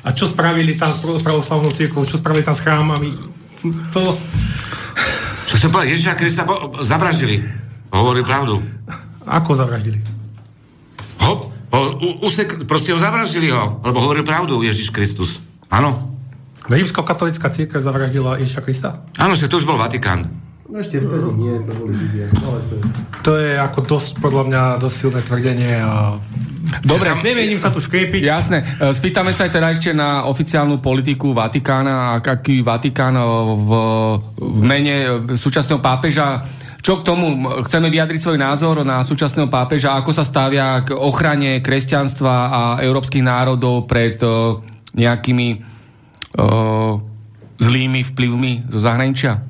a 0.00 0.08
čo 0.12 0.28
spravili 0.28 0.76
tam 0.76 0.92
s 0.92 1.00
pravoslavnou 1.00 1.72
církou, 1.72 2.04
čo 2.04 2.20
spravili 2.20 2.44
tam 2.44 2.52
s 2.52 2.60
chrámami. 2.60 3.10
To, 3.90 4.12
Čo 5.48 5.56
chcem 5.56 5.72
povedať, 5.72 5.96
Ježiša 5.96 6.14
Krista 6.14 6.44
zavraždili. 6.78 7.40
Hovorí 7.88 8.20
pravdu. 8.20 8.60
ako 9.24 9.56
zavraždili? 9.56 10.04
Ho, 11.20 11.48
ho, 11.70 11.78
u, 11.96 12.08
usek, 12.26 12.66
proste 12.66 12.90
ho 12.90 12.98
zavraždili 12.98 13.54
ho, 13.54 13.78
lebo 13.86 14.02
hovorí 14.02 14.26
pravdu 14.26 14.58
Ježiš 14.62 14.90
Kristus. 14.90 15.38
Áno. 15.70 16.10
Rímsko-katolická 16.70 17.50
církev 17.50 17.82
zavraždila 17.82 18.38
Ježiša 18.42 18.62
Krista? 18.62 19.02
Áno, 19.18 19.34
že 19.34 19.50
to 19.50 19.58
už 19.58 19.66
bol 19.66 19.78
Vatikán. 19.78 20.30
No 20.70 20.78
ešte 20.78 21.02
vtedy 21.02 21.34
nie, 21.34 21.54
to 21.66 21.72
boli 21.74 21.98
Židia. 21.98 22.30
Ale 22.46 22.58
to 22.62 22.74
je... 22.78 22.82
To 23.26 23.32
je 23.42 23.50
ako 23.58 23.80
dosť, 23.90 24.12
podľa 24.22 24.42
mňa, 24.46 24.62
dosť 24.78 24.96
silné 25.02 25.20
tvrdenie 25.26 25.74
a... 25.82 26.14
Dobre, 26.86 27.10
Neviem 27.26 27.58
sa 27.58 27.74
tu 27.74 27.82
škriepiť. 27.82 28.22
Jasné. 28.22 28.58
E, 28.78 28.94
Spýtame 28.94 29.34
sa 29.34 29.50
aj 29.50 29.52
teda 29.58 29.68
ešte 29.74 29.90
na 29.90 30.30
oficiálnu 30.30 30.78
politiku 30.78 31.34
Vatikána 31.34 32.14
a 32.14 32.22
aký 32.22 32.62
Vatikán 32.62 33.18
e, 33.18 33.22
v, 33.58 33.70
v 34.38 34.62
mene 34.62 34.94
e, 34.94 35.10
súčasného 35.34 35.82
pápeža 35.82 36.46
čo 36.80 37.00
k 37.00 37.06
tomu? 37.06 37.44
Chceme 37.68 37.92
vyjadriť 37.92 38.20
svoj 38.20 38.38
názor 38.40 38.80
na 38.88 39.04
súčasného 39.04 39.52
pápeža, 39.52 40.00
ako 40.00 40.16
sa 40.16 40.24
stavia 40.24 40.80
k 40.80 40.96
ochrane 40.96 41.60
kresťanstva 41.60 42.34
a 42.48 42.60
európskych 42.80 43.20
národov 43.20 43.84
pred 43.84 44.16
uh, 44.24 44.56
nejakými 44.96 45.48
uh, 46.40 46.96
zlými 47.60 48.00
vplyvmi 48.00 48.72
zo 48.72 48.80
zahraničia? 48.80 49.44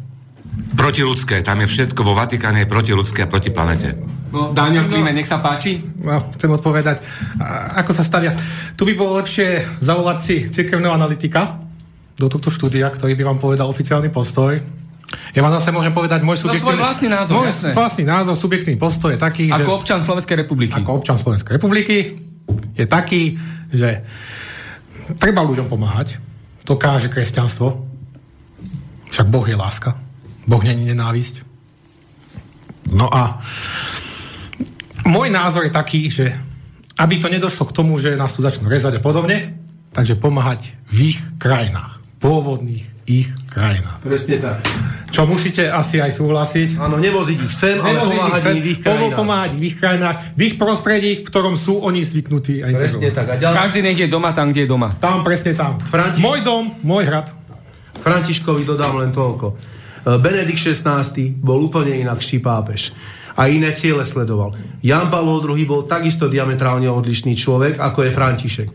Protiludské, 0.75 1.47
tam 1.47 1.63
je 1.63 1.71
všetko 1.71 2.03
vo 2.03 2.19
Vatikáne, 2.19 2.67
je 2.67 2.71
protiludské 2.71 3.27
a 3.27 3.31
proti 3.31 3.55
planete. 3.55 3.95
No, 4.31 4.51
Daniel 4.51 4.87
Klíme, 4.87 5.11
nech 5.15 5.27
sa 5.27 5.43
páči. 5.43 5.79
No, 5.79 6.35
chcem 6.35 6.51
odpovedať, 6.51 7.03
a, 7.39 7.79
ako 7.83 7.91
sa 7.95 8.03
stavia. 8.03 8.35
Tu 8.75 8.83
by 8.87 8.95
bolo 8.99 9.19
lepšie 9.23 9.79
zavolať 9.83 10.19
si 10.19 10.37
cirkevného 10.51 10.95
analytika 10.95 11.59
do 12.19 12.27
tohto 12.27 12.51
štúdia, 12.51 12.91
ktorý 12.91 13.15
by 13.15 13.25
vám 13.27 13.39
povedal 13.39 13.71
oficiálny 13.71 14.11
postoj. 14.11 14.80
Ja 15.35 15.43
vám 15.43 15.55
zase 15.59 15.71
môžem 15.71 15.91
povedať 15.91 16.23
môj 16.23 16.39
No, 16.39 16.43
svoj 16.47 16.59
subjektívny... 16.59 16.83
vlastný 16.83 17.09
názor, 17.11 17.35
môj 17.39 17.49
jasné. 17.51 17.71
vlastný 17.75 18.05
názor, 18.07 18.35
subjektívny 18.39 18.79
postoj 18.79 19.11
je 19.15 19.21
taký, 19.21 19.45
že... 19.51 19.63
Ako 19.63 19.83
občan 19.83 20.01
Slovenskej 20.03 20.37
republiky. 20.39 20.75
ako 20.75 20.91
občan 21.03 21.19
Slovenskej 21.19 21.53
republiky 21.59 21.97
je 22.75 22.87
taký, 22.87 23.35
že 23.71 24.03
treba 25.19 25.43
ľuďom 25.43 25.67
pomáhať. 25.67 26.19
To 26.67 26.79
káže 26.79 27.11
kresťanstvo. 27.11 27.87
Však 29.11 29.27
Boh 29.27 29.47
je 29.47 29.59
láska. 29.59 29.99
Boh 30.47 30.63
není 30.63 30.87
nenávisť. 30.87 31.43
No 32.91 33.07
a 33.11 33.39
môj 35.07 35.31
názor 35.31 35.67
je 35.67 35.75
taký, 35.75 36.11
že 36.11 36.35
aby 36.99 37.23
to 37.23 37.31
nedošlo 37.31 37.71
k 37.71 37.75
tomu, 37.75 37.99
že 37.99 38.19
nás 38.19 38.35
tu 38.35 38.43
začnú 38.43 38.67
rezať 38.67 38.99
a 38.99 39.03
podobne, 39.03 39.55
takže 39.95 40.19
pomáhať 40.19 40.75
v 40.91 41.15
ich 41.15 41.19
krajinách. 41.39 42.00
Pôvodných 42.21 42.85
ich 43.09 43.27
krajinách. 43.49 43.99
Presne 44.01 44.37
tak. 44.39 44.61
Čo 45.11 45.27
musíte 45.27 45.67
asi 45.67 45.99
aj 45.99 46.15
súhlasiť. 46.15 46.79
Áno, 46.79 46.95
nevoziť 46.95 47.39
ich 47.43 47.51
sem, 47.51 47.83
ale 47.83 47.99
pomáhať 47.99 48.43
im 48.47 48.63
v 48.63 48.69
ich 48.69 48.79
sem, 48.79 48.87
krajinách. 48.87 49.19
pomáhať 49.19 49.51
v 49.51 49.63
ich 49.65 49.75
krajinách, 49.75 50.17
v 50.37 50.41
ich 50.45 50.55
prostredí, 50.55 51.11
v 51.19 51.27
ktorom 51.27 51.59
sú 51.59 51.83
oni 51.83 52.07
zvyknutí. 52.07 52.63
A 52.63 52.71
Presne 52.71 53.11
tak. 53.11 53.27
A 53.27 53.35
ďalej, 53.35 53.57
Každý 53.59 53.81
nech 53.83 53.99
je 53.99 54.07
doma 54.07 54.31
tam, 54.31 54.55
kde 54.55 54.63
je 54.63 54.69
doma. 54.69 54.95
Tam, 54.95 55.27
presne 55.27 55.59
tam. 55.59 55.83
Františ- 55.83 56.23
Môj 56.23 56.47
dom, 56.47 56.71
môj 56.81 57.03
hrad. 57.03 57.35
Františkovi 57.99 58.63
dodám 58.63 58.97
len 58.97 59.11
toľko. 59.11 59.47
E, 59.51 59.55
Benedikt 60.17 60.63
XVI 60.63 61.03
bol 61.35 61.61
úplne 61.61 61.99
inakší 61.99 62.39
pápež 62.39 62.95
a 63.35 63.49
iné 63.49 63.73
ciele 63.73 64.07
sledoval. 64.07 64.55
Jan 64.81 65.09
Pavol 65.09 65.43
II 65.43 65.65
bol 65.65 65.83
takisto 65.85 66.29
diametrálne 66.29 66.87
odlišný 66.87 67.35
človek, 67.35 67.77
ako 67.77 68.07
je 68.07 68.11
František. 68.11 68.69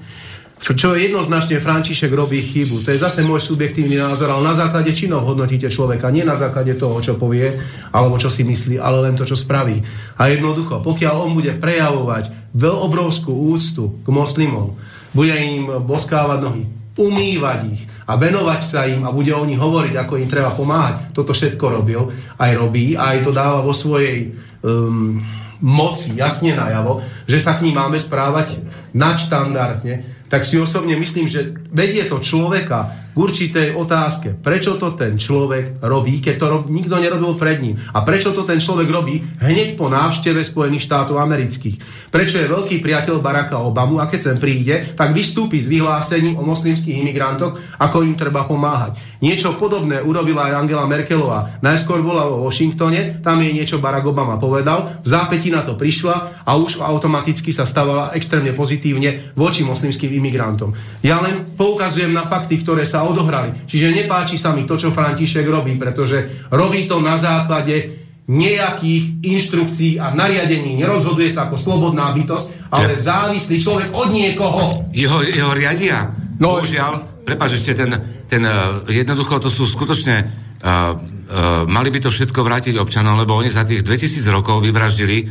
Čo 0.66 0.98
jednoznačne 0.98 1.62
František 1.62 2.10
robí 2.10 2.42
chybu. 2.42 2.82
To 2.82 2.90
je 2.90 2.98
zase 2.98 3.22
môj 3.22 3.38
subjektívny 3.38 4.02
názor, 4.02 4.34
ale 4.34 4.50
na 4.50 4.58
základe 4.58 4.90
činov 4.98 5.30
hodnotíte 5.30 5.70
človeka, 5.70 6.10
nie 6.10 6.26
na 6.26 6.34
základe 6.34 6.74
toho, 6.74 6.98
čo 7.06 7.22
povie, 7.22 7.54
alebo 7.94 8.18
čo 8.18 8.34
si 8.34 8.42
myslí, 8.42 8.82
ale 8.82 9.06
len 9.06 9.14
to, 9.14 9.30
čo 9.30 9.38
spraví. 9.38 9.86
A 10.18 10.34
jednoducho, 10.34 10.82
pokiaľ 10.82 11.16
on 11.22 11.38
bude 11.38 11.54
prejavovať 11.62 12.50
veľ 12.58 12.76
obrovskú 12.82 13.30
úctu 13.30 14.02
k 14.02 14.08
moslimom, 14.10 14.74
bude 15.14 15.38
im 15.38 15.70
boskávať 15.86 16.40
nohy, 16.42 16.64
umývať 16.98 17.60
ich 17.70 17.86
a 18.10 18.18
venovať 18.18 18.62
sa 18.66 18.90
im 18.90 19.06
a 19.06 19.14
bude 19.14 19.38
o 19.38 19.46
nich 19.46 19.62
hovoriť, 19.62 19.94
ako 20.02 20.18
im 20.18 20.30
treba 20.34 20.50
pomáhať. 20.50 21.14
Toto 21.14 21.38
všetko 21.38 21.66
robil, 21.78 22.10
aj 22.42 22.52
robí, 22.58 22.98
aj 22.98 23.22
to 23.22 23.30
dáva 23.30 23.62
vo 23.62 23.70
svojej 23.70 24.34
um, 24.66 25.22
moci 25.62 26.18
jasne 26.18 26.58
najavo, 26.58 27.06
že 27.30 27.38
sa 27.38 27.54
k 27.54 27.70
ním 27.70 27.78
máme 27.78 28.02
správať 28.02 28.66
nadštandardne, 28.98 30.15
tak 30.36 30.44
si 30.44 30.60
osobne 30.60 31.00
myslím, 31.00 31.32
že 31.32 31.56
vedie 31.72 32.04
to 32.12 32.20
človeka 32.20 32.92
k 33.16 33.18
určitej 33.18 33.80
otázke. 33.80 34.36
Prečo 34.36 34.76
to 34.76 34.92
ten 35.00 35.16
človek 35.16 35.80
robí, 35.80 36.20
keď 36.20 36.36
to 36.36 36.46
rob, 36.52 36.64
nikto 36.68 37.00
nerobil 37.00 37.40
pred 37.40 37.64
ním? 37.64 37.80
A 37.96 38.04
prečo 38.04 38.36
to 38.36 38.44
ten 38.44 38.60
človek 38.60 38.92
robí 38.92 39.24
hneď 39.40 39.80
po 39.80 39.88
návšteve 39.88 40.44
Spojených 40.44 40.84
štátov 40.84 41.16
amerických? 41.24 42.12
Prečo 42.12 42.44
je 42.44 42.52
veľký 42.52 42.84
priateľ 42.84 43.24
Baracka 43.24 43.64
Obamu 43.64 44.04
a 44.04 44.12
keď 44.12 44.20
sem 44.20 44.38
príde, 44.38 44.92
tak 45.00 45.16
vystúpi 45.16 45.64
s 45.64 45.72
vyhlásením 45.72 46.36
o 46.36 46.44
moslimských 46.44 47.00
imigrantoch, 47.00 47.56
ako 47.80 48.04
im 48.04 48.20
treba 48.20 48.44
pomáhať. 48.44 49.00
Niečo 49.24 49.56
podobné 49.56 50.04
urobila 50.04 50.52
aj 50.52 50.68
Angela 50.68 50.84
Merkelová. 50.86 51.64
Najskôr 51.64 52.04
bola 52.04 52.28
vo 52.28 52.44
Washingtone, 52.46 53.24
tam 53.24 53.40
jej 53.40 53.56
niečo 53.56 53.80
Barack 53.80 54.12
Obama 54.12 54.36
povedal, 54.36 55.02
v 55.02 55.08
zápäti 55.08 55.48
na 55.50 55.64
to 55.64 55.80
prišla 55.80 56.44
a 56.44 56.52
už 56.60 56.84
automaticky 56.84 57.56
sa 57.56 57.64
stávala 57.64 58.12
extrémne 58.12 58.52
pozitívne 58.52 59.32
voči 59.34 59.64
moslimským 59.64 60.12
imigrantom. 60.20 60.76
Ja 61.00 61.24
len 61.24 61.56
poukazujem 61.56 62.12
na 62.12 62.28
fakty, 62.28 62.60
ktoré 62.60 62.84
sa 62.84 63.05
odohrali. 63.06 63.70
Čiže 63.70 63.94
nepáči 63.94 64.36
sa 64.42 64.52
mi 64.58 64.66
to, 64.66 64.76
čo 64.76 64.90
František 64.92 65.46
robí, 65.46 65.78
pretože 65.78 66.50
robí 66.50 66.90
to 66.90 66.98
na 67.00 67.16
základe 67.16 68.06
nejakých 68.26 69.22
inštrukcií 69.22 70.02
a 70.02 70.10
nariadení. 70.18 70.82
Nerozhoduje 70.82 71.30
sa 71.30 71.46
ako 71.46 71.62
slobodná 71.62 72.10
bytosť, 72.10 72.74
ale 72.74 72.98
závislý 72.98 73.58
človek 73.62 73.90
od 73.94 74.10
niekoho. 74.10 74.90
Jeho, 74.90 75.22
jeho 75.22 75.54
riadia. 75.54 76.10
No- 76.42 76.58
Bohužiaľ, 76.58 77.22
prepáč, 77.22 77.62
ešte 77.62 77.78
ten, 77.78 77.92
ten 78.26 78.42
uh, 78.42 78.82
jednoducho, 78.90 79.38
to 79.38 79.54
sú 79.54 79.70
skutočne, 79.70 80.26
uh, 80.26 80.28
uh, 80.66 81.70
mali 81.70 81.94
by 81.94 82.02
to 82.02 82.10
všetko 82.10 82.42
vrátiť 82.42 82.82
občanom, 82.82 83.22
lebo 83.22 83.38
oni 83.38 83.54
za 83.54 83.62
tých 83.62 83.86
2000 83.86 84.26
rokov 84.34 84.66
vyvraždili 84.66 85.30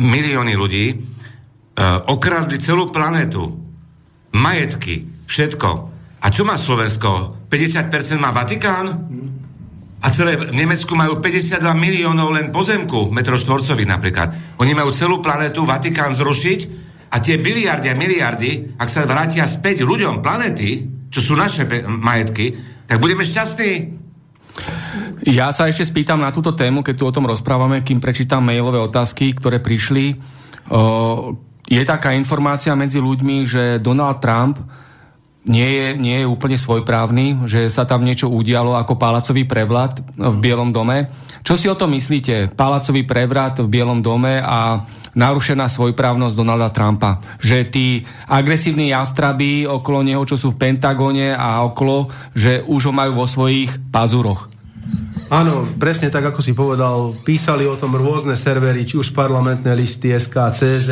milióny 0.00 0.56
ľudí, 0.56 0.96
uh, 0.96 2.08
okradli 2.08 2.56
celú 2.56 2.88
planetu, 2.88 3.52
majetky, 4.32 5.04
všetko. 5.28 5.92
A 6.20 6.26
čo 6.28 6.44
má 6.44 6.60
Slovensko? 6.60 7.40
50% 7.48 8.20
má 8.20 8.28
Vatikán? 8.30 8.86
A 10.00 10.06
celé 10.08 10.36
v 10.36 10.52
Nemecku 10.52 10.96
majú 10.96 11.20
52 11.20 11.60
miliónov 11.76 12.32
len 12.32 12.48
pozemku, 12.48 13.12
metroštvorcových 13.12 13.88
napríklad. 13.88 14.28
Oni 14.60 14.72
majú 14.72 14.92
celú 14.92 15.20
planetu 15.20 15.64
Vatikán 15.64 16.12
zrušiť 16.16 16.60
a 17.12 17.20
tie 17.20 17.36
biliardy 17.36 17.92
a 17.92 17.98
miliardy, 17.98 18.80
ak 18.80 18.88
sa 18.88 19.04
vrátia 19.04 19.44
späť 19.44 19.84
ľuďom 19.84 20.24
planety, 20.24 20.88
čo 21.12 21.20
sú 21.20 21.32
naše 21.36 21.68
majetky, 21.84 22.56
tak 22.88 22.96
budeme 22.96 23.26
šťastní. 23.26 24.00
Ja 25.28 25.52
sa 25.52 25.68
ešte 25.68 25.84
spýtam 25.84 26.24
na 26.24 26.32
túto 26.32 26.56
tému, 26.56 26.80
keď 26.80 26.94
tu 26.96 27.04
o 27.04 27.14
tom 27.14 27.28
rozprávame, 27.28 27.84
kým 27.84 28.00
prečítam 28.00 28.40
mailové 28.40 28.80
otázky, 28.80 29.36
ktoré 29.36 29.60
prišli. 29.60 30.16
O, 30.72 31.36
je 31.68 31.82
taká 31.84 32.16
informácia 32.16 32.72
medzi 32.72 32.98
ľuďmi, 33.04 33.36
že 33.44 33.62
Donald 33.84 34.18
Trump 34.24 34.64
nie 35.48 35.70
je, 35.72 35.86
nie 35.96 36.20
je 36.20 36.28
úplne 36.28 36.60
svojprávny, 36.60 37.48
že 37.48 37.72
sa 37.72 37.88
tam 37.88 38.04
niečo 38.04 38.28
udialo 38.28 38.76
ako 38.76 39.00
palacový 39.00 39.48
prevrat 39.48 39.96
v 40.16 40.36
Bielom 40.36 40.68
dome. 40.68 41.08
Čo 41.40 41.56
si 41.56 41.66
o 41.72 41.78
tom 41.78 41.96
myslíte? 41.96 42.52
Palacový 42.52 43.08
prevrat 43.08 43.56
v 43.56 43.70
Bielom 43.72 44.04
dome 44.04 44.36
a 44.36 44.84
narušená 45.16 45.66
svojprávnosť 45.66 46.36
Donalda 46.36 46.68
Trumpa. 46.68 47.24
Že 47.40 47.58
tí 47.72 47.86
agresívni 48.28 48.92
jastraby 48.92 49.64
okolo 49.64 50.04
neho, 50.04 50.22
čo 50.28 50.36
sú 50.36 50.52
v 50.52 50.60
Pentagone 50.60 51.32
a 51.32 51.64
okolo, 51.64 52.12
že 52.36 52.60
už 52.68 52.90
ho 52.90 52.94
majú 52.94 53.24
vo 53.24 53.26
svojich 53.26 53.80
pazuroch. 53.88 54.52
Áno, 55.30 55.62
presne 55.78 56.10
tak, 56.10 56.26
ako 56.26 56.42
si 56.42 56.58
povedal, 56.58 57.14
písali 57.22 57.62
o 57.62 57.78
tom 57.78 57.94
rôzne 57.94 58.34
servery, 58.34 58.82
či 58.82 58.98
už 58.98 59.14
parlamentné 59.14 59.78
listy 59.78 60.10
SK, 60.10 60.50
CZ, 60.50 60.90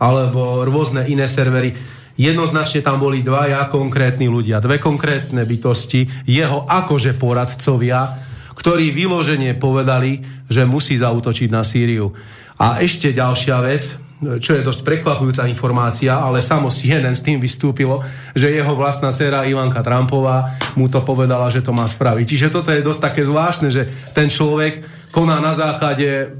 alebo 0.00 0.64
rôzne 0.64 1.04
iné 1.04 1.28
servery. 1.28 1.76
Jednoznačne 2.14 2.80
tam 2.80 3.02
boli 3.02 3.26
dvaja 3.26 3.66
konkrétni 3.66 4.30
ľudia, 4.30 4.62
dve 4.62 4.78
konkrétne 4.78 5.42
bytosti, 5.42 6.06
jeho 6.30 6.62
akože 6.62 7.18
poradcovia, 7.18 8.06
ktorí 8.54 8.94
vyložene 8.94 9.58
povedali, 9.58 10.22
že 10.46 10.62
musí 10.62 10.94
zautočiť 10.94 11.48
na 11.50 11.66
Sýriu. 11.66 12.14
A 12.54 12.78
ešte 12.78 13.10
ďalšia 13.10 13.58
vec, 13.66 13.98
čo 14.38 14.54
je 14.54 14.62
dosť 14.62 14.86
prekvapujúca 14.86 15.50
informácia, 15.50 16.14
ale 16.14 16.38
samo 16.38 16.70
CNN 16.70 17.18
s 17.18 17.26
tým 17.26 17.42
vystúpilo, 17.42 18.00
že 18.32 18.54
jeho 18.54 18.72
vlastná 18.78 19.10
dcera 19.10 19.44
Ivanka 19.44 19.82
Trumpová 19.82 20.54
mu 20.78 20.86
to 20.86 21.02
povedala, 21.02 21.50
že 21.50 21.66
to 21.66 21.74
má 21.74 21.84
spraviť. 21.84 22.24
Čiže 22.24 22.54
toto 22.54 22.70
je 22.70 22.86
dosť 22.86 23.00
také 23.10 23.22
zvláštne, 23.26 23.68
že 23.74 23.84
ten 24.14 24.30
človek 24.30 24.86
koná 25.10 25.42
na 25.42 25.54
základe 25.54 26.30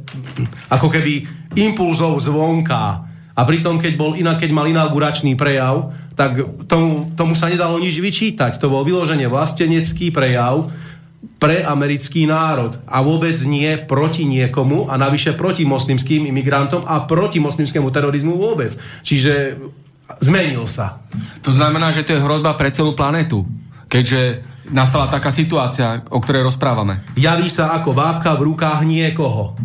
ako 0.70 0.86
keby 0.90 1.26
impulzov 1.58 2.18
zvonka. 2.22 3.10
A 3.34 3.42
pritom, 3.42 3.82
keď, 3.82 3.92
bol, 3.98 4.14
inak, 4.14 4.38
keď 4.38 4.50
mal 4.54 4.70
inauguračný 4.70 5.34
prejav, 5.34 5.90
tak 6.14 6.38
tomu, 6.70 7.10
tomu 7.18 7.34
sa 7.34 7.50
nedalo 7.50 7.82
nič 7.82 7.98
vyčítať. 7.98 8.62
To 8.62 8.70
bol 8.70 8.86
vyloženie 8.86 9.26
vlastenecký 9.26 10.14
prejav, 10.14 10.70
pre 11.40 11.60
americký 11.64 12.24
národ 12.24 12.76
a 12.88 13.00
vôbec 13.04 13.36
nie 13.44 13.76
proti 13.76 14.24
niekomu 14.24 14.88
a 14.88 14.96
navyše 14.96 15.36
proti 15.36 15.64
moslimským 15.68 16.28
imigrantom 16.28 16.84
a 16.88 17.04
proti 17.04 17.40
moslimskému 17.40 17.88
terorizmu 17.92 18.36
vôbec. 18.36 18.72
Čiže 19.04 19.60
zmenil 20.20 20.64
sa. 20.68 21.00
To 21.44 21.52
znamená, 21.52 21.92
že 21.92 22.04
to 22.04 22.16
je 22.16 22.24
hrozba 22.24 22.56
pre 22.56 22.72
celú 22.72 22.92
planetu, 22.96 23.44
keďže 23.88 24.44
nastala 24.72 25.08
taká 25.08 25.28
situácia, 25.28 26.00
o 26.08 26.20
ktorej 26.20 26.48
rozprávame. 26.48 27.04
Javí 27.16 27.48
sa 27.52 27.76
ako 27.76 27.92
vábka 27.92 28.32
v 28.36 28.52
rukách 28.52 28.80
niekoho 28.88 29.56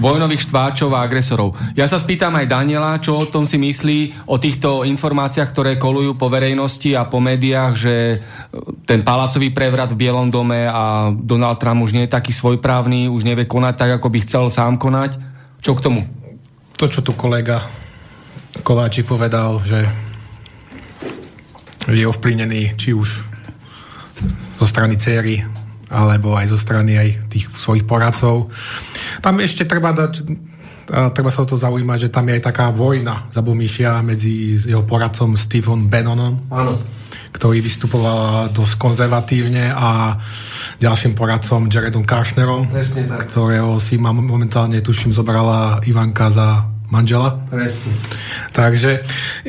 vojnových 0.00 0.48
štváčov 0.48 0.90
a 0.96 1.04
agresorov. 1.04 1.52
Ja 1.76 1.84
sa 1.84 2.00
spýtam 2.00 2.32
aj 2.40 2.48
Daniela, 2.48 2.98
čo 2.98 3.20
o 3.20 3.28
tom 3.28 3.44
si 3.44 3.60
myslí, 3.60 4.26
o 4.26 4.40
týchto 4.40 4.82
informáciách, 4.88 5.52
ktoré 5.52 5.76
kolujú 5.76 6.16
po 6.16 6.32
verejnosti 6.32 6.96
a 6.96 7.04
po 7.04 7.20
médiách, 7.20 7.72
že 7.76 7.94
e, 7.94 8.16
ten 8.88 9.04
palacový 9.04 9.52
prevrat 9.52 9.92
v 9.92 10.00
Bielom 10.00 10.32
dome 10.32 10.64
a 10.64 11.12
Donald 11.12 11.60
Trump 11.60 11.84
už 11.84 11.92
nie 11.92 12.08
je 12.08 12.16
taký 12.16 12.32
svojprávny, 12.32 13.12
už 13.12 13.28
nevie 13.28 13.44
konať 13.44 13.74
tak, 13.76 13.90
ako 14.00 14.08
by 14.08 14.18
chcel 14.24 14.44
sám 14.48 14.80
konať. 14.80 15.20
Čo 15.60 15.76
k 15.76 15.84
tomu? 15.84 16.00
To, 16.80 16.88
čo 16.88 17.04
tu 17.04 17.12
kolega 17.12 17.60
Kováči 18.64 19.04
povedal, 19.04 19.60
že 19.62 19.84
je 21.86 22.04
ovplyvnený 22.08 22.74
či 22.80 22.96
už 22.96 23.08
zo 24.60 24.66
strany 24.68 24.96
céry 25.00 25.59
alebo 25.90 26.38
aj 26.38 26.54
zo 26.54 26.58
strany 26.58 26.96
aj 26.96 27.08
tých 27.28 27.50
svojich 27.50 27.84
poradcov. 27.84 28.48
Tam 29.20 29.34
ešte 29.42 29.66
treba 29.66 29.90
dať 29.90 30.24
treba 30.90 31.30
sa 31.30 31.46
o 31.46 31.48
to 31.48 31.54
zaujímať, 31.54 32.10
že 32.10 32.12
tam 32.12 32.26
je 32.26 32.42
aj 32.42 32.42
taká 32.50 32.66
vojna 32.74 33.30
zabomíšia 33.30 34.02
medzi 34.02 34.58
jeho 34.58 34.82
poradcom 34.82 35.38
Stephen 35.38 35.86
Bannonom, 35.86 36.50
Áno. 36.50 36.74
ktorý 37.30 37.62
vystupoval 37.62 38.50
dosť 38.50 38.74
konzervatívne 38.74 39.70
a 39.70 40.18
ďalším 40.82 41.14
poradcom 41.14 41.70
Jaredom 41.70 42.02
Kushnerom, 42.02 42.66
ktorého 43.30 43.78
si 43.78 44.02
momentálne, 44.02 44.82
tuším, 44.82 45.14
zobrala 45.14 45.78
Ivanka 45.86 46.26
za 46.34 46.79
manžela. 46.90 47.38
Presne. 47.48 47.94
Takže 48.50 49.00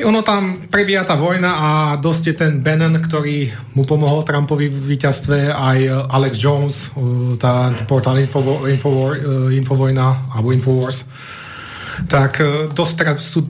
ono 0.06 0.22
tam 0.22 0.62
prebieha 0.70 1.02
tá 1.02 1.18
vojna 1.18 1.50
a 1.52 1.68
dosť 1.98 2.22
je 2.30 2.34
ten 2.38 2.52
Bannon, 2.62 2.94
ktorý 2.96 3.50
mu 3.74 3.82
pomohol 3.82 4.22
Trumpovi 4.22 4.70
v 4.70 4.96
víťazstve, 4.96 5.50
aj 5.50 5.78
Alex 6.08 6.34
Jones, 6.38 6.76
tá 7.42 7.74
portál 7.84 8.22
Info, 8.22 8.64
Info, 8.70 9.12
Infovojna 9.50 10.32
alebo 10.32 10.54
Infowars, 10.54 11.04
tak 12.08 12.40
e, 12.40 12.72
dosť 12.72 12.94
teraz 12.96 13.20
sú 13.20 13.44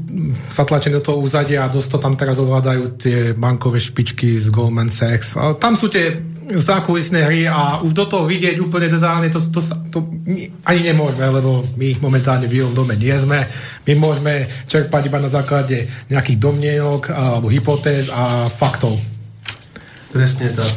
zatlačení 0.51 0.99
do 0.99 1.05
toho 1.05 1.23
úzadia 1.23 1.65
a 1.65 1.73
dosť 1.73 1.89
to 1.95 1.99
tam 2.03 2.15
teraz 2.19 2.37
ovládajú 2.43 2.99
tie 2.99 3.19
bankové 3.39 3.79
špičky 3.79 4.35
z 4.35 4.51
Goldman 4.51 4.91
Sachs. 4.91 5.39
A 5.39 5.55
tam 5.55 5.79
sú 5.79 5.87
tie 5.87 6.32
zákulisné 6.51 7.21
hry 7.27 7.41
a 7.47 7.79
už 7.83 7.95
do 7.95 8.05
toho 8.07 8.25
vidieť 8.27 8.59
úplne 8.59 8.91
detálne, 8.91 9.31
to, 9.31 9.39
to, 9.39 9.61
to, 9.63 9.77
to 9.93 9.99
ani 10.67 10.81
nemôžeme, 10.93 11.23
lebo 11.23 11.63
my 11.79 11.89
momentálne 12.03 12.51
v 12.51 12.59
Bielom 12.59 12.75
dome 12.75 12.99
nie 12.99 13.15
sme. 13.15 13.43
My 13.87 13.93
môžeme 13.99 14.47
čerpať 14.67 15.11
iba 15.11 15.19
na 15.23 15.31
základe 15.31 15.87
nejakých 16.11 16.39
domnienok 16.39 17.11
alebo 17.15 17.47
hypotéz 17.51 18.11
a 18.11 18.51
faktov. 18.51 18.99
Presne 20.11 20.53
tak. 20.53 20.75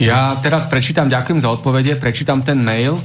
Ja 0.00 0.34
teraz 0.40 0.66
prečítam, 0.66 1.12
ďakujem 1.12 1.44
za 1.44 1.52
odpovede, 1.52 1.94
prečítam 2.00 2.40
ten 2.40 2.60
mail. 2.60 2.96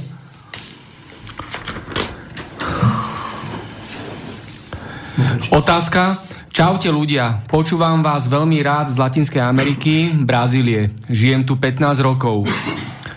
Otázka. 5.52 6.26
Čaute 6.56 6.88
ľudia, 6.88 7.44
počúvam 7.52 8.00
vás 8.00 8.32
veľmi 8.32 8.64
rád 8.64 8.88
z 8.88 8.96
Latinskej 8.96 9.44
Ameriky, 9.44 10.08
Brazílie. 10.08 10.88
Žijem 11.04 11.44
tu 11.44 11.60
15 11.60 12.00
rokov. 12.00 12.48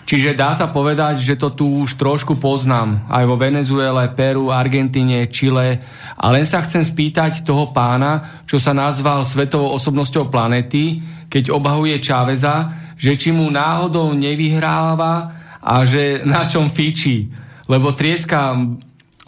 Čiže 0.04 0.36
dá 0.36 0.52
sa 0.52 0.68
povedať, 0.68 1.24
že 1.24 1.40
to 1.40 1.48
tu 1.48 1.64
už 1.80 1.96
trošku 1.96 2.36
poznám. 2.36 3.00
Aj 3.08 3.24
vo 3.24 3.40
Venezuele, 3.40 4.12
Peru, 4.12 4.52
Argentíne, 4.52 5.24
Čile. 5.32 5.80
A 6.20 6.28
len 6.28 6.44
sa 6.44 6.60
chcem 6.60 6.84
spýtať 6.84 7.40
toho 7.40 7.72
pána, 7.72 8.44
čo 8.44 8.60
sa 8.60 8.76
nazval 8.76 9.24
svetovou 9.24 9.72
osobnosťou 9.72 10.28
planety, 10.28 11.00
keď 11.32 11.48
obahuje 11.48 11.96
Čáveza, 11.96 12.76
že 13.00 13.16
či 13.16 13.32
mu 13.32 13.48
náhodou 13.48 14.12
nevyhráva 14.12 15.32
a 15.64 15.88
že 15.88 16.28
na 16.28 16.44
čom 16.44 16.68
fíči. 16.68 17.32
Lebo 17.72 17.96
trieska 17.96 18.52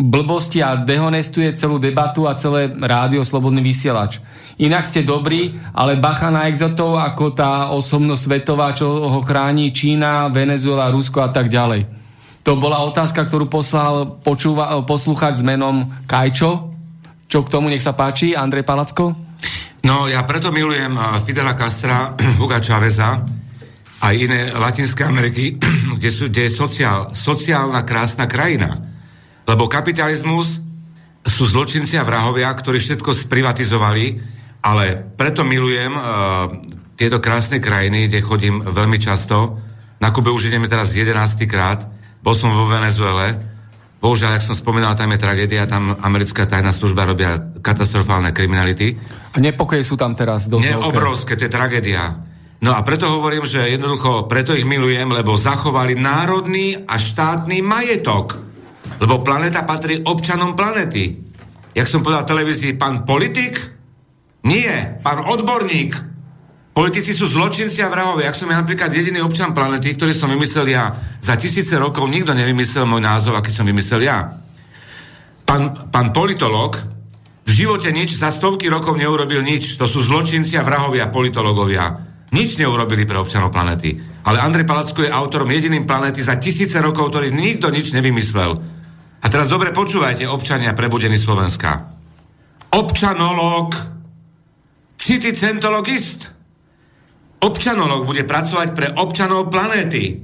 blbosti 0.00 0.64
a 0.64 0.78
dehonestuje 0.78 1.52
celú 1.52 1.76
debatu 1.76 2.24
a 2.24 2.38
celé 2.38 2.72
rádio 2.72 3.22
Slobodný 3.22 3.60
vysielač. 3.60 4.22
Inak 4.56 4.88
ste 4.88 5.04
dobrí, 5.04 5.52
ale 5.72 6.00
bacha 6.00 6.28
na 6.32 6.48
exotov 6.48 7.00
ako 7.00 7.24
tá 7.32 7.72
osobnosť 7.72 8.22
svetová, 8.22 8.72
čo 8.72 8.88
ho 8.88 9.20
chráni 9.24 9.72
Čína, 9.72 10.28
Venezuela, 10.32 10.92
Rusko 10.92 11.24
a 11.24 11.30
tak 11.32 11.48
ďalej. 11.48 11.88
To 12.42 12.58
bola 12.58 12.82
otázka, 12.82 13.22
ktorú 13.26 13.46
poslal 13.46 14.18
počúva, 14.20 14.74
poslúchať 14.82 15.40
s 15.40 15.42
menom 15.46 15.86
Kajčo. 16.10 16.74
Čo 17.30 17.38
k 17.46 17.52
tomu, 17.52 17.70
nech 17.70 17.80
sa 17.80 17.94
páči, 17.94 18.34
Andrej 18.34 18.66
Palacko? 18.66 19.14
No, 19.82 20.06
ja 20.06 20.22
preto 20.26 20.50
milujem 20.50 20.94
eh, 20.94 21.04
Fidela 21.22 21.54
Castra, 21.54 22.12
Huga 22.42 22.58
Cháveza, 22.58 23.22
aj 24.02 24.14
iné 24.18 24.50
Latinské 24.52 25.06
Ameriky, 25.06 25.56
kde, 25.96 26.10
sú, 26.10 26.28
kde 26.28 26.50
je 26.50 26.52
sociál, 26.52 27.14
sociálna 27.14 27.86
krásna 27.86 28.26
krajina 28.26 28.91
lebo 29.46 29.66
kapitalizmus 29.66 30.62
sú 31.22 31.44
zločinci 31.46 31.94
a 31.98 32.06
vrahovia, 32.06 32.50
ktorí 32.50 32.82
všetko 32.82 33.14
sprivatizovali, 33.14 34.04
ale 34.62 34.98
preto 35.14 35.46
milujem 35.46 35.94
uh, 35.94 36.02
tieto 36.98 37.18
krásne 37.18 37.58
krajiny, 37.58 38.06
kde 38.06 38.22
chodím 38.22 38.62
veľmi 38.62 38.98
často. 38.98 39.58
Na 40.02 40.10
Kube 40.10 40.30
už 40.30 40.50
ideme 40.50 40.70
teraz 40.70 40.94
11. 40.94 41.14
krát. 41.46 41.86
Bol 42.22 42.34
som 42.34 42.50
vo 42.54 42.66
Venezuele. 42.70 43.38
Bohužiaľ, 44.02 44.38
ak 44.38 44.42
som 44.42 44.58
spomínal, 44.58 44.98
tam 44.98 45.14
je 45.14 45.22
tragédia, 45.22 45.62
tam 45.70 45.94
americká 46.02 46.42
tajná 46.42 46.74
služba 46.74 47.06
robia 47.06 47.38
katastrofálne 47.62 48.34
kriminality. 48.34 48.98
A 49.30 49.38
nepokoje 49.38 49.86
sú 49.86 49.94
tam 49.94 50.18
teraz 50.18 50.50
dosť 50.50 50.62
Nie, 50.62 50.74
obrovské, 50.74 51.38
to 51.38 51.46
je 51.46 51.54
tragédia. 51.54 52.18
No 52.62 52.74
a 52.74 52.82
preto 52.82 53.10
hovorím, 53.10 53.46
že 53.46 53.74
jednoducho, 53.74 54.26
preto 54.26 54.54
ich 54.54 54.66
milujem, 54.66 55.10
lebo 55.10 55.38
zachovali 55.38 55.98
národný 55.98 56.82
a 56.86 56.98
štátny 56.98 57.62
majetok. 57.62 58.51
Lebo 59.00 59.24
planeta 59.24 59.62
patrí 59.62 60.02
občanom 60.04 60.52
planety. 60.58 61.16
Jak 61.72 61.88
som 61.88 62.04
povedal 62.04 62.28
televízii, 62.28 62.76
pán 62.76 63.08
politik? 63.08 63.56
Nie, 64.44 65.00
pán 65.00 65.22
odborník. 65.24 66.12
Politici 66.72 67.12
sú 67.12 67.28
zločinci 67.28 67.84
a 67.84 67.92
vrahovia. 67.92 68.32
Ak 68.32 68.36
som 68.36 68.48
ja 68.48 68.56
napríklad 68.56 68.88
jediný 68.88 69.20
občan 69.20 69.52
planety, 69.52 69.92
ktorý 69.92 70.16
som 70.16 70.32
vymyslel 70.32 70.72
ja, 70.72 70.96
za 71.20 71.36
tisíce 71.36 71.76
rokov 71.76 72.08
nikto 72.08 72.32
nevymyslel 72.32 72.88
môj 72.88 73.04
názov, 73.04 73.36
aký 73.36 73.52
som 73.52 73.68
vymyslel 73.68 74.08
ja. 74.08 74.40
Pán, 75.44 75.92
pán 75.92 76.16
politolog 76.16 76.80
v 77.44 77.50
živote 77.50 77.92
nič 77.92 78.16
za 78.16 78.32
stovky 78.32 78.72
rokov 78.72 78.96
neurobil 78.96 79.44
nič. 79.44 79.76
To 79.76 79.84
sú 79.84 80.00
zločinci 80.00 80.56
a 80.56 80.64
vrahovia, 80.64 81.12
politologovia. 81.12 81.92
Nič 82.32 82.56
neurobili 82.56 83.04
pre 83.04 83.20
občanov 83.20 83.52
planety. 83.52 84.00
Ale 84.24 84.40
Andrej 84.40 84.64
Palacko 84.64 85.04
je 85.04 85.12
autorom 85.12 85.52
jediným 85.52 85.84
planety 85.84 86.24
za 86.24 86.40
tisíce 86.40 86.80
rokov, 86.80 87.12
ktorý 87.12 87.28
nikto 87.34 87.68
nič 87.68 87.92
nevymyslel. 87.92 88.56
A 89.22 89.26
teraz 89.30 89.46
dobre 89.46 89.70
počúvajte, 89.70 90.26
občania 90.26 90.74
prebudení 90.74 91.14
Slovenska. 91.14 91.94
Občanolog, 92.74 93.70
citicentologist, 94.98 96.34
občanolog 97.38 98.02
bude 98.02 98.26
pracovať 98.26 98.68
pre 98.74 98.90
občanov 98.98 99.46
planéty. 99.46 100.18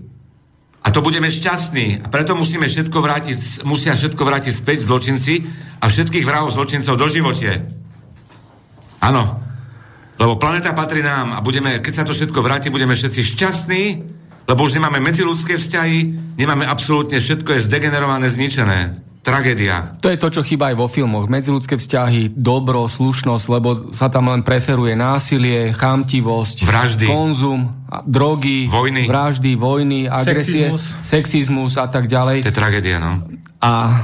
A 0.82 0.88
to 0.90 1.02
budeme 1.02 1.30
šťastní. 1.30 2.02
A 2.02 2.06
preto 2.10 2.34
musíme 2.34 2.66
všetko 2.66 2.98
vrátiť, 2.98 3.62
musia 3.62 3.94
všetko 3.94 4.22
vrátiť 4.22 4.54
späť 4.54 4.88
zločinci 4.88 5.46
a 5.78 5.86
všetkých 5.86 6.26
vrahov 6.26 6.54
zločincov 6.54 6.98
do 6.98 7.06
živote. 7.06 7.50
Áno. 8.98 9.22
Lebo 10.18 10.34
planéta 10.34 10.74
patrí 10.74 10.98
nám 10.98 11.38
a 11.38 11.38
budeme, 11.38 11.78
keď 11.78 12.02
sa 12.02 12.06
to 12.06 12.10
všetko 12.10 12.42
vráti, 12.42 12.74
budeme 12.74 12.98
všetci 12.98 13.20
šťastní, 13.22 13.82
lebo 14.48 14.64
už 14.64 14.80
nemáme 14.80 14.98
medziludské 14.98 15.60
vzťahy, 15.60 15.98
nemáme 16.40 16.64
absolútne, 16.64 17.20
všetko 17.20 17.52
je 17.52 17.66
zdegenerované, 17.68 18.26
zničené. 18.32 19.04
Tragédia. 19.18 19.92
To 20.00 20.08
je 20.08 20.16
to, 20.16 20.32
čo 20.32 20.40
chýba 20.40 20.72
aj 20.72 20.76
vo 20.80 20.88
filmoch. 20.88 21.28
Medziludské 21.28 21.76
vzťahy, 21.76 22.32
dobro, 22.32 22.88
slušnosť, 22.88 23.44
lebo 23.52 23.92
sa 23.92 24.08
tam 24.08 24.32
len 24.32 24.40
preferuje 24.40 24.96
násilie, 24.96 25.68
chamtivosť, 25.76 26.64
vraždy, 26.64 27.04
konzum, 27.04 27.68
drogy, 28.08 28.72
vojny, 28.72 29.04
vraždy, 29.04 29.52
vojny, 29.52 30.08
agresie, 30.08 30.72
sexizmus. 30.72 30.82
sexizmus 31.04 31.72
a 31.76 31.84
tak 31.92 32.08
ďalej. 32.08 32.40
To 32.40 32.48
je 32.48 32.56
tragédia, 32.56 32.96
no. 32.96 33.20
A 33.60 34.00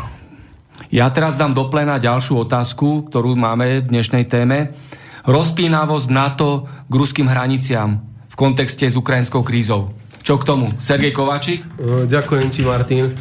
Ja 0.95 1.11
teraz 1.11 1.35
dám 1.35 1.57
do 1.57 1.67
plena 1.67 1.99
ďalšiu 1.99 2.47
otázku, 2.47 3.11
ktorú 3.11 3.35
máme 3.35 3.83
v 3.83 3.89
dnešnej 3.91 4.31
téme. 4.31 4.77
Rozpínavosť 5.25 6.07
NATO 6.13 6.69
k 6.87 6.95
ruským 6.95 7.27
hraniciam 7.27 7.99
v 8.29 8.35
kontexte 8.37 8.87
s 8.87 8.95
ukrajinskou 8.99 9.43
krízou. 9.43 9.91
Čo 10.25 10.41
k 10.41 10.49
tomu? 10.49 10.73
Sergej 10.81 11.13
Kovačík? 11.13 11.61
E, 11.61 11.69
ďakujem 12.09 12.49
ti, 12.49 12.65
Martin. 12.65 13.13
E, 13.13 13.15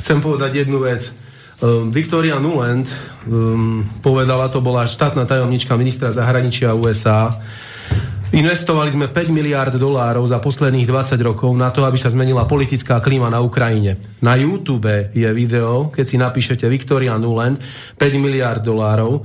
chcem 0.00 0.16
povedať 0.24 0.64
jednu 0.64 0.80
vec. 0.80 1.12
E, 1.12 1.12
Victoria 1.92 2.40
Nuland 2.40 2.88
povedala, 4.04 4.52
to 4.52 4.60
bola 4.60 4.84
štátna 4.84 5.24
tajomnička 5.24 5.76
ministra 5.80 6.12
zahraničia 6.12 6.76
USA, 6.76 7.32
Investovali 8.34 8.90
sme 8.90 9.06
5 9.06 9.30
miliard 9.30 9.70
dolárov 9.78 10.26
za 10.26 10.42
posledných 10.42 10.90
20 10.90 11.22
rokov 11.22 11.54
na 11.54 11.70
to, 11.70 11.86
aby 11.86 11.94
sa 11.94 12.10
zmenila 12.10 12.42
politická 12.50 12.98
klíma 12.98 13.30
na 13.30 13.38
Ukrajine. 13.38 13.94
Na 14.18 14.34
YouTube 14.34 14.90
je 15.14 15.30
video, 15.30 15.94
keď 15.94 16.02
si 16.02 16.18
napíšete 16.18 16.66
Victoria 16.66 17.14
Nuland, 17.14 17.62
5 17.94 18.02
miliard 18.18 18.58
dolárov, 18.58 19.22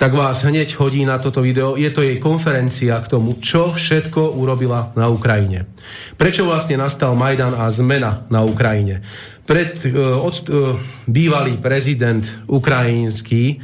tak 0.00 0.16
vás 0.16 0.48
hneď 0.48 0.80
hodí 0.80 1.04
na 1.04 1.20
toto 1.20 1.44
video. 1.44 1.76
Je 1.76 1.92
to 1.92 2.00
jej 2.00 2.16
konferencia 2.16 2.96
k 3.04 3.10
tomu, 3.12 3.36
čo 3.36 3.68
všetko 3.68 4.32
urobila 4.32 4.96
na 4.96 5.12
Ukrajine. 5.12 5.68
Prečo 6.16 6.48
vlastne 6.48 6.80
nastal 6.80 7.12
Majdan 7.12 7.52
a 7.52 7.68
zmena 7.68 8.24
na 8.32 8.40
Ukrajine? 8.40 9.04
Pred, 9.44 9.92
uh, 9.92 10.16
od, 10.24 10.34
uh, 10.48 10.72
bývalý 11.04 11.60
prezident 11.60 12.24
ukrajinský 12.48 13.60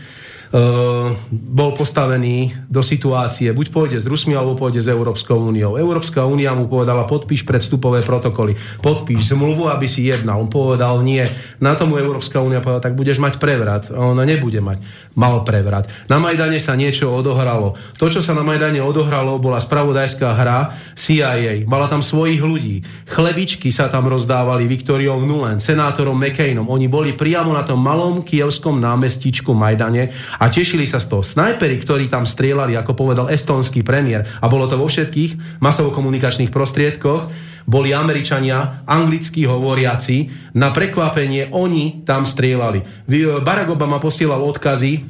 bol 1.31 1.70
postavený 1.74 2.55
do 2.70 2.81
situácie, 2.82 3.51
buď 3.51 3.66
pôjde 3.74 3.98
s 3.98 4.06
Rusmi, 4.06 4.39
alebo 4.39 4.55
pôjde 4.55 4.82
s 4.82 4.89
Európskou 4.89 5.39
úniou. 5.43 5.74
Európska 5.74 6.23
únia 6.23 6.55
mu 6.55 6.70
povedala, 6.70 7.09
podpíš 7.09 7.43
predstupové 7.43 8.02
protokoly, 8.02 8.55
podpíš 8.81 9.35
zmluvu, 9.35 9.66
aby 9.70 9.86
si 9.90 10.06
jednal. 10.06 10.39
On 10.39 10.51
povedal, 10.51 11.02
nie. 11.02 11.27
Na 11.59 11.74
tomu 11.74 11.98
Európska 11.98 12.39
únia 12.39 12.62
povedala, 12.62 12.85
tak 12.85 12.94
budeš 12.94 13.18
mať 13.18 13.43
prevrat. 13.43 13.90
Ona 13.90 14.23
nebude 14.23 14.62
mať. 14.62 14.78
Mal 15.16 15.43
prevrat. 15.48 15.89
Na 16.12 16.20
Majdane 16.20 16.60
sa 16.60 16.77
niečo 16.77 17.09
odohralo. 17.09 17.74
To, 17.97 18.06
čo 18.12 18.20
sa 18.20 18.36
na 18.36 18.44
Majdane 18.44 18.85
odohralo, 18.85 19.40
bola 19.40 19.56
spravodajská 19.56 20.28
hra 20.36 20.77
CIA. 20.93 21.64
Mala 21.64 21.89
tam 21.89 22.05
svojich 22.05 22.44
ľudí. 22.44 22.85
Chlebičky 23.09 23.73
sa 23.73 23.89
tam 23.89 24.12
rozdávali 24.12 24.68
Viktoriou 24.68 25.24
Nulen, 25.24 25.56
senátorom 25.56 26.20
McCainom. 26.20 26.68
Oni 26.68 26.85
boli 26.86 27.16
priamo 27.16 27.56
na 27.56 27.64
tom 27.64 27.81
malom 27.81 28.20
kievskom 28.20 28.77
námestičku 28.77 29.56
Majdane 29.56 30.12
a 30.36 30.45
tešili 30.52 30.85
sa 30.85 31.01
z 31.01 31.12
toho. 31.12 31.23
Snajperi, 31.24 31.81
ktorí 31.81 32.10
tam 32.10 32.28
strieľali, 32.28 32.77
ako 32.77 32.93
povedal 32.93 33.32
estonský 33.32 33.81
premiér, 33.81 34.27
a 34.40 34.47
bolo 34.47 34.68
to 34.68 34.77
vo 34.77 34.86
všetkých 34.90 35.60
masovo-komunikačných 35.62 36.52
prostriedkoch, 36.52 37.55
boli 37.66 37.90
Američania, 37.90 38.86
anglicky 38.86 39.43
hovoriaci, 39.43 40.31
na 40.55 40.70
prekvapenie 40.70 41.51
oni 41.51 42.06
tam 42.06 42.23
strieľali. 42.23 42.78
E, 42.78 43.43
Barack 43.43 43.74
Obama 43.74 43.98
posielal 43.98 44.39
odkazy 44.39 44.93
e, 44.94 45.01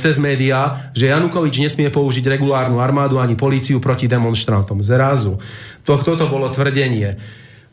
cez 0.00 0.16
médiá, 0.16 0.88
že 0.96 1.12
Janukovič 1.12 1.60
nesmie 1.60 1.92
použiť 1.92 2.24
regulárnu 2.24 2.80
armádu 2.80 3.20
ani 3.20 3.36
políciu 3.36 3.84
proti 3.84 4.08
demonstrantom. 4.08 4.80
Zrazu. 4.80 5.36
To, 5.84 6.00
toto 6.00 6.24
bolo 6.32 6.48
tvrdenie. 6.48 7.20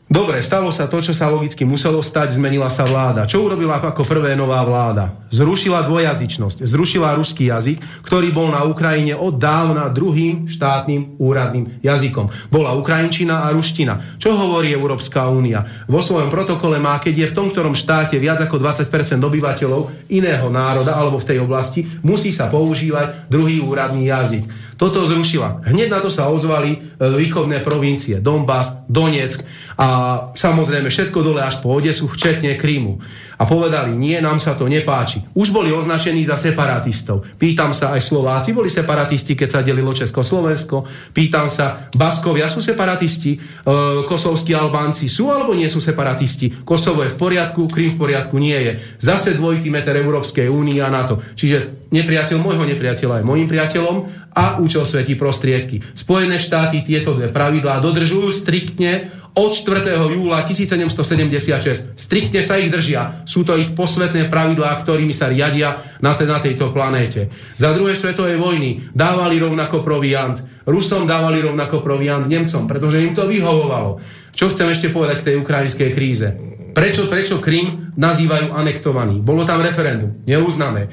Dobre, 0.04 0.44
stalo 0.44 0.68
sa 0.68 0.84
to, 0.84 1.00
čo 1.00 1.16
sa 1.16 1.32
logicky 1.32 1.64
muselo 1.64 2.04
stať, 2.04 2.36
zmenila 2.36 2.68
sa 2.68 2.84
vláda. 2.84 3.24
Čo 3.24 3.48
urobila 3.48 3.80
ako 3.80 4.04
prvé 4.04 4.36
nová 4.36 4.60
vláda? 4.60 5.16
Zrušila 5.32 5.80
dvojazyčnosť, 5.88 6.60
zrušila 6.60 7.16
ruský 7.16 7.48
jazyk, 7.48 7.80
ktorý 8.04 8.28
bol 8.28 8.52
na 8.52 8.68
Ukrajine 8.68 9.16
od 9.16 9.40
dávna 9.40 9.88
druhým 9.88 10.44
štátnym 10.44 11.16
úradným 11.16 11.80
jazykom. 11.80 12.28
Bola 12.52 12.76
ukrajinčina 12.76 13.48
a 13.48 13.50
ruština. 13.56 14.20
Čo 14.20 14.36
hovorí 14.36 14.76
Európska 14.76 15.24
únia? 15.32 15.64
Vo 15.88 16.04
svojom 16.04 16.28
protokole 16.28 16.76
má, 16.76 17.00
keď 17.00 17.24
je 17.24 17.30
v 17.32 17.36
tom 17.40 17.48
ktorom 17.48 17.72
štáte 17.72 18.20
viac 18.20 18.44
ako 18.44 18.60
20% 18.60 18.92
obyvateľov 19.18 20.12
iného 20.12 20.52
národa 20.52 21.00
alebo 21.00 21.16
v 21.16 21.32
tej 21.32 21.38
oblasti, 21.40 21.80
musí 22.04 22.28
sa 22.28 22.52
používať 22.52 23.32
druhý 23.32 23.64
úradný 23.64 24.12
jazyk. 24.12 24.63
Toto 24.84 25.00
zrušila. 25.08 25.64
Hneď 25.64 25.88
na 25.88 26.04
to 26.04 26.12
sa 26.12 26.28
ozvali 26.28 26.76
e, 26.76 26.78
východné 27.00 27.64
provincie, 27.64 28.20
Donbass, 28.20 28.84
Donetsk 28.84 29.40
a 29.80 29.88
samozrejme 30.36 30.92
všetko 30.92 31.24
dole 31.24 31.40
až 31.40 31.64
po 31.64 31.72
Odesu, 31.72 32.04
včetne 32.04 32.52
Krímu 32.60 33.00
a 33.34 33.42
povedali, 33.48 33.96
nie, 33.96 34.14
nám 34.22 34.38
sa 34.38 34.54
to 34.54 34.70
nepáči. 34.70 35.24
Už 35.34 35.50
boli 35.50 35.74
označení 35.74 36.22
za 36.22 36.38
separatistov. 36.38 37.26
Pýtam 37.34 37.74
sa, 37.74 37.96
aj 37.96 38.04
Slováci 38.04 38.54
boli 38.54 38.70
separatisti, 38.70 39.34
keď 39.34 39.48
sa 39.50 39.60
delilo 39.66 39.90
Česko-Slovensko. 39.90 40.86
Pýtam 41.10 41.50
sa, 41.50 41.90
Baskovia 41.96 42.46
sú 42.46 42.62
separatisti, 42.62 43.34
e, 43.34 43.38
kosovskí 44.06 44.54
Albánci 44.54 45.10
sú 45.10 45.32
alebo 45.32 45.56
nie 45.56 45.66
sú 45.66 45.82
separatisti. 45.82 46.62
Kosovo 46.62 47.02
je 47.02 47.10
v 47.10 47.18
poriadku, 47.18 47.66
Krym 47.66 47.98
v 47.98 48.00
poriadku 48.04 48.38
nie 48.38 48.54
je. 48.54 48.72
Zase 49.02 49.34
dvojitý 49.34 49.72
meter 49.72 49.96
Európskej 49.98 50.46
únie 50.46 50.78
a 50.78 50.92
NATO. 50.92 51.18
Čiže 51.34 51.90
nepriateľ 51.90 52.38
môjho 52.38 52.66
nepriateľa 52.66 53.22
je 53.22 53.24
môjim 53.26 53.46
priateľom 53.46 54.23
a 54.34 54.58
účel 54.58 54.82
svetí 54.82 55.14
prostriedky. 55.14 55.80
Spojené 55.94 56.42
štáty 56.42 56.82
tieto 56.82 57.14
dve 57.14 57.30
pravidlá 57.30 57.78
dodržujú 57.78 58.34
striktne 58.34 59.08
od 59.34 59.50
4. 59.50 59.98
júla 60.14 60.46
1776. 60.46 61.98
Striktne 61.98 62.42
sa 62.46 62.54
ich 62.58 62.70
držia. 62.70 63.26
Sú 63.26 63.42
to 63.42 63.58
ich 63.58 63.74
posvetné 63.74 64.30
pravidlá, 64.30 64.78
ktorými 64.82 65.10
sa 65.10 65.26
riadia 65.26 65.82
na, 65.98 66.14
te, 66.14 66.22
na 66.22 66.38
tejto 66.38 66.70
planéte. 66.70 67.30
Za 67.58 67.74
druhej 67.74 67.98
svetovej 67.98 68.38
vojny 68.38 68.94
dávali 68.94 69.42
rovnako 69.42 69.82
proviant. 69.82 70.38
Rusom 70.66 71.10
dávali 71.10 71.42
rovnako 71.42 71.82
proviant 71.82 72.30
Nemcom, 72.30 72.70
pretože 72.70 73.02
im 73.02 73.10
to 73.10 73.26
vyhovovalo. 73.26 73.98
Čo 74.34 74.54
chcem 74.54 74.70
ešte 74.70 74.94
povedať 74.94 75.22
k 75.22 75.26
tej 75.30 75.36
ukrajinskej 75.42 75.90
kríze? 75.94 76.53
Prečo, 76.74 77.06
prečo 77.06 77.38
Krym 77.38 77.94
nazývajú 77.94 78.50
anektovaný? 78.50 79.22
Bolo 79.22 79.46
tam 79.46 79.62
referendum, 79.62 80.10
neuznáme. 80.26 80.82
E, 80.84 80.88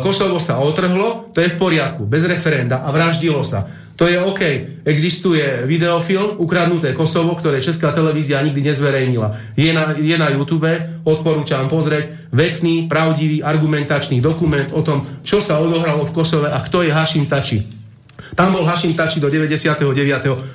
Kosovo 0.00 0.40
sa 0.40 0.56
otrhlo, 0.64 1.28
to 1.36 1.44
je 1.44 1.52
v 1.52 1.60
poriadku, 1.60 2.08
bez 2.08 2.24
referenda 2.24 2.80
a 2.80 2.88
vraždilo 2.88 3.44
sa. 3.44 3.68
To 4.00 4.08
je 4.08 4.16
OK. 4.16 4.40
Existuje 4.88 5.68
videofilm 5.68 6.40
Ukradnuté 6.40 6.96
Kosovo, 6.96 7.36
ktoré 7.36 7.60
Česká 7.60 7.92
televízia 7.92 8.40
nikdy 8.40 8.72
nezverejnila. 8.72 9.52
Je 9.60 9.68
na, 9.76 9.92
je 9.92 10.16
na 10.16 10.32
YouTube, 10.32 10.72
odporúčam 11.04 11.68
pozrieť, 11.68 12.32
vecný, 12.32 12.88
pravdivý, 12.88 13.44
argumentačný 13.44 14.24
dokument 14.24 14.72
o 14.72 14.80
tom, 14.80 15.04
čo 15.20 15.44
sa 15.44 15.60
odohralo 15.60 16.08
v 16.08 16.16
Kosove 16.16 16.48
a 16.48 16.64
kto 16.64 16.80
je 16.80 16.96
Hašim 16.96 17.28
Tači. 17.28 17.79
Tam 18.40 18.56
bol 18.56 18.64
Hašim 18.64 18.96
Tači 18.96 19.20
do 19.20 19.28
99. 19.28 19.84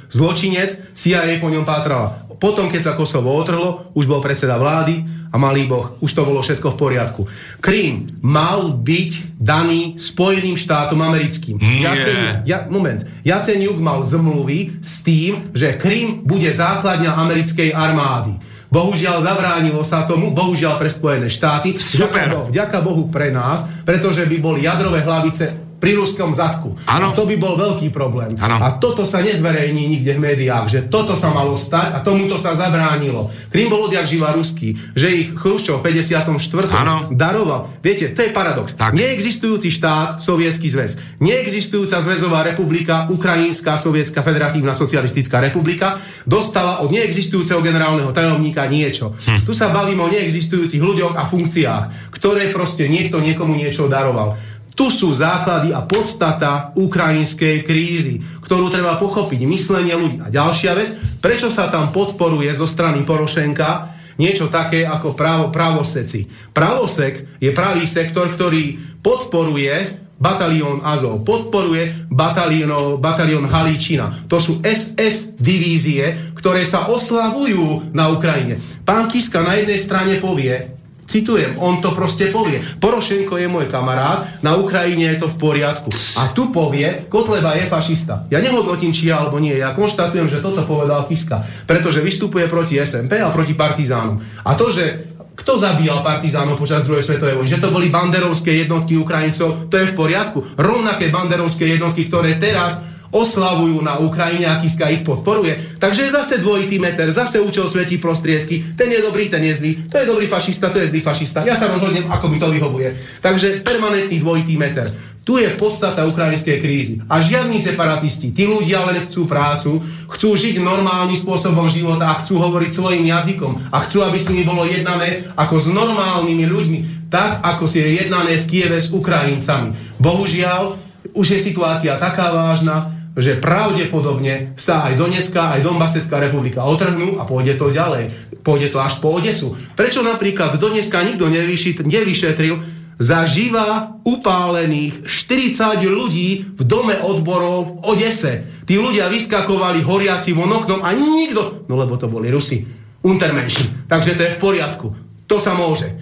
zločinec, 0.09 0.97
CIA 0.97 1.37
po 1.37 1.53
ňom 1.53 1.61
pátrala. 1.61 2.17
Potom, 2.41 2.65
keď 2.65 2.81
sa 2.81 2.97
Kosovo 2.97 3.29
otrhlo, 3.29 3.93
už 3.93 4.09
bol 4.09 4.25
predseda 4.25 4.57
vlády, 4.57 5.05
a 5.29 5.37
malý 5.37 5.69
Boh, 5.69 5.93
už 6.01 6.17
to 6.17 6.25
bolo 6.25 6.41
všetko 6.41 6.73
v 6.73 6.79
poriadku. 6.81 7.21
Krím 7.61 8.09
mal 8.25 8.73
byť 8.73 9.37
daný 9.37 10.01
Spojeným 10.01 10.57
štátom 10.57 10.97
americkým. 10.97 11.61
Nie. 11.61 12.41
ja, 12.47 12.65
moment. 12.73 13.05
Jaceňuk 13.21 13.77
mal 13.77 14.01
zmluvy 14.01 14.81
s 14.81 15.05
tým, 15.05 15.53
že 15.53 15.77
Krím 15.77 16.25
bude 16.25 16.49
základňa 16.49 17.21
americkej 17.21 17.69
armády. 17.69 18.33
Bohužiaľ 18.71 19.21
zabránilo 19.21 19.85
sa 19.85 20.09
tomu, 20.09 20.33
bohužiaľ 20.33 20.81
pre 20.81 20.89
Spojené 20.89 21.29
štáty. 21.29 21.77
Super. 21.77 22.49
Vďaka 22.49 22.81
Bohu 22.81 23.13
pre 23.13 23.29
nás, 23.29 23.67
pretože 23.85 24.25
by 24.25 24.37
boli 24.41 24.65
jadrové 24.65 25.05
hlavice 25.05 25.64
pri 25.85 26.01
ruskom 26.01 26.33
zadku. 26.33 26.73
Ano. 26.89 27.13
A 27.13 27.13
to 27.13 27.29
by 27.29 27.37
bol 27.37 27.53
veľký 27.53 27.93
problém. 27.93 28.33
Ano. 28.41 28.57
A 28.57 28.81
toto 28.81 29.05
sa 29.05 29.21
nezverejní 29.21 29.85
nikde 29.85 30.17
v 30.17 30.33
médiách, 30.33 30.65
že 30.65 30.79
toto 30.89 31.13
sa 31.13 31.29
malo 31.29 31.53
stať 31.61 31.93
a 31.93 32.01
tomuto 32.01 32.41
sa 32.41 32.57
zabránilo. 32.57 33.29
Krym 33.53 33.69
bol 33.69 33.85
odjak 33.85 34.09
živá 34.09 34.33
ruský, 34.33 34.73
že 34.97 35.13
ich 35.13 35.37
Chruščov 35.37 35.85
v 35.85 35.93
54. 35.93 36.73
Ano. 36.73 37.13
daroval. 37.13 37.69
Viete, 37.85 38.17
to 38.17 38.25
je 38.25 38.33
paradox. 38.33 38.73
Tak. 38.73 38.97
Neexistujúci 38.97 39.69
štát, 39.69 40.17
Sovietský 40.25 40.73
zväz. 40.73 41.21
Neexistujúca 41.21 42.01
zväzová 42.01 42.41
republika, 42.41 43.05
Ukrajinská 43.13 43.77
sovietská 43.77 44.25
federatívna 44.25 44.73
socialistická 44.73 45.37
republika, 45.37 46.01
dostala 46.25 46.81
od 46.81 46.89
neexistujúceho 46.89 47.61
generálneho 47.61 48.09
tajomníka 48.09 48.65
niečo. 48.65 49.13
Hm. 49.29 49.45
Tu 49.45 49.53
sa 49.53 49.69
bavíme 49.69 50.01
o 50.01 50.09
neexistujúcich 50.09 50.81
ľuďoch 50.81 51.13
a 51.13 51.29
funkciách, 51.29 52.09
ktoré 52.09 52.49
proste 52.49 52.89
niekto 52.89 53.21
niekomu 53.21 53.53
niečo 53.53 53.85
daroval. 53.85 54.54
Tu 54.75 54.91
sú 54.91 55.15
základy 55.15 55.71
a 55.71 55.87
podstata 55.87 56.75
ukrajinskej 56.75 57.63
krízy, 57.63 58.19
ktorú 58.43 58.67
treba 58.67 58.99
pochopiť, 58.99 59.47
myslenie 59.47 59.95
ľudí. 59.95 60.19
A 60.19 60.27
ďalšia 60.27 60.75
vec, 60.75 60.99
prečo 61.23 61.47
sa 61.47 61.71
tam 61.71 61.95
podporuje 61.95 62.51
zo 62.51 62.67
strany 62.67 63.07
Porošenka 63.07 63.95
niečo 64.19 64.47
také 64.47 64.87
ako 64.87 65.15
právo, 65.15 65.51
právoseci. 65.51 66.27
Právosek 66.55 67.39
je 67.39 67.51
pravý 67.51 67.83
sektor, 67.87 68.27
ktorý 68.31 68.99
podporuje 69.03 70.03
batalión 70.15 70.79
Azov, 70.83 71.27
podporuje 71.27 72.07
batalión, 72.07 72.99
batalión 73.03 73.51
Halíčina. 73.51 74.27
To 74.31 74.39
sú 74.39 74.63
SS 74.63 75.35
divízie, 75.35 76.31
ktoré 76.39 76.63
sa 76.63 76.87
oslavujú 76.87 77.91
na 77.91 78.07
Ukrajine. 78.07 78.59
Pán 78.87 79.11
Kiska 79.11 79.43
na 79.43 79.59
jednej 79.59 79.79
strane 79.79 80.15
povie, 80.23 80.74
Citujem, 81.05 81.61
on 81.61 81.85
to 81.85 81.93
proste 81.93 82.33
povie. 82.33 82.57
Porošenko 82.81 83.37
je 83.37 83.45
môj 83.45 83.69
kamarát, 83.69 84.41
na 84.41 84.57
Ukrajine 84.57 85.13
je 85.13 85.21
to 85.21 85.27
v 85.29 85.37
poriadku. 85.37 85.93
A 86.17 86.33
tu 86.33 86.49
povie, 86.49 87.05
Kotleba 87.05 87.53
je 87.53 87.69
fašista. 87.69 88.25
Ja 88.33 88.41
nehodnotím, 88.41 88.89
či 88.89 89.13
ja 89.13 89.21
alebo 89.21 89.37
nie, 89.37 89.53
ja 89.53 89.77
konštatujem, 89.77 90.25
že 90.25 90.41
toto 90.41 90.65
povedal 90.65 91.05
Kiska, 91.05 91.45
pretože 91.69 92.01
vystupuje 92.01 92.49
proti 92.49 92.81
SMP 92.81 93.21
a 93.21 93.29
proti 93.29 93.53
partizánom. 93.53 94.17
A 94.43 94.57
to, 94.57 94.73
že 94.73 95.15
Kto 95.35 95.59
zabíjal 95.59 95.99
partizánov 95.99 96.55
počas 96.55 96.87
druhej 96.87 97.03
svetovej 97.03 97.35
vojny? 97.35 97.51
Že 97.51 97.63
to 97.67 97.69
boli 97.75 97.91
banderovské 97.91 98.55
jednotky 98.55 98.95
Ukrajincov, 98.95 99.67
to 99.67 99.75
je 99.75 99.91
v 99.91 99.97
poriadku. 99.99 100.55
Rovnaké 100.55 101.11
banderovské 101.11 101.75
jednotky, 101.75 102.07
ktoré 102.07 102.39
teraz 102.39 102.79
oslavujú 103.15 103.79
na 103.79 103.95
Ukrajine 104.03 104.51
a 104.51 104.59
Kiska 104.59 104.91
ich 104.91 105.07
podporuje. 105.07 105.79
Takže 105.79 106.03
je 106.03 106.11
zase 106.11 106.43
dvojitý 106.43 106.83
meter, 106.83 107.07
zase 107.07 107.39
účel 107.39 107.71
svetí 107.71 107.95
prostriedky. 107.95 108.75
Ten 108.75 108.91
je 108.91 108.99
dobrý, 108.99 109.31
ten 109.31 109.39
je 109.39 109.55
zlý. 109.55 109.71
To 109.87 109.95
je 109.95 110.05
dobrý 110.05 110.27
fašista, 110.27 110.67
to 110.67 110.83
je 110.83 110.91
zlý 110.91 110.99
fašista. 110.99 111.47
Ja 111.47 111.55
sa 111.55 111.71
rozhodnem, 111.71 112.11
ako 112.11 112.27
mi 112.27 112.37
to 112.43 112.51
vyhovuje. 112.51 112.91
Takže 113.23 113.63
permanentný 113.63 114.19
dvojitý 114.19 114.59
meter. 114.59 114.91
Tu 115.25 115.41
je 115.41 115.49
podstata 115.57 116.05
ukrajinskej 116.05 116.61
krízy. 116.61 117.01
A 117.09 117.17
žiadni 117.17 117.57
separatisti, 117.57 118.29
tí 118.29 118.45
ľudia 118.45 118.85
len 118.85 119.01
chcú 119.09 119.25
prácu, 119.25 119.81
chcú 120.05 120.37
žiť 120.37 120.61
normálnym 120.61 121.17
spôsobom 121.17 121.65
života 121.65 122.13
a 122.13 122.21
chcú 122.21 122.37
hovoriť 122.37 122.69
svojim 122.69 123.09
jazykom 123.09 123.73
a 123.73 123.81
chcú, 123.89 124.05
aby 124.05 124.21
s 124.21 124.29
nimi 124.29 124.45
bolo 124.45 124.69
jednané 124.69 125.25
ako 125.33 125.55
s 125.57 125.67
normálnymi 125.73 126.45
ľuďmi, 126.45 126.79
tak 127.09 127.41
ako 127.41 127.65
si 127.65 127.81
je 127.81 128.05
jednané 128.05 128.37
v 128.37 128.45
Kieve 128.45 128.77
s 128.77 128.93
Ukrajincami. 128.93 129.97
Bohužiaľ, 129.97 130.77
už 131.17 131.27
je 131.33 131.39
situácia 131.41 131.97
taká 131.97 132.29
vážna, 132.29 132.94
že 133.15 133.39
pravdepodobne 133.39 134.59
sa 134.59 134.83
aj 134.91 134.99
Donetská, 134.99 135.55
aj 135.55 135.63
Donbasecká 135.63 136.19
republika 136.19 136.67
otrhnú 136.67 137.15
a 137.15 137.23
pôjde 137.23 137.55
to 137.55 137.71
ďalej. 137.71 138.11
Pôjde 138.43 138.75
to 138.75 138.83
až 138.83 138.99
po 138.99 139.15
Odesu. 139.15 139.55
Prečo 139.73 140.03
napríklad 140.03 140.59
Donetská 140.59 141.01
nikto 141.01 141.31
nevyšetril, 141.31 142.55
zažíva 142.99 143.99
upálených 144.03 145.07
40 145.07 145.83
ľudí 145.87 146.55
v 146.55 146.61
dome 146.63 146.95
odborov 146.99 147.59
v 147.63 147.71
Odese. 147.87 148.63
Tí 148.67 148.75
ľudia 148.75 149.07
vyskakovali 149.07 149.83
horiaci 149.83 150.35
von 150.35 150.51
oknom 150.51 150.83
a 150.83 150.91
nikto, 150.91 151.67
no 151.71 151.75
lebo 151.79 151.95
to 151.95 152.11
boli 152.11 152.27
Rusi, 152.27 152.67
Untermenschen. 153.05 153.85
Takže 153.87 154.17
to 154.17 154.21
je 154.25 154.33
v 154.35 154.41
poriadku. 154.41 154.87
To 155.29 155.37
sa 155.37 155.53
môže. 155.53 155.93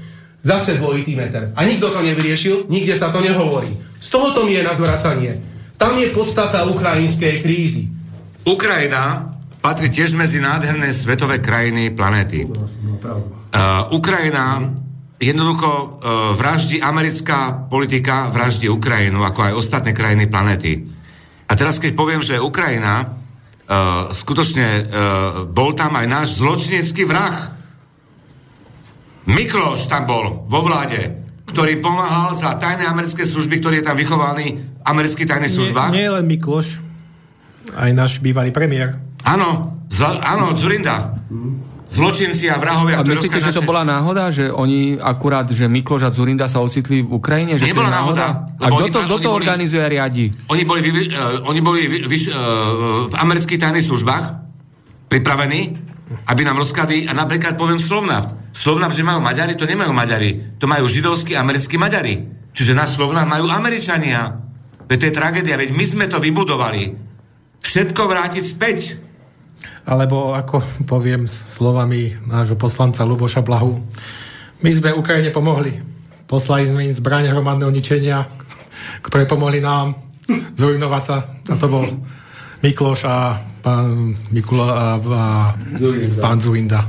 Zase 0.44 0.76
dvojitý 0.76 1.16
meter. 1.16 1.56
A 1.56 1.64
nikto 1.64 1.92
to 1.92 2.04
nevyriešil, 2.04 2.68
nikde 2.68 2.96
sa 3.00 3.12
to 3.12 3.24
nehovorí. 3.24 3.72
Z 4.00 4.12
tohoto 4.12 4.44
mi 4.44 4.56
je 4.56 4.64
na 4.64 4.76
zvracanie. 4.76 5.53
Tam 5.84 6.00
je 6.00 6.16
podstata 6.16 6.64
ukrajinskej 6.64 7.44
krízy. 7.44 7.92
Ukrajina 8.48 9.36
patrí 9.60 9.92
tiež 9.92 10.16
medzi 10.16 10.40
nádherné 10.40 10.96
svetové 10.96 11.44
krajiny 11.44 11.92
planéty. 11.92 12.48
Uh, 12.48 13.92
Ukrajina 13.92 14.64
jednoducho 15.20 15.68
uh, 15.68 15.92
vraždí 16.40 16.80
americká 16.80 17.68
politika, 17.68 18.32
vraždí 18.32 18.72
Ukrajinu, 18.72 19.28
ako 19.28 19.52
aj 19.52 19.58
ostatné 19.60 19.92
krajiny 19.92 20.32
planety. 20.32 20.88
A 21.48 21.54
teraz, 21.60 21.84
keď 21.84 22.00
poviem, 22.00 22.24
že 22.24 22.40
Ukrajina 22.40 23.04
uh, 23.04 24.08
skutočne 24.16 24.68
uh, 24.68 24.86
bol 25.52 25.76
tam 25.76 26.00
aj 26.00 26.08
náš 26.08 26.40
zločinecký 26.40 27.04
vrah. 27.04 27.52
Mikloš 29.28 29.92
tam 29.92 30.08
bol 30.08 30.48
vo 30.48 30.64
vláde, 30.64 31.23
ktorý 31.54 31.78
pomáhal 31.80 32.34
za 32.34 32.58
tajné 32.58 32.84
americké 32.84 33.22
služby, 33.22 33.62
ktorý 33.62 33.76
je 33.80 33.86
tam 33.86 33.96
vychovaný 33.96 34.58
v 34.58 34.84
amerických 34.84 35.30
tajných 35.30 35.54
službách. 35.54 35.94
Nie, 35.94 36.10
nie 36.10 36.16
len 36.18 36.26
Mikloš, 36.26 36.82
aj 37.78 37.92
náš 37.94 38.18
bývalý 38.20 38.50
premiér. 38.50 38.98
Áno, 39.24 39.80
zla, 39.88 40.20
áno, 40.20 40.52
Zurinda. 40.58 41.14
Zločinci 41.94 42.50
a 42.50 42.58
vrahovia, 42.58 42.98
A 42.98 43.06
myslíte, 43.06 43.38
že 43.38 43.54
rozkážu 43.54 43.62
to 43.62 43.70
bola 43.70 43.86
náhoda, 43.86 44.34
že 44.34 44.50
oni 44.50 44.98
akurát, 44.98 45.46
že 45.54 45.70
Mikloš 45.70 46.02
a 46.02 46.10
Zurinda 46.10 46.50
sa 46.50 46.58
ocitli 46.58 47.06
v 47.06 47.22
Ukrajine? 47.22 47.54
Že 47.54 47.70
Nebola 47.70 47.94
náhoda, 47.94 48.50
A 48.58 48.66
kto 48.66 48.90
to, 48.90 49.00
kto 49.06 49.18
to 49.22 49.30
boli- 49.30 49.46
organizuje 49.46 49.78
a 49.78 49.90
riadi? 49.94 50.34
Oni 50.50 50.66
boli, 50.66 50.82
uh, 50.82 51.46
oni 51.46 51.62
boli 51.62 51.86
vy, 51.86 52.18
uh, 52.26 52.34
v 53.08 53.14
amerických 53.14 53.62
tajných 53.62 53.86
službách 53.86 54.24
pripravení, 55.06 55.78
aby 56.34 56.42
nám 56.42 56.58
rozkladli, 56.58 57.06
a 57.06 57.14
napríklad 57.14 57.62
poviem 57.62 57.78
Slovnaft. 57.78 58.34
Slovnaft, 58.54 58.94
že 58.94 59.02
majú 59.02 59.18
Maďari, 59.18 59.58
to 59.58 59.66
nemajú 59.66 59.90
Maďari. 59.90 60.62
To 60.62 60.70
majú 60.70 60.86
židovskí 60.86 61.34
americkí 61.34 61.74
Maďari. 61.82 62.22
Čiže 62.54 62.78
na 62.78 62.86
Slovnaft 62.86 63.26
majú 63.26 63.50
Američania. 63.50 64.30
Veď 64.86 64.98
to 65.02 65.08
je 65.10 65.18
tragédia, 65.18 65.58
veď 65.58 65.74
my 65.74 65.86
sme 65.90 66.06
to 66.06 66.22
vybudovali. 66.22 66.94
Všetko 67.66 68.06
vrátiť 68.06 68.44
späť. 68.46 68.80
Alebo 69.90 70.38
ako 70.38 70.86
poviem 70.86 71.26
slovami 71.28 72.14
nášho 72.30 72.54
poslanca 72.54 73.02
Luboša 73.02 73.42
Blahu, 73.42 73.82
my 74.62 74.72
sme 74.72 74.94
Ukrajine 74.94 75.34
pomohli. 75.34 75.82
Poslali 76.30 76.70
sme 76.70 76.86
im 76.88 76.94
zbranie 76.94 77.34
hromadného 77.34 77.74
ničenia, 77.74 78.30
ktoré 79.02 79.26
pomohli 79.26 79.60
nám 79.66 79.98
zrujnovať 80.56 81.04
sa. 81.04 81.18
A 81.26 81.54
to 81.58 81.68
bol 81.68 81.84
Mikloš 82.62 83.02
a 83.10 83.42
pán 83.66 84.14
Mikula 84.30 84.68
a, 84.70 84.86
a 85.02 85.24
pán 86.22 86.38
Zurinda. 86.38 86.86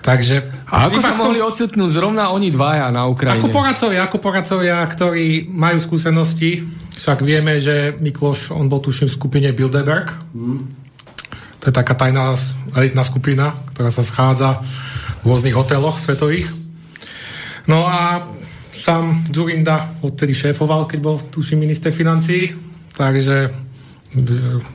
Takže... 0.00 0.55
A 0.66 0.90
ako 0.90 0.98
sa 0.98 1.14
k 1.14 1.20
mohli 1.22 1.38
ocitnúť 1.38 1.90
zrovna 1.94 2.34
oni 2.34 2.50
dvaja 2.50 2.90
na 2.90 3.06
Ukrajine? 3.06 3.38
Ako 3.38 3.54
poradcovia, 3.54 4.00
ako 4.02 4.18
poradcovia, 4.18 4.82
ktorí 4.82 5.46
majú 5.46 5.78
skúsenosti, 5.78 6.66
však 6.96 7.22
vieme, 7.22 7.62
že 7.62 7.94
Mikloš, 8.02 8.50
on 8.50 8.66
bol 8.66 8.82
tuším 8.82 9.06
v 9.06 9.14
skupine 9.14 9.48
Bilderberg. 9.54 10.10
To 11.62 11.64
je 11.70 11.74
taká 11.74 11.94
tajná 11.94 12.34
elitná 12.74 13.06
skupina, 13.06 13.54
ktorá 13.74 13.94
sa 13.94 14.02
schádza 14.02 14.58
v 15.22 15.30
rôznych 15.30 15.54
hoteloch 15.54 16.02
svetových. 16.02 16.50
No 17.70 17.86
a 17.86 18.26
sám 18.74 19.26
Zurinda 19.30 19.94
odtedy 20.02 20.34
šéfoval, 20.34 20.86
keď 20.86 20.98
bol 21.02 21.16
tuším 21.18 21.62
minister 21.62 21.90
financií, 21.90 22.54
takže 22.94 23.36
e, 23.46 23.50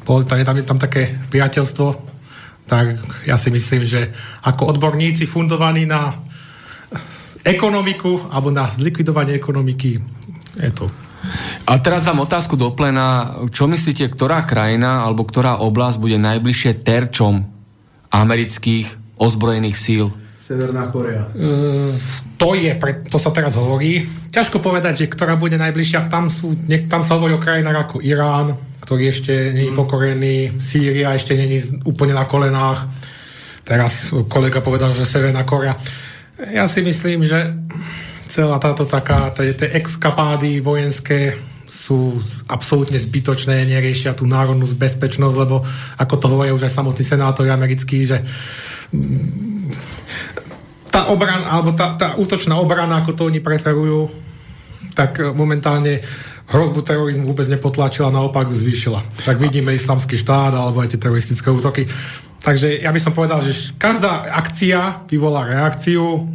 bolo 0.04 0.28
tam, 0.28 0.38
je 0.40 0.46
tam, 0.46 0.56
je 0.58 0.66
tam 0.68 0.80
také 0.82 1.16
priateľstvo, 1.32 2.11
tak 2.72 3.04
ja 3.28 3.36
si 3.36 3.52
myslím, 3.52 3.84
že 3.84 4.16
ako 4.48 4.72
odborníci 4.72 5.28
fundovaní 5.28 5.84
na 5.84 6.16
ekonomiku 7.44 8.32
alebo 8.32 8.48
na 8.48 8.72
zlikvidovanie 8.72 9.36
ekonomiky 9.36 10.00
je 10.56 10.72
to. 10.72 10.88
A 11.68 11.78
teraz 11.84 12.08
dám 12.08 12.24
otázku 12.24 12.56
do 12.56 12.72
plena. 12.72 13.36
Čo 13.52 13.68
myslíte, 13.68 14.08
ktorá 14.08 14.48
krajina 14.48 15.04
alebo 15.04 15.28
ktorá 15.28 15.60
oblasť 15.60 16.00
bude 16.00 16.16
najbližšie 16.16 16.82
terčom 16.82 17.44
amerických 18.08 19.20
ozbrojených 19.20 19.78
síl? 19.78 20.08
Severná 20.52 20.92
Korea. 20.92 21.32
Uh, 21.32 21.96
to 22.36 22.60
je, 22.60 22.76
to 23.08 23.16
sa 23.16 23.32
teraz 23.32 23.56
hovorí. 23.56 24.04
Ťažko 24.36 24.60
povedať, 24.60 25.08
že 25.08 25.12
ktorá 25.12 25.40
bude 25.40 25.56
najbližšia. 25.56 26.12
Tam, 26.12 26.28
sú, 26.28 26.60
tam 26.92 27.08
sa 27.08 27.16
hovorí 27.16 27.32
o 27.32 27.40
krajinách 27.40 27.88
ako 27.88 28.04
Irán, 28.04 28.60
ktorý 28.84 29.08
ešte 29.08 29.56
nie 29.56 29.72
je 29.72 29.78
pokorený, 29.80 30.52
Sýria 30.60 31.16
ešte 31.16 31.40
nie 31.40 31.64
je 31.64 31.80
úplne 31.88 32.12
na 32.12 32.28
kolenách. 32.28 32.92
Teraz 33.64 34.12
kolega 34.28 34.60
povedal, 34.60 34.92
že 34.92 35.08
Severná 35.08 35.48
Korea. 35.48 35.80
Ja 36.52 36.68
si 36.68 36.84
myslím, 36.84 37.24
že 37.24 37.56
celá 38.28 38.60
táto 38.60 38.84
taká, 38.84 39.32
tie 39.32 39.72
exkapády 39.72 40.60
vojenské 40.60 41.40
sú 41.72 42.20
absolútne 42.52 43.00
zbytočné, 43.00 43.68
neriešia 43.68 44.12
tú 44.12 44.28
národnú 44.28 44.68
bezpečnosť, 44.68 45.36
lebo 45.40 45.64
ako 45.96 46.16
to 46.20 46.26
hovoria 46.28 46.56
už 46.56 46.68
aj 46.68 46.76
samotní 46.78 47.04
senátori 47.08 47.50
americkí, 47.52 48.04
že 48.04 48.20
tá 50.92 51.08
obrana, 51.08 51.48
alebo 51.48 51.72
tá, 51.72 51.96
tá 51.96 52.20
útočná 52.20 52.60
obrana, 52.60 53.02
ako 53.02 53.12
to 53.16 53.22
oni 53.32 53.40
preferujú, 53.40 54.12
tak 54.92 55.24
e, 55.24 55.32
momentálne 55.32 56.04
hrozbu 56.52 56.84
terorizmu 56.84 57.32
vôbec 57.32 57.48
nepotlačila, 57.48 58.12
naopak 58.12 58.52
ju 58.52 58.56
zvýšila. 58.60 59.00
Tak 59.24 59.40
vidíme 59.40 59.72
islamský 59.72 60.20
štát 60.20 60.52
alebo 60.52 60.84
aj 60.84 60.92
tie 60.92 61.00
teroristické 61.00 61.48
útoky. 61.48 61.88
Takže 62.44 62.84
ja 62.84 62.92
by 62.92 63.00
som 63.00 63.16
povedal, 63.16 63.40
že 63.40 63.72
každá 63.80 64.28
akcia 64.36 65.08
vyvolá 65.08 65.48
reakciu 65.48 66.28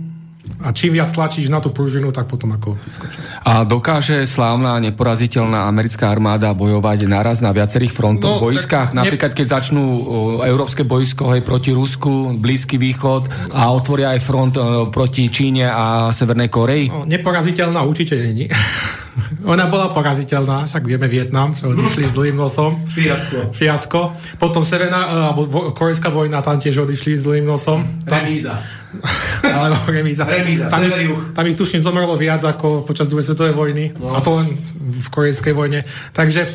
a 0.59 0.70
čím 0.70 0.93
viac 0.93 1.09
tlačíš 1.09 1.47
na 1.47 1.59
tú 1.59 1.68
pružinu, 1.68 2.09
tak 2.09 2.27
potom 2.27 2.51
ako 2.51 2.74
vyskočí. 2.78 3.18
A 3.43 3.62
dokáže 3.62 4.24
slávna, 4.24 4.78
neporaziteľná 4.81 5.64
americká 5.64 6.09
armáda 6.09 6.51
bojovať 6.51 7.05
naraz 7.05 7.39
na 7.39 7.51
viacerých 7.51 7.90
frontoch, 7.90 8.36
No, 8.36 8.43
bojskách? 8.43 8.90
tak 8.90 8.94
ne- 8.94 9.01
Napríklad, 9.02 9.32
keď 9.32 9.47
začnú 9.52 9.85
o, 9.85 9.98
európske 10.40 10.82
bojsko 10.82 11.31
hej, 11.31 11.43
proti 11.43 11.70
Rusku, 11.70 12.10
Blízky 12.35 12.77
východ 12.77 13.27
a 13.51 13.68
otvoria 13.68 14.12
aj 14.12 14.20
front 14.20 14.55
o, 14.55 14.62
proti 14.86 15.28
Číne 15.28 15.66
a 15.66 15.85
Severnej 16.10 16.48
Koreji? 16.48 16.89
No, 16.89 17.05
neporaziteľná 17.05 17.81
určite 17.81 18.16
není. 18.16 18.48
Ona 19.47 19.64
bola 19.66 19.89
poraziteľná, 19.89 20.66
však 20.66 20.82
vieme 20.82 21.06
Vietnam, 21.06 21.51
čo 21.51 21.70
odišli 21.70 22.05
zlým 22.06 22.36
nosom. 22.36 22.85
Fiasko. 22.85 23.48
Fiasko. 23.51 24.01
Potom 24.36 24.60
Severná, 24.60 25.01
alebo 25.31 25.44
vo, 25.44 25.60
korejská 25.73 26.09
vojna, 26.09 26.40
tam 26.40 26.56
tiež 26.56 26.85
odišli 26.85 27.16
zlým 27.16 27.44
nosom. 27.44 27.81
Tam, 28.05 28.20
Remíza. 28.20 28.60
alebo 29.56 29.89
remíza. 29.89 30.24
Remíza, 30.24 30.66
tam, 30.70 30.82
tam 31.32 31.44
ich 31.47 31.56
tuším 31.56 31.81
zomrelo 31.81 32.14
viac 32.18 32.43
ako 32.44 32.85
počas 32.85 33.09
druhej 33.09 33.27
svetovej 33.27 33.55
vojny. 33.55 33.85
No. 33.97 34.14
A 34.14 34.20
to 34.20 34.39
len 34.40 34.52
v 34.77 35.09
korejskej 35.12 35.55
vojne. 35.55 35.85
Takže 36.12 36.47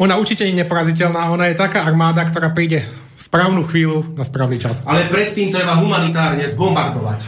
ona 0.00 0.16
určite 0.16 0.48
nie 0.48 0.56
je 0.56 0.62
neporaziteľná. 0.64 1.28
Ona 1.32 1.52
je 1.52 1.60
taká 1.60 1.84
armáda, 1.84 2.24
ktorá 2.24 2.50
príde 2.56 2.80
v 2.80 3.20
správnu 3.20 3.68
chvíľu 3.68 4.16
na 4.16 4.24
správny 4.24 4.56
čas. 4.56 4.80
Ale 4.88 5.04
predtým 5.12 5.52
treba 5.52 5.76
humanitárne 5.76 6.48
zbombardovať. 6.48 7.20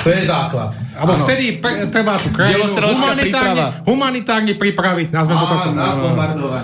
To 0.00 0.08
je 0.08 0.24
základ. 0.24 0.72
Alebo 0.96 1.28
vtedy 1.28 1.60
pre, 1.60 1.86
treba 1.92 2.16
tú 2.16 2.32
krajinu 2.32 2.72
humanitárne, 2.72 3.20
príprava. 3.20 3.66
humanitárne 3.84 4.52
pripraviť. 4.56 5.08
Nazvem 5.12 5.36
to 5.36 5.46
takto. 5.46 5.70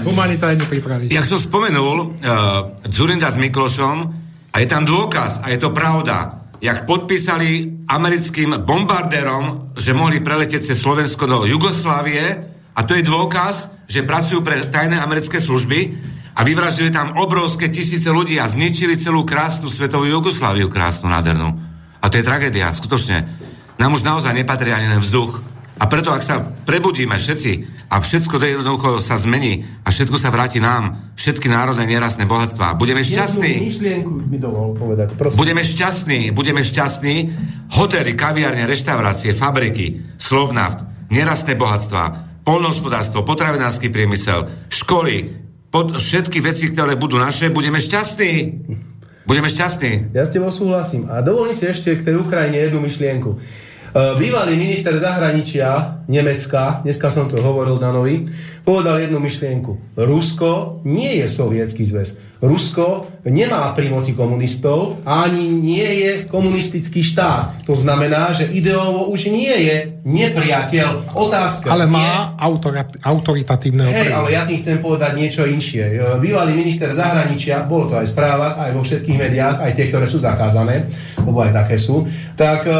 Humanitárne 0.09 0.65
pripraviť. 0.65 1.09
Jak 1.13 1.27
som 1.29 1.37
spomenul, 1.37 1.97
uh, 2.01 2.81
Zurinda 2.89 3.29
s 3.29 3.37
Miklošom, 3.37 4.25
a 4.57 4.65
je 4.65 4.69
tam 4.73 4.89
dôkaz, 4.89 5.45
a 5.45 5.53
je 5.53 5.61
to 5.61 5.69
pravda, 5.69 6.46
jak 6.61 6.89
podpísali 6.89 7.85
americkým 7.89 8.65
bombardérom, 8.65 9.77
že 9.77 9.97
mohli 9.97 10.21
preletieť 10.21 10.73
cez 10.73 10.81
Slovensko 10.81 11.29
do 11.29 11.39
Jugoslávie 11.45 12.25
a 12.77 12.81
to 12.85 12.97
je 12.97 13.05
dôkaz, 13.05 13.87
že 13.87 14.05
pracujú 14.05 14.43
pre 14.43 14.61
tajné 14.61 14.99
americké 14.99 15.39
služby 15.39 15.97
a 16.37 16.41
vyvražili 16.45 16.93
tam 16.93 17.17
obrovské 17.17 17.73
tisíce 17.73 18.13
ľudí 18.13 18.37
a 18.37 18.51
zničili 18.51 19.01
celú 19.01 19.25
krásnu 19.25 19.73
svetovú 19.73 20.05
Jugosláviu, 20.05 20.69
krásnu, 20.69 21.09
nádhernú. 21.09 21.57
A 22.03 22.07
to 22.13 22.21
je 22.21 22.29
tragédia, 22.29 22.69
skutočne. 22.77 23.25
Nám 23.81 23.97
už 23.97 24.05
naozaj 24.05 24.37
nepatrí 24.37 24.73
ani 24.73 24.93
ten 24.93 25.01
vzduch. 25.01 25.56
A 25.77 25.85
preto, 25.93 26.09
ak 26.09 26.25
sa 26.25 26.41
prebudíme 26.41 27.21
všetci 27.21 27.53
a 27.93 28.01
všetko 28.01 28.41
to 28.41 28.45
jednoducho 28.49 28.91
sa 29.05 29.21
zmení 29.21 29.61
a 29.85 29.93
všetko 29.93 30.17
sa 30.17 30.33
vráti 30.33 30.57
nám, 30.57 31.13
všetky 31.21 31.53
národné 31.53 31.85
nerastné 31.85 32.25
bohatstva, 32.25 32.81
budeme 32.81 33.05
šťastní. 33.05 33.61
myšlienku 33.61 34.25
mi 34.25 34.41
dovol 34.41 34.73
povedať, 34.73 35.13
prosím. 35.21 35.37
Budeme 35.37 35.61
šťastní, 35.61 36.21
budeme 36.33 36.65
šťastní. 36.65 37.17
Hotely, 37.77 38.17
kaviarne, 38.17 38.65
reštaurácie, 38.65 39.37
fabriky, 39.37 40.17
Slovnaft, 40.17 40.81
nerastné 41.13 41.61
bohatstva, 41.61 42.03
polnohospodárstvo, 42.41 43.21
potravinársky 43.29 43.93
priemysel, 43.93 44.49
školy, 44.73 45.45
pod, 45.69 46.01
všetky 46.01 46.41
veci, 46.41 46.73
ktoré 46.73 46.97
budú 46.97 47.21
naše, 47.21 47.53
budeme 47.53 47.77
šťastní. 47.77 48.33
Budeme 49.27 49.51
šťastní. 49.51 50.15
Ja 50.15 50.23
s 50.23 50.33
tebou 50.33 50.55
súhlasím. 50.55 51.11
A 51.11 51.21
dovolím 51.21 51.53
si 51.53 51.67
ešte 51.67 51.99
k 51.99 52.07
tej 52.07 52.17
Ukrajine 52.23 52.71
jednu 52.71 52.79
myšlienku. 52.79 53.31
E, 53.97 54.13
Bývalý 54.21 54.61
minister 54.61 54.93
zahraničia 54.93 56.05
Nemecka, 56.05 56.85
dneska 56.85 57.09
som 57.09 57.33
to 57.33 57.41
hovoril 57.41 57.81
Danovi, 57.81 58.29
povedal 58.61 59.01
jednu 59.01 59.17
myšlienku. 59.25 59.97
Rusko 59.97 60.85
nie 60.85 61.17
je 61.17 61.27
sovietský 61.33 61.89
zväz. 61.89 62.21
Rusko 62.37 63.17
nemá 63.25 63.73
pri 63.73 63.89
moci 63.89 64.13
komunistov 64.13 65.01
a 65.09 65.25
ani 65.25 65.49
nie 65.49 65.89
je 66.05 66.13
komunistický 66.29 67.01
štát. 67.01 67.65
To 67.65 67.73
znamená, 67.73 68.37
že 68.37 68.53
ideovo 68.53 69.09
už 69.09 69.33
nie 69.33 69.51
je 69.51 69.77
nepriateľ. 70.05 71.17
Otázka 71.17 71.73
Ale 71.73 71.89
má 71.89 72.37
autorat, 72.37 72.93
autoritatívneho 73.01 73.89
Hej, 73.89 74.13
ale 74.13 74.37
ja 74.37 74.45
tým 74.45 74.61
chcem 74.61 74.79
povedať 74.85 75.17
niečo 75.17 75.43
inšie. 75.49 75.97
E, 75.97 76.21
Bývalý 76.21 76.53
minister 76.53 76.93
zahraničia, 76.93 77.65
bolo 77.65 77.89
to 77.89 77.97
aj 77.97 78.07
v 78.07 78.13
správach, 78.13 78.55
aj 78.69 78.71
vo 78.77 78.83
všetkých 78.85 79.17
médiách, 79.17 79.57
aj 79.65 79.73
tie, 79.73 79.89
ktoré 79.89 80.07
sú 80.07 80.21
zakázané, 80.21 80.87
lebo 81.25 81.41
aj 81.41 81.57
také 81.57 81.81
sú, 81.81 82.05
tak 82.37 82.69
e, 82.69 82.73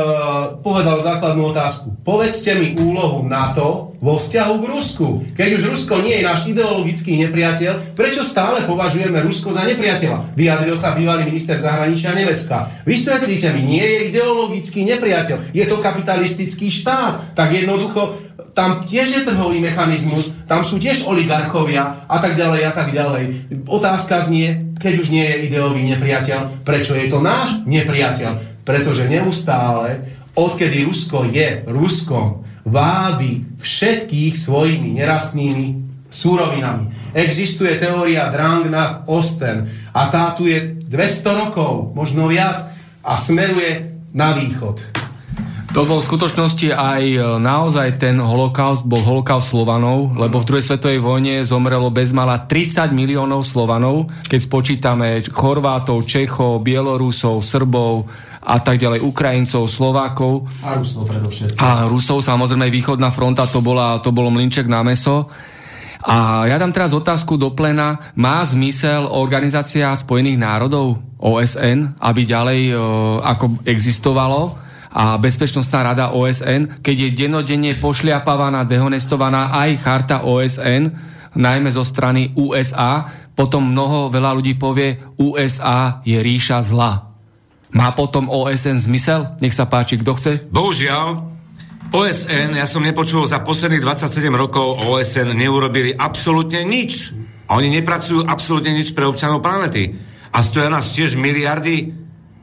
povedal 0.61 1.01
základnú 1.01 1.57
otázku. 1.57 1.97
Povedzte 2.05 2.55
mi 2.61 2.77
úlohu 2.77 3.25
NATO 3.25 3.96
vo 4.07 4.15
vzťahu 4.23 4.55
k 4.63 4.71
Rusku. 4.71 5.07
Keď 5.35 5.49
už 5.59 5.63
Rusko 5.75 5.99
nie 5.99 6.23
je 6.23 6.29
náš 6.31 6.47
ideologický 6.47 7.19
nepriateľ, 7.27 7.99
prečo 7.99 8.23
stále 8.23 8.63
považujeme 8.63 9.19
Rusko 9.27 9.51
za 9.51 9.67
nepriateľa? 9.67 10.39
Vyjadril 10.39 10.79
sa 10.79 10.95
bývalý 10.95 11.27
minister 11.27 11.59
zahraničia 11.59 12.15
Nemecka. 12.15 12.71
Vysvetlite 12.87 13.51
mi, 13.51 13.67
nie 13.67 13.83
je 13.83 14.15
ideologický 14.15 14.87
nepriateľ, 14.87 15.51
je 15.51 15.65
to 15.67 15.83
kapitalistický 15.83 16.71
štát. 16.71 17.35
Tak 17.35 17.51
jednoducho 17.51 18.23
tam 18.55 18.87
tiež 18.87 19.09
je 19.11 19.23
trhový 19.27 19.59
mechanizmus, 19.59 20.39
tam 20.47 20.63
sú 20.63 20.79
tiež 20.79 21.05
oligarchovia 21.11 22.07
a 22.07 22.17
tak 22.23 22.39
ďalej 22.39 22.63
a 22.63 22.73
tak 22.73 22.95
ďalej. 22.95 23.53
Otázka 23.67 24.23
znie, 24.23 24.73
keď 24.79 24.93
už 25.03 25.09
nie 25.11 25.27
je 25.27 25.51
ideový 25.51 25.83
nepriateľ, 25.93 26.65
prečo 26.65 26.95
je 26.95 27.11
to 27.11 27.19
náš 27.19 27.59
nepriateľ? 27.67 28.63
Pretože 28.63 29.11
neustále, 29.11 30.15
odkedy 30.33 30.89
Rusko 30.89 31.29
je 31.29 31.69
Ruskom, 31.69 32.47
vábi 32.67 33.47
všetkých 33.63 34.35
svojimi 34.35 34.99
nerastnými 34.99 35.67
súrovinami. 36.11 37.15
Existuje 37.15 37.79
teória 37.79 38.27
Drang 38.29 38.67
nach 38.67 39.07
Osten 39.07 39.71
a 39.95 40.11
tá 40.11 40.35
tu 40.35 40.51
je 40.51 40.83
200 40.91 41.47
rokov, 41.47 41.95
možno 41.95 42.27
viac 42.27 42.67
a 43.07 43.15
smeruje 43.15 43.95
na 44.11 44.35
východ. 44.35 45.07
To 45.77 45.85
bol 45.85 46.01
v 46.01 46.09
skutočnosti 46.09 46.73
aj 46.73 47.03
e, 47.05 47.21
naozaj 47.37 48.01
ten 48.01 48.17
holokaust, 48.17 48.89
bol 48.89 49.05
holokaust 49.05 49.53
Slovanov, 49.53 50.17
lebo 50.17 50.41
v 50.41 50.49
druhej 50.49 50.65
svetovej 50.73 51.05
vojne 51.05 51.45
zomrelo 51.45 51.93
bezmala 51.93 52.49
30 52.49 52.97
miliónov 52.97 53.45
Slovanov, 53.45 54.09
keď 54.25 54.41
spočítame 54.41 55.21
Chorvátov, 55.29 56.09
Čechov, 56.09 56.65
Bielorusov, 56.65 57.45
Srbov 57.45 58.09
a 58.47 58.57
tak 58.63 58.79
ďalej, 58.79 59.03
Ukrajincov, 59.03 59.67
Slovákov 59.67 60.47
A 60.63 60.79
Rusov 60.79 61.11
predovšetkým. 61.11 61.59
a 61.59 61.91
Rusov, 61.91 62.23
samozrejme 62.23 62.71
východná 62.71 63.11
fronta, 63.11 63.51
to, 63.51 63.59
bola, 63.59 63.99
to 63.99 64.15
bolo 64.15 64.31
mlinček 64.31 64.71
na 64.71 64.87
meso. 64.87 65.27
A 66.07 66.47
ja 66.47 66.55
dám 66.55 66.71
teraz 66.71 66.95
otázku 66.95 67.35
do 67.35 67.51
plena. 67.51 68.15
Má 68.15 68.39
zmysel 68.47 69.11
Organizácia 69.11 69.91
spojených 69.99 70.39
národov, 70.39 71.03
OSN, 71.19 71.99
aby 71.99 72.23
ďalej 72.23 72.61
e, 72.71 72.75
ako 73.27 73.67
existovalo 73.67 74.55
a 74.97 75.19
Bezpečnostná 75.19 75.93
rada 75.93 76.15
OSN, 76.15 76.81
keď 76.81 76.97
je 76.97 77.17
denodenne 77.27 77.73
pošliapávaná, 77.77 78.65
dehonestovaná 78.65 79.53
aj 79.53 79.71
charta 79.83 80.17
OSN, 80.23 80.89
najmä 81.37 81.69
zo 81.69 81.85
strany 81.85 82.33
USA, 82.39 83.05
potom 83.37 83.75
mnoho, 83.75 84.09
veľa 84.09 84.33
ľudí 84.39 84.57
povie, 84.57 84.97
USA 85.21 86.01
je 86.07 86.17
ríša 86.17 86.65
zla. 86.65 87.16
Má 87.75 87.91
potom 87.97 88.31
OSN 88.31 88.79
zmysel? 88.79 89.35
Nech 89.43 89.55
sa 89.57 89.67
páči, 89.67 89.99
kto 89.99 90.13
chce? 90.15 90.33
Bohužiaľ, 90.51 91.37
OSN, 91.91 92.59
ja 92.59 92.67
som 92.67 92.83
nepočul 92.83 93.27
za 93.27 93.43
posledných 93.47 93.83
27 93.83 94.27
rokov 94.35 94.87
OSN 94.87 95.35
neurobili 95.35 95.95
absolútne 95.95 96.67
nič. 96.67 97.15
Oni 97.47 97.71
nepracujú 97.71 98.27
absolútne 98.27 98.75
nič 98.75 98.91
pre 98.91 99.07
občanov 99.07 99.43
planety. 99.43 99.95
A 100.35 100.43
stoja 100.43 100.67
nás 100.67 100.91
tiež 100.91 101.15
miliardy. 101.15 101.95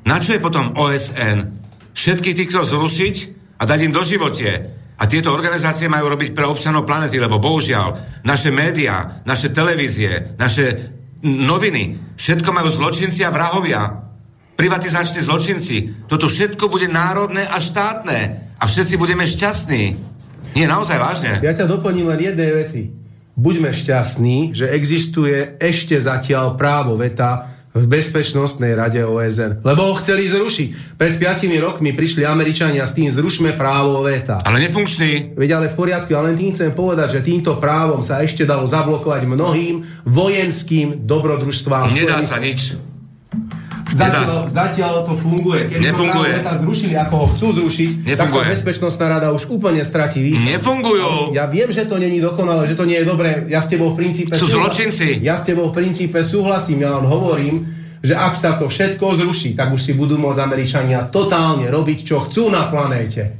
Na 0.07 0.19
čo 0.23 0.35
je 0.35 0.43
potom 0.43 0.75
OSN? 0.75 1.59
Všetkých 1.91 2.37
týchto 2.39 2.63
zrušiť 2.63 3.15
a 3.59 3.63
dať 3.67 3.79
im 3.83 3.93
do 3.93 4.03
živote. 4.03 4.49
A 4.95 5.03
tieto 5.11 5.35
organizácie 5.35 5.91
majú 5.91 6.07
robiť 6.07 6.31
pre 6.31 6.47
občanov 6.47 6.87
planety, 6.87 7.19
lebo 7.19 7.43
bohužiaľ 7.43 8.21
naše 8.23 8.49
médiá, 8.55 9.23
naše 9.27 9.51
televízie, 9.51 10.39
naše 10.39 10.95
noviny, 11.23 12.15
všetko 12.15 12.49
majú 12.51 12.67
zločinci 12.71 13.23
a 13.27 13.33
vrahovia 13.33 14.12
privatizační 14.55 15.21
zločinci. 15.21 15.75
Toto 16.07 16.29
všetko 16.29 16.69
bude 16.69 16.87
národné 16.87 17.45
a 17.47 17.57
štátne. 17.57 18.19
A 18.59 18.63
všetci 18.63 18.95
budeme 18.95 19.27
šťastní. 19.27 19.83
Nie, 20.53 20.69
naozaj 20.69 20.97
vážne. 21.01 21.31
Ja 21.41 21.57
ťa 21.57 21.65
doplním 21.65 22.13
len 22.13 22.21
jednej 22.21 22.51
veci. 22.53 22.93
Buďme 23.33 23.73
šťastní, 23.73 24.53
že 24.53 24.69
existuje 24.69 25.57
ešte 25.57 25.97
zatiaľ 25.97 26.53
právo 26.53 26.93
veta 26.93 27.49
v 27.73 27.89
Bezpečnostnej 27.89 28.77
rade 28.77 29.01
OSN. 29.01 29.65
Lebo 29.65 29.81
ho 29.89 29.97
chceli 29.97 30.29
zrušiť. 30.29 30.93
Pred 30.93 31.13
5 31.17 31.49
rokmi 31.57 31.89
prišli 31.97 32.21
Američania 32.21 32.85
s 32.85 32.93
tým 32.93 33.09
zrušme 33.09 33.57
právo 33.57 34.05
veta. 34.05 34.37
Ale 34.45 34.61
nefunkčný. 34.61 35.33
Veď 35.33 35.49
ale 35.57 35.73
v 35.73 35.77
poriadku, 35.81 36.13
ja 36.13 36.21
len 36.21 36.37
tým 36.37 36.53
chcem 36.53 36.69
povedať, 36.69 37.17
že 37.17 37.25
týmto 37.25 37.57
právom 37.57 38.05
sa 38.05 38.21
ešte 38.21 38.45
dalo 38.45 38.69
zablokovať 38.69 39.25
mnohým 39.25 40.05
vojenským 40.05 41.01
dobrodružstvám. 41.01 41.89
Nedá 41.89 42.21
sa 42.21 42.37
nič. 42.37 42.92
Zatiaľ, 43.93 44.49
zatiaľ 44.49 44.93
to 45.05 45.13
funguje. 45.21 45.69
Keď 45.69 45.79
Nefunguje. 45.79 46.31
veta 46.41 46.53
zrušili, 46.57 46.93
ako 46.97 47.13
ho 47.13 47.25
chcú 47.37 47.47
zrušiť, 47.61 47.89
tak 47.93 48.03
to 48.03 48.09
Nefunguje. 48.09 48.45
Bezpečnostná 48.57 49.05
rada 49.05 49.27
už 49.29 49.53
úplne 49.53 49.81
stratí 49.85 50.19
význam. 50.25 50.57
Nefungujú. 50.57 51.31
Ja 51.37 51.45
viem, 51.45 51.69
že 51.69 51.85
to 51.85 52.01
není 52.01 52.17
dokonalé, 52.17 52.65
že 52.65 52.75
to 52.75 52.89
nie 52.89 52.97
je 52.99 53.05
dobré. 53.05 53.45
Ja 53.47 53.61
s 53.61 53.69
tebou 53.69 53.93
v 53.93 54.01
princípe... 54.01 54.33
Sú 54.33 54.49
zločinci. 54.49 55.21
Ja 55.21 55.37
s 55.37 55.45
tebou 55.45 55.69
v 55.69 55.77
princípe 55.77 56.19
súhlasím, 56.25 56.81
ja 56.81 56.97
len 56.97 57.05
hovorím, 57.05 57.69
že 58.03 58.17
ak 58.19 58.35
sa 58.35 58.59
to 58.59 58.67
všetko 58.67 59.15
zruší, 59.15 59.55
tak 59.55 59.71
už 59.71 59.79
si 59.79 59.93
budú 59.95 60.19
môcť 60.19 60.43
Američania 60.43 61.07
totálne 61.07 61.71
robiť, 61.71 62.03
čo 62.03 62.19
chcú 62.27 62.51
na 62.51 62.67
planéte. 62.67 63.39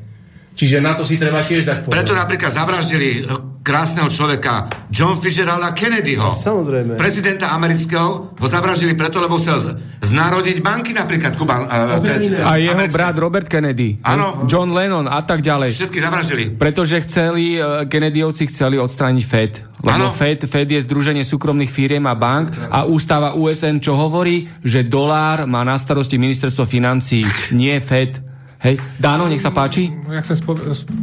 Čiže 0.54 0.80
na 0.80 0.94
to 0.94 1.04
si 1.04 1.18
treba 1.18 1.42
tiež 1.44 1.66
dať 1.66 1.78
pozor. 1.84 1.98
Preto 1.98 2.14
napríklad 2.14 2.54
zavraždili 2.54 3.26
krásneho 3.64 4.12
človeka 4.12 4.68
John 4.92 5.16
Fitzgeralda 5.18 5.72
Kennedyho. 5.72 6.36
Samozrejme. 6.36 7.00
Prezidenta 7.00 7.56
amerického 7.56 8.36
ho 8.36 8.48
zavraždili 8.48 8.92
preto, 8.94 9.24
lebo 9.24 9.40
chcel 9.40 9.58
z- 9.58 9.72
znárodiť 10.04 10.60
banky 10.60 10.92
napríklad 10.92 11.40
Kuba. 11.40 11.64
Uh, 11.64 12.44
A 12.44 12.60
jeho 12.60 12.76
brat 12.92 13.16
Robert 13.16 13.48
Kennedy. 13.48 14.04
Áno. 14.04 14.44
John 14.52 14.76
Lennon 14.76 15.08
a 15.08 15.24
tak 15.24 15.40
ďalej. 15.40 15.72
Všetky 15.72 16.00
zavraždili. 16.04 16.44
Pretože 16.60 17.00
chceli, 17.08 17.56
e, 17.56 17.88
Kennedyovci 17.88 18.52
chceli 18.52 18.76
odstrániť 18.76 19.24
Fed. 19.24 19.54
Lebo. 19.80 20.12
Fed, 20.12 20.44
Fed 20.48 20.68
je 20.68 20.80
združenie 20.84 21.24
súkromných 21.24 21.72
firiem 21.72 22.04
a 22.08 22.16
bank 22.16 22.52
a 22.68 22.84
ústava 22.84 23.36
USN, 23.36 23.80
čo 23.80 23.96
hovorí, 23.96 24.48
že 24.64 24.84
dolár 24.84 25.48
má 25.48 25.64
na 25.64 25.80
starosti 25.80 26.20
ministerstvo 26.20 26.68
financí, 26.68 27.24
nie 27.56 27.80
Fed. 27.80 28.33
Hej, 28.64 28.80
Dáno, 28.96 29.28
nech 29.28 29.44
sa 29.44 29.52
páči. 29.52 29.92
Ja 30.08 30.24
chcem 30.24 30.40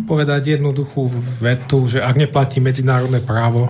povedať 0.09 0.57
jednoduchú 0.57 1.13
vetu, 1.45 1.85
že 1.93 2.01
ak 2.01 2.17
neplatí 2.17 2.57
medzinárodné 2.57 3.21
právo, 3.21 3.69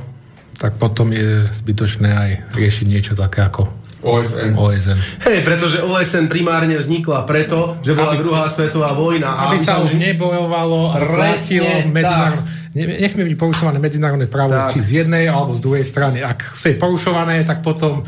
tak 0.55 0.79
potom 0.79 1.11
je 1.11 1.43
zbytočné 1.59 2.07
aj 2.07 2.31
riešiť 2.55 2.87
niečo 2.87 3.19
také 3.19 3.43
ako 3.43 3.67
OSN. 4.01 4.55
OSN. 4.57 4.99
Hej, 5.27 5.39
pretože 5.43 5.83
OSN 5.83 6.31
primárne 6.31 6.79
vznikla 6.79 7.27
preto, 7.27 7.77
že 7.83 7.93
bola 7.93 8.17
druhá 8.17 8.47
svetová 8.47 8.95
vojna. 8.95 9.27
a 9.27 9.41
Aby 9.51 9.59
sa 9.59 9.83
už 9.83 9.99
nebojovalo 9.99 10.95
platilo 10.97 11.69
medzinárodné... 11.91 12.47
Ne- 12.71 13.03
Nesmie 13.03 13.27
byť 13.27 13.35
porušované 13.35 13.83
medzinárodné 13.83 14.31
právo 14.31 14.55
Tak. 14.55 14.71
či 14.71 14.79
z 14.79 14.91
jednej 15.03 15.27
alebo 15.27 15.59
z 15.59 15.61
druhej 15.61 15.83
strany. 15.83 16.23
Ak 16.23 16.55
je 16.63 16.79
porušované, 16.79 17.43
tak 17.43 17.67
potom 17.67 18.07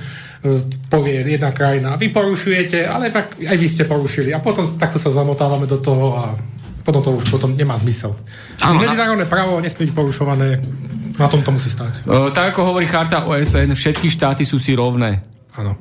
povie 0.90 1.22
jedna 1.22 1.54
krajina, 1.54 1.94
vy 1.94 2.10
porušujete, 2.10 2.82
ale 2.82 3.14
tak 3.14 3.38
aj 3.38 3.56
vy 3.56 3.66
ste 3.70 3.86
porušili. 3.86 4.34
A 4.34 4.42
potom 4.42 4.66
takto 4.74 4.98
sa 4.98 5.14
zamotávame 5.14 5.70
do 5.70 5.78
toho 5.78 6.18
a 6.18 6.34
potom 6.82 6.98
to 6.98 7.14
už 7.14 7.30
potom 7.30 7.54
nemá 7.54 7.78
zmysel. 7.78 8.10
Áno, 8.58 8.82
Medzinárodné 8.82 9.30
právo 9.30 9.62
nesmie 9.62 9.86
byť 9.86 9.94
porušované, 9.94 10.58
na 11.14 11.26
tom 11.30 11.46
to 11.46 11.54
musí 11.54 11.70
stať. 11.70 12.02
E, 12.02 12.34
tak 12.34 12.58
ako 12.58 12.74
hovorí 12.74 12.90
charta 12.90 13.22
OSN, 13.22 13.70
všetky 13.70 14.10
štáty 14.10 14.42
sú 14.42 14.58
si 14.58 14.74
rovné. 14.74 15.22
Áno. 15.54 15.78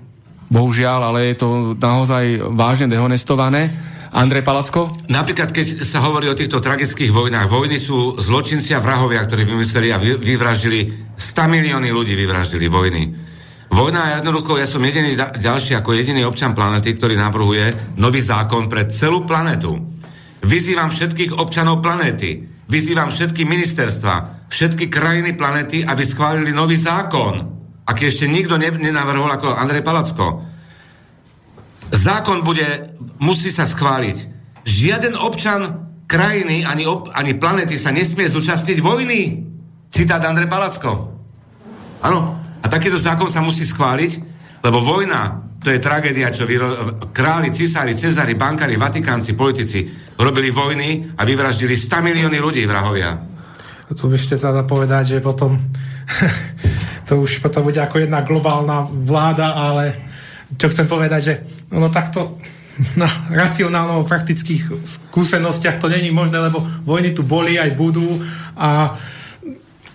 Bohužiaľ, 0.53 1.09
ale 1.09 1.33
je 1.33 1.41
to 1.41 1.73
naozaj 1.73 2.53
vážne 2.53 2.85
dehonestované. 2.85 3.71
Andrej 4.11 4.43
Palacko? 4.43 4.91
Napríklad, 5.07 5.55
keď 5.55 5.87
sa 5.87 6.03
hovorí 6.03 6.27
o 6.27 6.35
týchto 6.35 6.59
tragických 6.59 7.15
vojnách, 7.15 7.47
vojny 7.47 7.79
sú 7.79 8.19
zločinci 8.19 8.75
a 8.75 8.83
vrahovia, 8.83 9.23
ktorí 9.23 9.47
vymysleli 9.47 9.87
a 9.89 9.97
vy, 9.97 10.19
vyvraždili 10.19 10.79
100 11.15 11.47
milióny 11.47 11.89
ľudí 11.95 12.13
vyvraždili 12.19 12.67
vojny. 12.67 13.30
Vojna 13.71 14.01
je 14.03 14.15
jednoducho, 14.19 14.59
ja 14.59 14.67
som 14.67 14.83
jediný 14.83 15.15
ďalší 15.15 15.79
ako 15.79 15.95
jediný 15.95 16.27
občan 16.27 16.51
planety, 16.51 16.91
ktorý 16.91 17.15
navrhuje 17.15 17.95
nový 17.95 18.19
zákon 18.19 18.67
pre 18.67 18.91
celú 18.91 19.23
planetu. 19.23 19.79
Vyzývam 20.43 20.91
všetkých 20.91 21.39
občanov 21.39 21.79
planéty, 21.79 22.43
vyzývam 22.67 23.07
všetky 23.07 23.47
ministerstva, 23.47 24.47
všetky 24.51 24.91
krajiny 24.91 25.39
planety, 25.39 25.87
aby 25.87 26.03
schválili 26.03 26.51
nový 26.51 26.75
zákon. 26.75 27.47
Ak 27.87 27.95
ešte 28.03 28.27
nikto 28.27 28.59
nenavrhol 28.59 29.31
ako 29.31 29.55
Andrej 29.55 29.87
Palacko. 29.87 30.43
Zákon 31.95 32.43
bude, 32.43 32.95
musí 33.23 33.51
sa 33.55 33.63
schváliť. 33.63 34.17
Žiaden 34.67 35.15
občan 35.15 35.61
krajiny 36.11 36.67
ani, 36.67 36.83
ob, 36.83 37.07
ani 37.15 37.39
planety 37.39 37.79
sa 37.79 37.95
nesmie 37.95 38.27
zúčastniť 38.27 38.83
vojny. 38.83 39.47
Citát 39.87 40.23
Andrej 40.27 40.51
Palacko. 40.51 40.91
Áno, 42.03 42.40
a 42.61 42.65
takýto 42.69 42.97
zákon 42.97 43.27
sa 43.27 43.41
musí 43.41 43.65
schváliť, 43.65 44.11
lebo 44.61 44.77
vojna, 44.81 45.49
to 45.61 45.73
je 45.73 45.81
tragédia, 45.81 46.33
čo 46.33 46.45
vyro... 46.45 46.97
králi, 47.13 47.49
cisári, 47.53 47.97
cezári, 47.97 48.37
bankári, 48.37 48.77
vatikánci, 48.77 49.33
politici 49.33 49.89
robili 50.17 50.53
vojny 50.53 51.17
a 51.17 51.25
vyvraždili 51.25 51.73
100 51.73 52.07
milióny 52.07 52.37
ľudí, 52.37 52.65
vrahovia. 52.65 53.17
Tu 53.91 54.07
by 54.07 54.15
ste 54.15 54.39
teda 54.39 54.63
povedať, 54.63 55.17
že 55.17 55.17
potom 55.19 55.59
to 57.07 57.19
už 57.19 57.43
potom 57.43 57.67
bude 57.67 57.81
ako 57.81 58.07
jedna 58.07 58.23
globálna 58.23 58.87
vláda, 58.87 59.51
ale 59.51 60.07
čo 60.55 60.71
chcem 60.71 60.87
povedať, 60.87 61.21
že 61.21 61.33
no 61.75 61.91
takto 61.91 62.39
na 63.01 63.09
racionálno 63.27 64.07
praktických 64.07 64.71
skúsenostiach 64.85 65.81
to 65.81 65.91
není 65.91 66.13
možné, 66.13 66.39
lebo 66.39 66.63
vojny 66.87 67.11
tu 67.11 67.25
boli 67.25 67.59
aj 67.59 67.75
budú 67.75 68.07
a 68.55 68.95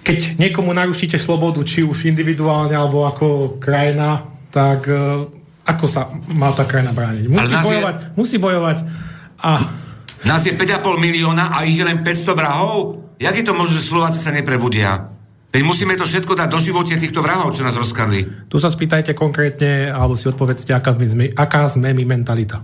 keď 0.07 0.39
niekomu 0.39 0.71
narušíte 0.71 1.19
slobodu, 1.19 1.59
či 1.67 1.83
už 1.83 2.07
individuálne 2.07 2.79
alebo 2.79 3.11
ako 3.11 3.59
krajina, 3.59 4.23
tak 4.55 4.87
uh, 4.87 5.27
ako 5.67 5.85
sa 5.91 6.07
má 6.31 6.55
tá 6.55 6.63
krajina 6.63 6.95
brániť? 6.95 7.27
Musí 7.27 7.57
bojovať, 7.59 7.97
je... 7.99 8.07
musí 8.15 8.37
bojovať 8.39 8.79
a... 9.43 9.83
Nás 10.27 10.43
je 10.43 10.59
5,5 10.59 10.83
milióna 10.99 11.55
a 11.55 11.63
ich 11.63 11.79
je 11.79 11.87
len 11.87 12.03
500 12.03 12.35
vrahov? 12.35 12.99
Jak 13.21 13.37
je 13.37 13.47
to 13.47 13.55
možné, 13.55 13.79
že 13.79 13.87
Slováci 13.87 14.19
sa 14.19 14.35
neprebudia? 14.35 15.15
Veď 15.55 15.63
musíme 15.63 15.95
to 15.95 16.03
všetko 16.03 16.35
dať 16.35 16.49
do 16.51 16.59
živote 16.59 16.99
týchto 16.99 17.23
vrahov, 17.23 17.55
čo 17.55 17.63
nás 17.63 17.79
rozkladli. 17.79 18.51
Tu 18.51 18.57
sa 18.59 18.67
spýtajte 18.67 19.15
konkrétne, 19.15 19.95
alebo 19.95 20.19
si 20.19 20.27
odpovedzte, 20.27 20.75
aká 20.75 20.99
sme, 20.99 21.31
aká 21.31 21.71
sme 21.71 21.95
my 21.95 22.05
mentalita. 22.05 22.59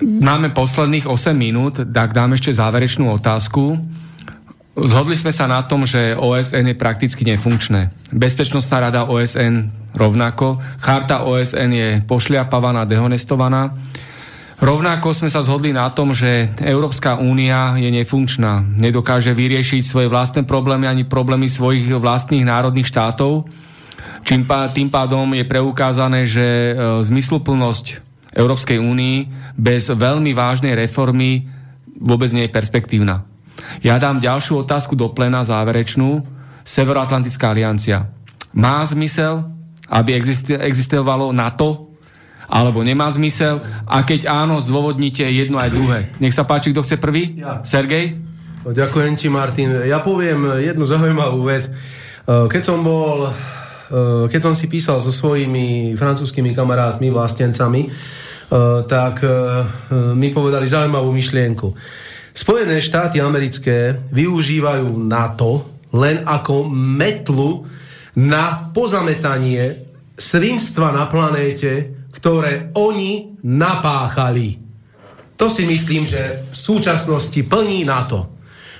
Máme 0.00 0.50
posledných 0.56 1.04
8 1.04 1.36
minút, 1.36 1.78
tak 1.78 2.16
dám 2.16 2.34
ešte 2.34 2.56
záverečnú 2.56 3.12
otázku. 3.12 3.76
Zhodli 4.72 5.20
sme 5.20 5.36
sa 5.36 5.44
na 5.44 5.60
tom, 5.68 5.84
že 5.84 6.16
OSN 6.16 6.72
je 6.72 6.76
prakticky 6.80 7.28
nefunkčné. 7.28 7.92
Bezpečnostná 8.08 8.88
rada 8.88 9.04
OSN 9.04 9.68
rovnako. 9.92 10.56
Charta 10.80 11.28
OSN 11.28 11.70
je 11.76 11.88
pošliapavaná, 12.08 12.88
dehonestovaná. 12.88 13.76
Rovnako 14.62 15.12
sme 15.12 15.28
sa 15.28 15.44
zhodli 15.44 15.76
na 15.76 15.92
tom, 15.92 16.16
že 16.16 16.48
Európska 16.64 17.20
únia 17.20 17.76
je 17.76 17.92
nefunkčná. 17.92 18.64
Nedokáže 18.64 19.36
vyriešiť 19.36 19.84
svoje 19.84 20.08
vlastné 20.08 20.48
problémy 20.48 20.88
ani 20.88 21.04
problémy 21.04 21.52
svojich 21.52 21.92
vlastných 21.92 22.46
národných 22.46 22.88
štátov. 22.88 23.44
Čím 24.24 24.48
pá, 24.48 24.70
tým 24.72 24.88
pádom 24.88 25.26
je 25.36 25.44
preukázané, 25.44 26.24
že 26.24 26.46
e, 26.46 26.72
zmysluplnosť 27.02 28.00
Európskej 28.32 28.80
únii 28.80 29.16
bez 29.58 29.90
veľmi 29.90 30.32
vážnej 30.32 30.78
reformy 30.78 31.44
vôbec 31.98 32.30
nie 32.32 32.46
je 32.46 32.54
perspektívna. 32.54 33.31
Ja 33.82 33.98
dám 33.98 34.22
ďalšiu 34.22 34.62
otázku 34.62 34.94
do 34.94 35.10
plena, 35.10 35.42
záverečnú. 35.42 36.22
Severoatlantická 36.62 37.50
aliancia. 37.50 38.06
Má 38.54 38.84
zmysel, 38.86 39.48
aby 39.90 40.20
existovalo 40.62 41.34
NATO, 41.34 41.92
alebo 42.52 42.84
nemá 42.84 43.08
zmysel? 43.08 43.64
A 43.88 44.04
keď 44.04 44.28
áno, 44.28 44.60
zdôvodnite 44.60 45.24
jedno 45.24 45.56
aj 45.56 45.70
druhé. 45.72 45.98
Nech 46.20 46.36
sa 46.36 46.44
páči, 46.44 46.76
kto 46.76 46.84
chce 46.84 47.00
prvý? 47.00 47.40
Ja. 47.40 47.64
Sergej? 47.64 48.20
No, 48.62 48.76
ďakujem 48.76 49.16
ti, 49.16 49.32
Martin. 49.32 49.72
Ja 49.88 50.04
poviem 50.04 50.60
jednu 50.60 50.84
zaujímavú 50.84 51.48
vec. 51.48 51.66
E, 51.66 51.72
keď 52.46 52.62
som 52.62 52.84
bol, 52.84 53.26
e, 53.26 53.32
keď 54.28 54.40
som 54.52 54.54
si 54.54 54.68
písal 54.68 55.00
so 55.00 55.08
svojimi 55.10 55.96
francúzskými 55.96 56.52
kamarátmi, 56.52 57.08
vlastencami, 57.08 57.88
e, 57.88 57.90
tak 58.84 59.24
mi 60.12 60.28
povedali 60.28 60.68
zaujímavú 60.68 61.08
myšlienku 61.08 61.68
Spojené 62.32 62.80
štáty 62.80 63.20
americké 63.20 63.92
využívajú 64.08 64.88
NATO 65.04 65.68
len 65.92 66.24
ako 66.24 66.64
metlu 66.72 67.68
na 68.16 68.72
pozametanie 68.72 69.76
svinstva 70.16 70.92
na 70.96 71.08
planéte, 71.12 71.92
ktoré 72.16 72.72
oni 72.72 73.36
napáchali. 73.44 74.56
To 75.36 75.52
si 75.52 75.68
myslím, 75.68 76.08
že 76.08 76.48
v 76.48 76.56
súčasnosti 76.56 77.40
plní 77.44 77.84
NATO. 77.84 78.32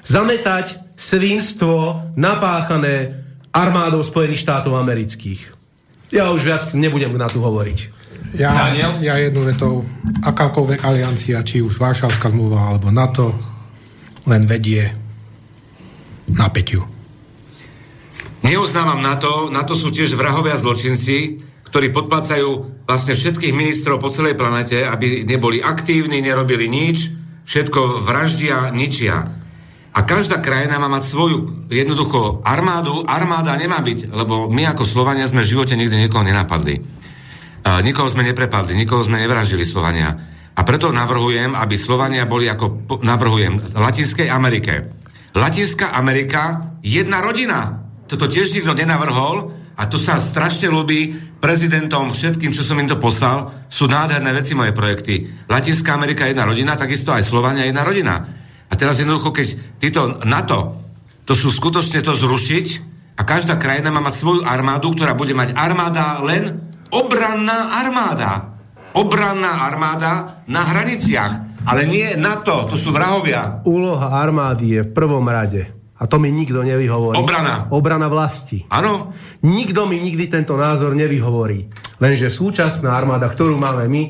Zametať 0.04 0.96
svinstvo 0.96 2.08
napáchané 2.16 3.20
armádou 3.52 4.00
Spojených 4.00 4.48
štátov 4.48 4.80
amerických. 4.80 5.52
Ja 6.12 6.32
už 6.32 6.44
viac 6.44 6.62
nebudem 6.72 7.12
na 7.16 7.28
tu 7.28 7.44
hovoriť. 7.44 7.91
Ja, 8.32 8.72
Daniel? 8.72 8.96
ja 9.04 9.20
jednu 9.20 9.44
vetou, 9.44 9.84
akákoľvek 10.24 10.80
aliancia, 10.80 11.44
či 11.44 11.60
už 11.60 11.76
Varšavská 11.76 12.32
zmluva 12.32 12.72
alebo 12.72 12.88
NATO, 12.88 13.36
len 14.24 14.48
vedie 14.48 14.88
na 16.32 16.48
peťu. 16.48 16.80
Neuznávam 18.42 19.04
NATO, 19.04 19.52
NATO 19.52 19.76
sú 19.76 19.92
tiež 19.92 20.16
vrahovia 20.16 20.56
zločinci, 20.56 21.44
ktorí 21.68 21.92
podplácajú 21.92 22.84
vlastne 22.88 23.14
všetkých 23.16 23.52
ministrov 23.52 24.00
po 24.00 24.08
celej 24.08 24.36
planete, 24.36 24.84
aby 24.84 25.24
neboli 25.28 25.60
aktívni, 25.60 26.24
nerobili 26.24 26.68
nič, 26.72 27.12
všetko 27.44 28.04
vraždia, 28.04 28.72
ničia. 28.72 29.28
A 29.92 30.00
každá 30.08 30.40
krajina 30.40 30.80
má 30.80 30.88
mať 30.88 31.04
svoju 31.04 31.68
jednoducho 31.68 32.40
armádu. 32.48 33.04
Armáda 33.04 33.52
nemá 33.60 33.84
byť, 33.84 34.08
lebo 34.08 34.48
my 34.48 34.72
ako 34.72 34.88
Slovania 34.88 35.28
sme 35.28 35.44
v 35.44 35.52
živote 35.52 35.76
nikdy 35.76 36.08
niekoho 36.08 36.24
nenapadli. 36.24 36.80
Nikoho 37.62 38.10
sme 38.10 38.26
neprepadli, 38.26 38.74
nikoho 38.74 39.06
sme 39.06 39.22
nevraždili 39.22 39.62
Slovania. 39.62 40.18
A 40.52 40.60
preto 40.66 40.92
navrhujem, 40.92 41.56
aby 41.56 41.76
Slovania 41.78 42.28
boli 42.28 42.50
ako, 42.50 42.90
navrhujem, 43.00 43.78
Latinskej 43.78 44.28
Amerike. 44.28 44.84
Latinská 45.32 45.96
Amerika, 45.96 46.74
jedna 46.84 47.24
rodina. 47.24 47.88
Toto 48.04 48.28
tiež 48.28 48.52
nikto 48.52 48.76
nenavrhol 48.76 49.48
a 49.80 49.88
to 49.88 49.96
sa 49.96 50.20
strašne 50.20 50.68
ľúbi 50.68 51.16
prezidentom, 51.40 52.12
všetkým, 52.12 52.52
čo 52.52 52.60
som 52.60 52.76
im 52.76 52.90
to 52.90 53.00
poslal. 53.00 53.48
Sú 53.72 53.88
nádherné 53.88 54.28
veci 54.36 54.52
moje 54.52 54.76
projekty. 54.76 55.24
Latinská 55.48 55.96
Amerika 55.96 56.28
jedna 56.28 56.44
rodina, 56.44 56.76
takisto 56.76 57.16
aj 57.16 57.24
Slovania 57.24 57.64
jedna 57.64 57.80
rodina. 57.80 58.20
A 58.68 58.72
teraz 58.76 59.00
jednoducho, 59.00 59.32
keď 59.32 59.46
títo 59.80 60.20
NATO, 60.28 60.84
to 61.24 61.32
sú 61.32 61.48
skutočne 61.48 62.04
to 62.04 62.12
zrušiť 62.12 62.66
a 63.16 63.22
každá 63.24 63.56
krajina 63.56 63.88
má 63.88 64.04
mať 64.04 64.20
svoju 64.20 64.40
armádu, 64.44 64.92
ktorá 64.92 65.16
bude 65.16 65.32
mať 65.32 65.56
armáda 65.56 66.20
len 66.20 66.71
obranná 66.92 67.80
armáda. 67.80 68.32
Obranná 68.92 69.64
armáda 69.64 70.44
na 70.46 70.62
hraniciach. 70.68 71.64
Ale 71.64 71.88
nie 71.88 72.18
NATO, 72.20 72.68
to 72.68 72.76
sú 72.76 72.92
vrahovia. 72.92 73.64
Úloha 73.64 74.20
armády 74.20 74.76
je 74.76 74.80
v 74.84 74.90
prvom 74.92 75.24
rade. 75.24 75.64
A 76.02 76.10
to 76.10 76.18
mi 76.18 76.34
nikto 76.34 76.66
nevyhovorí. 76.66 77.14
Obrana. 77.14 77.70
Obrana 77.70 78.10
vlasti. 78.10 78.66
Áno. 78.68 79.14
Nikto 79.46 79.86
mi 79.86 80.02
nikdy 80.02 80.26
tento 80.26 80.58
názor 80.58 80.98
nevyhovorí. 80.98 81.70
Lenže 82.02 82.26
súčasná 82.26 82.98
armáda, 82.98 83.30
ktorú 83.30 83.54
máme 83.54 83.86
my, 83.86 84.02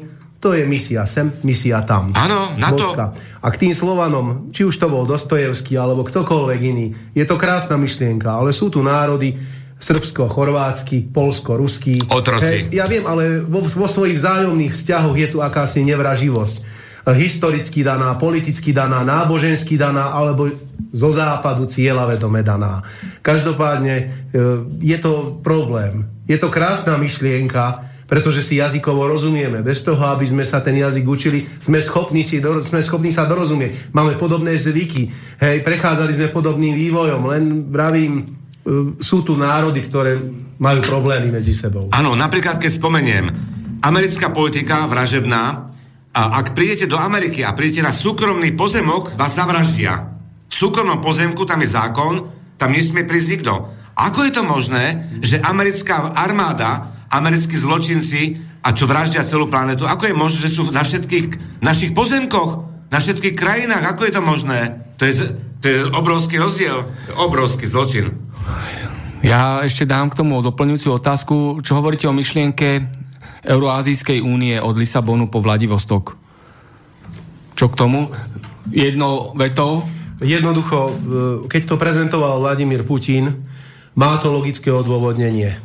to 0.42 0.56
je 0.56 0.66
misia 0.66 1.06
sem, 1.06 1.30
misia 1.46 1.84
tam. 1.86 2.10
Áno, 2.18 2.56
na 2.58 2.74
to. 2.74 2.90
A 3.44 3.46
k 3.52 3.60
tým 3.62 3.76
Slovanom, 3.76 4.50
či 4.50 4.66
už 4.66 4.74
to 4.74 4.90
bol 4.90 5.06
Dostojevský 5.06 5.78
alebo 5.78 6.02
ktokoľvek 6.02 6.60
iný, 6.66 6.90
je 7.14 7.22
to 7.22 7.38
krásna 7.38 7.78
myšlienka, 7.78 8.26
ale 8.26 8.50
sú 8.50 8.66
tu 8.66 8.82
národy, 8.82 9.38
srbsko, 9.82 10.30
chorvátsky, 10.30 11.10
polsko, 11.10 11.58
ruský. 11.58 11.98
Otroci. 12.06 12.46
Hey, 12.46 12.60
ja 12.70 12.86
viem, 12.86 13.02
ale 13.02 13.42
vo, 13.42 13.66
vo 13.66 13.88
svojich 13.90 14.16
vzájomných 14.16 14.72
vzťahoch 14.72 15.16
je 15.18 15.28
tu 15.28 15.38
akási 15.42 15.82
nevraživosť. 15.82 16.56
historicky 17.10 17.82
daná, 17.82 18.14
politicky 18.14 18.70
daná, 18.70 19.02
nábožensky 19.02 19.74
daná, 19.74 20.14
alebo 20.14 20.46
zo 20.94 21.10
západu 21.10 21.66
cieľavedome 21.66 22.46
daná. 22.46 22.86
Každopádne 23.24 23.94
e, 23.98 24.04
je 24.78 24.98
to 25.02 25.42
problém. 25.42 26.06
Je 26.28 26.38
to 26.38 26.52
krásna 26.52 26.94
myšlienka, 27.00 27.90
pretože 28.06 28.44
si 28.44 28.60
jazykovo 28.60 29.08
rozumieme. 29.08 29.64
Bez 29.64 29.80
toho, 29.82 30.04
aby 30.12 30.28
sme 30.28 30.44
sa 30.44 30.60
ten 30.60 30.76
jazyk 30.76 31.08
učili, 31.08 31.48
sme 31.58 31.80
schopní, 31.80 32.20
si, 32.20 32.44
sme 32.44 32.84
schopní 32.84 33.08
sa 33.08 33.24
dorozumieť. 33.24 33.90
Máme 33.96 34.20
podobné 34.20 34.52
zvyky. 34.52 35.08
Hej, 35.40 35.64
prechádzali 35.64 36.12
sme 36.12 36.28
podobným 36.28 36.76
vývojom, 36.76 37.22
len 37.32 37.72
vravím, 37.72 38.12
e, 38.20 38.41
sú 39.02 39.26
tu 39.26 39.34
národy, 39.34 39.82
ktoré 39.82 40.18
majú 40.62 40.80
problémy 40.86 41.34
medzi 41.34 41.50
sebou. 41.50 41.90
Áno, 41.90 42.14
napríklad 42.14 42.62
keď 42.62 42.70
spomeniem, 42.70 43.24
americká 43.82 44.30
politika 44.30 44.86
vražebná, 44.86 45.72
a 46.12 46.44
ak 46.44 46.52
prídete 46.52 46.84
do 46.84 47.00
Ameriky 47.00 47.40
a 47.40 47.56
prídete 47.56 47.80
na 47.80 47.90
súkromný 47.90 48.52
pozemok, 48.52 49.16
vás 49.16 49.32
zavraždia. 49.32 50.12
V 50.44 50.54
súkromnom 50.54 51.00
pozemku 51.00 51.48
tam 51.48 51.64
je 51.64 51.72
zákon, 51.72 52.14
tam 52.60 52.70
nesmie 52.70 53.08
prísť 53.08 53.28
nikto. 53.32 53.52
Ako 53.96 54.28
je 54.28 54.32
to 54.36 54.44
možné, 54.44 55.08
že 55.24 55.40
americká 55.40 56.12
armáda, 56.12 56.92
americkí 57.08 57.56
zločinci 57.56 58.36
a 58.60 58.76
čo 58.76 58.84
vraždia 58.84 59.24
celú 59.24 59.48
planetu, 59.48 59.88
ako 59.88 60.12
je 60.12 60.14
možné, 60.14 60.38
že 60.44 60.52
sú 60.52 60.68
na 60.68 60.84
všetkých 60.84 61.60
našich 61.64 61.96
pozemkoch, 61.96 62.50
na 62.92 62.98
všetkých 63.00 63.32
krajinách, 63.32 63.96
ako 63.96 64.02
je 64.04 64.12
to 64.12 64.22
možné? 64.22 64.60
To 65.00 65.08
je, 65.08 65.12
to 65.58 65.64
je 65.64 65.78
obrovský 65.96 66.36
rozdiel, 66.36 66.84
obrovský 67.16 67.64
zločin. 67.64 68.12
Ja 69.22 69.62
ešte 69.62 69.86
dám 69.86 70.10
k 70.10 70.18
tomu 70.18 70.42
doplňujúcu 70.42 70.88
otázku. 70.98 71.36
Čo 71.62 71.78
hovoríte 71.78 72.10
o 72.10 72.16
myšlienke 72.16 72.90
Euroazijskej 73.46 74.18
únie 74.18 74.58
od 74.58 74.74
Lisabonu 74.74 75.30
po 75.30 75.38
Vladivostok? 75.38 76.18
Čo 77.54 77.70
k 77.70 77.78
tomu? 77.78 78.10
Jednou 78.74 79.30
vetou? 79.38 79.86
Jednoducho, 80.22 80.78
e, 80.86 80.92
keď 81.46 81.62
to 81.70 81.74
prezentoval 81.78 82.42
Vladimír 82.42 82.82
Putin, 82.82 83.46
má 83.94 84.18
to 84.18 84.34
logické 84.34 84.70
odôvodnenie. 84.70 85.58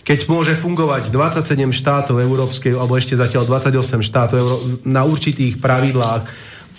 Keď 0.00 0.26
môže 0.26 0.56
fungovať 0.56 1.12
27 1.12 1.70
štátov 1.70 2.18
európskej, 2.18 2.74
alebo 2.74 2.96
ešte 2.96 3.14
zatiaľ 3.14 3.46
28 3.46 4.02
štátov 4.02 4.42
na 4.82 5.06
určitých 5.06 5.62
pravidlách, 5.62 6.26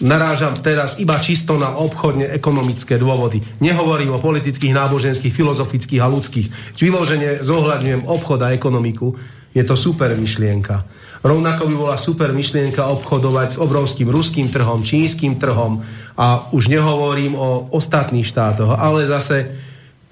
narážam 0.02 0.58
teraz 0.60 0.98
iba 0.98 1.16
čisto 1.22 1.56
na 1.56 1.78
obchodne 1.78 2.34
ekonomické 2.34 2.98
dôvody. 2.98 3.40
Nehovorím 3.62 4.18
o 4.18 4.24
politických, 4.24 4.74
náboženských, 4.74 5.34
filozofických 5.34 6.02
a 6.02 6.12
ľudských. 6.12 6.48
Vyložene 6.78 7.46
zohľadňujem 7.46 8.10
obchod 8.10 8.40
a 8.42 8.54
ekonomiku. 8.54 9.14
Je 9.54 9.62
to 9.62 9.78
super 9.78 10.12
myšlienka. 10.18 10.84
Rovnako 11.22 11.70
by 11.70 11.76
bola 11.78 11.98
super 12.02 12.34
myšlienka 12.34 12.82
obchodovať 12.82 13.56
s 13.56 13.62
obrovským 13.62 14.10
ruským 14.10 14.50
trhom, 14.50 14.82
čínskym 14.82 15.38
trhom 15.38 15.86
a 16.18 16.50
už 16.50 16.74
nehovorím 16.74 17.38
o 17.38 17.70
ostatných 17.70 18.26
štátoch, 18.26 18.74
ale 18.74 19.06
zase 19.06 19.54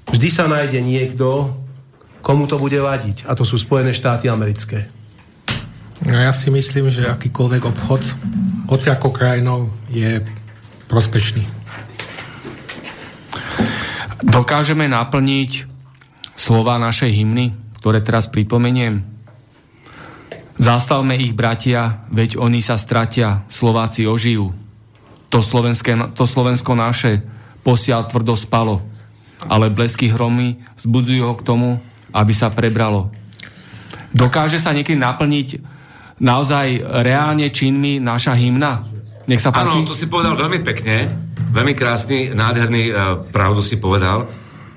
vždy 0.05 0.29
sa 0.29 0.45
nájde 0.45 0.77
niekto, 0.85 1.49
komu 2.21 2.45
to 2.45 2.61
bude 2.61 2.77
vadiť. 2.77 3.25
A 3.25 3.33
to 3.33 3.41
sú 3.41 3.57
Spojené 3.57 3.89
štáty 3.89 4.29
americké. 4.29 4.85
No 6.05 6.13
ja 6.13 6.29
si 6.29 6.53
myslím, 6.53 6.93
že 6.93 7.09
akýkoľvek 7.09 7.61
obchod 7.65 8.01
hociakou 8.69 9.09
krajinou 9.09 9.73
je 9.89 10.21
prospešný. 10.85 11.41
Dokážeme 14.21 14.85
naplniť 14.85 15.65
slova 16.37 16.77
našej 16.77 17.09
hymny, 17.09 17.57
ktoré 17.81 18.05
teraz 18.05 18.29
pripomeniem? 18.29 19.01
Zastavme 20.59 21.15
ich, 21.15 21.33
bratia, 21.33 22.03
veď 22.11 22.37
oni 22.37 22.59
sa 22.59 22.75
stratia, 22.75 23.47
Slováci 23.47 24.05
ožijú. 24.05 24.51
To, 25.31 25.39
slovenské, 25.39 25.95
to 26.13 26.27
Slovensko 26.27 26.75
naše 26.75 27.23
posiaľ 27.63 28.11
tvrdo 28.11 28.35
spalo, 28.35 28.83
ale 29.47 29.71
blesky 29.71 30.11
hromy 30.11 30.59
vzbudzujú 30.75 31.21
ho 31.25 31.33
k 31.39 31.45
tomu, 31.47 31.69
aby 32.11 32.33
sa 32.35 32.51
prebralo. 32.51 33.07
Dokáže 34.11 34.59
sa 34.59 34.75
niekedy 34.75 34.99
naplniť 34.99 35.78
naozaj 36.19 36.83
reálne 37.03 37.51
činmi 37.51 37.99
naša 37.99 38.35
hymna? 38.35 38.83
Nech 39.27 39.41
sa 39.43 39.51
páči. 39.51 39.79
Áno, 39.79 39.87
to 39.87 39.97
si 39.97 40.07
povedal 40.07 40.35
veľmi 40.35 40.59
pekne, 40.61 41.09
veľmi 41.51 41.73
krásny, 41.75 42.31
nádherný, 42.33 42.83
uh, 42.89 42.95
pravdu 43.29 43.61
si 43.61 43.77
povedal. 43.77 44.25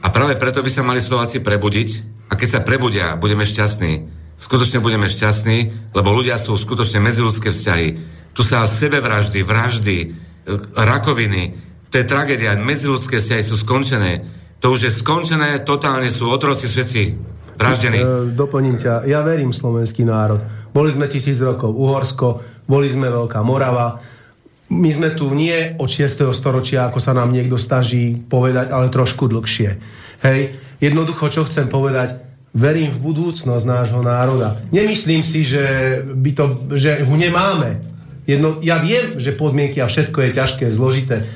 A 0.02 0.06
práve 0.10 0.34
preto 0.34 0.60
by 0.62 0.70
sa 0.70 0.82
mali 0.82 0.98
Slováci 0.98 1.40
prebudiť. 1.40 2.10
A 2.28 2.36
keď 2.36 2.48
sa 2.48 2.60
prebudia, 2.64 3.14
budeme 3.20 3.44
šťastní 3.44 4.22
skutočne 4.42 4.82
budeme 4.82 5.06
šťastní, 5.06 5.58
lebo 5.94 6.10
ľudia 6.10 6.34
sú 6.34 6.58
skutočne 6.58 6.98
medziludské 6.98 7.54
vzťahy. 7.54 7.88
Tu 8.34 8.42
sa 8.42 8.66
sebevraždy, 8.66 9.46
vraždy, 9.46 9.96
e, 10.02 10.06
rakoviny, 10.74 11.54
to 11.86 12.02
je 12.02 12.08
tragédia, 12.08 12.58
medziludské 12.58 13.22
vzťahy 13.22 13.44
sú 13.46 13.54
skončené. 13.54 14.26
To 14.58 14.74
už 14.74 14.90
je 14.90 14.92
skončené, 14.92 15.62
totálne 15.62 16.10
sú 16.10 16.26
otroci 16.26 16.66
všetci 16.66 17.02
vraždení. 17.62 17.98
E, 18.02 18.06
doplním 18.34 18.76
ťa, 18.76 19.06
ja 19.06 19.22
verím 19.22 19.54
slovenský 19.54 20.02
národ. 20.02 20.42
Boli 20.74 20.90
sme 20.90 21.06
tisíc 21.06 21.38
rokov 21.38 21.70
Uhorsko, 21.70 22.42
boli 22.66 22.90
sme 22.90 23.08
Veľká 23.08 23.40
Morava, 23.46 24.02
my 24.72 24.88
sme 24.88 25.12
tu 25.12 25.28
nie 25.36 25.76
od 25.76 25.84
6. 25.84 26.32
storočia, 26.32 26.88
ako 26.88 26.96
sa 26.96 27.12
nám 27.12 27.28
niekto 27.28 27.60
staží 27.60 28.16
povedať, 28.16 28.72
ale 28.72 28.88
trošku 28.88 29.28
dlhšie. 29.28 29.70
Hej, 30.24 30.56
jednoducho, 30.80 31.28
čo 31.28 31.44
chcem 31.44 31.68
povedať, 31.68 32.24
verím 32.56 32.88
v 32.88 33.02
budúcnosť 33.04 33.64
nášho 33.68 34.00
národa. 34.00 34.56
Nemyslím 34.72 35.20
si, 35.20 35.44
že, 35.44 35.64
by 36.08 36.30
to, 36.32 36.44
že 36.72 37.04
ho 37.04 37.14
nemáme. 37.16 37.84
Jedno, 38.24 38.64
ja 38.64 38.80
viem, 38.80 39.20
že 39.20 39.36
podmienky 39.36 39.82
a 39.84 39.90
všetko 39.90 40.18
je 40.24 40.30
ťažké, 40.40 40.64
zložité. 40.72 41.16
E, 41.20 41.26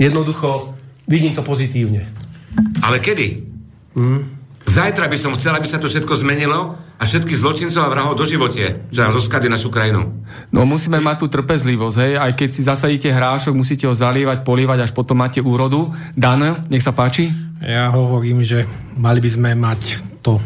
jednoducho 0.00 0.74
vidím 1.06 1.38
to 1.38 1.46
pozitívne. 1.46 2.02
Ale 2.82 2.98
kedy? 2.98 3.46
Hmm? 3.94 4.35
Zajtra 4.66 5.08
by 5.08 5.16
som 5.16 5.32
chcel, 5.38 5.56
aby 5.56 5.64
sa 5.64 5.80
to 5.80 5.88
všetko 5.88 6.12
zmenilo 6.20 6.76
a 7.00 7.02
všetky 7.06 7.32
zločincov 7.32 7.86
a 7.86 7.92
vrahov 7.92 8.18
do 8.18 8.28
živote, 8.28 8.84
že 8.92 9.00
nám 9.00 9.14
rozkady 9.14 9.48
našu 9.48 9.72
krajinu. 9.72 10.12
No 10.52 10.68
musíme 10.68 11.00
mať 11.00 11.24
tú 11.24 11.26
trpezlivosť, 11.32 11.96
hej, 12.02 12.12
aj 12.20 12.32
keď 12.36 12.48
si 12.52 12.62
zasadíte 12.66 13.08
hrášok, 13.08 13.56
musíte 13.56 13.88
ho 13.88 13.94
zalievať, 13.96 14.44
polievať, 14.44 14.84
až 14.84 14.92
potom 14.92 15.22
máte 15.22 15.40
úrodu. 15.40 15.88
Dan, 16.12 16.66
nech 16.68 16.84
sa 16.84 16.92
páči. 16.92 17.32
Ja 17.62 17.88
hovorím, 17.88 18.44
že 18.44 18.68
mali 19.00 19.24
by 19.24 19.30
sme 19.32 19.50
mať 19.56 19.80
to 20.20 20.36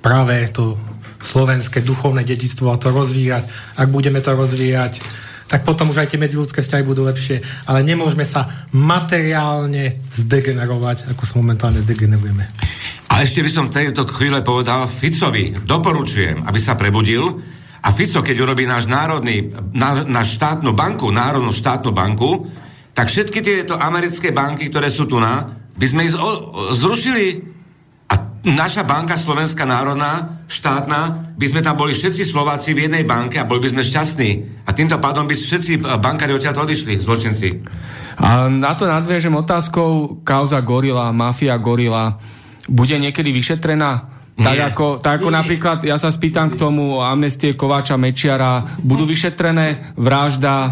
práve 0.00 0.46
to 0.54 0.78
slovenské 1.20 1.82
duchovné 1.82 2.22
dedictvo 2.22 2.70
a 2.70 2.80
to 2.80 2.94
rozvíjať. 2.94 3.44
Ak 3.76 3.90
budeme 3.90 4.22
to 4.22 4.32
rozvíjať, 4.32 5.02
tak 5.46 5.62
potom 5.62 5.90
už 5.94 6.02
aj 6.02 6.10
tie 6.10 6.22
medziludské 6.22 6.58
vzťahy 6.62 6.82
budú 6.82 7.06
lepšie. 7.06 7.42
Ale 7.70 7.86
nemôžeme 7.86 8.26
sa 8.26 8.66
materiálne 8.74 10.02
zdegenerovať, 10.10 11.14
ako 11.14 11.22
sa 11.22 11.34
momentálne 11.38 11.82
degenerujeme. 11.86 12.50
A 13.06 13.22
ešte 13.22 13.40
by 13.46 13.50
som 13.50 13.70
tejto 13.70 14.04
chvíle 14.10 14.42
povedal 14.42 14.90
Ficovi, 14.90 15.54
doporučujem, 15.54 16.42
aby 16.44 16.58
sa 16.58 16.74
prebudil 16.74 17.24
a 17.86 17.94
Fico, 17.94 18.18
keď 18.18 18.36
urobí 18.42 18.66
náš 18.66 18.90
národný, 18.90 19.46
ná, 19.70 20.02
náš 20.02 20.34
štátnu 20.34 20.74
banku, 20.74 21.06
národnú 21.14 21.54
štátnu 21.54 21.94
banku, 21.94 22.50
tak 22.90 23.06
všetky 23.06 23.38
tieto 23.46 23.78
americké 23.78 24.34
banky, 24.34 24.66
ktoré 24.66 24.90
sú 24.90 25.06
tu 25.06 25.22
na, 25.22 25.46
by 25.78 25.86
sme 25.86 26.10
ich 26.10 26.14
zrušili 26.74 27.55
naša 28.46 28.86
banka 28.86 29.18
Slovenská 29.18 29.66
národná, 29.66 30.38
štátna, 30.46 31.34
by 31.34 31.46
sme 31.50 31.60
tam 31.66 31.74
boli 31.74 31.90
všetci 31.90 32.22
Slováci 32.22 32.70
v 32.72 32.86
jednej 32.86 33.02
banke 33.02 33.42
a 33.42 33.48
boli 33.48 33.58
by 33.58 33.74
sme 33.74 33.82
šťastní. 33.82 34.30
A 34.62 34.70
týmto 34.70 35.02
pádom 35.02 35.26
by 35.26 35.34
všetci 35.34 35.82
bankári 35.98 36.30
odtiaľ 36.30 36.62
odišli, 36.62 37.02
zločinci. 37.02 37.48
A 38.22 38.46
na 38.46 38.72
to 38.78 38.86
nadviežem 38.86 39.34
otázkou 39.34 40.22
kauza 40.22 40.62
Gorila, 40.62 41.10
mafia 41.10 41.58
Gorila. 41.58 42.14
Bude 42.70 42.96
niekedy 42.96 43.34
vyšetrená? 43.34 44.16
Tak 44.36 44.58
ako, 44.72 44.86
tak 45.00 45.24
ako 45.24 45.32
napríklad, 45.32 45.80
ja 45.80 45.96
sa 45.96 46.12
spýtam 46.12 46.52
k 46.52 46.60
tomu 46.60 47.00
amnestie 47.00 47.56
Kováča 47.56 47.96
Mečiara, 47.96 48.60
budú 48.84 49.08
vyšetrené 49.08 49.96
vražda 49.96 50.56
e, 50.60 50.70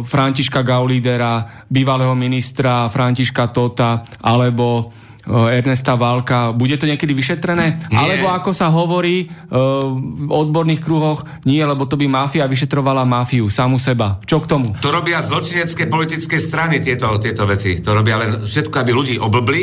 Františka 0.00 0.64
Gaulídera, 0.64 1.44
bývalého 1.68 2.16
ministra 2.16 2.88
Františka 2.88 3.52
Tota, 3.52 4.00
alebo 4.24 4.88
Ernesta 5.28 5.96
Válka. 5.96 6.52
Bude 6.52 6.76
to 6.76 6.84
niekedy 6.84 7.16
vyšetrené? 7.16 7.80
Nie. 7.88 7.96
Alebo 7.96 8.28
ako 8.28 8.50
sa 8.52 8.68
hovorí 8.68 9.28
v 9.48 10.30
odborných 10.30 10.84
kruhoch, 10.84 11.24
nie, 11.48 11.64
lebo 11.64 11.88
to 11.88 11.96
by 11.96 12.04
mafia 12.04 12.44
vyšetrovala 12.44 13.08
mafiu, 13.08 13.48
samu 13.48 13.80
seba. 13.80 14.20
Čo 14.24 14.44
k 14.44 14.46
tomu? 14.52 14.76
To 14.84 14.92
robia 14.92 15.24
zločinecké 15.24 15.88
politické 15.88 16.36
strany 16.36 16.84
tieto, 16.84 17.08
tieto 17.16 17.48
veci. 17.48 17.80
To 17.80 17.96
robia 17.96 18.20
len 18.20 18.44
všetko, 18.44 18.76
aby 18.80 18.90
ľudí 18.92 19.16
oblbli, 19.16 19.62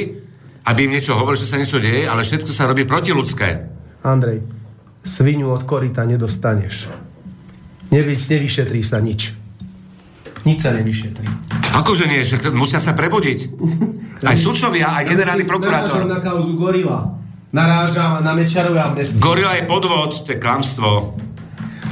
aby 0.65 0.79
im 0.85 0.93
niečo 0.93 1.17
hovorili, 1.17 1.41
že 1.41 1.49
sa 1.49 1.57
niečo 1.57 1.81
deje, 1.81 2.05
ale 2.05 2.21
všetko 2.21 2.51
sa 2.53 2.69
robí 2.69 2.85
protiludské. 2.85 3.49
Andrej, 4.05 4.41
svinu 5.01 5.53
od 5.53 5.65
korita 5.65 6.05
nedostaneš. 6.05 6.89
Nevy, 7.91 8.17
nevyšetrí 8.17 8.81
sa 8.85 9.01
nič. 9.03 9.40
Nič 10.41 10.57
sa 10.65 10.73
nevyšetrí. 10.73 11.25
Akože 11.77 12.05
nie, 12.09 12.25
že 12.25 12.41
musia 12.51 12.81
sa 12.81 12.97
prebudiť. 12.97 13.39
Aj 14.29 14.37
sudcovia, 14.37 15.01
aj 15.01 15.09
generálny 15.09 15.49
prokurátor. 15.49 16.05
na 16.05 16.21
kauzu 16.21 16.53
Gorila. 16.53 17.09
Narážam 17.49 18.21
na 18.21 18.37
Mečarové 18.37 18.77
amnestie. 18.77 19.17
Gorila 19.17 19.57
je 19.57 19.65
podvod, 19.65 20.13
to 20.21 20.29
je 20.29 20.37
klamstvo. 20.37 21.17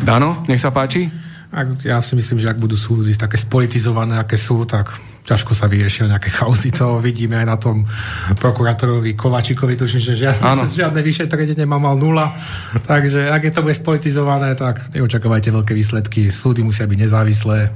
Dano, 0.05 0.45
nech 0.45 0.61
sa 0.61 0.69
páči. 0.69 1.09
Ak, 1.49 1.81
ja 1.81 1.97
si 2.05 2.13
myslím, 2.13 2.38
že 2.38 2.53
ak 2.53 2.61
budú 2.61 2.77
súdy 2.77 3.17
také 3.17 3.34
spolitizované, 3.34 4.21
aké 4.21 4.38
sú, 4.38 4.61
tak 4.69 4.93
ťažko 5.26 5.57
sa 5.57 5.65
vyriešia 5.65 6.05
nejaké 6.05 6.30
kauzy, 6.30 6.69
co 6.69 7.01
vidíme 7.01 7.41
aj 7.41 7.47
na 7.49 7.57
tom 7.57 7.89
prokurátorovi 8.38 9.17
Kovačikovi, 9.17 9.73
tuším, 9.73 10.01
že 10.01 10.30
žiadne, 10.30 10.69
žiadne 10.85 11.01
vyšetrenie 11.01 11.57
nemá 11.57 11.81
mal 11.81 11.97
nula. 11.97 12.38
Takže 12.85 13.34
ak 13.34 13.41
je 13.41 13.53
to 13.57 13.65
bude 13.65 13.73
spolitizované, 13.73 14.53
tak 14.53 14.93
neočakávajte 14.93 15.49
veľké 15.49 15.73
výsledky. 15.73 16.30
Súdy 16.30 16.61
musia 16.61 16.85
byť 16.85 16.97
nezávislé. 17.09 17.73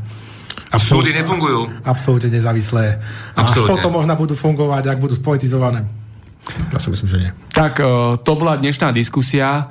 Absolut, 0.73 1.05
Súdy 1.05 1.13
nefungujú. 1.13 1.69
Absolútne 1.85 2.33
nezávislé. 2.33 2.97
Absolutne. 3.37 3.69
A 3.69 3.73
potom 3.77 3.91
možno 3.93 4.13
budú 4.17 4.33
fungovať, 4.33 4.89
ak 4.89 4.97
budú 4.97 5.13
spolitizované. 5.13 5.85
Ja 6.73 6.81
si 6.81 6.89
myslím, 6.89 7.07
že 7.07 7.17
nie. 7.21 7.31
Tak 7.53 7.79
to 8.25 8.31
bola 8.33 8.57
dnešná 8.57 8.89
diskusia. 8.89 9.69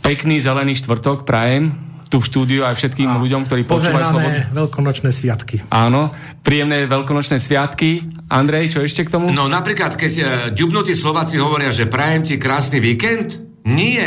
Pekný 0.00 0.38
zelený 0.38 0.78
štvrtok 0.78 1.26
prajem 1.26 1.74
tu 2.12 2.20
v 2.20 2.28
štúdiu 2.28 2.60
aj 2.68 2.76
všetkým 2.76 3.08
a 3.08 3.16
ľuďom, 3.16 3.48
ktorí 3.48 3.64
počúvajú 3.64 4.04
slobodne. 4.12 4.44
veľkonočné 4.52 5.10
sviatky. 5.16 5.64
Áno, 5.72 6.12
príjemné 6.44 6.84
veľkonočné 6.84 7.40
sviatky. 7.40 8.04
Andrej, 8.28 8.76
čo 8.76 8.84
ešte 8.84 9.08
k 9.08 9.16
tomu? 9.16 9.32
No 9.32 9.48
napríklad, 9.48 9.96
keď 9.96 10.12
uh, 10.20 10.26
ďubnutí 10.52 10.92
Slováci 10.92 11.40
hovoria, 11.40 11.72
že 11.72 11.88
prajem 11.88 12.28
ti 12.28 12.36
krásny 12.36 12.84
víkend, 12.84 13.40
nie. 13.64 14.04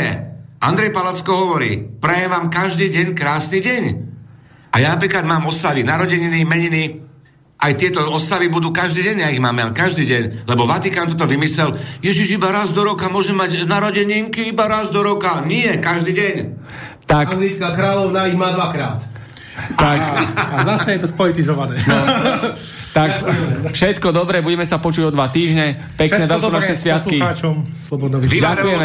Andrej 0.62 0.94
Palacko 0.94 1.34
hovorí, 1.34 1.82
prajem 1.98 2.30
vám 2.30 2.46
každý 2.46 2.94
deň 2.94 3.06
krásny 3.18 3.58
deň. 3.58 4.05
A 4.76 4.84
ja 4.84 4.92
napríklad 4.92 5.24
mám 5.24 5.48
oslavy 5.48 5.88
narodeniny, 5.88 6.44
meniny, 6.44 7.00
aj 7.56 7.72
tieto 7.80 8.04
oslavy 8.12 8.52
budú 8.52 8.68
každý 8.68 9.08
deň, 9.08 9.16
ja 9.24 9.32
ich 9.32 9.40
máme 9.40 9.64
každý 9.72 10.04
deň, 10.04 10.44
lebo 10.44 10.68
Vatikán 10.68 11.08
toto 11.08 11.24
vymyslel, 11.24 11.72
Ježiš, 12.04 12.36
iba 12.36 12.52
raz 12.52 12.76
do 12.76 12.84
roka 12.84 13.08
môže 13.08 13.32
mať 13.32 13.64
narodeninky, 13.64 14.52
iba 14.52 14.68
raz 14.68 14.92
do 14.92 15.00
roka. 15.00 15.40
Nie, 15.48 15.80
každý 15.80 16.12
deň. 16.12 16.34
Tak. 17.08 17.32
Anglická 17.32 17.72
kráľovna 17.72 18.28
ich 18.28 18.36
má 18.36 18.52
dvakrát. 18.52 19.00
Tak. 19.80 19.98
A 20.36 20.56
zase 20.68 21.00
je 21.00 21.00
to 21.00 21.08
spolitizované. 21.08 21.80
No. 21.80 21.96
Tak, 22.92 23.10
všetko 23.80 24.12
dobre, 24.12 24.44
budeme 24.44 24.68
sa 24.68 24.76
počuť 24.76 25.08
o 25.08 25.10
dva 25.16 25.32
týždne. 25.32 25.96
Pekné 25.96 26.28
veľkonočné 26.28 26.76
sviatky. 26.76 27.24
Ďakujeme. 28.28 28.84